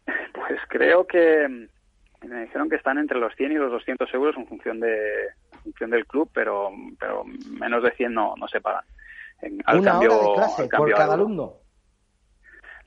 Pues 0.05 0.61
creo 0.69 1.07
que 1.07 1.69
me 2.27 2.41
dijeron 2.43 2.69
que 2.69 2.77
están 2.77 2.99
entre 2.99 3.19
los 3.19 3.35
100 3.37 3.53
y 3.53 3.57
los 3.57 3.71
200 3.71 4.13
euros 4.15 4.37
en 4.37 4.47
función 4.47 4.81
de 4.81 5.29
función 5.61 5.91
del 5.91 6.07
club, 6.07 6.31
pero 6.33 6.71
pero 6.99 7.25
menos 7.25 7.83
de 7.83 7.93
100 7.93 8.13
no, 8.13 8.35
no 8.37 8.49
se 8.49 8.61
pagan. 8.61 8.85
¿Una 9.43 9.99
hora 9.99 10.15
de 10.17 10.35
clase 10.35 10.69
por 10.69 10.93
cada 10.93 11.15
alumno? 11.15 11.55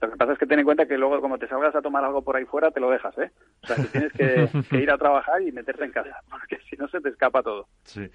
Lo 0.03 0.11
que 0.11 0.17
pasa 0.17 0.33
es 0.33 0.37
que 0.37 0.45
ten 0.45 0.59
en 0.59 0.65
cuenta 0.65 0.85
que 0.85 0.97
luego, 0.97 1.21
como 1.21 1.37
te 1.37 1.47
salgas 1.47 1.73
a 1.75 1.81
tomar 1.81 2.03
algo 2.03 2.21
por 2.21 2.35
ahí 2.35 2.43
fuera, 2.43 2.71
te 2.71 2.81
lo 2.81 2.89
dejas, 2.89 3.17
¿eh? 3.19 3.31
O 3.63 3.67
sea, 3.67 3.77
que 3.77 3.83
tienes 3.83 4.11
que, 4.11 4.77
ir 4.83 4.91
a 4.91 4.97
trabajar 4.97 5.41
y 5.41 5.53
meterte 5.53 5.85
en 5.85 5.91
casa, 5.91 6.19
porque 6.29 6.59
si 6.69 6.75
no 6.75 6.89
se 6.89 6.99
te 6.99 7.07
escapa 7.07 7.41
todo. 7.41 7.69
Sí. 7.83 8.09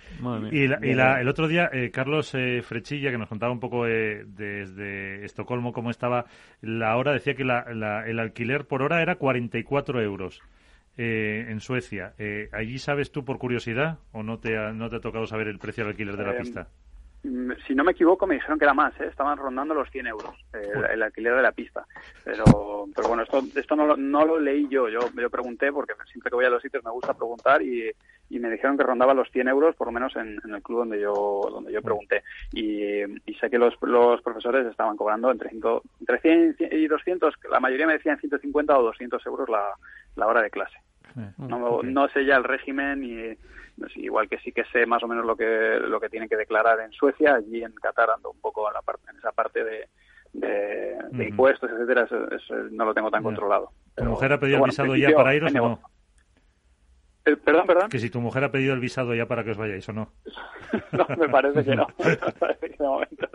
Y, 0.53 0.65
el 0.65 1.29
otro 1.29 1.49
día, 1.49 1.71
eh, 1.73 1.91
Carlos 1.91 2.35
eh, 2.35 2.61
Frechilla, 2.61 3.11
que 3.11 3.17
nos 3.17 3.31
contaba 3.31 3.53
un 3.53 3.61
poco 3.61 3.87
eh, 3.87 4.25
desde 4.27 5.25
Estocolmo 5.25 5.73
cómo 5.73 5.89
estaba 5.89 6.27
la 6.61 6.95
hora, 6.95 7.13
decía 7.13 7.35
que 7.35 7.43
el 7.43 8.19
alquiler 8.19 8.67
por 8.67 8.83
hora 8.83 9.01
era 9.01 9.15
44 9.15 10.03
euros. 10.03 10.43
En 10.99 11.61
Suecia. 11.61 12.15
¿Allí 12.53 12.79
sabes 12.79 13.13
tú 13.13 13.25
por 13.25 13.39
curiosidad 13.39 13.99
o 14.13 14.23
no 14.23 14.39
te, 14.39 14.59
ha, 14.59 14.73
no 14.73 14.91
te 14.91 14.97
ha 14.97 15.01
tocado 15.01 15.27
saber 15.27 15.49
el 15.49 15.59
precio 15.59 15.85
del 15.85 15.93
alquiler 15.93 16.17
de 16.17 16.25
la 16.25 16.37
pista? 16.37 16.69
Mm, 17.25 17.53
si 17.67 17.75
no 17.75 17.83
me 17.83 17.93
equivoco, 17.93 18.27
me 18.27 18.35
dijeron 18.35 18.59
que 18.59 18.65
era 18.65 18.75
más, 18.75 18.99
¿eh? 19.01 19.07
estaban 19.07 19.39
rondando 19.39 19.75
los 19.75 19.91
100 19.91 20.07
euros 20.07 20.35
el, 20.53 21.03
alquiler 21.03 21.35
de 21.35 21.43
la 21.43 21.53
pista. 21.53 21.85
Pero, 22.25 22.87
pero 22.95 23.09
bueno, 23.09 23.25
esto, 23.25 23.43
esto 23.57 23.75
no, 23.75 23.87
lo, 23.87 23.97
no 23.97 24.25
lo 24.25 24.39
leí 24.39 24.69
yo. 24.69 24.89
yo. 24.89 25.01
Yo 25.17 25.31
pregunté 25.31 25.73
porque 25.73 25.95
siempre 26.11 26.31
que 26.31 26.37
voy 26.37 26.45
a 26.45 26.51
los 26.51 26.63
sitios 26.63 26.85
me 26.85 26.93
gusta 26.93 27.15
preguntar 27.15 27.61
y, 27.61 27.91
y 28.31 28.39
me 28.39 28.51
dijeron 28.51 28.77
que 28.77 28.85
rondaba 28.85 29.15
los 29.15 29.31
100 29.31 29.49
euros, 29.49 29.75
por 29.75 29.89
lo 29.89 29.93
menos 29.93 30.15
en, 30.17 30.39
el 30.45 30.63
club 30.63 30.79
donde 30.79 31.01
yo 31.01 31.49
donde 31.51 31.73
yo 31.73 31.83
pregunté. 31.83 32.23
Y, 32.53 33.03
y 33.03 33.35
sé 33.41 33.51
que 33.51 33.59
los, 33.59 33.75
los 33.83 34.23
profesores 34.23 34.67
estaban 34.67 34.97
cobrando 34.97 35.31
entre, 35.33 35.51
entre 35.51 36.21
100 36.21 36.57
y 36.71 36.87
200, 36.87 37.35
la 37.51 37.61
mayoría 37.61 37.87
me 37.87 37.95
decían 37.95 38.19
150 38.19 38.79
o 38.79 38.83
200 38.83 39.27
euros 39.27 39.49
la, 39.49 39.65
la 40.15 40.27
hora 40.27 40.43
de 40.43 40.51
clase. 40.51 40.79
No, 41.39 41.83
no 41.83 42.09
sé 42.09 42.25
ya 42.25 42.37
el 42.37 42.45
régimen 42.45 43.05
y 43.05 43.37
igual 43.97 44.29
que 44.29 44.39
sí 44.39 44.53
que 44.53 44.65
sé 44.73 44.87
más 44.87 45.03
o 45.03 45.09
menos 45.09 45.25
lo 45.25 45.37
que 45.37 45.79
lo 45.81 46.01
que 46.01 46.09
tienen 46.09 46.29
que 46.29 46.37
declarar 46.37 46.81
en 46.81 46.93
Suecia, 46.93 47.35
allí 47.35 47.63
en 47.63 47.73
Qatar 47.73 48.11
ando 48.11 48.31
un 48.31 48.41
poco 48.41 48.69
en, 48.69 48.75
la 48.75 48.83
parte, 48.83 49.11
en 49.11 49.19
esa 49.19 49.33
parte 49.33 49.65
de, 49.65 49.89
de, 50.33 51.29
impuestos, 51.29 51.71
etcétera, 51.71 52.05
eso, 52.05 52.55
no 52.71 52.85
lo 52.85 52.95
tengo 52.95 53.11
tan 53.11 53.23
controlado. 53.23 53.71
¿Tu 53.97 54.05
mujer 54.05 54.33
ha 54.33 54.41
pedido 54.41 54.59
el 54.59 54.65
visado 54.65 54.97
ya 54.97 55.11
para 55.11 55.35
iros 55.35 55.55
o 55.55 55.59
no? 55.59 55.81
Eh, 57.25 57.37
perdón, 57.37 57.67
perdón. 57.67 57.91
Que 57.91 57.99
si 57.99 58.11
tu 58.11 58.21
mujer 58.21 58.45
ha 58.45 58.51
pedido 58.51 58.75
el 58.75 58.81
visado 58.81 59.15
ya 59.15 59.27
para 59.27 59.45
que 59.45 59.51
os 59.51 59.57
vayáis 59.57 59.89
o 59.89 59.93
no. 59.93 60.13
no, 60.93 61.07
me 61.17 61.29
parece 61.29 61.65
que 61.65 61.77
no. 61.77 61.87
me 61.99 62.17
parece 62.17 62.71
que 62.71 62.77
de 62.77 62.89
momento 62.89 63.29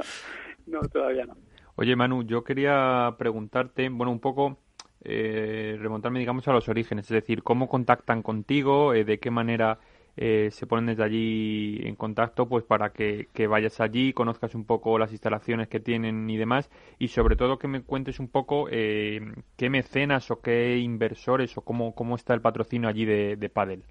no. 0.66 0.80
no, 0.80 0.88
todavía 0.90 1.26
no. 1.26 1.36
Oye, 1.76 1.96
Manu, 1.96 2.24
yo 2.24 2.44
quería 2.44 3.16
preguntarte, 3.18 3.90
bueno, 3.90 4.12
un 4.12 4.20
poco 4.20 4.60
eh, 5.06 5.78
remontarme, 5.80 6.20
digamos, 6.20 6.48
a 6.48 6.54
los 6.54 6.70
orígenes, 6.70 7.06
es 7.06 7.16
decir, 7.16 7.44
cómo 7.44 7.68
contactan 7.68 8.22
contigo, 8.22 8.94
eh, 8.94 9.04
de 9.04 9.20
qué 9.20 9.32
manera 9.32 9.80
eh, 10.16 10.50
se 10.52 10.66
ponen 10.66 10.86
desde 10.86 11.04
allí 11.04 11.82
en 11.84 11.96
contacto, 11.96 12.48
pues 12.48 12.64
para 12.64 12.92
que, 12.92 13.28
vayas 13.50 13.82
allí, 13.82 14.14
conozcas 14.14 14.56
un 14.56 14.66
poco 14.66 14.98
las 14.98 15.12
instalaciones 15.12 15.68
que 15.68 15.82
tienen 15.82 16.30
y 16.30 16.38
demás, 16.38 16.70
y 17.00 17.10
sobre 17.10 17.36
todo 17.36 17.60
que 17.60 17.68
me 17.68 17.82
cuentes 17.82 18.20
un 18.20 18.30
poco 18.30 18.68
qué 18.68 19.70
mecenas 19.70 20.32
o 20.32 20.40
qué 20.40 20.78
inversores 20.78 21.58
o 21.58 21.62
cómo, 21.62 21.94
cómo 21.94 22.16
está 22.16 22.34
el 22.34 22.42
patrocinio 22.42 22.88
allí 22.88 23.04
de, 23.06 23.36
de 23.36 23.50
Padel. 23.50 23.84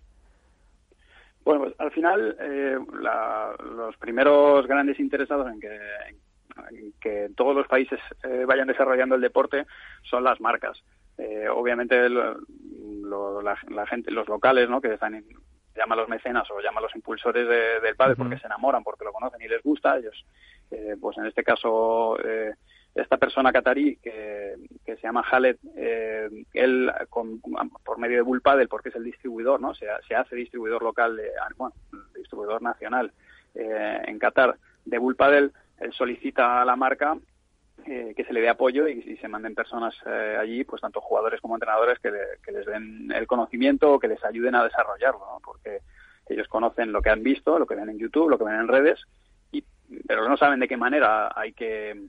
Bueno, 1.45 1.65
pues 1.65 1.75
al 1.79 1.91
final 1.91 2.37
los 3.77 3.97
primeros 3.97 4.67
grandes 4.67 4.99
interesados 5.01 5.53
en 5.53 5.61
que, 5.61 5.79
que 7.01 7.31
todos 7.37 7.55
los 7.55 7.67
países 7.67 7.99
vayan 8.47 8.69
desarrollando 8.69 9.17
el 9.17 9.21
deporte 9.21 9.67
son 10.03 10.23
las 10.25 10.41
marcas. 10.41 10.83
Eh, 11.19 11.49
obviamente 11.49 12.09
la, 12.09 13.87
gente, 13.87 14.11
los 14.11 14.29
locales, 14.29 14.69
¿no? 14.69 14.81
Que 14.81 14.95
están, 14.95 15.25
llama 15.77 15.97
los 15.97 16.09
mecenas 16.09 16.51
o 16.51 16.61
llama 16.61 16.81
los 16.81 16.95
impulsores 16.95 17.47
del 17.83 17.97
padre 17.97 18.17
porque 18.17 18.39
se 18.39 18.47
enamoran, 18.47 18.83
porque 18.83 19.05
lo 19.05 19.13
conocen 19.13 19.41
y 19.43 19.49
les 19.49 19.63
gusta. 19.63 19.99
Ellos, 19.99 20.25
eh, 20.71 20.97
pues 21.01 21.19
en 21.19 21.27
este 21.27 21.43
caso, 21.43 22.19
eh, 22.25 22.55
esta 22.95 23.17
persona 23.17 23.53
catarí 23.53 23.97
que, 23.97 24.55
que 24.85 24.97
se 24.97 25.03
llama 25.03 25.25
Khaled, 25.29 25.57
él 26.53 26.93
por 27.11 27.99
medio 27.99 28.17
de 28.17 28.23
Bullpadel, 28.23 28.69
porque 28.69 28.91
es 28.91 28.97
el 28.97 29.05
distribuidor, 29.05 29.61
¿no? 29.61 29.75
Se, 29.75 29.87
se 30.07 30.15
hace 30.15 30.37
distribuidor 30.37 30.83
local, 30.83 31.17
de, 31.17 31.31
ah, 31.41 31.49
bueno, 31.57 31.75
distribuidor 32.15 32.61
nacional 32.61 33.13
en 33.55 34.19
Qatar 34.19 34.57
de 34.85 34.99
Bullpadel, 34.99 35.53
él 35.81 35.93
solicita 35.93 36.63
a 36.63 36.65
la 36.65 36.77
marca 36.77 37.17
eh, 37.87 38.14
que 38.16 38.24
se 38.24 38.33
le 38.33 38.41
dé 38.41 38.49
apoyo 38.49 38.89
y, 38.89 39.16
se 39.16 39.28
manden 39.28 39.55
personas 39.55 39.95
eh, 40.07 40.37
allí, 40.41 40.64
pues 40.64 40.80
tanto 40.80 41.01
jugadores 41.01 41.41
como 41.41 41.55
entrenadores 41.55 41.99
que, 41.99 42.11
les 42.53 42.66
den 42.66 43.11
el 43.12 43.26
conocimiento 43.26 43.95
o 43.95 43.99
que 43.99 44.09
les 44.09 44.22
ayuden 44.24 44.55
a 44.55 44.64
desarrollarlo, 44.64 45.41
porque 45.45 45.80
ellos 46.28 46.49
conocen 46.49 46.93
lo 46.93 47.03
que 47.03 47.11
han 47.11 47.22
visto, 47.22 47.59
lo 47.59 47.66
que 47.66 47.74
ven 47.74 47.89
en 47.89 47.99
YouTube, 47.99 48.30
lo 48.30 48.39
que 48.39 48.45
ven 48.45 48.61
en 48.61 48.68
redes, 48.68 49.01
y, 49.53 49.64
pero 50.07 50.28
no 50.28 50.37
saben 50.37 50.61
de 50.61 50.68
qué 50.68 50.76
manera 50.76 51.33
hay 51.35 51.53
que 51.53 52.09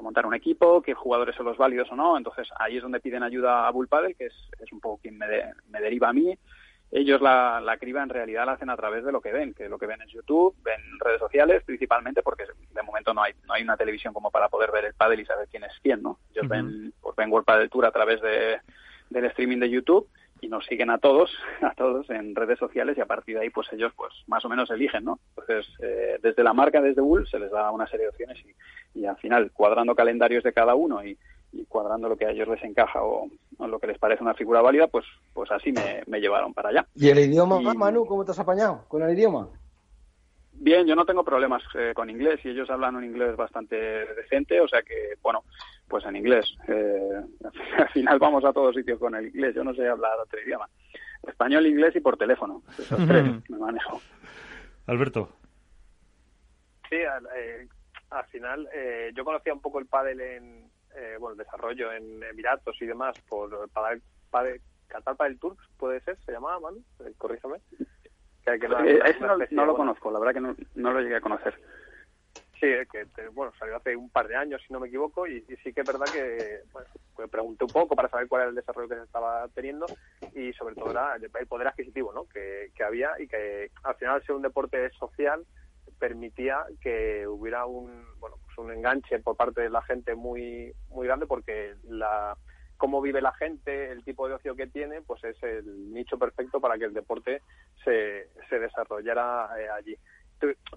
montar 0.00 0.26
un 0.26 0.34
equipo, 0.34 0.82
qué 0.82 0.94
jugadores 0.94 1.34
son 1.34 1.46
los 1.46 1.58
válidos 1.58 1.90
o 1.90 1.96
no, 1.96 2.16
entonces 2.16 2.48
ahí 2.58 2.76
es 2.76 2.82
donde 2.82 3.00
piden 3.00 3.22
ayuda 3.22 3.66
a 3.66 3.70
Bullpadel, 3.70 4.16
que 4.16 4.26
es, 4.26 4.34
es 4.60 4.72
un 4.72 4.80
poco 4.80 4.98
quien 5.02 5.18
me, 5.18 5.26
me 5.68 5.80
deriva 5.80 6.08
a 6.08 6.12
mí, 6.12 6.36
ellos 6.92 7.20
la, 7.20 7.60
la, 7.60 7.76
criba 7.76 8.02
en 8.02 8.08
realidad 8.08 8.46
la 8.46 8.52
hacen 8.52 8.68
a 8.70 8.76
través 8.76 9.04
de 9.04 9.12
lo 9.12 9.20
que 9.20 9.32
ven, 9.32 9.54
que 9.54 9.68
lo 9.68 9.78
que 9.78 9.86
ven 9.86 10.02
en 10.02 10.08
YouTube, 10.08 10.56
ven 10.62 10.80
redes 10.98 11.20
sociales 11.20 11.62
principalmente, 11.64 12.22
porque 12.22 12.44
de 12.74 12.82
momento 12.82 13.14
no 13.14 13.22
hay 13.22 13.32
no 13.46 13.54
hay 13.54 13.62
una 13.62 13.76
televisión 13.76 14.12
como 14.12 14.30
para 14.30 14.48
poder 14.48 14.72
ver 14.72 14.86
el 14.86 14.94
pádel 14.94 15.20
y 15.20 15.26
saber 15.26 15.46
quién 15.48 15.64
es 15.64 15.72
quién, 15.82 16.02
¿no? 16.02 16.18
Ellos 16.34 16.48
ven, 16.48 16.92
pues 17.00 17.14
ven 17.14 17.30
World 17.30 17.46
Padel 17.46 17.70
Tour 17.70 17.86
a 17.86 17.92
través 17.92 18.20
de, 18.20 18.58
del 19.08 19.24
streaming 19.26 19.58
de 19.58 19.70
YouTube 19.70 20.08
y 20.40 20.48
nos 20.48 20.66
siguen 20.66 20.90
a 20.90 20.98
todos, 20.98 21.30
a 21.62 21.74
todos 21.74 22.10
en 22.10 22.34
redes 22.34 22.58
sociales 22.58 22.98
y 22.98 23.00
a 23.00 23.06
partir 23.06 23.36
de 23.36 23.42
ahí 23.42 23.50
pues 23.50 23.72
ellos 23.72 23.92
pues 23.96 24.12
más 24.26 24.44
o 24.44 24.48
menos 24.48 24.68
eligen, 24.70 25.04
¿no? 25.04 25.20
Entonces 25.36 25.72
eh, 25.80 26.18
desde 26.20 26.42
la 26.42 26.54
marca, 26.54 26.80
desde 26.80 27.02
Bull, 27.02 27.28
se 27.28 27.38
les 27.38 27.52
da 27.52 27.70
una 27.70 27.86
serie 27.86 28.06
de 28.06 28.10
opciones 28.10 28.38
y, 28.44 29.00
y 29.00 29.06
al 29.06 29.16
final 29.18 29.52
cuadrando 29.52 29.94
calendarios 29.94 30.42
de 30.42 30.52
cada 30.52 30.74
uno 30.74 31.04
y, 31.04 31.16
y 31.52 31.64
cuadrando 31.66 32.08
lo 32.08 32.16
que 32.16 32.26
a 32.26 32.30
ellos 32.30 32.48
les 32.48 32.62
encaja 32.62 33.02
o, 33.02 33.28
lo 33.58 33.78
que 33.78 33.88
les 33.88 33.98
parece 33.98 34.22
una 34.22 34.34
figura 34.34 34.62
válida, 34.62 34.86
pues, 34.86 35.04
pues 35.34 35.50
así 35.50 35.72
me, 35.72 36.20
llevaron 36.20 36.54
para 36.54 36.70
allá. 36.70 36.86
¿Y 36.94 37.08
el 37.08 37.18
idioma, 37.18 37.60
Manu, 37.60 38.06
cómo 38.06 38.24
te 38.24 38.30
has 38.30 38.38
apañado 38.38 38.84
con 38.88 39.02
el 39.02 39.12
idioma? 39.16 39.48
Bien, 40.52 40.86
yo 40.86 40.94
no 40.94 41.06
tengo 41.06 41.24
problemas 41.24 41.62
eh, 41.74 41.92
con 41.94 42.10
inglés 42.10 42.38
y 42.44 42.50
ellos 42.50 42.68
hablan 42.68 42.94
un 42.96 43.04
inglés 43.04 43.34
bastante 43.34 43.76
decente, 43.76 44.60
o 44.60 44.68
sea 44.68 44.82
que, 44.82 45.14
bueno, 45.22 45.44
pues 45.88 46.04
en 46.04 46.16
inglés. 46.16 46.54
Eh, 46.68 47.22
al 47.78 47.88
final 47.88 48.18
vamos 48.18 48.44
a 48.44 48.52
todos 48.52 48.74
sitios 48.74 48.98
con 48.98 49.14
el 49.14 49.28
inglés, 49.28 49.54
yo 49.54 49.64
no 49.64 49.74
sé 49.74 49.88
hablar 49.88 50.18
otro 50.22 50.38
idioma. 50.38 50.68
Español, 51.26 51.66
inglés 51.66 51.96
y 51.96 52.00
por 52.00 52.18
teléfono, 52.18 52.62
esos 52.78 53.06
tres 53.06 53.24
me 53.48 53.58
manejo. 53.58 54.02
Alberto. 54.86 55.30
Sí, 56.90 56.96
al, 56.96 57.26
eh, 57.36 57.66
al 58.10 58.24
final 58.26 58.68
yo 59.14 59.24
conocía 59.24 59.54
un 59.54 59.60
poco 59.60 59.78
el 59.78 59.86
pádel 59.86 60.20
en, 60.20 60.70
eh, 60.96 61.16
bueno, 61.18 61.36
desarrollo 61.36 61.92
en 61.92 62.22
Emiratos 62.22 62.80
y 62.80 62.86
demás 62.86 63.16
por 63.28 63.68
para, 63.70 63.98
para 64.30 64.54
Qatar 64.88 65.16
para 65.16 65.30
el 65.30 65.38
Tour, 65.38 65.56
puede 65.78 66.00
ser, 66.00 66.18
se 66.24 66.32
llamaba, 66.32 66.60
Manu, 66.60 66.82
eh, 67.00 67.12
corríjame. 67.16 67.58
Que, 68.44 68.54
eh, 68.54 69.48
no, 69.50 69.66
lo 69.66 69.76
conozco, 69.76 70.10
la 70.10 70.18
verdad 70.18 70.34
que 70.34 70.40
no, 70.74 70.92
lo 70.92 71.00
llegué 71.00 71.16
a 71.16 71.20
conocer. 71.20 71.54
Sí, 72.58 72.66
que 72.90 73.06
bueno, 73.32 73.52
salió 73.58 73.76
hace 73.76 73.96
un 73.96 74.10
par 74.10 74.28
de 74.28 74.36
años, 74.36 74.60
si 74.66 74.72
no 74.72 74.80
me 74.80 74.88
equivoco, 74.88 75.26
y, 75.26 75.40
sí 75.62 75.72
que 75.72 75.80
es 75.80 75.86
verdad 75.86 76.06
que 76.12 76.62
bueno, 76.72 76.88
pues 77.14 77.30
pregunté 77.30 77.64
un 77.64 77.70
poco 77.70 77.94
para 77.94 78.08
saber 78.08 78.28
cuál 78.28 78.42
era 78.42 78.50
el 78.50 78.56
desarrollo 78.56 78.88
que 78.88 78.96
se 78.96 79.04
estaba 79.04 79.46
teniendo 79.54 79.86
y 80.34 80.52
sobre 80.54 80.74
todo 80.74 80.90
era 80.90 81.16
el 81.16 81.46
poder 81.46 81.68
adquisitivo 81.68 82.12
¿no? 82.12 82.26
que, 82.28 82.70
que 82.74 82.82
había 82.82 83.12
y 83.18 83.28
que 83.28 83.70
al 83.82 83.94
final 83.94 84.22
ser 84.24 84.34
un 84.34 84.42
deporte 84.42 84.90
social 84.90 85.46
permitía 86.00 86.64
que 86.80 87.28
hubiera 87.28 87.66
un 87.66 88.04
bueno 88.18 88.36
pues 88.44 88.58
un 88.58 88.72
enganche 88.72 89.20
por 89.20 89.36
parte 89.36 89.60
de 89.60 89.70
la 89.70 89.82
gente 89.82 90.16
muy 90.16 90.72
muy 90.88 91.06
grande 91.06 91.26
porque 91.26 91.74
la 91.84 92.36
cómo 92.80 93.02
vive 93.02 93.20
la 93.20 93.34
gente, 93.34 93.92
el 93.92 94.02
tipo 94.02 94.26
de 94.26 94.34
ocio 94.34 94.56
que 94.56 94.66
tiene, 94.66 95.02
pues 95.02 95.22
es 95.22 95.40
el 95.42 95.92
nicho 95.92 96.18
perfecto 96.18 96.62
para 96.62 96.78
que 96.78 96.86
el 96.86 96.94
deporte 96.94 97.42
se, 97.84 98.30
se 98.48 98.58
desarrollara 98.58 99.50
eh, 99.60 99.68
allí. 99.68 99.96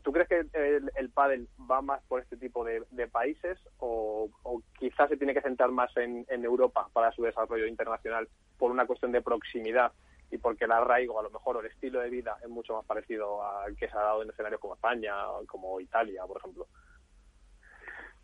¿Tú, 0.03 0.11
crees 0.11 0.28
que 0.28 0.39
el, 0.51 0.91
el 0.97 1.09
pádel 1.11 1.47
va 1.71 1.82
más 1.82 2.03
por 2.09 2.19
este 2.19 2.36
tipo 2.36 2.65
de, 2.65 2.84
países 3.07 3.57
o, 3.78 4.30
quizás 4.78 5.07
se 5.07 5.15
tiene 5.15 5.34
que 5.34 5.41
centrar 5.41 5.71
más 5.71 5.95
en 5.95 6.43
Europa 6.43 6.89
para 6.91 7.13
su 7.13 7.24
desarrollo 7.24 7.67
internacional 7.67 8.28
por 8.57 8.71
una 8.71 8.86
cuestión 8.86 9.13
de 9.13 9.21
proximidad 9.21 9.93
y 10.34 10.39
porque 10.39 10.65
el 10.65 10.71
arraigo, 10.71 11.19
a 11.19 11.23
lo 11.23 11.29
mejor, 11.29 11.57
o 11.57 11.59
el 11.59 11.67
estilo 11.67 11.99
de 11.99 12.09
vida 12.09 12.38
es 12.41 12.49
mucho 12.49 12.73
más 12.73 12.86
parecido 12.86 13.45
al 13.45 13.75
que 13.75 13.88
se 13.88 13.95
ha 13.95 14.01
dado 14.01 14.23
en 14.23 14.31
escenarios 14.31 14.59
como 14.59 14.73
España, 14.73 15.13
como 15.45 15.79
Italia, 15.79 16.23
por 16.25 16.38
ejemplo. 16.38 16.67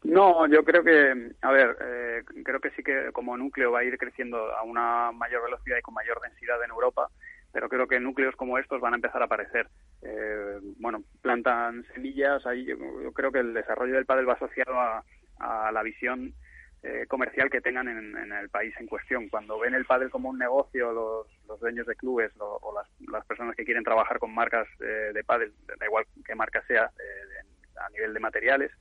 No, 0.03 0.47
yo 0.47 0.63
creo 0.63 0.83
que, 0.83 1.33
a 1.41 1.51
ver, 1.51 1.77
eh, 1.81 2.23
creo 2.43 2.59
que 2.59 2.71
sí 2.71 2.81
que 2.81 3.11
como 3.11 3.37
núcleo 3.37 3.71
va 3.71 3.79
a 3.79 3.83
ir 3.83 3.95
creciendo 3.99 4.37
a 4.55 4.63
una 4.63 5.11
mayor 5.11 5.43
velocidad 5.43 5.77
y 5.77 5.81
con 5.81 5.93
mayor 5.93 6.19
densidad 6.21 6.63
en 6.63 6.71
Europa, 6.71 7.09
pero 7.51 7.69
creo 7.69 7.87
que 7.87 7.99
núcleos 7.99 8.35
como 8.35 8.57
estos 8.57 8.81
van 8.81 8.93
a 8.93 8.95
empezar 8.95 9.21
a 9.21 9.25
aparecer. 9.25 9.67
Eh, 10.01 10.59
bueno, 10.77 11.03
plantan 11.21 11.85
semillas, 11.93 12.43
ahí 12.47 12.65
yo, 12.65 12.77
creo 13.13 13.31
que 13.31 13.39
el 13.39 13.53
desarrollo 13.53 13.93
del 13.93 14.05
pádel 14.07 14.27
va 14.27 14.33
asociado 14.33 14.79
a, 14.79 15.03
a 15.39 15.71
la 15.71 15.83
visión 15.83 16.33
eh, 16.81 17.05
comercial 17.07 17.49
que 17.49 17.59
tengan 17.59 17.89
en, 17.89 18.31
el 18.31 18.49
país 18.49 18.73
en 18.79 18.87
cuestión. 18.87 19.27
Cuando 19.27 19.59
ven 19.59 19.73
el 19.73 19.85
pádel 19.85 20.09
como 20.09 20.29
un 20.29 20.37
negocio, 20.37 20.93
los, 20.93 21.59
dueños 21.59 21.85
de 21.87 21.95
clubes 21.95 22.31
o 22.39 22.73
las, 23.11 23.25
personas 23.25 23.55
que 23.55 23.65
quieren 23.65 23.83
trabajar 23.83 24.17
con 24.17 24.33
marcas 24.33 24.67
eh, 24.79 25.11
de 25.13 25.23
pádel, 25.25 25.53
da 25.77 25.85
igual 25.85 26.05
qué 26.23 26.35
marca 26.35 26.63
sea, 26.67 26.85
eh, 26.85 27.75
a 27.75 27.89
nivel 27.89 28.13
de 28.13 28.19
materiales, 28.21 28.71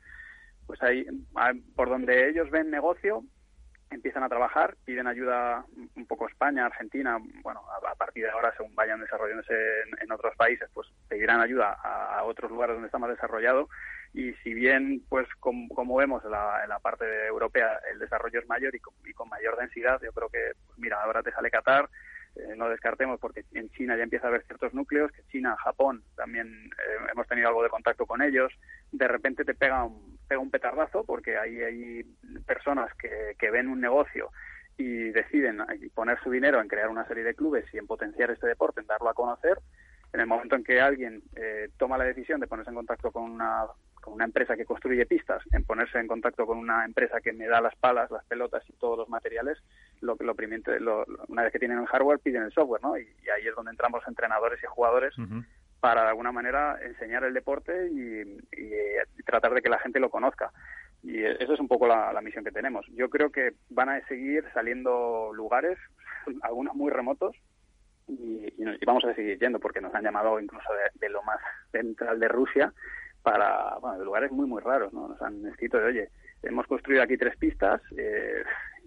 pues 0.67 0.81
ahí, 0.83 1.07
por 1.75 1.89
donde 1.89 2.29
ellos 2.29 2.51
ven 2.51 2.71
negocio, 2.71 3.25
empiezan 3.91 4.23
a 4.23 4.29
trabajar, 4.29 4.77
piden 4.85 5.07
ayuda 5.07 5.65
un 5.97 6.07
poco 6.07 6.29
España, 6.29 6.67
Argentina, 6.67 7.19
bueno, 7.43 7.63
a, 7.69 7.95
partir 7.97 8.25
de 8.25 8.31
ahora, 8.31 8.53
según 8.57 8.75
vayan 8.75 9.01
desarrollándose 9.01 9.55
en, 10.01 10.13
otros 10.13 10.37
países, 10.37 10.69
pues 10.73 10.87
pedirán 11.09 11.41
ayuda 11.41 11.77
a, 11.83 12.19
a, 12.19 12.25
otros 12.25 12.51
lugares 12.51 12.77
donde 12.77 12.87
está 12.87 12.99
más 12.99 13.11
desarrollado 13.11 13.69
y 14.15 14.33
si 14.43 14.55
bien, 14.55 15.03
pues 15.09 15.27
como, 15.39 15.97
vemos 15.97 16.25
en 16.25 16.31
la, 16.31 16.63
en 16.63 16.69
la, 16.69 16.79
parte 16.79 17.05
europea, 17.27 17.81
el 17.93 17.99
desarrollo 17.99 18.41
es 18.41 18.49
mayor 18.49 18.75
y 18.75 18.81
con, 18.81 19.29
mayor 19.29 19.57
densidad, 19.59 20.01
yo 20.03 20.13
creo 20.13 20.29
que, 20.29 20.53
pues 20.67 20.79
mira, 20.79 21.03
ahora 21.03 21.23
te 21.23 21.33
sale 21.33 21.51
Qatar, 21.51 21.89
eh, 22.37 22.55
no 22.57 22.69
descartemos 22.69 23.21
porque 23.21 23.45
en 23.53 23.71
China 23.71 23.97
ya 23.97 24.03
empieza 24.03 24.27
a 24.27 24.29
haber 24.29 24.45
ciertos 24.45 24.73
núcleos, 24.75 25.13
que 25.13 25.23
China, 25.31 25.57
Japón, 25.63 26.03
también 26.17 26.49
eh, 26.49 27.07
hemos 27.13 27.27
tenido 27.27 27.49
algo 27.49 27.63
de 27.63 27.69
contacto 27.69 28.07
con 28.07 28.23
ellos, 28.23 28.53
de 28.93 29.09
repente 29.09 29.45
te 29.45 29.55
pega 29.55 29.85
un, 29.85 30.19
pega 30.27 30.41
un 30.41 30.51
petardazo 30.51 31.05
porque 31.05 31.37
ahí 31.37 31.63
hay 31.63 32.05
personas 32.47 32.93
que, 32.95 33.35
que 33.39 33.51
ven 33.51 33.69
un 33.69 33.81
negocio 33.81 34.31
y 34.79 35.11
deciden 35.11 35.59
poner 35.93 36.19
su 36.23 36.31
dinero 36.31 36.61
en 36.61 36.69
crear 36.69 36.89
una 36.89 37.07
serie 37.07 37.25
de 37.25 37.35
clubes 37.35 37.65
y 37.75 37.79
en 37.79 37.87
potenciar 37.87 38.31
este 38.31 38.47
deporte, 38.47 38.81
en 38.81 38.87
darlo 38.87 39.11
a 39.11 39.15
conocer, 39.15 39.59
en 40.13 40.21
el 40.21 40.27
momento 40.27 40.55
en 40.55 40.65
que 40.65 40.81
alguien 40.81 41.23
eh, 41.37 41.69
toma 41.77 41.99
la 41.99 42.05
decisión 42.05 42.41
de 42.41 42.47
ponerse 42.47 42.71
en 42.71 42.77
contacto 42.77 43.11
con 43.11 43.25
una, 43.25 43.67
con 44.09 44.15
una 44.15 44.25
empresa 44.25 44.57
que 44.57 44.65
construye 44.65 45.05
pistas, 45.05 45.43
en 45.53 45.65
ponerse 45.65 45.99
en 45.99 46.07
contacto 46.07 46.47
con 46.47 46.57
una 46.57 46.85
empresa 46.87 47.21
que 47.21 47.35
me 47.35 47.47
da 47.47 47.61
las 47.61 47.77
palas, 47.77 48.11
las 48.11 48.25
pelotas 48.25 48.63
y 48.69 48.73
todos 48.73 48.97
los 48.97 49.09
materiales, 49.09 49.59
lo, 50.01 50.17
lo, 50.19 50.35
lo 50.81 51.07
una 51.29 51.43
vez 51.43 51.53
que 51.53 51.59
tienen 51.59 51.79
el 51.79 51.87
hardware 51.87 52.19
piden 52.19 52.45
el 52.45 52.53
software, 52.53 52.83
¿no? 52.83 52.97
Y, 52.97 53.07
ahí 53.37 53.47
es 53.47 53.55
donde 53.55 53.71
entramos 53.71 54.03
entrenadores 54.09 54.59
y 54.63 54.67
jugadores 54.67 55.15
para 55.81 56.03
de 56.03 56.09
alguna 56.09 56.33
manera 56.33 56.79
enseñar 56.83 57.25
el 57.25 57.35
deporte 57.35 57.91
y, 57.93 58.39
tratar 59.27 59.53
de 59.53 59.61
que 59.61 59.69
la 59.69 59.79
gente 59.79 60.01
lo 60.01 60.09
conozca. 60.09 60.51
Y 61.03 61.23
eso 61.23 61.53
es 61.53 61.61
un 61.61 61.69
poco 61.69 61.87
la, 61.87 62.13
la, 62.15 62.23
misión 62.23 62.43
que 62.45 62.51
tenemos. 62.51 62.87
Yo 62.95 63.11
creo 63.11 63.31
que 63.31 63.53
van 63.69 63.91
a 63.91 64.01
seguir 64.07 64.43
saliendo 64.55 65.31
lugares, 65.35 65.79
algunos 66.43 66.75
muy 66.75 66.91
remotos, 66.91 67.37
y, 68.09 68.53
vamos 68.85 69.05
a 69.05 69.15
seguir 69.15 69.39
yendo 69.39 69.61
porque 69.61 69.81
nos 69.81 69.95
han 69.95 70.03
llamado 70.03 70.41
incluso 70.41 70.69
de, 70.95 71.09
lo 71.09 71.23
más 71.23 71.39
central 71.71 72.19
de 72.19 72.29
Rusia 72.29 72.73
para 73.23 73.77
bueno, 73.81 74.05
lugares 74.05 74.31
muy, 74.31 74.47
muy 74.47 74.63
raros. 74.63 74.93
¿no? 74.93 75.09
Nos 75.09 75.21
han 75.23 75.47
escrito 75.47 75.79
de, 75.79 75.85
oye, 75.85 76.09
hemos 76.43 76.67
construido 76.67 77.03
aquí 77.03 77.17
tres 77.17 77.37
pistas, 77.37 77.81
eh, 77.97 78.43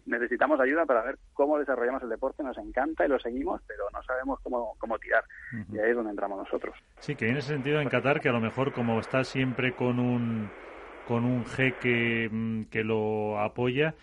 necesitamos 0.05 0.59
ayuda 0.59 0.85
para 0.85 1.03
ver 1.03 1.17
cómo 1.33 1.59
desarrollamos 1.59 2.03
el 2.03 2.09
deporte, 2.09 2.43
nos 2.43 2.57
encanta 2.57 3.05
y 3.05 3.09
lo 3.09 3.19
seguimos, 3.19 3.61
pero 3.67 3.85
no 3.93 4.01
sabemos 4.03 4.39
cómo, 4.41 4.75
cómo 4.79 4.97
tirar. 4.99 5.23
Y 5.71 5.79
ahí 5.79 5.91
es 5.91 5.95
donde 5.95 6.11
entramos 6.11 6.37
nosotros. 6.37 6.75
Sí, 6.99 7.15
que 7.15 7.29
en 7.29 7.37
ese 7.37 7.49
sentido 7.49 7.81
en 7.81 7.89
Qatar, 7.89 8.19
que 8.19 8.29
a 8.29 8.33
lo 8.33 8.39
mejor 8.41 8.73
como 8.73 8.99
está 8.99 9.23
siempre 9.23 9.73
con 9.73 9.99
un 9.99 10.49
con 11.07 11.25
un 11.25 11.45
jeque 11.45 12.29
mm, 12.31 12.63
que 12.65 12.83
lo 12.83 13.39
apoya, 13.39 13.95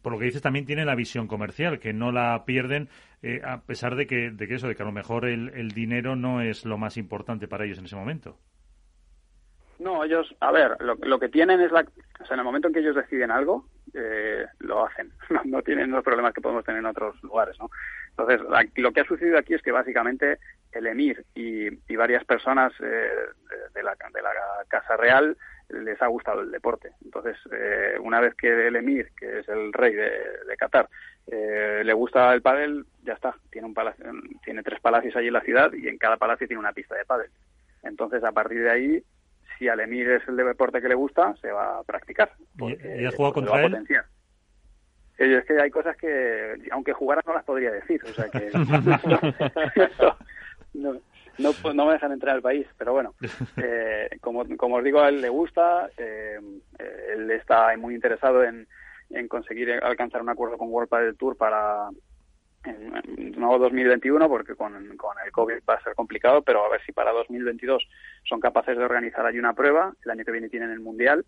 por 0.00 0.12
lo 0.12 0.18
que 0.18 0.26
dices, 0.26 0.42
también 0.42 0.64
tiene 0.64 0.84
la 0.84 0.94
visión 0.94 1.26
comercial, 1.26 1.78
que 1.78 1.92
no 1.92 2.12
la 2.12 2.44
pierden, 2.46 2.88
eh, 3.22 3.40
a 3.44 3.62
pesar 3.62 3.96
de 3.96 4.06
que, 4.06 4.30
de 4.30 4.48
que 4.48 4.54
eso, 4.54 4.68
de 4.68 4.76
que 4.76 4.82
a 4.82 4.86
lo 4.86 4.92
mejor 4.92 5.24
el, 5.24 5.50
el, 5.50 5.72
dinero 5.72 6.14
no 6.16 6.40
es 6.40 6.64
lo 6.64 6.78
más 6.78 6.96
importante 6.96 7.48
para 7.48 7.64
ellos 7.64 7.78
en 7.78 7.86
ese 7.86 7.96
momento. 7.96 8.38
No, 9.82 10.04
ellos, 10.04 10.34
a 10.40 10.52
ver, 10.52 10.76
lo, 10.80 10.94
lo 10.94 11.18
que 11.18 11.28
tienen 11.28 11.60
es 11.60 11.72
la. 11.72 11.80
O 12.20 12.24
sea, 12.24 12.34
en 12.34 12.40
el 12.40 12.44
momento 12.44 12.68
en 12.68 12.74
que 12.74 12.80
ellos 12.80 12.94
deciden 12.94 13.30
algo, 13.30 13.66
eh, 13.94 14.46
lo 14.60 14.86
hacen. 14.86 15.12
No, 15.44 15.62
tienen 15.62 15.90
los 15.90 16.04
problemas 16.04 16.32
que 16.32 16.40
podemos 16.40 16.64
tener 16.64 16.80
en 16.80 16.86
otros 16.86 17.20
lugares, 17.22 17.58
¿no? 17.58 17.68
Entonces, 18.10 18.40
lo 18.76 18.92
que 18.92 19.00
ha 19.00 19.04
sucedido 19.04 19.38
aquí 19.38 19.54
es 19.54 19.62
que 19.62 19.72
básicamente 19.72 20.38
el 20.72 20.86
emir 20.86 21.24
y, 21.34 21.66
y 21.66 21.96
varias 21.96 22.24
personas 22.24 22.72
eh, 22.80 23.10
de, 23.74 23.82
la, 23.82 23.96
de 24.12 24.22
la 24.22 24.30
Casa 24.68 24.96
Real 24.96 25.36
les 25.70 26.00
ha 26.02 26.06
gustado 26.06 26.42
el 26.42 26.50
deporte. 26.50 26.92
Entonces, 27.04 27.36
eh, 27.50 27.96
una 28.00 28.20
vez 28.20 28.34
que 28.34 28.68
el 28.68 28.76
emir, 28.76 29.10
que 29.18 29.40
es 29.40 29.48
el 29.48 29.72
rey 29.72 29.94
de, 29.94 30.12
Qatar, 30.58 30.88
eh, 31.26 31.82
le 31.84 31.92
gusta 31.92 32.32
el 32.34 32.42
pádel, 32.42 32.84
ya 33.02 33.14
está. 33.14 33.34
Tiene 33.50 33.66
un 33.66 33.74
palacio, 33.74 34.04
tiene 34.44 34.62
tres 34.62 34.80
palacios 34.80 35.16
allí 35.16 35.28
en 35.28 35.32
la 35.32 35.40
ciudad 35.40 35.72
y 35.72 35.88
en 35.88 35.98
cada 35.98 36.18
palacio 36.18 36.46
tiene 36.46 36.60
una 36.60 36.72
pista 36.72 36.94
de 36.94 37.06
pádel. 37.06 37.30
Entonces, 37.82 38.22
a 38.22 38.32
partir 38.32 38.62
de 38.62 38.70
ahí, 38.70 39.04
si 39.58 39.68
al 39.68 39.80
emir 39.80 40.10
es 40.10 40.26
el 40.28 40.36
deporte 40.36 40.80
que 40.80 40.88
le 40.88 40.94
gusta, 40.94 41.34
se 41.40 41.50
va 41.50 41.78
a 41.78 41.84
practicar. 41.84 42.32
¿Y, 42.58 43.04
has 43.04 43.14
jugado 43.14 43.34
contra 43.34 43.64
él? 43.64 43.86
Eh, 45.18 45.38
es 45.38 45.44
que 45.44 45.60
hay 45.60 45.70
cosas 45.70 45.96
que, 45.96 46.54
aunque 46.70 46.92
jugara, 46.92 47.22
no 47.26 47.34
las 47.34 47.44
podría 47.44 47.70
decir. 47.70 48.00
O 48.04 48.08
sea 48.08 48.28
que. 48.28 48.50
no, 50.74 50.94
no, 51.38 51.52
no 51.74 51.86
me 51.86 51.92
dejan 51.92 52.12
entrar 52.12 52.36
al 52.36 52.42
país, 52.42 52.66
pero 52.76 52.92
bueno, 52.92 53.14
eh, 53.56 54.08
como, 54.20 54.44
como 54.56 54.76
os 54.76 54.84
digo, 54.84 55.00
a 55.00 55.08
él 55.08 55.20
le 55.20 55.28
gusta, 55.28 55.88
eh, 55.96 56.38
él 57.14 57.30
está 57.30 57.76
muy 57.76 57.94
interesado 57.94 58.44
en, 58.44 58.66
en 59.10 59.28
conseguir 59.28 59.70
alcanzar 59.82 60.22
un 60.22 60.30
acuerdo 60.30 60.58
con 60.58 60.70
World 60.70 60.88
Padel 60.88 61.16
Tour 61.16 61.36
para 61.36 61.88
en, 62.64 63.32
nuevo 63.32 63.58
2021, 63.58 64.28
porque 64.28 64.54
con, 64.54 64.72
con 64.96 65.16
el 65.24 65.32
COVID 65.32 65.60
va 65.68 65.74
a 65.74 65.82
ser 65.82 65.94
complicado, 65.94 66.42
pero 66.42 66.64
a 66.64 66.68
ver 66.68 66.80
si 66.84 66.92
para 66.92 67.12
2022 67.12 67.86
son 68.24 68.40
capaces 68.40 68.76
de 68.76 68.84
organizar 68.84 69.26
allí 69.26 69.38
una 69.38 69.54
prueba, 69.54 69.92
el 70.04 70.10
año 70.10 70.24
que 70.24 70.32
viene 70.32 70.48
tienen 70.48 70.70
el 70.70 70.80
Mundial, 70.80 71.24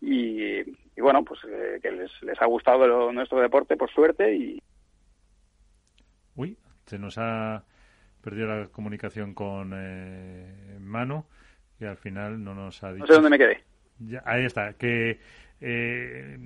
y, 0.00 0.60
y, 0.60 1.00
bueno, 1.00 1.24
pues 1.24 1.40
eh, 1.48 1.78
que 1.82 1.90
les, 1.90 2.10
les 2.22 2.40
ha 2.40 2.46
gustado 2.46 3.12
nuestro 3.12 3.40
deporte, 3.40 3.76
por 3.76 3.90
suerte, 3.90 4.34
y... 4.34 4.62
Uy, 6.36 6.56
se 6.86 6.98
nos 6.98 7.18
ha 7.18 7.62
perdió 8.20 8.46
la 8.46 8.68
comunicación 8.68 9.34
con 9.34 9.72
eh, 9.74 10.78
Manu 10.80 11.24
y 11.78 11.84
al 11.84 11.96
final 11.96 12.42
no 12.42 12.54
nos 12.54 12.82
ha 12.84 12.92
dicho. 12.92 13.00
No 13.00 13.06
sé 13.06 13.14
dónde 13.14 13.30
me 13.30 13.38
quedé. 13.38 13.62
ahí 14.24 14.44
está, 14.44 14.74
que 14.74 15.18
eh, 15.60 16.38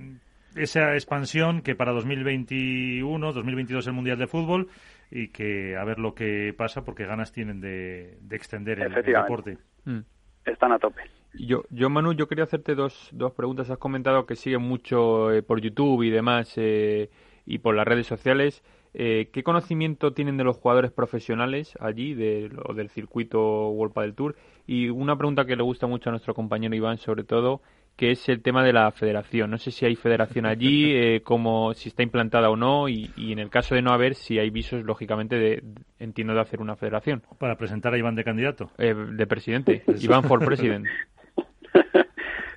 esa 0.56 0.94
expansión 0.94 1.62
que 1.62 1.74
para 1.74 1.92
2021, 1.92 3.32
2022 3.32 3.86
el 3.86 3.92
Mundial 3.92 4.18
de 4.18 4.26
Fútbol 4.26 4.68
y 5.10 5.28
que 5.28 5.76
a 5.76 5.84
ver 5.84 5.98
lo 5.98 6.14
que 6.14 6.54
pasa 6.56 6.84
porque 6.84 7.06
ganas 7.06 7.32
tienen 7.32 7.60
de, 7.60 8.18
extender 8.30 8.80
el, 8.80 8.92
deporte. 8.92 9.58
Mm. 9.84 10.00
Están 10.44 10.72
a 10.72 10.78
tope. 10.78 11.02
Yo, 11.34 11.64
yo, 11.70 11.90
Manu, 11.90 12.12
yo 12.12 12.28
quería 12.28 12.44
hacerte 12.44 12.74
dos, 12.74 13.08
dos 13.12 13.32
preguntas. 13.32 13.70
Has 13.70 13.78
comentado 13.78 14.26
que 14.26 14.36
siguen 14.36 14.62
mucho 14.62 15.32
eh, 15.32 15.42
por 15.42 15.60
YouTube 15.60 16.02
y 16.02 16.10
demás 16.10 16.52
eh, 16.56 17.10
y 17.44 17.58
por 17.58 17.74
las 17.74 17.86
redes 17.86 18.06
sociales. 18.06 18.62
Eh, 18.96 19.30
¿Qué 19.32 19.42
conocimiento 19.42 20.12
tienen 20.12 20.36
de 20.36 20.44
los 20.44 20.56
jugadores 20.56 20.92
profesionales 20.92 21.76
allí, 21.80 22.14
de, 22.14 22.48
del 22.76 22.88
circuito 22.90 23.68
World 23.70 23.94
del 23.94 24.14
Tour? 24.14 24.36
Y 24.66 24.88
una 24.88 25.16
pregunta 25.18 25.44
que 25.44 25.56
le 25.56 25.64
gusta 25.64 25.88
mucho 25.88 26.10
a 26.10 26.12
nuestro 26.12 26.34
compañero 26.34 26.76
Iván, 26.76 26.98
sobre 26.98 27.24
todo, 27.24 27.60
que 27.96 28.10
es 28.10 28.28
el 28.28 28.42
tema 28.42 28.64
de 28.64 28.72
la 28.72 28.90
federación. 28.90 29.50
No 29.50 29.58
sé 29.58 29.70
si 29.70 29.86
hay 29.86 29.96
federación 29.96 30.46
allí, 30.46 30.92
eh, 30.94 31.22
como, 31.22 31.74
si 31.74 31.88
está 31.88 32.02
implantada 32.02 32.50
o 32.50 32.56
no, 32.56 32.88
y, 32.88 33.10
en 33.16 33.38
el 33.38 33.50
caso 33.50 33.74
de 33.74 33.82
no 33.82 33.92
haber, 33.92 34.14
si 34.14 34.38
hay 34.38 34.50
visos, 34.50 34.84
lógicamente, 34.84 35.36
de, 35.36 35.62
entiendo, 35.98 36.34
de 36.34 36.40
hacer 36.40 36.60
una 36.60 36.76
federación. 36.76 37.22
Para 37.38 37.56
presentar 37.56 37.94
a 37.94 37.98
Iván 37.98 38.14
de 38.14 38.24
candidato. 38.24 38.70
Eh, 38.78 38.94
de 38.94 39.26
presidente, 39.26 39.82
Iván 40.00 40.24
for 40.24 40.44
president. 40.44 40.86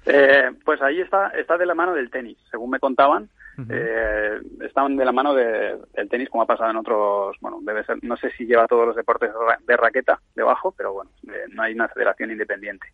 Eh, 0.09 0.51
pues 0.63 0.81
ahí 0.81 1.01
está, 1.01 1.27
está 1.31 1.57
de 1.57 1.65
la 1.65 1.75
mano 1.75 1.93
del 1.93 2.09
tenis, 2.09 2.37
según 2.49 2.69
me 2.69 2.79
contaban 2.79 3.29
eh, 3.69 4.39
están 4.61 4.95
de 4.97 5.05
la 5.05 5.11
mano 5.11 5.33
de, 5.33 5.77
del 5.95 6.09
tenis 6.09 6.29
como 6.29 6.43
ha 6.43 6.45
pasado 6.45 6.69
en 6.69 6.77
otros, 6.77 7.35
bueno, 7.41 7.57
debe 7.61 7.83
ser, 7.85 7.97
no 8.03 8.15
sé 8.15 8.29
si 8.37 8.45
lleva 8.45 8.67
todos 8.67 8.85
los 8.85 8.95
deportes 8.95 9.31
de 9.65 9.77
raqueta 9.77 10.19
debajo, 10.35 10.73
pero 10.77 10.93
bueno, 10.93 11.09
eh, 11.27 11.45
no 11.49 11.63
hay 11.63 11.73
una 11.73 11.87
federación 11.87 12.31
independiente. 12.31 12.87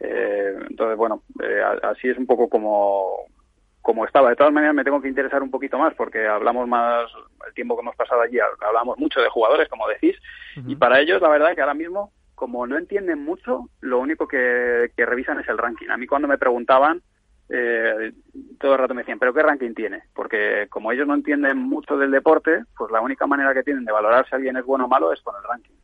Eh, 0.00 0.54
entonces, 0.70 0.96
bueno, 0.96 1.22
eh, 1.42 1.62
así 1.82 2.08
es 2.08 2.18
un 2.18 2.26
poco 2.26 2.48
como, 2.48 3.26
como 3.80 4.04
estaba. 4.04 4.30
De 4.30 4.36
todas 4.36 4.52
maneras, 4.52 4.74
me 4.74 4.84
tengo 4.84 5.00
que 5.00 5.08
interesar 5.08 5.42
un 5.42 5.50
poquito 5.50 5.78
más 5.78 5.94
porque 5.94 6.26
hablamos 6.26 6.68
más, 6.68 7.10
el 7.46 7.54
tiempo 7.54 7.76
que 7.76 7.82
hemos 7.82 7.96
pasado 7.96 8.22
allí, 8.22 8.38
hablamos 8.60 8.98
mucho 8.98 9.20
de 9.20 9.28
jugadores, 9.28 9.68
como 9.68 9.88
decís, 9.88 10.16
y 10.66 10.76
para 10.76 11.00
ellos, 11.00 11.22
la 11.22 11.28
verdad 11.28 11.50
es 11.50 11.56
que 11.56 11.62
ahora 11.62 11.74
mismo, 11.74 12.12
como 12.34 12.66
no 12.66 12.76
entienden 12.76 13.24
mucho, 13.24 13.68
lo 13.80 14.00
único 14.00 14.26
que, 14.26 14.90
que 14.96 15.06
revisan 15.06 15.40
es 15.40 15.48
el 15.48 15.58
ranking. 15.58 15.88
A 15.88 15.96
mí 15.96 16.06
cuando 16.06 16.28
me 16.28 16.38
preguntaban, 16.38 17.02
eh, 17.54 18.12
todo 18.58 18.72
el 18.72 18.78
rato 18.78 18.94
me 18.94 19.02
decían, 19.02 19.18
¿pero 19.18 19.34
qué 19.34 19.42
ranking 19.42 19.74
tiene? 19.74 20.04
Porque 20.14 20.68
como 20.70 20.90
ellos 20.90 21.06
no 21.06 21.14
entienden 21.14 21.58
mucho 21.58 21.98
del 21.98 22.10
deporte, 22.10 22.64
pues 22.76 22.90
la 22.90 23.02
única 23.02 23.26
manera 23.26 23.52
que 23.52 23.62
tienen 23.62 23.84
de 23.84 23.92
valorar 23.92 24.26
si 24.26 24.34
alguien 24.34 24.56
es 24.56 24.64
bueno 24.64 24.86
o 24.86 24.88
malo 24.88 25.12
es 25.12 25.20
con 25.20 25.34
el 25.36 25.42
ranking. 25.42 25.74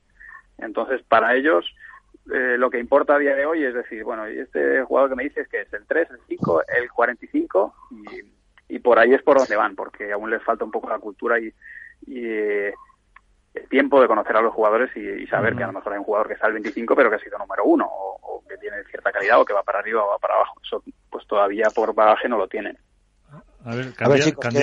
Entonces, 0.59 1.03
para 1.03 1.35
ellos, 1.35 1.67
eh, 2.33 2.57
lo 2.59 2.71
que 2.71 2.79
importa 2.79 3.15
a 3.15 3.19
día 3.19 3.35
de 3.35 3.47
hoy 3.47 3.65
es 3.65 3.75
decir, 3.75 4.05
bueno, 4.05 4.27
este 4.27 4.83
jugador 4.83 5.11
que 5.11 5.17
me 5.17 5.25
dices 5.25 5.49
que 5.49 5.63
es 5.63 5.73
el 5.73 5.87
3, 5.87 6.11
el 6.11 6.19
5, 6.29 6.63
el 6.81 6.91
45, 6.91 7.75
y, 7.91 8.75
y 8.75 8.79
por 8.81 8.99
ahí 8.99 9.15
es 9.15 9.23
por 9.23 9.39
donde 9.39 9.57
van, 9.57 9.75
porque 9.75 10.13
aún 10.13 10.31
les 10.31 10.43
falta 10.43 10.65
un 10.65 10.71
poco 10.71 10.89
la 10.89 10.99
cultura 10.99 11.39
y, 11.39 11.53
y 12.07 12.25
eh, 12.27 12.75
el 13.55 13.69
tiempo 13.69 14.01
de 14.01 14.09
conocer 14.09 14.37
a 14.37 14.43
los 14.43 14.55
jugadores 14.55 14.91
y, 14.97 15.27
saber 15.27 15.57
que 15.57 15.65
a 15.65 15.69
lo 15.69 15.73
mejor 15.73 15.93
hay 15.93 15.99
un 15.99 16.05
jugador 16.05 16.29
que 16.29 16.35
está 16.35 16.47
al 16.47 16.53
25 16.53 16.95
pero 16.95 17.11
que 17.11 17.17
ha 17.17 17.21
sido 17.21 17.39
número 17.39 17.65
uno 17.65 17.87
o, 17.89 18.43
que 18.49 18.57
tiene 18.57 18.77
cierta 18.91 19.13
calidad 19.13 19.41
o 19.41 19.45
que 19.45 19.53
va 19.53 19.63
para 19.63 19.81
arriba 19.81 20.05
o 20.05 20.09
va 20.09 20.19
para 20.19 20.35
abajo. 20.35 20.55
Eso 20.65 20.83
pues 21.11 21.27
todavía 21.27 21.69
por 21.75 21.95
bagaje 21.95 22.29
no 22.29 22.39
lo 22.39 22.49
tienen. 22.49 22.79
A 23.65 23.75
ver, 24.09 24.21
chicos, 24.21 24.55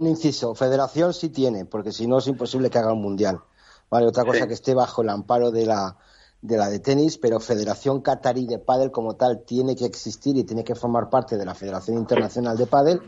un 0.00 0.06
inciso. 0.06 0.54
Federación 0.54 1.14
sí 1.14 1.30
tiene, 1.30 1.64
porque 1.64 1.92
si 1.92 2.06
no 2.06 2.18
es 2.18 2.26
imposible 2.26 2.68
que 2.68 2.78
haga 2.78 2.92
un 2.92 3.00
mundial. 3.00 3.40
Vale, 3.88 4.06
otra 4.06 4.24
cosa 4.24 4.46
que 4.46 4.54
esté 4.54 4.74
bajo 4.74 5.02
el 5.02 5.08
amparo 5.08 5.50
de 5.50 5.66
la 5.66 5.96
de 6.44 6.58
la 6.58 6.68
de 6.68 6.78
tenis, 6.78 7.16
pero 7.16 7.40
Federación 7.40 8.02
Qatarí 8.02 8.46
de 8.46 8.58
Pádel 8.58 8.90
como 8.90 9.16
tal 9.16 9.44
tiene 9.46 9.74
que 9.74 9.86
existir 9.86 10.36
y 10.36 10.44
tiene 10.44 10.62
que 10.62 10.74
formar 10.74 11.08
parte 11.08 11.38
de 11.38 11.46
la 11.46 11.54
Federación 11.54 11.96
Internacional 11.96 12.58
de 12.58 12.66
Pádel, 12.66 13.00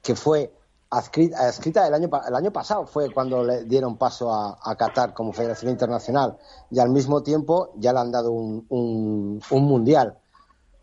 que 0.00 0.14
fue 0.14 0.52
adscrita, 0.90 1.88
el, 1.88 1.94
año, 1.94 2.08
el 2.28 2.34
año 2.36 2.52
pasado 2.52 2.86
fue 2.86 3.12
cuando 3.12 3.42
le 3.42 3.64
dieron 3.64 3.96
paso 3.96 4.32
a, 4.32 4.76
Qatar 4.76 5.12
como 5.12 5.32
Federación 5.32 5.72
Internacional 5.72 6.38
y 6.70 6.78
al 6.78 6.90
mismo 6.90 7.24
tiempo 7.24 7.72
ya 7.74 7.92
le 7.92 7.98
han 7.98 8.12
dado 8.12 8.30
un, 8.30 8.64
un, 8.68 9.64
mundial. 9.64 10.16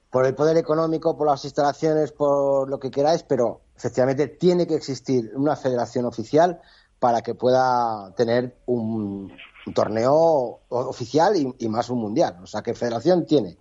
Por 0.10 0.26
el 0.26 0.36
poder 0.36 0.58
económico, 0.58 1.16
por 1.16 1.28
las 1.28 1.46
instalaciones, 1.46 2.12
por 2.12 2.70
lo 2.70 2.78
que 2.78 2.92
queráis, 2.92 3.24
pero 3.24 3.62
efectivamente 3.74 4.28
tiene 4.28 4.68
que 4.68 4.76
existir 4.76 5.32
una 5.34 5.56
federación 5.56 6.04
oficial 6.04 6.60
para 7.00 7.22
que 7.22 7.36
pueda 7.36 8.14
tener 8.18 8.58
un, 8.66 9.32
torneo 9.74 10.62
oficial 10.70 11.34
y, 11.36 11.70
más 11.70 11.90
un 11.90 12.00
mundial. 12.00 12.38
O 12.42 12.48
sea 12.48 12.62
que 12.62 12.74
Federación 12.74 13.26
tiene. 13.26 13.58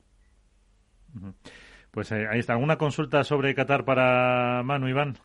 Pues 1.91 2.13
eh, 2.13 2.27
ahí 2.31 2.41
está. 2.41 2.55
¿Alguna 2.55 2.79
consulta 2.79 3.25
sobre 3.25 3.55
Qatar 3.55 3.85
para 3.85 4.63
Manu 4.63 4.89
Iván? 4.89 5.19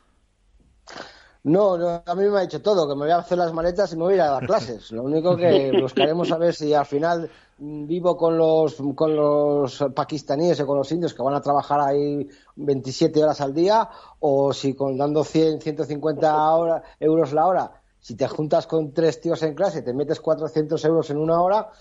No, 1.44 1.78
no, 1.78 2.02
a 2.04 2.16
mí 2.16 2.24
me 2.28 2.40
ha 2.40 2.42
dicho 2.42 2.60
todo, 2.64 2.88
que 2.88 2.96
me 2.96 3.02
voy 3.02 3.12
a 3.12 3.18
hacer 3.18 3.38
las 3.38 3.54
maletas 3.54 3.94
y 3.94 3.98
me 3.98 4.02
voy 4.02 4.14
a 4.14 4.16
ir 4.16 4.22
a 4.22 4.32
dar 4.32 4.48
clases. 4.48 4.92
Lo 4.92 5.04
único 5.04 5.38
que 5.38 5.72
buscaremos 5.80 6.32
a 6.32 6.40
ver 6.40 6.56
si 6.56 6.74
al 6.74 6.88
final 6.88 7.30
vivo 7.60 8.18
con 8.18 8.36
los, 8.36 8.82
con 8.96 9.16
los 9.16 9.86
pakistaníes 9.96 10.60
o 10.60 10.66
con 10.66 10.80
los 10.80 10.92
indios 10.92 11.14
que 11.14 11.22
van 11.22 11.36
a 11.36 11.42
trabajar 11.42 11.82
ahí 11.82 12.28
27 12.56 13.24
horas 13.24 13.42
al 13.42 13.54
día 13.54 13.88
o 14.20 14.54
si 14.54 14.74
con 14.74 14.98
dando 14.98 15.24
100, 15.24 15.62
150 15.62 16.82
euros 17.00 17.32
la 17.34 17.46
hora, 17.46 17.82
si 18.06 18.14
te 18.14 18.28
juntas 18.28 18.68
con 18.68 18.94
tres 18.94 19.20
tíos 19.20 19.42
en 19.42 19.56
clase, 19.56 19.82
te 19.82 19.92
metes 19.92 20.22
400 20.22 20.86
euros 20.86 21.10
en 21.10 21.18
una 21.18 21.42
hora, 21.42 21.72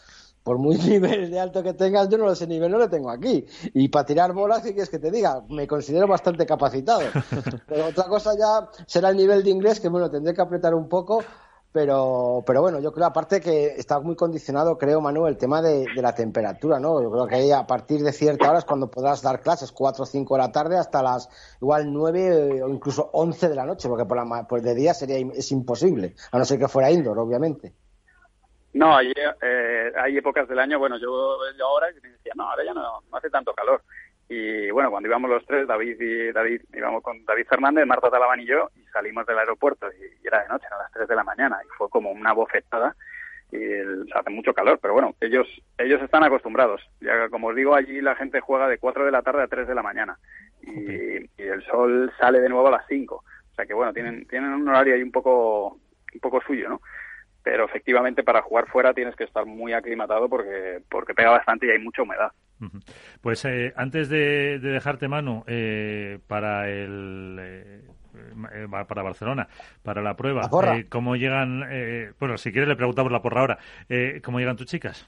por 0.43 0.57
muy 0.57 0.77
nivel 0.79 1.31
de 1.31 1.39
alto 1.39 1.63
que 1.63 1.75
tengas, 1.75 2.09
yo 2.09 2.17
no 2.17 2.33
ese 2.33 2.47
nivel 2.47 2.73
no 2.73 2.79
lo 2.79 2.89
tengo 2.89 3.11
aquí. 3.11 3.45
Y 3.75 3.89
para 3.89 4.07
tirar 4.07 4.33
bolas, 4.33 4.63
¿qué 4.63 4.73
quieres 4.73 4.89
que 4.89 4.99
te 4.99 5.11
diga? 5.11 5.45
Me 5.51 5.67
considero 5.67 6.07
bastante 6.07 6.47
capacitado. 6.47 7.03
Pero 7.69 7.89
otra 7.89 8.05
cosa 8.05 8.31
ya 8.39 8.71
será 8.87 9.11
el 9.11 9.19
nivel 9.19 9.45
de 9.45 9.51
inglés, 9.51 9.81
que 9.81 9.91
bueno, 9.91 10.11
tendré 10.11 10.33
que 10.33 10.41
apretar 10.41 10.75
un 10.75 10.89
poco. 10.89 11.23
Pero, 11.75 12.45
pero 12.47 12.61
bueno, 12.61 12.79
yo 12.79 12.93
creo, 12.93 13.07
aparte 13.07 13.41
que 13.41 13.67
está 13.77 13.99
muy 13.99 14.15
condicionado, 14.15 14.79
creo, 14.79 15.01
Manuel, 15.01 15.33
el 15.33 15.39
tema 15.39 15.61
de, 15.61 15.89
la 15.97 16.15
temperatura, 16.15 16.79
¿no? 16.79 17.03
Yo 17.03 17.11
creo 17.11 17.27
que 17.27 17.35
ahí 17.35 17.51
a 17.51 17.67
partir 17.67 17.99
de 18.03 18.13
cierta 18.13 18.49
hora 18.49 18.61
es 18.61 18.65
cuando 18.65 18.89
podrás 18.89 19.23
dar 19.23 19.41
clases, 19.41 19.73
4 19.73 20.05
o 20.05 20.07
5 20.07 20.37
de 20.37 20.41
la 20.41 20.53
tarde 20.53 20.79
hasta 20.79 21.03
las 21.03 21.29
igual 21.61 21.93
9 21.93 22.63
o 22.63 22.69
incluso 22.69 23.11
11 23.13 23.49
de 23.49 23.57
la 23.57 23.65
noche, 23.67 23.89
porque 23.89 24.05
por, 24.05 24.17
la, 24.17 24.47
pues 24.49 24.63
de 24.63 24.73
día 24.73 24.95
sería 24.95 25.17
es 25.35 25.51
imposible, 25.51 26.15
a 26.31 26.39
no 26.39 26.45
ser 26.45 26.61
que 26.61 26.69
fuera 26.69 26.93
indoor, 26.93 27.19
obviamente. 27.19 27.73
No, 28.75 28.97
hay, 28.97 29.13
eh, 29.43 29.93
hay 29.97 30.17
épocas 30.17 30.47
del 30.47 30.61
año, 30.61 30.79
bueno, 30.79 30.97
yo, 30.97 31.09
ahora 31.65 31.89
decía, 31.89 32.35
no, 32.37 32.51
ahora 32.51 32.65
ya 32.65 32.73
no, 32.73 33.03
hace 33.11 33.31
tanto 33.31 33.53
calor. 33.53 33.83
Y 34.29 34.71
bueno, 34.71 34.93
cuando 34.93 35.09
íbamos 35.09 35.29
los 35.29 35.45
tres, 35.45 35.67
David 35.67 36.01
y 36.01 36.31
David, 36.31 36.63
íbamos 36.73 37.03
con 37.03 37.25
David 37.25 37.47
Fernández, 37.49 37.85
Marta 37.85 38.11
Talabán 38.11 38.39
y 38.39 38.47
yo, 38.47 38.71
salimos 38.95 39.27
del 39.27 39.39
aeropuerto 39.39 39.89
y, 39.93 40.27
era 40.27 40.43
de 40.43 40.49
noche, 40.49 40.67
a 40.71 40.79
las 40.79 40.93
3 40.93 41.07
de 41.07 41.17
la 41.17 41.25
mañana, 41.25 41.59
y 41.63 41.69
fue 41.77 41.91
como 41.91 42.11
una 42.11 42.33
bofetada 42.33 42.97
y 43.53 43.59
se 43.59 44.19
hace 44.19 44.31
mucho 44.31 44.55
calor, 44.55 44.79
pero 44.81 44.95
bueno, 44.95 45.15
ellos 45.21 45.47
ellos 45.77 46.01
están 46.01 46.25
acostumbrados. 46.25 46.81
Ya 47.01 47.29
como 47.29 47.49
os 47.49 47.55
digo, 47.55 47.75
allí 47.75 48.01
la 48.01 48.17
gente 48.17 48.41
juega 48.41 48.69
de 48.69 48.79
4 48.79 49.05
de 49.05 49.13
la 49.13 49.23
tarde 49.23 49.43
a 49.43 49.49
3 49.49 49.69
de 49.69 49.75
la 49.75 49.83
mañana 49.83 50.19
y, 50.63 51.19
y 51.37 51.43
el 51.43 51.63
sol 51.67 52.11
sale 52.19 52.41
de 52.41 52.49
nuevo 52.49 52.69
a 52.69 52.73
las 52.73 52.87
5. 52.89 53.15
O 53.15 53.55
sea 53.55 53.67
que 53.67 53.75
bueno, 53.75 53.93
tienen 53.93 54.27
tienen 54.27 54.51
un 54.51 54.69
horario 54.69 54.95
ahí 54.95 55.03
un 55.03 55.13
poco 55.13 55.79
un 56.15 56.21
poco 56.21 56.41
suyo, 56.41 56.69
¿no? 56.69 56.81
pero 57.45 57.67
efectivamente 57.67 58.25
para 58.25 58.43
jugar 58.43 58.67
fuera 58.69 58.95
tienes 58.95 59.15
que 59.15 59.25
estar 59.25 59.45
muy 59.45 59.75
aclimatado 59.75 60.29
porque, 60.29 60.81
porque 60.91 61.15
pega 61.15 61.31
bastante 61.31 61.67
y 61.67 61.71
hay 61.71 61.79
mucha 61.79 62.03
humedad. 62.03 62.33
Pues 63.21 63.45
eh, 63.45 63.75
antes 63.77 64.09
de, 64.09 64.59
dejarte 64.59 65.07
mano 65.09 65.45
eh, 65.47 66.19
para 66.27 66.71
el 66.71 67.37
eh, 67.39 67.83
para 68.89 69.03
Barcelona, 69.03 69.49
para 69.83 70.03
la 70.03 70.15
prueba, 70.17 70.49
¿cómo 70.89 71.17
llegan? 71.17 71.65
bueno, 72.19 72.39
si 72.39 72.53
quieres 72.53 72.69
le 72.69 72.77
preguntamos 72.77 73.13
la 73.13 73.23
porra 73.23 73.41
ahora. 73.41 73.59
¿Cómo 74.23 74.39
llegan 74.39 74.57
tus 74.57 74.67
chicas? 74.67 75.07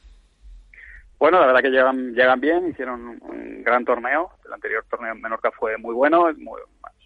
Bueno, 1.19 1.41
la 1.41 1.47
verdad 1.47 1.63
que 1.63 1.71
llegan 1.71 2.13
llegan 2.13 2.41
bien, 2.41 2.69
hicieron 2.69 3.19
un 3.23 3.63
gran 3.65 3.85
torneo. 3.85 4.31
El 4.45 4.53
anterior 4.53 4.85
torneo 4.91 5.13
en 5.13 5.21
Menorca 5.23 5.51
fue 5.51 5.79
muy 5.79 5.95
bueno, 5.95 6.27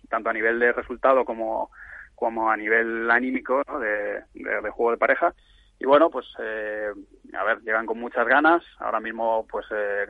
tanto 0.08 0.30
a 0.30 0.32
nivel 0.32 0.58
de 0.58 0.72
resultado 0.72 1.24
como 1.24 1.70
como 2.16 2.50
a 2.50 2.56
nivel 2.56 3.10
anímico 3.10 3.62
de, 3.80 4.22
juego 4.70 4.90
de 4.90 4.98
pareja. 4.98 5.32
Y 5.78 5.86
bueno, 5.86 6.10
pues 6.10 6.26
eh, 6.38 6.92
a 7.32 7.44
ver, 7.44 7.60
llegan 7.62 7.86
con 7.86 7.98
muchas 7.98 8.26
ganas. 8.26 8.62
Ahora 8.78 9.00
mismo 9.00 9.46
pues 9.50 9.64
eh, 9.74 10.06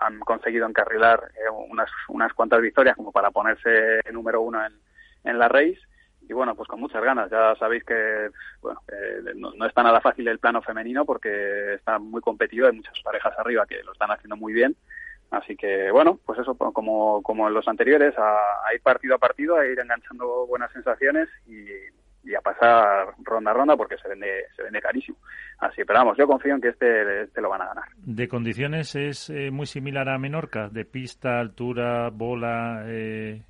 han 0.00 0.18
conseguido 0.20 0.66
encarrilar 0.66 1.30
eh, 1.36 1.48
unas, 1.70 1.90
unas 2.08 2.32
cuantas 2.32 2.60
victorias 2.60 2.96
como 2.96 3.12
para 3.12 3.30
ponerse 3.30 4.00
número 4.10 4.40
uno 4.40 4.64
en, 4.66 4.72
en 5.24 5.38
la 5.38 5.48
race. 5.48 5.78
Y 6.26 6.32
bueno, 6.32 6.54
pues 6.54 6.68
con 6.68 6.80
muchas 6.80 7.02
ganas. 7.02 7.30
Ya 7.30 7.54
sabéis 7.56 7.84
que 7.84 8.30
bueno, 8.62 8.80
no, 9.36 9.52
no, 9.54 9.66
está 9.66 9.82
nada 9.82 10.00
fácil 10.00 10.26
el 10.28 10.38
plano 10.38 10.62
femenino 10.62 11.04
porque 11.04 11.74
está 11.74 11.98
muy 11.98 12.20
competido. 12.20 12.66
Hay 12.66 12.76
muchas 12.76 12.98
parejas 13.02 13.34
arriba 13.38 13.66
que 13.66 13.82
lo 13.82 13.92
están 13.92 14.10
haciendo 14.10 14.36
muy 14.36 14.52
bien. 14.52 14.74
Así 15.30 15.56
que, 15.56 15.90
bueno, 15.90 16.18
pues 16.24 16.38
eso, 16.38 16.54
como, 16.54 17.22
como 17.22 17.48
en 17.48 17.54
los 17.54 17.66
anteriores, 17.66 18.14
a, 18.16 18.74
ir 18.74 18.80
partido 18.82 19.16
a 19.16 19.18
partido, 19.18 19.56
a 19.56 19.66
ir 19.66 19.78
enganchando 19.78 20.46
buenas 20.46 20.72
sensaciones 20.72 21.28
y, 21.46 21.64
a 22.34 22.40
pasar 22.40 23.14
ronda 23.22 23.52
a 23.52 23.54
ronda 23.54 23.76
porque 23.76 23.96
se 23.98 24.08
vende, 24.08 24.46
se 24.56 24.62
vende 24.62 24.80
carísimo. 24.80 25.18
Así, 25.58 25.84
pero 25.84 26.00
vamos, 26.00 26.16
yo 26.16 26.26
confío 26.26 26.54
en 26.54 26.60
que 26.60 26.68
este, 26.68 27.22
este 27.22 27.40
lo 27.40 27.50
van 27.50 27.62
a 27.62 27.66
ganar. 27.66 27.84
¿De 27.96 28.26
condiciones 28.28 28.94
es 28.96 29.30
eh, 29.30 29.50
muy 29.50 29.66
similar 29.66 30.08
a 30.08 30.18
Menorca? 30.18 30.68
¿De 30.68 30.84
pista, 30.84 31.38
altura, 31.38 32.10
bola, 32.10 32.84
eh, 32.86 33.42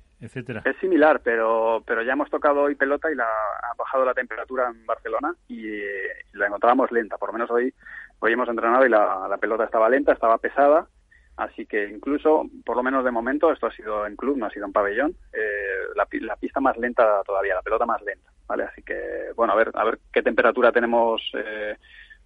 Es 0.65 0.77
similar, 0.77 1.21
pero, 1.23 1.83
pero 1.85 2.01
ya 2.03 2.13
hemos 2.13 2.29
tocado 2.29 2.61
hoy 2.61 2.75
pelota 2.75 3.11
y 3.11 3.15
la, 3.15 3.25
ha 3.25 3.73
bajado 3.77 4.05
la 4.05 4.13
temperatura 4.13 4.69
en 4.69 4.85
Barcelona 4.85 5.35
y, 5.47 5.79
la 6.33 6.47
encontrábamos 6.47 6.91
lenta. 6.91 7.17
Por 7.17 7.29
lo 7.29 7.33
menos 7.33 7.51
hoy, 7.51 7.73
hoy 8.19 8.33
hemos 8.33 8.49
entrenado 8.49 8.85
y 8.85 8.89
la, 8.89 9.27
la 9.29 9.37
pelota 9.37 9.65
estaba 9.65 9.89
lenta, 9.89 10.13
estaba 10.13 10.37
pesada 10.37 10.87
Así 11.37 11.65
que 11.65 11.89
incluso, 11.89 12.49
por 12.65 12.77
lo 12.77 12.83
menos 12.83 13.03
de 13.03 13.11
momento, 13.11 13.51
esto 13.51 13.67
ha 13.67 13.71
sido 13.71 14.07
en 14.07 14.15
club, 14.15 14.37
no 14.37 14.45
ha 14.45 14.49
sido 14.49 14.65
en 14.65 14.71
pabellón, 14.71 15.15
eh, 15.33 15.93
la, 15.93 16.35
pista 16.37 16.61
más 16.61 16.77
lenta 16.77 17.21
todavía, 17.25 17.55
la 17.55 17.61
pelota 17.61 17.85
más 17.85 18.01
lenta, 18.03 18.29
¿vale? 18.47 18.63
Así 18.63 18.81
que, 18.83 18.97
bueno, 19.35 19.51
a 19.51 19.55
ver, 19.57 19.71
a 19.73 19.83
ver 19.83 19.99
qué 20.13 20.21
temperatura 20.21 20.71
tenemos. 20.71 21.21
Eh, 21.33 21.75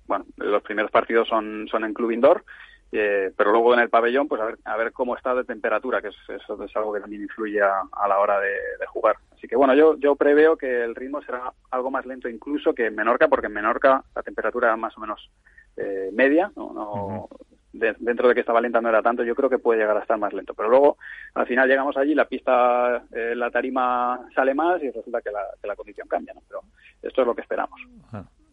bueno, 0.06 0.26
los 0.38 0.62
primeros 0.62 0.92
partidos 0.92 1.28
son, 1.28 1.68
son 1.70 1.86
en 1.86 1.94
club 1.94 2.12
indoor, 2.12 2.44
eh, 2.92 3.32
pero 3.36 3.52
luego 3.52 3.74
en 3.74 3.82
el 3.82 3.90
pabellón, 3.90 4.28
pues 4.28 4.42
a 4.42 4.46
ver, 4.46 4.58
a 4.66 4.78
ver 4.78 4.92
cómo 4.92 5.16
está 5.16 5.36
de 5.36 5.44
temperatura, 5.44 6.02
que 6.02 6.10
es, 6.10 6.16
eso 6.28 6.64
es 6.64 6.76
algo 6.76 6.94
que 6.94 7.02
también 7.02 7.22
influye 7.22 7.62
a, 7.62 8.08
la 8.08 8.20
hora 8.20 8.40
de, 8.40 8.50
jugar. 8.88 9.18
Así 9.32 9.48
que 9.48 9.56
bueno, 9.56 9.76
yo, 9.76 9.98
yo 10.00 10.16
preveo 10.16 10.58
que 10.58 10.84
el 10.84 10.96
ritmo 10.96 11.22
será 11.22 11.54
algo 11.72 11.92
más 11.92 12.06
lento 12.06 12.28
incluso 12.28 12.74
que 12.74 12.88
en 12.88 12.96
Menorca, 12.96 13.28
porque 13.28 13.48
en 13.48 13.54
Menorca 13.54 14.04
la 14.16 14.24
temperatura 14.24 14.76
más 14.76 14.98
o 14.98 15.02
menos 15.02 15.30
eh, 15.78 16.10
media, 16.12 16.52
no, 16.56 16.74
no 16.74 17.30
dentro 17.72 18.28
de 18.28 18.34
que 18.34 18.40
estaba 18.40 18.62
lenta 18.62 18.82
no 18.82 18.90
era 18.90 19.02
tanto, 19.02 19.24
yo 19.24 19.36
creo 19.36 19.50
que 19.50 19.60
puede 19.60 19.80
llegar 19.80 19.98
a 19.98 20.02
estar 20.02 20.18
más 20.18 20.34
lento. 20.34 20.54
Pero 20.54 20.70
luego, 20.70 20.98
al 21.36 21.48
final 21.48 21.68
llegamos 21.68 21.96
allí, 21.98 22.16
la 22.16 22.26
pista, 22.26 23.04
eh, 23.12 23.36
la 23.36 23.52
tarima 23.52 24.20
sale 24.34 24.54
más 24.54 24.82
y 24.82 24.90
resulta 24.90 25.22
que 25.22 25.32
la, 25.32 25.42
que 25.62 25.68
la 25.68 25.76
condición 25.76 26.08
cambia, 26.08 26.34
¿no? 26.34 26.42
Pero 26.48 26.62
esto 27.02 27.22
es 27.22 27.28
lo 27.28 27.36
que 27.36 27.42
esperamos. 27.42 27.80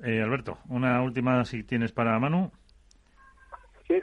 Eh, 0.02 0.20
Alberto, 0.22 0.58
una 0.68 1.02
última 1.02 1.44
si 1.44 1.64
tienes 1.64 1.92
para 1.92 2.18
Manu. 2.18 2.50
Sí, 3.86 4.00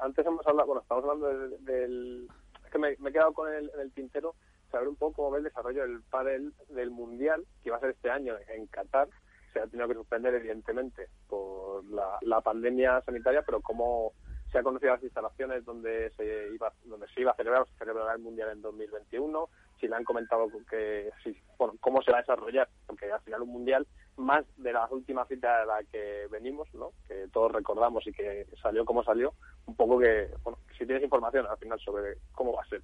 antes 0.00 0.26
hemos 0.26 0.46
hablado, 0.46 0.66
bueno, 0.66 0.82
estamos 0.82 1.04
hablando 1.04 1.28
del... 1.60 2.28
es 2.64 2.70
que 2.70 2.78
me, 2.78 2.90
he 2.90 3.12
quedado 3.12 3.32
con 3.32 3.52
el, 3.52 3.70
el 3.80 3.92
tintero 3.92 4.34
saber 4.70 4.88
un 4.88 4.96
poco 4.96 5.16
cómo 5.16 5.30
ve 5.32 5.38
el 5.38 5.44
desarrollo 5.44 5.82
del 5.82 6.02
pádel 6.02 6.52
del 6.70 6.90
Mundial, 6.90 7.44
que 7.62 7.70
va 7.70 7.76
a 7.76 7.80
ser 7.80 7.90
este 7.90 8.10
año 8.10 8.34
en 8.48 8.66
Qatar. 8.66 9.08
Se 9.52 9.60
ha 9.60 9.66
tenido 9.66 9.86
que 9.86 9.94
suspender, 9.94 10.34
evidentemente, 10.34 11.08
por 11.28 11.84
la, 11.84 12.18
la 12.22 12.40
pandemia 12.40 13.02
sanitaria, 13.02 13.42
pero 13.42 13.60
cómo 13.60 14.12
se 14.50 14.58
han 14.58 14.64
conocido 14.64 14.92
las 14.92 15.02
instalaciones 15.02 15.64
donde 15.64 16.10
se 16.16 16.48
iba 16.54 16.72
donde 16.84 17.06
se 17.08 17.20
iba 17.20 17.32
a 17.32 17.36
celebrar, 17.36 17.66
se 17.66 17.78
celebrará 17.78 18.12
el 18.14 18.20
mundial 18.20 18.50
en 18.50 18.60
2021 18.60 19.48
si 19.80 19.88
le 19.88 19.96
han 19.96 20.04
comentado 20.04 20.46
que 20.68 21.10
si, 21.24 21.34
bueno, 21.58 21.74
cómo 21.80 22.02
se 22.02 22.12
va 22.12 22.18
a 22.18 22.20
desarrollar 22.20 22.68
porque 22.86 23.10
al 23.10 23.20
final 23.22 23.42
un 23.42 23.48
mundial 23.48 23.86
más 24.16 24.44
de 24.56 24.72
la 24.72 24.86
última 24.90 25.24
cita 25.26 25.60
de 25.60 25.66
la 25.66 25.82
que 25.90 26.26
venimos 26.30 26.72
no 26.74 26.92
que 27.08 27.28
todos 27.32 27.52
recordamos 27.52 28.06
y 28.06 28.12
que 28.12 28.46
salió 28.60 28.84
como 28.84 29.02
salió 29.02 29.32
un 29.66 29.74
poco 29.74 29.98
que 29.98 30.28
bueno 30.42 30.58
si 30.78 30.84
tienes 30.86 31.02
información 31.02 31.46
al 31.46 31.58
final 31.58 31.80
sobre 31.80 32.18
cómo 32.32 32.52
va 32.52 32.62
a 32.62 32.68
ser 32.68 32.82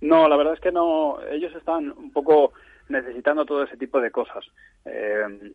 no 0.00 0.28
la 0.28 0.36
verdad 0.36 0.54
es 0.54 0.60
que 0.60 0.72
no 0.72 1.20
ellos 1.30 1.54
están 1.54 1.90
un 1.92 2.12
poco 2.12 2.52
necesitando 2.88 3.44
todo 3.44 3.62
ese 3.62 3.76
tipo 3.76 4.00
de 4.00 4.10
cosas 4.10 4.44
eh, 4.84 5.52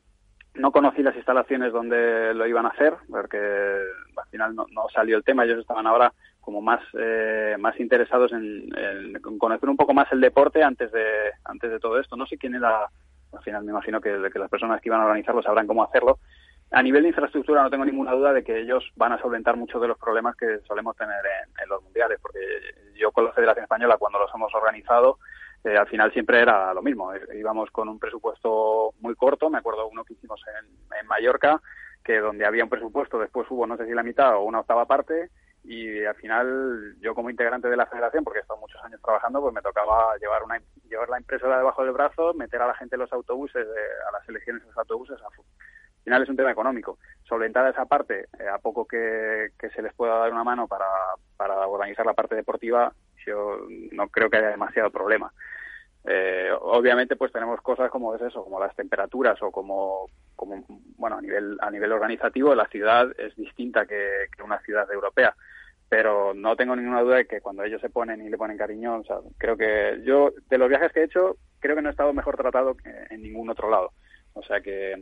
no 0.56 0.72
conocí 0.72 1.03
las 1.03 1.15
instalaciones 1.15 1.73
donde 1.73 2.34
lo 2.34 2.47
iban 2.47 2.65
a 2.65 2.69
hacer, 2.69 2.93
porque 3.10 3.38
al 3.38 4.30
final 4.30 4.56
no, 4.56 4.68
salió 4.93 5.18
el 5.18 5.23
tema. 5.23 5.43
Ellos 5.43 5.60
estaban 5.60 5.85
ahora 5.88 6.14
como 6.41 6.61
más 6.61 6.81
eh, 6.93 7.56
más 7.60 7.80
interesados 7.80 8.31
en, 8.31 8.69
conocer 9.39 9.69
un 9.69 9.77
poco 9.77 9.93
más 9.93 10.11
el 10.11 10.22
deporte 10.22 10.64
antes 10.64 10.91
de 10.91 11.31
antes 11.43 11.72
de 11.72 11.80
todo 11.80 11.99
esto. 11.99 12.15
No 12.15 12.26
sé 12.26 12.38
quién 12.38 12.56
era, 12.56 12.88
al 13.36 13.44
final 13.44 13.64
me 13.64 13.72
imagino 13.72 14.02
que, 14.02 14.18
las 14.18 14.49
personas 14.49 14.82
que 14.82 14.90
iban 14.90 15.02
a 15.02 15.06
organizarlo 15.06 15.41
sabrán 15.41 15.68
cómo 15.68 15.84
hacerlo. 15.84 16.20
A 16.72 16.82
nivel 16.82 17.03
de 17.03 17.10
infraestructura 17.10 17.62
no 17.62 17.70
tengo 17.70 17.86
ninguna 17.86 18.14
duda 18.14 18.34
de 18.34 18.44
que 18.44 18.60
ellos 18.60 18.84
van 18.95 19.14
a 19.14 19.22
solventar 19.22 19.56
muchos 19.56 19.82
de 19.82 19.88
los 19.88 19.98
problemas 19.98 20.36
que 20.36 20.60
solemos 20.68 20.95
tener 20.95 21.24
en, 21.26 21.64
en 21.64 21.70
los 21.70 21.82
mundiales, 21.84 22.20
porque 22.22 22.40
yo 22.95 23.12
con 23.12 23.26
la 23.26 23.34
Federación 23.34 23.64
Española 23.64 23.98
cuando 23.98 24.20
los 24.20 24.32
hemos 24.34 24.53
organizado 24.56 25.20
eh, 25.66 25.76
al 25.76 25.88
final 25.88 26.14
siempre 26.14 26.41
era 26.41 26.74
lo 26.74 26.84
mismo. 26.84 27.12
Eh, 27.12 27.22
íbamos 27.40 27.72
con 27.72 27.90
un 27.90 27.98
presupuesto 27.98 28.94
muy 29.02 29.16
corto, 29.16 29.49
me 29.49 29.57
acuerdo 29.57 29.88
uno 29.88 30.03
que 30.03 30.14
hicimos 30.14 30.40
en, 30.62 31.07
Mallorca, 31.07 31.62
que 32.03 32.20
donde 32.20 32.45
había 32.45 32.64
un 32.64 32.70
presupuesto, 32.70 33.20
después 33.20 33.45
hubo 33.49 33.68
no 33.68 33.78
sé 33.78 33.86
si 33.86 33.94
la 33.94 34.03
mitad 34.03 34.36
o 34.36 34.41
una 34.41 34.60
octava 34.60 34.86
parte, 34.86 35.30
y 35.68 36.06
al 36.06 36.16
final 36.16 36.96
yo 37.00 37.16
como 37.16 37.30
integrante 37.30 37.68
de 37.68 37.78
la 37.78 37.88
federación, 37.88 38.24
porque 38.24 38.40
he 38.40 38.42
estado 38.42 38.60
muchos 38.60 38.82
años 38.84 39.02
trabajando, 39.02 39.42
pues 39.42 39.54
me 39.54 39.62
tocaba 39.62 40.16
llevar 40.18 40.44
una 40.44 40.60
llevar 40.88 41.10
la 41.10 41.20
impresora 41.20 41.58
debajo 41.58 41.84
del 41.84 41.94
brazo, 41.94 42.34
meter 42.34 42.62
a 42.62 42.68
la 42.68 42.76
gente 42.76 42.96
en 42.96 43.02
los 43.02 43.14
autobuses, 43.14 43.66
a 44.08 44.12
las 44.12 44.30
elecciones 44.30 44.62
en 44.62 44.70
los 44.70 44.78
autobuses. 44.78 45.18
al 45.22 45.44
final 46.04 46.24
es 46.24 46.30
un 46.30 46.36
tema 46.36 46.52
económico. 46.52 47.00
Solventada 47.24 47.70
esa 47.70 47.86
parte, 47.86 48.28
eh, 48.40 48.48
a 48.48 48.60
poco 48.60 48.86
que, 48.86 49.52
se 49.74 49.82
les 49.82 49.94
pueda 49.94 50.18
dar 50.20 50.32
una 50.32 50.44
mano 50.44 50.68
para, 50.68 50.86
para 51.36 51.68
organizar 51.68 52.06
la 52.06 52.14
parte 52.14 52.36
deportiva, 52.36 52.94
yo 53.26 53.58
no 53.92 54.08
creo 54.10 54.30
que 54.30 54.38
haya 54.38 54.50
demasiado 54.50 54.92
problema. 54.92 55.32
Eh, 56.08 56.52
obviamente 56.62 57.16
pues 57.16 57.32
tenemos 57.32 57.60
cosas 57.62 57.90
como 57.90 58.14
es 58.14 58.22
eso, 58.22 58.44
como 58.44 58.60
las 58.60 58.76
temperaturas 58.76 59.42
o 59.42 59.52
como, 59.52 60.06
como 60.36 60.64
bueno, 60.98 61.18
a 61.18 61.22
nivel, 61.22 61.58
a 61.60 61.72
nivel 61.72 61.92
organizativo 61.92 62.54
la 62.54 62.68
ciudad 62.68 63.08
es 63.18 63.36
distinta 63.36 63.88
que, 63.88 64.28
una 64.44 64.60
ciudad 64.60 64.92
europea 64.92 65.36
pero 65.90 66.34
no 66.34 66.56
tengo 66.56 66.76
ninguna 66.76 67.02
duda 67.02 67.18
de 67.18 67.28
que 67.28 67.41
cuando 67.41 67.64
ellos 67.64 67.82
se 67.82 67.90
ponen 67.90 68.22
y 68.22 68.30
le 68.30 68.38
ponen 68.38 68.57
cariño, 68.57 68.98
o 68.98 69.03
sea, 69.03 69.18
creo 69.38 69.56
que 69.56 70.02
yo, 70.03 70.32
de 70.49 70.57
los 70.57 70.70
viajes 70.70 70.91
que 70.91 71.02
he 71.02 71.06
hecho, 71.06 71.38
creo 71.60 71.76
que 71.76 71.82
no 71.82 71.90
he 71.90 71.91
estado 71.91 72.14
mejor 72.14 72.38
tratado 72.38 72.76
que 72.76 72.90
en 73.10 73.22
ningún 73.22 73.49
otro 73.49 73.70
lado. 73.70 73.91
O 74.34 74.44
sea 74.44 74.62
que 74.62 74.95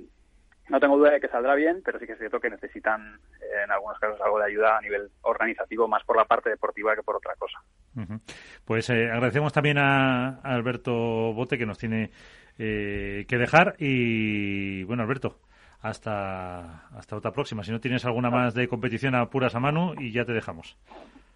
no 0.70 0.80
tengo 0.80 0.98
duda 0.98 1.12
de 1.12 1.22
que 1.22 1.28
saldrá 1.28 1.56
bien, 1.56 1.82
pero 1.84 2.00
sí 2.00 2.06
que 2.06 2.14
es 2.14 2.20
cierto 2.20 2.40
que 2.40 2.50
necesitan 2.50 3.20
en 3.64 3.72
algunos 3.72 4.00
casos 4.00 4.20
algo 4.22 4.40
de 4.40 4.46
ayuda 4.46 4.78
a 4.78 4.82
nivel 4.82 5.10
organizativo, 5.22 5.88
más 5.88 6.04
por 6.04 6.18
la 6.18 6.26
parte 6.26 6.50
deportiva 6.50 6.96
que 6.96 7.04
por 7.04 7.18
otra 7.18 7.34
cosa. 7.36 7.60
Pues 8.66 8.90
eh, 8.90 9.10
agradecemos 9.12 9.54
también 9.54 9.78
a, 9.78 10.40
Alberto 10.42 10.94
Bote 11.34 11.58
que 11.58 11.66
nos 11.66 11.78
tiene 11.78 12.12
eh, 12.58 13.26
que 13.28 13.38
dejar 13.38 13.76
y 13.78 14.84
bueno 14.84 15.04
Alberto 15.04 15.40
hasta 15.84 16.88
hasta 16.98 17.16
otra 17.16 17.32
próxima. 17.32 17.64
Si 17.64 17.72
no 17.72 17.80
tienes 17.80 18.04
alguna 18.06 18.32
más 18.32 18.56
de 18.56 18.68
competición 18.68 19.14
apuras 19.14 19.54
a 19.54 19.60
mano 19.60 19.94
y 20.00 20.12
ya 20.12 20.26
te 20.26 20.34
dejamos. 20.34 20.76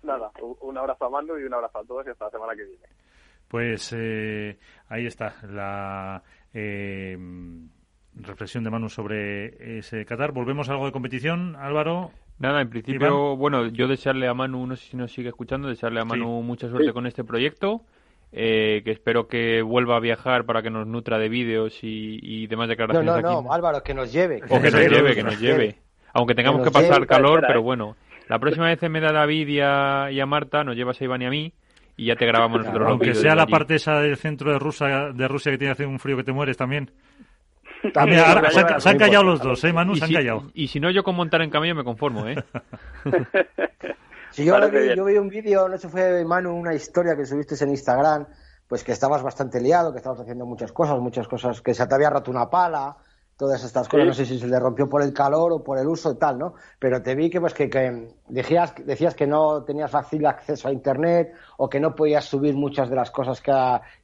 Nada 0.02 0.32
un 0.62 0.78
abrazo 0.78 1.06
a 1.06 1.10
Manu 1.10 1.38
y 1.38 1.44
un 1.44 1.54
abrazo 1.54 1.80
a 1.80 1.84
todos 1.84 2.08
y 2.08 2.10
hasta 2.10 2.26
la 2.26 2.32
semana 2.32 2.56
que 2.56 2.64
viene. 2.64 2.86
Pues 3.48 3.94
eh, 3.96 4.58
ahí 4.90 5.06
está 5.06 5.36
la 5.44 6.24
reflexión 8.16 8.64
de 8.64 8.70
Manu 8.70 8.90
sobre 8.90 9.78
ese 9.80 10.06
Qatar. 10.06 10.32
Volvemos 10.32 10.70
a 10.70 10.74
algo 10.74 10.86
de 10.86 10.92
competición 10.92 11.56
Álvaro 11.56 12.12
Nada, 12.40 12.62
en 12.62 12.70
principio, 12.70 13.36
bueno, 13.36 13.66
yo 13.68 13.88
desearle 13.88 14.28
a 14.28 14.34
Manu, 14.36 14.68
no 14.68 14.76
sé 14.76 14.92
si 14.92 14.98
nos 14.98 15.12
sigue 15.12 15.30
escuchando, 15.30 15.70
desearle 15.70 16.02
a 16.02 16.06
Manu 16.06 16.44
mucha 16.44 16.70
suerte 16.70 16.94
con 16.94 17.08
este 17.08 17.24
proyecto, 17.24 17.82
eh, 18.32 18.82
que 18.84 18.92
espero 18.92 19.28
que 19.28 19.62
vuelva 19.62 19.98
a 19.98 20.00
viajar 20.00 20.46
para 20.46 20.62
que 20.62 20.70
nos 20.70 20.88
nutra 20.88 21.18
de 21.18 21.30
vídeos 21.30 21.80
y, 21.82 22.48
demás 22.48 22.68
declaraciones 22.68 23.08
no, 23.08 23.22
no, 23.22 23.42
No, 23.42 23.54
Álvaro, 23.54 23.84
que 23.84 23.94
nos 23.94 24.12
lleve. 24.12 24.42
o 24.50 24.62
que 24.62 24.72
nos 24.72 24.82
lleve, 24.82 25.16
que 25.16 25.24
nos 25.24 25.40
lleve. 25.40 25.80
Aunque 26.14 26.36
tengamos 26.36 26.64
que, 26.64 26.72
pasar 26.72 27.06
calor, 27.06 27.44
pero 27.46 27.62
bueno. 27.62 27.96
La 28.28 28.40
próxima 28.40 28.68
vez 28.68 28.82
me 28.90 29.00
da 29.00 29.14
David 29.14 29.48
y 29.48 29.60
a, 29.62 30.10
y 30.12 30.20
a 30.20 30.26
Marta, 30.26 30.64
nos 30.64 30.76
llevas 30.76 31.00
a 31.00 31.04
Iván 31.04 31.22
y 31.22 31.26
a 31.26 31.30
mí 31.30 31.54
y 31.98 32.06
ya 32.06 32.16
te 32.16 32.26
grabamos 32.26 32.60
nosotros 32.60 32.88
Aunque 32.88 33.16
sea 33.16 33.36
la 33.36 33.48
parte 33.48 33.76
esa 33.76 34.00
del 34.00 34.18
centro 34.18 34.52
de 34.52 34.60
Rusia, 34.60 35.12
de 35.14 35.28
Rusia 35.28 35.52
que 35.52 35.58
tiene 35.58 35.70
que 35.70 35.74
hacer 35.74 35.88
un 35.88 36.00
frío 36.00 36.16
que 36.16 36.24
te 36.24 36.32
mueres 36.32 36.56
también. 36.56 36.92
También, 37.94 38.24
se, 38.80 38.90
han, 38.90 38.98
callado 38.98 39.24
los 39.24 39.40
dos, 39.40 39.64
¿eh, 39.64 39.72
Manu? 39.72 39.96
Se 39.96 40.06
han 40.06 40.12
callado. 40.12 40.52
Y 40.54 40.68
si 40.68 40.80
no, 40.80 40.90
yo 40.90 41.04
con 41.04 41.16
montar 41.16 41.42
en 41.42 41.50
camello 41.50 41.76
me 41.76 41.84
conformo, 41.84 42.28
¿eh? 42.28 42.36
si 44.32 44.46
yo, 44.46 44.56
vi, 44.70 44.96
yo 44.96 45.06
vi 45.06 45.18
un 45.18 45.30
vídeo, 45.30 45.68
no 45.68 45.78
sé, 45.78 45.90
fue, 45.90 46.24
Manu, 46.26 46.56
una 46.56 46.74
historia 46.74 47.16
que 47.16 47.26
subiste 47.26 47.62
en 47.64 47.72
Instagram, 47.72 48.28
pues 48.68 48.84
que 48.84 48.92
estabas 48.92 49.24
bastante 49.24 49.62
liado, 49.62 49.92
que 49.92 49.98
estabas 49.98 50.20
haciendo 50.20 50.46
muchas 50.46 50.72
cosas, 50.72 51.00
muchas 51.00 51.28
cosas, 51.28 51.62
que 51.62 51.74
se 51.74 51.86
te 51.88 51.96
había 51.96 52.10
roto 52.10 52.32
una 52.32 52.50
pala, 52.50 52.98
todas 53.38 53.64
estas 53.64 53.88
cosas, 53.88 54.08
no 54.08 54.14
sé 54.14 54.26
si 54.26 54.40
se 54.40 54.48
le 54.48 54.60
rompió 54.60 54.90
por 54.90 55.04
el 55.04 55.14
calor 55.14 55.54
o 55.54 55.64
por 55.64 55.78
el 55.78 55.88
uso 55.88 56.12
y 56.12 56.16
tal, 56.16 56.40
¿no? 56.40 56.56
Pero 56.80 57.04
te 57.04 57.14
vi 57.14 57.30
que 57.30 57.40
pues 57.40 57.54
que, 57.54 57.70
que, 57.70 58.16
decías, 58.28 58.74
decías 58.84 59.14
que 59.14 59.28
no 59.28 59.64
tenías 59.64 59.92
fácil 59.92 60.26
acceso 60.26 60.68
a 60.68 60.72
internet 60.72 61.34
o 61.58 61.70
que 61.70 61.80
no 61.80 61.94
podías 61.94 62.26
subir 62.26 62.56
muchas 62.56 62.90
de 62.90 62.96
las 62.96 63.12
cosas 63.12 63.40
que, 63.40 63.54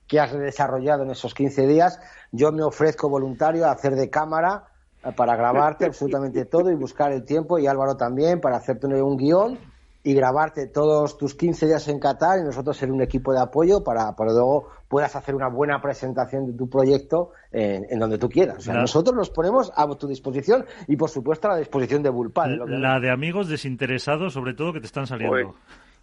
que 0.08 0.20
has 0.20 0.32
desarrollado 0.34 1.04
en 1.04 1.10
esos 1.10 1.34
15 1.34 1.66
días. 1.66 2.00
Yo 2.32 2.52
me 2.52 2.62
ofrezco 2.62 3.10
voluntario 3.10 3.66
a 3.66 3.72
hacer 3.72 3.96
de 3.96 4.10
cámara 4.12 4.66
eh, 5.04 5.12
para 5.16 5.36
grabarte 5.36 5.86
absolutamente 5.88 6.46
todo 6.46 6.70
y 6.70 6.76
buscar 6.76 7.12
el 7.12 7.26
tiempo 7.26 7.58
y 7.58 7.66
Álvaro 7.66 7.98
también 7.98 8.40
para 8.40 8.58
hacerte 8.58 8.86
un 8.86 9.18
guion 9.18 9.73
y 10.04 10.14
grabarte 10.14 10.68
todos 10.68 11.18
tus 11.18 11.34
15 11.34 11.66
días 11.68 11.88
en 11.88 12.00
Qatar 12.00 12.40
y 12.40 12.44
nosotros 12.44 12.76
ser 12.76 12.92
un 12.92 13.02
equipo 13.02 13.32
de 13.32 13.40
apoyo 13.40 13.84
para, 13.84 14.16
para 14.16 14.34
luego 14.34 14.70
puedas 14.90 15.16
hacer 15.16 15.34
una 15.34 15.48
buena 15.48 15.82
presentación 15.82 16.46
de 16.46 16.54
tu 16.54 16.70
proyecto 16.70 17.32
en, 17.52 18.00
donde 18.00 18.18
tú 18.18 18.30
quieras. 18.30 18.58
O 18.58 18.62
sea, 18.62 18.76
nosotros 18.76 19.16
nos 19.16 19.30
ponemos 19.30 19.72
a 19.76 19.88
tu 19.96 20.08
disposición 20.08 20.66
y, 20.88 20.98
por 20.98 21.10
supuesto, 21.10 21.48
a 21.48 21.54
la 21.54 21.58
disposición 21.58 22.04
de 22.04 22.10
Bulpal. 22.10 22.60
La 22.68 23.00
de 23.00 23.10
amigos 23.10 23.48
desinteresados, 23.48 24.34
sobre 24.34 24.54
todo, 24.54 24.74
que 24.74 24.82
te 24.82 24.86
están 24.86 25.08
saliendo. 25.08 25.56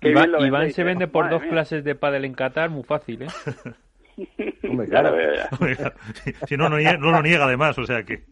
Iván, 0.03 0.71
se 0.71 0.83
vende 0.83 1.07
por 1.07 1.29
dos 1.29 1.43
clases 1.43 1.85
de 1.85 1.95
pádel 1.95 2.25
en 2.25 2.33
Qatar, 2.33 2.71
muy 2.71 2.85
fácil, 2.85 3.23
¿eh? 3.23 3.27
claro. 4.89 5.17
si 6.47 6.57
no, 6.57 6.69
no, 6.69 6.79
lo 6.79 7.23
niega 7.23 7.45
además, 7.45 7.79
o 7.79 7.85
sea 7.85 8.03
que... 8.03 8.25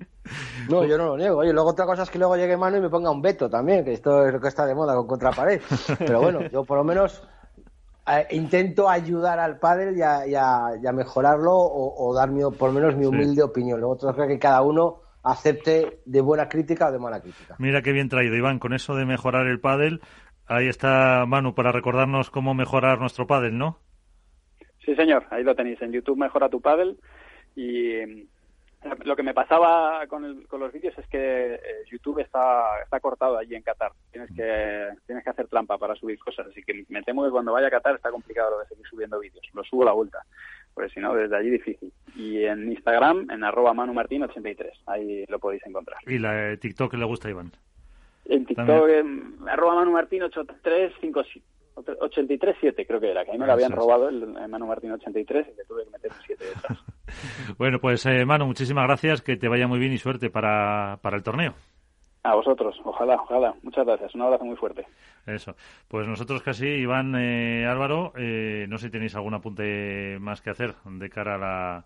No, 0.68 0.84
yo 0.84 0.98
no 0.98 1.06
lo 1.06 1.16
niego. 1.16 1.38
Oye, 1.38 1.52
luego 1.52 1.70
otra 1.70 1.86
cosa 1.86 2.02
es 2.02 2.10
que 2.10 2.18
luego 2.18 2.36
llegue 2.36 2.56
mano 2.56 2.76
y 2.76 2.80
me 2.80 2.90
ponga 2.90 3.10
un 3.10 3.22
veto 3.22 3.48
también, 3.48 3.84
que 3.84 3.92
esto 3.92 4.26
es 4.26 4.32
lo 4.32 4.40
que 4.40 4.48
está 4.48 4.66
de 4.66 4.74
moda 4.74 4.94
con 4.94 5.06
contrapared. 5.06 5.60
Pero 5.98 6.20
bueno, 6.20 6.42
yo 6.50 6.64
por 6.64 6.78
lo 6.78 6.84
menos 6.84 7.22
eh, 8.06 8.26
intento 8.30 8.88
ayudar 8.88 9.38
al 9.38 9.58
padre 9.58 9.92
y 9.96 10.34
a, 10.34 10.92
mejorarlo 10.92 11.52
o, 11.52 12.14
dar 12.14 12.30
por 12.58 12.70
lo 12.70 12.80
menos 12.80 12.96
mi 12.96 13.06
humilde 13.06 13.42
opinión. 13.42 13.80
Luego 13.80 13.96
creo 14.14 14.28
que 14.28 14.38
cada 14.38 14.62
uno 14.62 15.00
acepte 15.22 16.00
de 16.04 16.20
buena 16.20 16.48
crítica 16.48 16.88
o 16.88 16.92
de 16.92 16.98
mala 16.98 17.20
crítica. 17.20 17.56
Mira 17.58 17.82
qué 17.82 17.92
bien 17.92 18.08
traído, 18.08 18.36
Iván, 18.36 18.58
con 18.58 18.72
eso 18.72 18.94
de 18.94 19.04
mejorar 19.04 19.46
el 19.46 19.60
pádel. 19.60 20.00
Ahí 20.46 20.68
está 20.68 21.26
Manu 21.26 21.54
para 21.54 21.72
recordarnos 21.72 22.30
cómo 22.30 22.54
mejorar 22.54 22.98
nuestro 22.98 23.26
pádel, 23.26 23.58
¿no? 23.58 23.78
Sí, 24.88 24.96
señor, 24.96 25.26
ahí 25.28 25.44
lo 25.44 25.54
tenéis 25.54 25.82
en 25.82 25.92
YouTube 25.92 26.16
Mejora 26.16 26.48
tu 26.48 26.62
Paddle 26.62 26.96
y 27.54 27.90
eh, 27.90 28.26
lo 29.04 29.14
que 29.16 29.22
me 29.22 29.34
pasaba 29.34 30.06
con, 30.06 30.44
con 30.44 30.60
los 30.60 30.72
vídeos 30.72 30.96
es 30.96 31.06
que 31.08 31.56
eh, 31.56 31.60
YouTube 31.90 32.20
está, 32.20 32.80
está 32.82 32.98
cortado 32.98 33.36
allí 33.36 33.54
en 33.54 33.60
Qatar. 33.60 33.92
Tienes 34.10 34.30
que, 34.34 34.88
tienes 35.04 35.22
que 35.22 35.28
hacer 35.28 35.46
trampa 35.48 35.76
para 35.76 35.94
subir 35.94 36.18
cosas, 36.18 36.46
así 36.46 36.62
que 36.62 36.86
me 36.88 37.02
temo 37.02 37.22
que 37.22 37.30
cuando 37.30 37.52
vaya 37.52 37.66
a 37.66 37.70
Qatar 37.70 37.96
está 37.96 38.10
complicado 38.10 38.52
lo 38.52 38.60
de 38.60 38.66
seguir 38.68 38.86
subiendo 38.86 39.20
vídeos. 39.20 39.44
Lo 39.52 39.62
subo 39.62 39.82
a 39.82 39.86
la 39.86 39.92
vuelta, 39.92 40.24
porque 40.72 40.88
si 40.88 41.00
no, 41.00 41.12
desde 41.12 41.36
allí 41.36 41.50
difícil. 41.50 41.92
Y 42.16 42.44
en 42.44 42.72
Instagram, 42.72 43.30
en 43.30 43.44
arroba 43.44 43.74
manumartin83, 43.74 44.72
ahí 44.86 45.26
lo 45.28 45.38
podéis 45.38 45.66
encontrar. 45.66 45.98
¿Y 46.06 46.18
la 46.18 46.32
de 46.32 46.56
TikTok 46.56 46.94
le 46.94 47.04
gusta, 47.04 47.28
Iván? 47.28 47.52
En 48.24 48.46
TikTok, 48.46 48.88
en, 48.88 49.36
arroba 49.50 49.84
manumartin8357. 49.84 51.42
83-7 51.84 52.86
creo 52.86 53.00
que 53.00 53.10
era, 53.10 53.24
que 53.24 53.32
ahí 53.32 53.38
me 53.38 53.46
lo 53.46 53.52
habían 53.52 53.72
robado 53.72 54.08
el, 54.08 54.26
Manu 54.48 54.66
Martín 54.66 54.92
83 54.92 55.46
y 55.52 55.56
le 55.56 55.64
tuve 55.64 55.84
que 55.84 55.90
meter 55.90 56.10
un 56.10 56.18
7 56.24 56.44
detrás. 56.44 56.78
bueno, 57.58 57.78
pues 57.78 58.04
eh, 58.06 58.24
Manu, 58.24 58.46
muchísimas 58.46 58.86
gracias, 58.86 59.22
que 59.22 59.36
te 59.36 59.48
vaya 59.48 59.66
muy 59.66 59.78
bien 59.78 59.92
y 59.92 59.98
suerte 59.98 60.30
para, 60.30 60.98
para 61.02 61.16
el 61.16 61.22
torneo. 61.22 61.54
A 62.24 62.34
vosotros, 62.34 62.78
ojalá, 62.84 63.14
ojalá. 63.14 63.54
Muchas 63.62 63.86
gracias, 63.86 64.14
un 64.14 64.22
abrazo 64.22 64.44
muy 64.44 64.56
fuerte. 64.56 64.86
Eso. 65.26 65.54
Pues 65.86 66.06
nosotros 66.06 66.42
casi, 66.42 66.66
Iván, 66.66 67.14
eh, 67.14 67.66
Álvaro, 67.66 68.12
eh, 68.16 68.66
no 68.68 68.76
sé 68.78 68.86
si 68.86 68.92
tenéis 68.92 69.14
algún 69.14 69.34
apunte 69.34 70.18
más 70.20 70.42
que 70.42 70.50
hacer 70.50 70.74
de 70.84 71.08
cara 71.10 71.36
a 71.36 71.38
la, 71.38 71.84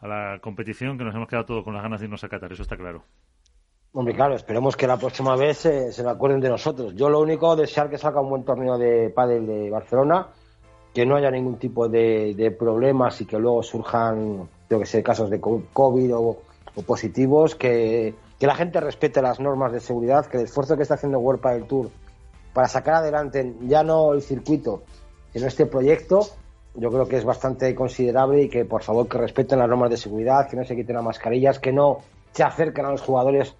a 0.00 0.08
la 0.08 0.38
competición, 0.40 0.98
que 0.98 1.04
nos 1.04 1.14
hemos 1.14 1.28
quedado 1.28 1.46
todos 1.46 1.64
con 1.64 1.74
las 1.74 1.82
ganas 1.82 2.00
de 2.00 2.06
irnos 2.06 2.22
a 2.22 2.28
Qatar, 2.28 2.52
eso 2.52 2.62
está 2.62 2.76
claro. 2.76 3.04
Hombre, 3.94 4.14
claro, 4.14 4.34
esperemos 4.34 4.74
que 4.74 4.86
la 4.86 4.96
próxima 4.96 5.36
vez 5.36 5.58
se 5.58 6.02
me 6.02 6.10
acuerden 6.10 6.40
de 6.40 6.48
nosotros. 6.48 6.94
Yo 6.94 7.10
lo 7.10 7.20
único, 7.20 7.54
desear 7.56 7.90
que 7.90 7.98
salga 7.98 8.22
un 8.22 8.30
buen 8.30 8.42
torneo 8.42 8.78
de 8.78 9.10
pádel 9.10 9.46
de 9.46 9.68
Barcelona, 9.68 10.28
que 10.94 11.04
no 11.04 11.16
haya 11.16 11.30
ningún 11.30 11.58
tipo 11.58 11.90
de, 11.90 12.56
problemas 12.58 13.20
y 13.20 13.26
que 13.26 13.38
luego 13.38 13.62
surjan, 13.62 14.48
yo 14.70 14.78
que 14.78 14.86
sé, 14.86 15.02
casos 15.02 15.28
de 15.28 15.40
COVID 15.40 16.16
o, 16.16 16.38
positivos, 16.86 17.54
que, 17.54 18.14
la 18.40 18.54
gente 18.54 18.80
respete 18.80 19.20
las 19.20 19.40
normas 19.40 19.72
de 19.72 19.80
seguridad, 19.80 20.24
que 20.24 20.38
el 20.38 20.44
esfuerzo 20.44 20.74
que 20.74 20.82
está 20.84 20.94
haciendo 20.94 21.18
World 21.18 21.42
Padel 21.42 21.64
Tour 21.66 21.90
para 22.54 22.68
sacar 22.68 22.94
adelante 22.94 23.54
ya 23.60 23.84
no 23.84 24.14
el 24.14 24.22
circuito, 24.22 24.84
sino 25.34 25.46
este 25.46 25.66
proyecto, 25.66 26.26
yo 26.74 26.90
creo 26.90 27.06
que 27.06 27.18
es 27.18 27.24
bastante 27.24 27.74
considerable 27.74 28.42
y 28.42 28.48
que 28.48 28.64
por 28.64 28.82
favor 28.82 29.06
que 29.06 29.18
respeten 29.18 29.58
las 29.58 29.68
normas 29.68 29.90
de 29.90 29.98
seguridad, 29.98 30.48
que 30.48 30.56
no 30.56 30.64
se 30.64 30.74
quiten 30.74 30.96
las 30.96 31.04
mascarillas, 31.04 31.58
que 31.58 31.72
no 31.72 31.98
se 32.32 32.42
acerquen 32.42 32.86
a 32.86 32.90
los 32.90 33.02
jugadores 33.02 33.54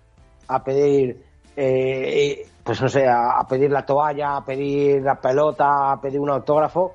a 0.54 0.64
pedir, 0.64 1.22
eh, 1.56 2.46
pues 2.64 2.80
no 2.80 2.88
sé, 2.88 3.06
a, 3.08 3.44
pedir 3.48 3.70
la 3.70 3.84
toalla, 3.84 4.36
a 4.36 4.44
pedir 4.44 5.02
la 5.02 5.20
pelota, 5.20 5.92
a 5.92 6.00
pedir 6.00 6.20
un 6.20 6.30
autógrafo 6.30 6.94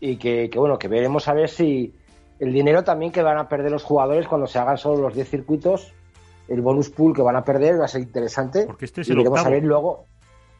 y 0.00 0.16
que, 0.16 0.50
bueno, 0.56 0.78
que 0.78 0.88
veremos 0.88 1.28
a 1.28 1.34
ver 1.34 1.48
si 1.48 1.94
el 2.38 2.52
dinero 2.52 2.82
también 2.82 3.12
que 3.12 3.22
van 3.22 3.38
a 3.38 3.48
perder 3.48 3.70
los 3.70 3.84
jugadores 3.84 4.26
cuando 4.26 4.46
se 4.46 4.58
hagan 4.58 4.76
solo 4.76 5.02
los 5.02 5.14
10 5.14 5.28
circuitos, 5.28 5.94
el 6.48 6.60
bonus 6.60 6.90
pool 6.90 7.14
que 7.14 7.22
van 7.22 7.36
a 7.36 7.44
perder 7.44 7.80
va 7.80 7.84
a 7.84 7.88
ser 7.88 8.00
interesante. 8.00 8.66
Porque 8.66 8.86
este 8.86 9.02
es 9.02 9.08
y 9.08 9.14
veremos 9.14 9.44
a 9.44 9.48
ver 9.48 9.62
luego 9.62 10.06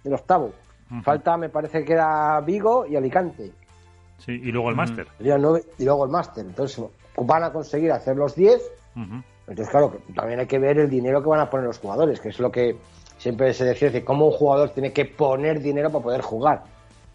el 0.05 0.15
octavo. 0.15 0.53
Falta, 1.03 1.37
me 1.39 1.49
parece 1.49 1.85
que 1.85 1.95
era 1.95 2.39
Vigo 2.43 2.87
y 2.87 2.97
Alicante. 2.97 3.51
Sí, 4.19 4.33
y 4.33 4.53
luego 4.53 4.69
el 4.69 4.77
máster. 4.77 5.09
Y 5.19 5.25
luego 5.85 6.05
el 6.05 6.11
máster. 6.11 6.45
Entonces 6.45 6.85
van 7.17 7.45
a 7.45 7.53
conseguir 7.53 7.91
hacer 7.93 8.17
los 8.17 8.35
10 8.35 8.63
entonces, 9.53 9.71
claro, 9.71 9.99
también 10.15 10.41
hay 10.41 10.47
que 10.47 10.59
ver 10.59 10.79
el 10.79 10.89
dinero 10.89 11.23
que 11.23 11.29
van 11.29 11.41
a 11.41 11.51
poner 11.51 11.67
los 11.67 11.79
jugadores, 11.79 12.21
que 12.21 12.31
es 12.31 12.39
lo 12.39 12.51
que 12.51 12.79
siempre 13.19 13.53
se 13.53 13.67
decía 13.67 13.91
de 13.91 14.03
cómo 14.03 14.29
un 14.29 14.33
jugador 14.33 14.71
tiene 14.71 14.95
que 14.95 15.05
poner 15.05 15.61
dinero 15.61 15.91
para 15.91 16.03
poder 16.03 16.23
jugar. 16.23 16.63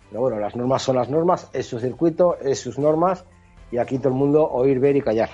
Pero 0.07 0.21
bueno, 0.21 0.39
las 0.39 0.55
normas 0.55 0.83
son 0.83 0.97
las 0.97 1.09
normas, 1.09 1.49
es 1.51 1.65
su 1.65 1.79
circuito, 1.79 2.37
es 2.39 2.59
sus 2.59 2.77
normas 2.77 3.25
y 3.71 3.79
aquí 3.79 3.97
todo 3.97 4.09
el 4.09 4.19
mundo 4.19 4.47
oír, 4.47 4.79
ver 4.79 4.95
y 4.97 5.01
callar. 5.01 5.31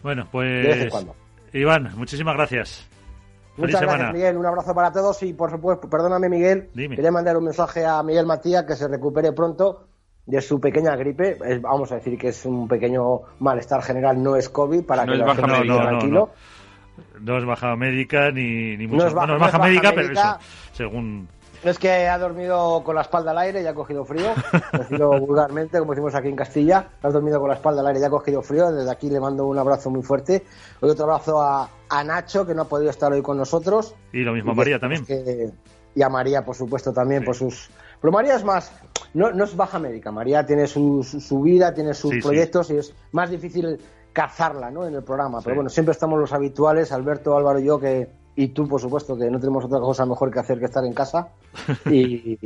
Bueno, 0.00 0.28
pues. 0.30 0.48
De 0.48 0.68
vez 0.68 0.82
en 0.84 0.90
cuando. 0.90 1.16
Iván, 1.52 1.90
muchísimas 1.96 2.36
gracias. 2.36 2.86
Muchas 3.56 3.80
gracias, 3.80 4.12
Miguel. 4.12 4.36
Un 4.36 4.46
abrazo 4.46 4.72
para 4.72 4.92
todos 4.92 5.20
y, 5.24 5.32
por 5.32 5.50
supuesto, 5.50 5.90
perdóname, 5.90 6.28
Miguel. 6.28 6.70
Quería 6.72 7.10
mandar 7.10 7.36
un 7.36 7.42
mensaje 7.42 7.84
a 7.84 8.00
Miguel 8.04 8.26
Matías 8.26 8.62
que 8.62 8.76
se 8.76 8.86
recupere 8.86 9.32
pronto 9.32 9.88
de 10.28 10.40
su 10.42 10.60
pequeña 10.60 10.94
gripe. 10.94 11.38
vamos 11.60 11.90
a 11.90 11.96
decir 11.96 12.18
que 12.18 12.28
es 12.28 12.44
un 12.44 12.68
pequeño 12.68 13.22
malestar 13.40 13.82
general, 13.82 14.22
no 14.22 14.36
es 14.36 14.48
COVID, 14.48 14.84
para 14.84 15.04
que 15.04 15.14
es 15.14 15.20
baja 15.20 15.46
médica, 15.46 15.80
tranquilo. 15.80 16.30
No, 17.20 17.38
es 17.38 17.44
baja 17.44 17.76
médica 17.76 18.30
ni, 18.30 18.76
ni 18.76 18.86
mucho. 18.86 19.04
No 19.04 19.08
es 19.08 19.14
baja, 19.40 19.58
médica, 19.58 19.92
pero 19.94 20.12
eso, 20.12 20.38
según 20.72 21.28
es 21.64 21.78
que 21.78 22.06
ha 22.06 22.18
dormido 22.18 22.82
con 22.84 22.94
la 22.94 23.00
espalda 23.00 23.32
al 23.32 23.38
aire 23.38 23.62
y 23.62 23.66
ha 23.66 23.74
cogido 23.74 24.04
frío, 24.04 24.32
decirlo 24.72 25.18
vulgarmente, 25.20 25.78
como 25.78 25.92
decimos 25.92 26.14
aquí 26.14 26.28
en 26.28 26.36
Castilla. 26.36 26.90
Ha 27.02 27.08
dormido 27.08 27.40
con 27.40 27.48
la 27.48 27.56
espalda 27.56 27.80
al 27.80 27.88
aire 27.88 28.00
y 28.00 28.04
ha 28.04 28.10
cogido 28.10 28.42
frío. 28.42 28.70
Desde 28.70 28.90
aquí 28.90 29.10
le 29.10 29.18
mando 29.18 29.46
un 29.46 29.58
abrazo 29.58 29.90
muy 29.90 30.02
fuerte. 30.02 30.44
Hoy 30.80 30.90
otro 30.90 31.04
abrazo 31.04 31.40
a, 31.40 31.68
Nacho, 32.04 32.46
que 32.46 32.54
no 32.54 32.62
ha 32.62 32.68
podido 32.68 32.90
estar 32.90 33.12
hoy 33.12 33.22
con 33.22 33.36
nosotros. 33.36 33.94
Y 34.12 34.20
lo 34.20 34.34
mismo 34.34 34.52
a 34.52 34.54
María 34.54 34.78
también. 34.78 35.04
y 35.94 36.02
a 36.02 36.08
María, 36.08 36.44
por 36.44 36.54
supuesto, 36.54 36.92
también 36.92 37.24
por 37.24 37.34
sus... 37.34 37.70
Pero 38.00 38.12
María 38.12 38.36
es 38.36 38.44
más, 38.44 38.72
no, 39.14 39.32
no 39.32 39.44
es 39.44 39.56
baja 39.56 39.78
médica. 39.78 40.12
María 40.12 40.44
tiene 40.44 40.66
su, 40.66 41.02
su, 41.02 41.40
vida, 41.40 41.74
tiene 41.74 41.94
sus 41.94 42.16
proyectos 42.22 42.70
y 42.70 42.76
es 42.76 42.94
más 43.12 43.30
difícil 43.30 43.78
cazarla 44.12 44.70
¿no? 44.70 44.86
en 44.86 44.94
el 44.94 45.02
programa. 45.02 45.40
Pero 45.42 45.56
bueno, 45.56 45.70
siempre 45.70 45.92
estamos 45.92 46.18
los 46.18 46.32
habituales, 46.32 46.92
Alberto, 46.92 47.36
Álvaro 47.36 47.60
y 47.60 47.64
yo, 47.64 47.78
que 47.78 48.08
y 48.40 48.46
tú, 48.50 48.68
por 48.68 48.80
supuesto, 48.80 49.18
que 49.18 49.28
no 49.28 49.40
tenemos 49.40 49.64
otra 49.64 49.80
cosa 49.80 50.06
mejor 50.06 50.30
que 50.30 50.38
hacer 50.38 50.60
que 50.60 50.66
estar 50.66 50.84
en 50.84 50.94
casa 50.94 51.30
y, 51.90 52.38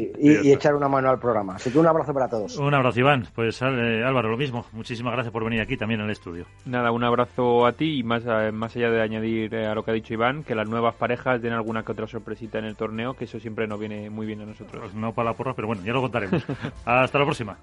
echar 0.50 0.74
una 0.74 0.88
mano 0.88 1.10
al 1.10 1.18
programa. 1.18 1.56
Así 1.56 1.70
que 1.70 1.78
un 1.78 1.86
abrazo 1.86 2.14
para 2.14 2.28
todos. 2.28 2.56
Un 2.56 2.72
abrazo, 2.72 2.98
Iván. 2.98 3.26
Pues 3.34 3.60
eh, 3.60 4.02
Álvaro, 4.02 4.30
lo 4.30 4.38
mismo. 4.38 4.64
Muchísimas 4.72 5.12
gracias 5.12 5.34
por 5.34 5.44
venir 5.44 5.60
aquí 5.60 5.76
también 5.76 6.00
al 6.00 6.08
estudio. 6.08 6.46
Nada, 6.64 6.92
un 6.92 7.04
abrazo 7.04 7.66
a 7.66 7.72
ti 7.72 7.98
y 7.98 8.02
más, 8.04 8.22
eh, 8.26 8.52
más 8.52 8.74
allá 8.74 8.90
de 8.90 9.02
añadir 9.02 9.54
eh, 9.54 9.66
a 9.66 9.74
lo 9.74 9.84
que 9.84 9.90
ha 9.90 9.94
dicho 9.94 10.14
Iván, 10.14 10.44
que 10.44 10.54
las 10.54 10.66
nuevas 10.66 10.94
parejas 10.94 11.42
den 11.42 11.52
alguna 11.52 11.82
que 11.82 11.92
otra 11.92 12.06
sorpresita 12.06 12.58
en 12.58 12.64
el 12.64 12.74
torneo, 12.74 13.12
que 13.12 13.26
eso 13.26 13.38
siempre 13.38 13.66
nos 13.66 13.78
viene 13.78 14.08
muy 14.08 14.24
bien 14.24 14.40
a 14.40 14.46
nosotros. 14.46 14.80
Pues 14.80 14.94
no 14.94 15.12
para 15.12 15.32
la 15.32 15.36
porra, 15.36 15.52
pero 15.52 15.66
bueno, 15.66 15.82
ya 15.84 15.92
lo 15.92 16.00
contaremos. 16.00 16.42
Hasta 16.86 17.18
la 17.18 17.24
próxima. 17.26 17.58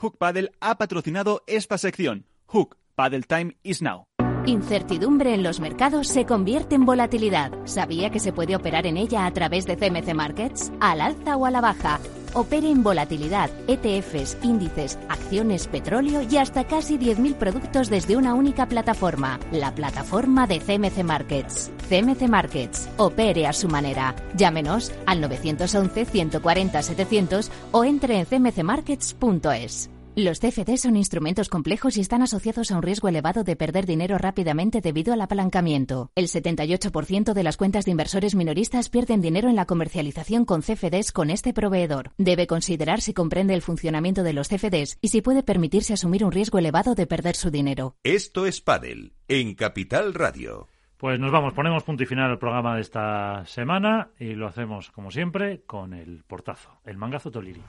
Hook 0.00 0.16
Paddle 0.16 0.50
ha 0.60 0.78
patrocinado 0.78 1.42
esta 1.46 1.76
sección. 1.76 2.24
Hook 2.46 2.78
Paddle 2.94 3.22
Time 3.22 3.56
is 3.62 3.82
now. 3.82 4.09
Incertidumbre 4.46 5.34
en 5.34 5.42
los 5.42 5.60
mercados 5.60 6.08
se 6.08 6.24
convierte 6.24 6.74
en 6.74 6.86
volatilidad. 6.86 7.52
¿Sabía 7.66 8.10
que 8.10 8.20
se 8.20 8.32
puede 8.32 8.56
operar 8.56 8.86
en 8.86 8.96
ella 8.96 9.26
a 9.26 9.32
través 9.32 9.66
de 9.66 9.76
CMC 9.76 10.14
Markets? 10.14 10.72
¿Al 10.80 11.02
alza 11.02 11.36
o 11.36 11.44
a 11.44 11.50
la 11.50 11.60
baja? 11.60 12.00
Opere 12.32 12.70
en 12.70 12.82
volatilidad, 12.82 13.50
ETFs, 13.66 14.38
índices, 14.42 14.98
acciones, 15.08 15.66
petróleo 15.66 16.22
y 16.22 16.38
hasta 16.38 16.64
casi 16.64 16.96
10.000 16.96 17.34
productos 17.34 17.90
desde 17.90 18.16
una 18.16 18.34
única 18.34 18.66
plataforma, 18.66 19.38
la 19.52 19.74
plataforma 19.74 20.46
de 20.46 20.60
CMC 20.60 21.04
Markets. 21.04 21.70
CMC 21.88 22.28
Markets, 22.28 22.88
opere 22.96 23.46
a 23.46 23.52
su 23.52 23.68
manera. 23.68 24.14
Llámenos 24.36 24.92
al 25.06 25.20
911 25.20 26.04
140 26.06 26.82
700 26.82 27.50
o 27.72 27.84
entre 27.84 28.18
en 28.18 28.24
cmcmarkets.es. 28.24 29.90
Los 30.16 30.40
CFD 30.40 30.76
son 30.76 30.96
instrumentos 30.96 31.48
complejos 31.48 31.96
y 31.96 32.00
están 32.00 32.20
asociados 32.20 32.72
a 32.72 32.76
un 32.76 32.82
riesgo 32.82 33.06
elevado 33.06 33.44
de 33.44 33.54
perder 33.54 33.86
dinero 33.86 34.18
rápidamente 34.18 34.80
debido 34.80 35.12
al 35.12 35.20
apalancamiento. 35.20 36.10
El 36.16 36.26
78% 36.26 37.32
de 37.32 37.42
las 37.44 37.56
cuentas 37.56 37.84
de 37.84 37.92
inversores 37.92 38.34
minoristas 38.34 38.88
pierden 38.88 39.20
dinero 39.20 39.48
en 39.48 39.54
la 39.54 39.66
comercialización 39.66 40.44
con 40.44 40.62
CFDs 40.62 41.12
con 41.12 41.30
este 41.30 41.52
proveedor. 41.52 42.10
Debe 42.18 42.48
considerar 42.48 43.00
si 43.00 43.14
comprende 43.14 43.54
el 43.54 43.62
funcionamiento 43.62 44.24
de 44.24 44.32
los 44.32 44.48
CFDs 44.48 44.98
y 45.00 45.08
si 45.08 45.22
puede 45.22 45.44
permitirse 45.44 45.92
asumir 45.92 46.24
un 46.24 46.32
riesgo 46.32 46.58
elevado 46.58 46.96
de 46.96 47.06
perder 47.06 47.36
su 47.36 47.52
dinero. 47.52 47.94
Esto 48.02 48.46
es 48.46 48.60
Padel 48.60 49.12
en 49.28 49.54
Capital 49.54 50.12
Radio. 50.12 50.66
Pues 50.96 51.20
nos 51.20 51.30
vamos, 51.30 51.54
ponemos 51.54 51.84
punto 51.84 52.02
y 52.02 52.06
final 52.06 52.32
al 52.32 52.38
programa 52.38 52.74
de 52.74 52.80
esta 52.80 53.46
semana 53.46 54.10
y 54.18 54.34
lo 54.34 54.48
hacemos 54.48 54.90
como 54.90 55.12
siempre 55.12 55.62
con 55.62 55.94
el 55.94 56.24
portazo, 56.24 56.80
el 56.84 56.96
mangazo 56.96 57.30
Toliri 57.30 57.62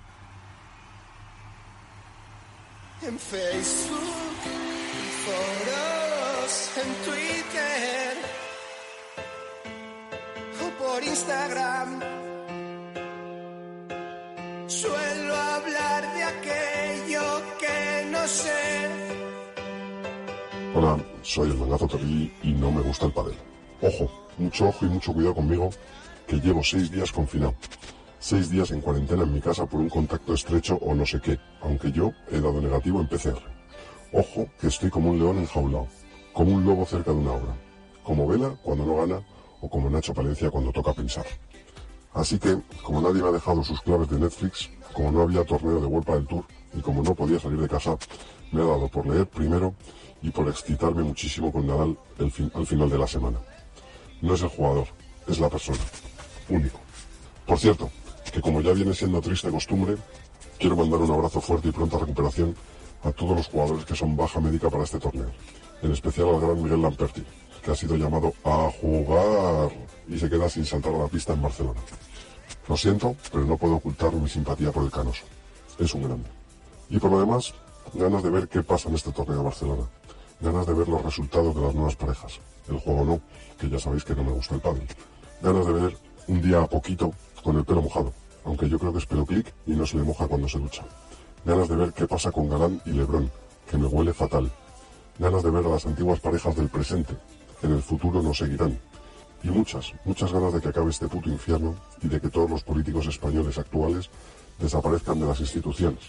en 3.03 3.17
Facebook, 3.17 4.37
foros, 5.25 6.71
en 6.77 6.89
Twitter 7.05 8.17
o 10.61 10.83
por 10.83 11.03
Instagram. 11.03 11.99
Suelo 14.67 15.35
hablar 15.35 16.13
de 16.13 16.23
aquello 16.23 17.41
que 17.59 18.05
no 18.11 18.27
sé. 18.27 18.89
Hola, 20.75 20.97
soy 21.23 21.49
el 21.49 21.57
mangazo 21.57 21.87
Terry 21.87 22.31
y 22.43 22.53
no 22.53 22.71
me 22.71 22.81
gusta 22.81 23.07
el 23.07 23.13
padel. 23.13 23.35
Ojo, 23.81 24.11
mucho 24.37 24.67
ojo 24.67 24.85
y 24.85 24.89
mucho 24.89 25.11
cuidado 25.11 25.35
conmigo, 25.35 25.71
que 26.27 26.35
llevo 26.39 26.63
seis 26.63 26.91
días 26.91 27.11
confinado 27.11 27.55
seis 28.21 28.51
días 28.51 28.69
en 28.69 28.81
cuarentena 28.81 29.23
en 29.23 29.33
mi 29.33 29.41
casa 29.41 29.65
por 29.65 29.79
un 29.79 29.89
contacto 29.89 30.35
estrecho 30.35 30.75
o 30.75 30.93
no 30.93 31.05
sé 31.07 31.19
qué, 31.19 31.39
aunque 31.61 31.91
yo 31.91 32.11
he 32.31 32.39
dado 32.39 32.61
negativo 32.61 33.01
en 33.01 33.07
PCR. 33.07 33.41
Ojo 34.13 34.47
que 34.59 34.67
estoy 34.67 34.91
como 34.91 35.09
un 35.09 35.17
león 35.17 35.39
enjaulado, 35.39 35.87
como 36.31 36.53
un 36.53 36.63
lobo 36.63 36.85
cerca 36.85 37.11
de 37.11 37.17
una 37.17 37.31
obra, 37.31 37.55
como 38.03 38.27
Vela 38.27 38.55
cuando 38.61 38.85
no 38.85 38.95
gana 38.95 39.21
o 39.59 39.67
como 39.67 39.89
Nacho 39.89 40.13
Palencia 40.13 40.51
cuando 40.51 40.71
toca 40.71 40.93
pensar. 40.93 41.25
Así 42.13 42.37
que, 42.37 42.59
como 42.83 43.01
nadie 43.01 43.23
me 43.23 43.29
ha 43.29 43.31
dejado 43.31 43.63
sus 43.63 43.81
claves 43.81 44.09
de 44.09 44.19
Netflix, 44.19 44.69
como 44.93 45.11
no 45.11 45.23
había 45.23 45.43
torneo 45.43 45.81
de 45.81 45.87
Vuelta 45.87 46.13
del 46.13 46.27
Tour 46.27 46.45
y 46.73 46.81
como 46.81 47.01
no 47.01 47.15
podía 47.15 47.39
salir 47.39 47.59
de 47.59 47.67
casa, 47.67 47.97
me 48.51 48.61
ha 48.61 48.65
dado 48.65 48.87
por 48.87 49.07
leer 49.07 49.25
primero 49.27 49.73
y 50.21 50.29
por 50.29 50.47
excitarme 50.47 51.01
muchísimo 51.01 51.51
con 51.51 51.65
Nadal 51.65 51.97
al 52.19 52.67
final 52.67 52.89
de 52.89 52.97
la 52.99 53.07
semana. 53.07 53.39
No 54.21 54.35
es 54.35 54.43
el 54.43 54.49
jugador, 54.49 54.87
es 55.27 55.39
la 55.39 55.49
persona. 55.49 55.79
Único. 56.49 56.79
Por 57.47 57.57
cierto, 57.57 57.89
que 58.31 58.41
como 58.41 58.61
ya 58.61 58.73
viene 58.73 58.93
siendo 58.93 59.21
triste 59.21 59.49
costumbre, 59.49 59.97
quiero 60.57 60.75
mandar 60.75 60.99
un 60.99 61.11
abrazo 61.11 61.41
fuerte 61.41 61.69
y 61.69 61.71
pronta 61.71 61.97
recuperación 61.97 62.55
a 63.03 63.11
todos 63.11 63.35
los 63.35 63.47
jugadores 63.47 63.85
que 63.85 63.95
son 63.95 64.15
baja 64.15 64.39
médica 64.39 64.69
para 64.69 64.83
este 64.83 64.99
torneo, 64.99 65.31
en 65.81 65.91
especial 65.91 66.29
al 66.29 66.41
gran 66.41 66.61
Miguel 66.61 66.81
Lamperti, 66.81 67.23
que 67.63 67.71
ha 67.71 67.75
sido 67.75 67.95
llamado 67.95 68.33
a 68.43 68.69
jugar 68.79 69.71
y 70.07 70.17
se 70.17 70.29
queda 70.29 70.49
sin 70.49 70.65
saltar 70.65 70.93
a 70.93 70.99
la 70.99 71.07
pista 71.07 71.33
en 71.33 71.41
Barcelona. 71.41 71.79
Lo 72.67 72.77
siento, 72.77 73.15
pero 73.31 73.45
no 73.45 73.57
puedo 73.57 73.75
ocultar 73.75 74.13
mi 74.13 74.29
simpatía 74.29 74.71
por 74.71 74.83
el 74.83 74.91
Canoso. 74.91 75.25
Es 75.79 75.93
un 75.93 76.03
grande. 76.03 76.29
Y 76.89 76.99
por 76.99 77.11
lo 77.11 77.19
demás, 77.19 77.53
ganas 77.93 78.23
de 78.23 78.29
ver 78.29 78.47
qué 78.47 78.61
pasa 78.61 78.89
en 78.89 78.95
este 78.95 79.11
torneo 79.11 79.37
de 79.37 79.43
Barcelona. 79.43 79.83
Ganas 80.39 80.65
de 80.67 80.73
ver 80.73 80.87
los 80.87 81.03
resultados 81.03 81.55
de 81.55 81.61
las 81.61 81.73
nuevas 81.73 81.95
parejas. 81.95 82.39
El 82.69 82.79
juego 82.79 83.05
no, 83.05 83.21
que 83.59 83.69
ya 83.69 83.79
sabéis 83.79 84.03
que 84.03 84.15
no 84.15 84.23
me 84.23 84.31
gusta 84.31 84.55
el 84.55 84.61
pádel. 84.61 84.87
Ganas 85.41 85.65
de 85.65 85.73
ver 85.73 85.97
un 86.27 86.41
día 86.41 86.61
a 86.61 86.67
poquito 86.67 87.13
con 87.43 87.57
el 87.57 87.65
pelo 87.65 87.81
mojado 87.81 88.13
aunque 88.45 88.69
yo 88.69 88.79
creo 88.79 88.91
que 88.91 88.99
es 88.99 89.05
pelo 89.05 89.25
clic 89.25 89.53
y 89.65 89.71
no 89.71 89.85
se 89.85 89.97
le 89.97 90.03
moja 90.03 90.27
cuando 90.27 90.47
se 90.47 90.59
ducha. 90.59 90.83
Ganas 91.45 91.69
de 91.69 91.75
ver 91.75 91.93
qué 91.93 92.07
pasa 92.07 92.31
con 92.31 92.49
Galán 92.49 92.81
y 92.85 92.91
Lebrón, 92.91 93.31
que 93.69 93.77
me 93.77 93.87
huele 93.87 94.13
fatal. 94.13 94.51
Ganas 95.19 95.43
de 95.43 95.51
ver 95.51 95.65
a 95.65 95.69
las 95.69 95.85
antiguas 95.85 96.19
parejas 96.19 96.55
del 96.55 96.69
presente, 96.69 97.15
que 97.59 97.67
en 97.67 97.73
el 97.73 97.81
futuro 97.81 98.21
nos 98.21 98.37
seguirán. 98.37 98.79
Y 99.43 99.49
muchas, 99.49 99.93
muchas 100.05 100.31
ganas 100.31 100.53
de 100.53 100.61
que 100.61 100.69
acabe 100.69 100.91
este 100.91 101.07
puto 101.07 101.29
infierno 101.29 101.75
y 102.01 102.07
de 102.07 102.21
que 102.21 102.29
todos 102.29 102.49
los 102.49 102.63
políticos 102.63 103.07
españoles 103.07 103.57
actuales 103.57 104.09
desaparezcan 104.59 105.19
de 105.19 105.25
las 105.25 105.39
instituciones 105.39 105.99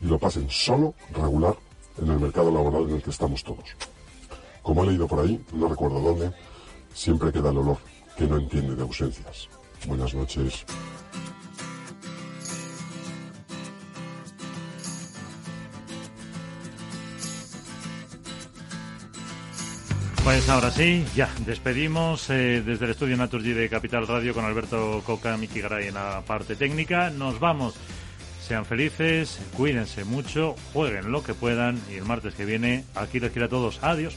y 0.00 0.06
lo 0.06 0.18
pasen 0.18 0.50
solo 0.50 0.94
regular 1.12 1.54
en 1.98 2.10
el 2.10 2.18
mercado 2.18 2.50
laboral 2.50 2.88
en 2.88 2.96
el 2.96 3.02
que 3.02 3.10
estamos 3.10 3.44
todos. 3.44 3.76
Como 4.62 4.82
he 4.82 4.88
leído 4.88 5.06
por 5.06 5.20
ahí, 5.20 5.44
no 5.52 5.68
recuerdo 5.68 6.00
dónde, 6.00 6.32
siempre 6.92 7.30
queda 7.30 7.50
el 7.50 7.58
olor, 7.58 7.78
que 8.16 8.26
no 8.26 8.38
entiende 8.38 8.74
de 8.74 8.82
ausencias. 8.82 9.48
Buenas 9.86 10.14
noches. 10.14 10.64
Pues 20.24 20.48
ahora 20.48 20.70
sí, 20.70 21.04
ya 21.14 21.28
despedimos 21.44 22.30
eh, 22.30 22.62
desde 22.64 22.86
el 22.86 22.92
estudio 22.92 23.14
Naturgy 23.16 23.52
de 23.52 23.68
Capital 23.68 24.06
Radio 24.06 24.32
con 24.32 24.46
Alberto 24.46 25.02
Coca, 25.04 25.36
Miki 25.36 25.60
Garay 25.60 25.88
en 25.88 25.94
la 25.94 26.22
parte 26.26 26.56
técnica. 26.56 27.10
Nos 27.10 27.38
vamos. 27.38 27.74
Sean 28.40 28.64
felices, 28.64 29.38
cuídense 29.54 30.04
mucho, 30.04 30.54
jueguen 30.72 31.12
lo 31.12 31.22
que 31.22 31.34
puedan 31.34 31.80
y 31.90 31.94
el 31.94 32.04
martes 32.04 32.34
que 32.34 32.44
viene 32.46 32.84
aquí 32.94 33.20
les 33.20 33.32
quiero 33.32 33.46
a 33.46 33.50
todos. 33.50 33.78
Adiós. 33.82 34.16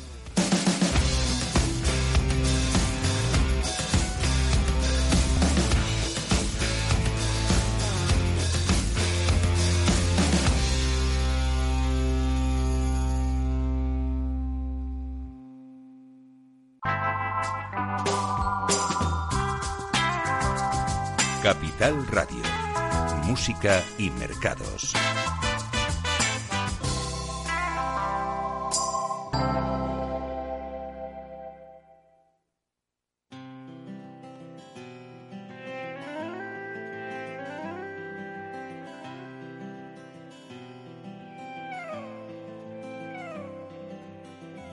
Música 23.48 23.82
y 23.98 24.10
mercados. 24.10 24.94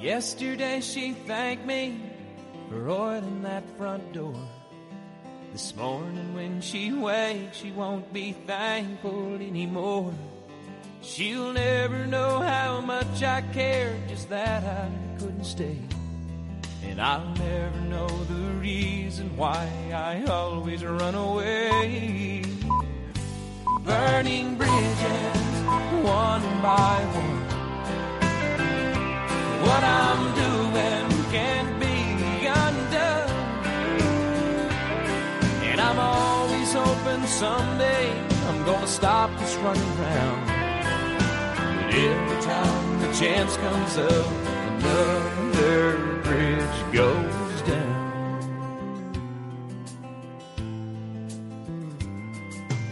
Yesterday 0.00 0.80
she 0.80 1.12
thanked 1.12 1.64
me 1.64 2.00
for 2.68 2.88
oiling 2.88 3.42
that 3.42 3.62
front 3.78 4.12
door. 4.12 4.34
This 5.54 5.76
morning 5.76 6.34
when 6.34 6.60
she 6.60 6.92
wakes, 6.92 7.58
she 7.58 7.70
won't 7.70 8.12
be 8.12 8.32
thankful 8.32 9.36
anymore. 9.36 10.12
She'll 11.00 11.52
never 11.52 12.06
know 12.06 12.40
how 12.40 12.80
much 12.80 13.22
I 13.22 13.40
cared, 13.52 14.08
just 14.08 14.28
that 14.30 14.64
I 14.64 14.90
couldn't 15.16 15.44
stay. 15.44 15.78
And 16.82 17.00
I'll 17.00 17.32
never 17.36 17.80
know 17.82 18.08
the 18.08 18.50
reason 18.58 19.36
why 19.36 19.70
I 19.94 20.24
always 20.24 20.84
run 20.84 21.14
away. 21.14 22.42
Burning 23.84 24.56
bridges, 24.56 25.62
one 26.02 26.42
by 26.62 26.98
one. 27.14 27.44
What 29.62 29.84
I'm 29.84 30.34
doing 30.34 31.30
can't 31.30 31.73
I'm 35.84 35.98
always 35.98 36.72
hoping 36.72 37.26
someday 37.26 38.08
I'm 38.48 38.64
gonna 38.64 38.86
stop 38.86 39.30
this 39.38 39.54
running 39.56 39.98
round. 39.98 40.46
But 41.76 41.94
every 41.94 42.40
time 42.42 43.00
the 43.02 43.12
chance 43.12 43.56
comes 43.58 43.98
up, 43.98 44.26
another 44.80 46.22
bridge 46.22 46.78
goes 46.92 47.62
down. 47.62 47.94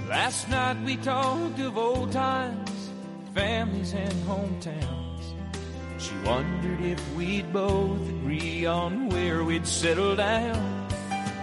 Last 0.09 0.49
night 0.51 0.79
we 0.85 0.97
talked 0.99 1.59
of 1.61 1.79
old 1.79 2.13
times, 2.13 2.91
families 3.35 3.95
and 3.95 4.13
hometowns. 4.29 5.25
She 5.99 6.15
wondered 6.27 6.83
if 6.83 7.01
we'd 7.15 7.51
both 7.55 8.07
agree 8.07 8.67
on 8.67 9.09
where 9.09 9.45
we'd 9.45 9.67
settle 9.67 10.15
down. 10.15 10.82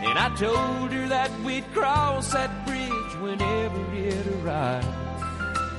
And 0.01 0.17
I 0.17 0.33
told 0.35 0.91
her 0.93 1.07
that 1.09 1.29
we'd 1.41 1.65
cross 1.73 2.31
that 2.31 2.65
bridge 2.65 3.15
whenever 3.21 3.81
it 3.93 4.25
arrived. 4.37 4.87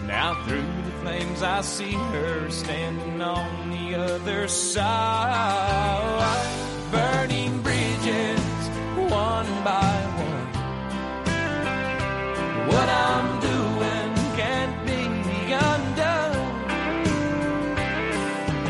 Now 0.07 0.35
through 0.45 0.61
the 0.61 0.91
flames 1.01 1.43
I 1.43 1.63
see 1.63 1.93
her 1.93 2.51
standing 2.51 3.23
on 3.23 3.71
the 3.71 3.95
other 3.95 4.47
side. 4.47 6.21
Burning 6.91 7.63
bridges, 7.63 8.69
one 8.97 9.51
by 9.65 9.95
one. 10.29 10.49
What 12.69 12.89
I'm 12.89 13.41
doing 13.41 14.15
can't 14.37 14.87
be 14.87 15.03
undone. 15.53 16.37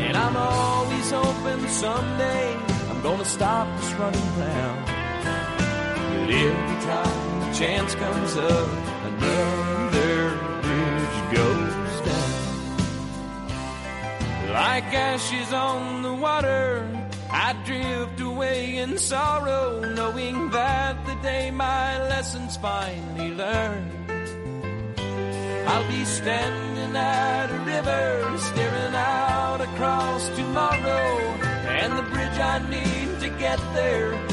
And 0.05 0.15
I'm 0.15 0.37
always 0.37 1.11
hoping 1.11 1.67
someday 1.67 2.55
I'm 2.89 3.01
gonna 3.01 3.25
stop 3.25 3.67
this 3.79 3.93
running 3.95 4.39
round. 4.39 5.00
But 6.21 6.29
every 6.29 6.77
time 6.85 7.39
the 7.39 7.51
chance 7.57 7.95
comes 7.95 8.37
up, 8.37 8.69
another 9.09 10.37
bridge 10.61 11.19
goes 11.33 11.95
down. 12.05 12.41
Like 14.53 14.93
ashes 14.93 15.51
on 15.51 16.03
the 16.03 16.13
water, 16.13 16.87
I 17.31 17.53
drift 17.65 18.21
away 18.21 18.77
in 18.77 18.99
sorrow, 18.99 19.79
knowing 19.95 20.51
that 20.51 21.03
the 21.07 21.15
day 21.23 21.49
my 21.49 21.97
lessons 22.07 22.55
finally 22.57 23.33
learned. 23.33 23.91
I'll 25.67 25.87
be 25.87 26.05
standing 26.05 26.95
at 26.95 27.49
a 27.49 27.59
river, 27.65 28.37
staring 28.37 28.93
out 28.93 29.61
across 29.61 30.29
tomorrow, 30.35 31.17
and 31.81 31.97
the 31.97 32.03
bridge 32.03 32.37
I 32.37 32.59
need 32.69 33.19
to 33.21 33.29
get 33.39 33.59
there 33.73 34.30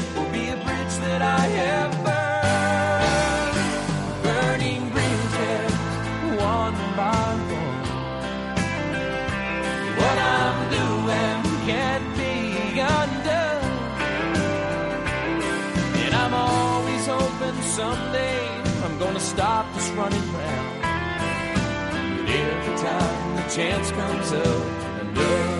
someday 17.79 18.39
I'm 18.83 18.99
gonna 18.99 19.19
stop 19.19 19.65
this 19.73 19.89
running 19.91 20.27
round. 20.33 20.81
But 22.17 22.29
every 22.29 22.75
time 22.85 23.35
the 23.37 23.45
chance 23.55 23.91
comes 23.91 24.33
up, 24.33 24.65
another 25.01 25.58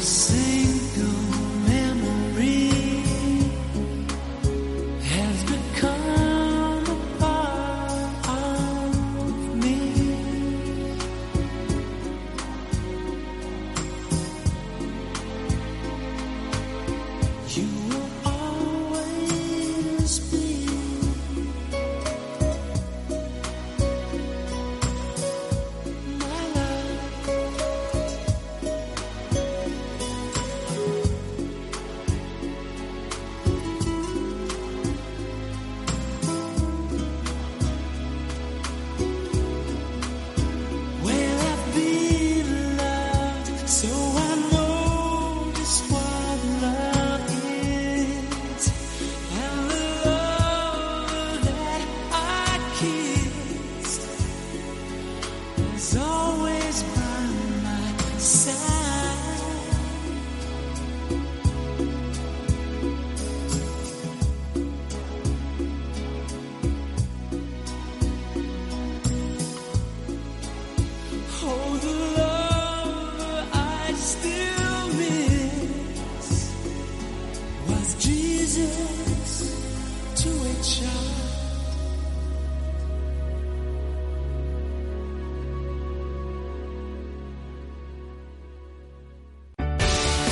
see. 0.00 0.39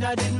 night 0.00 0.04
I 0.04 0.14
didn't 0.14 0.35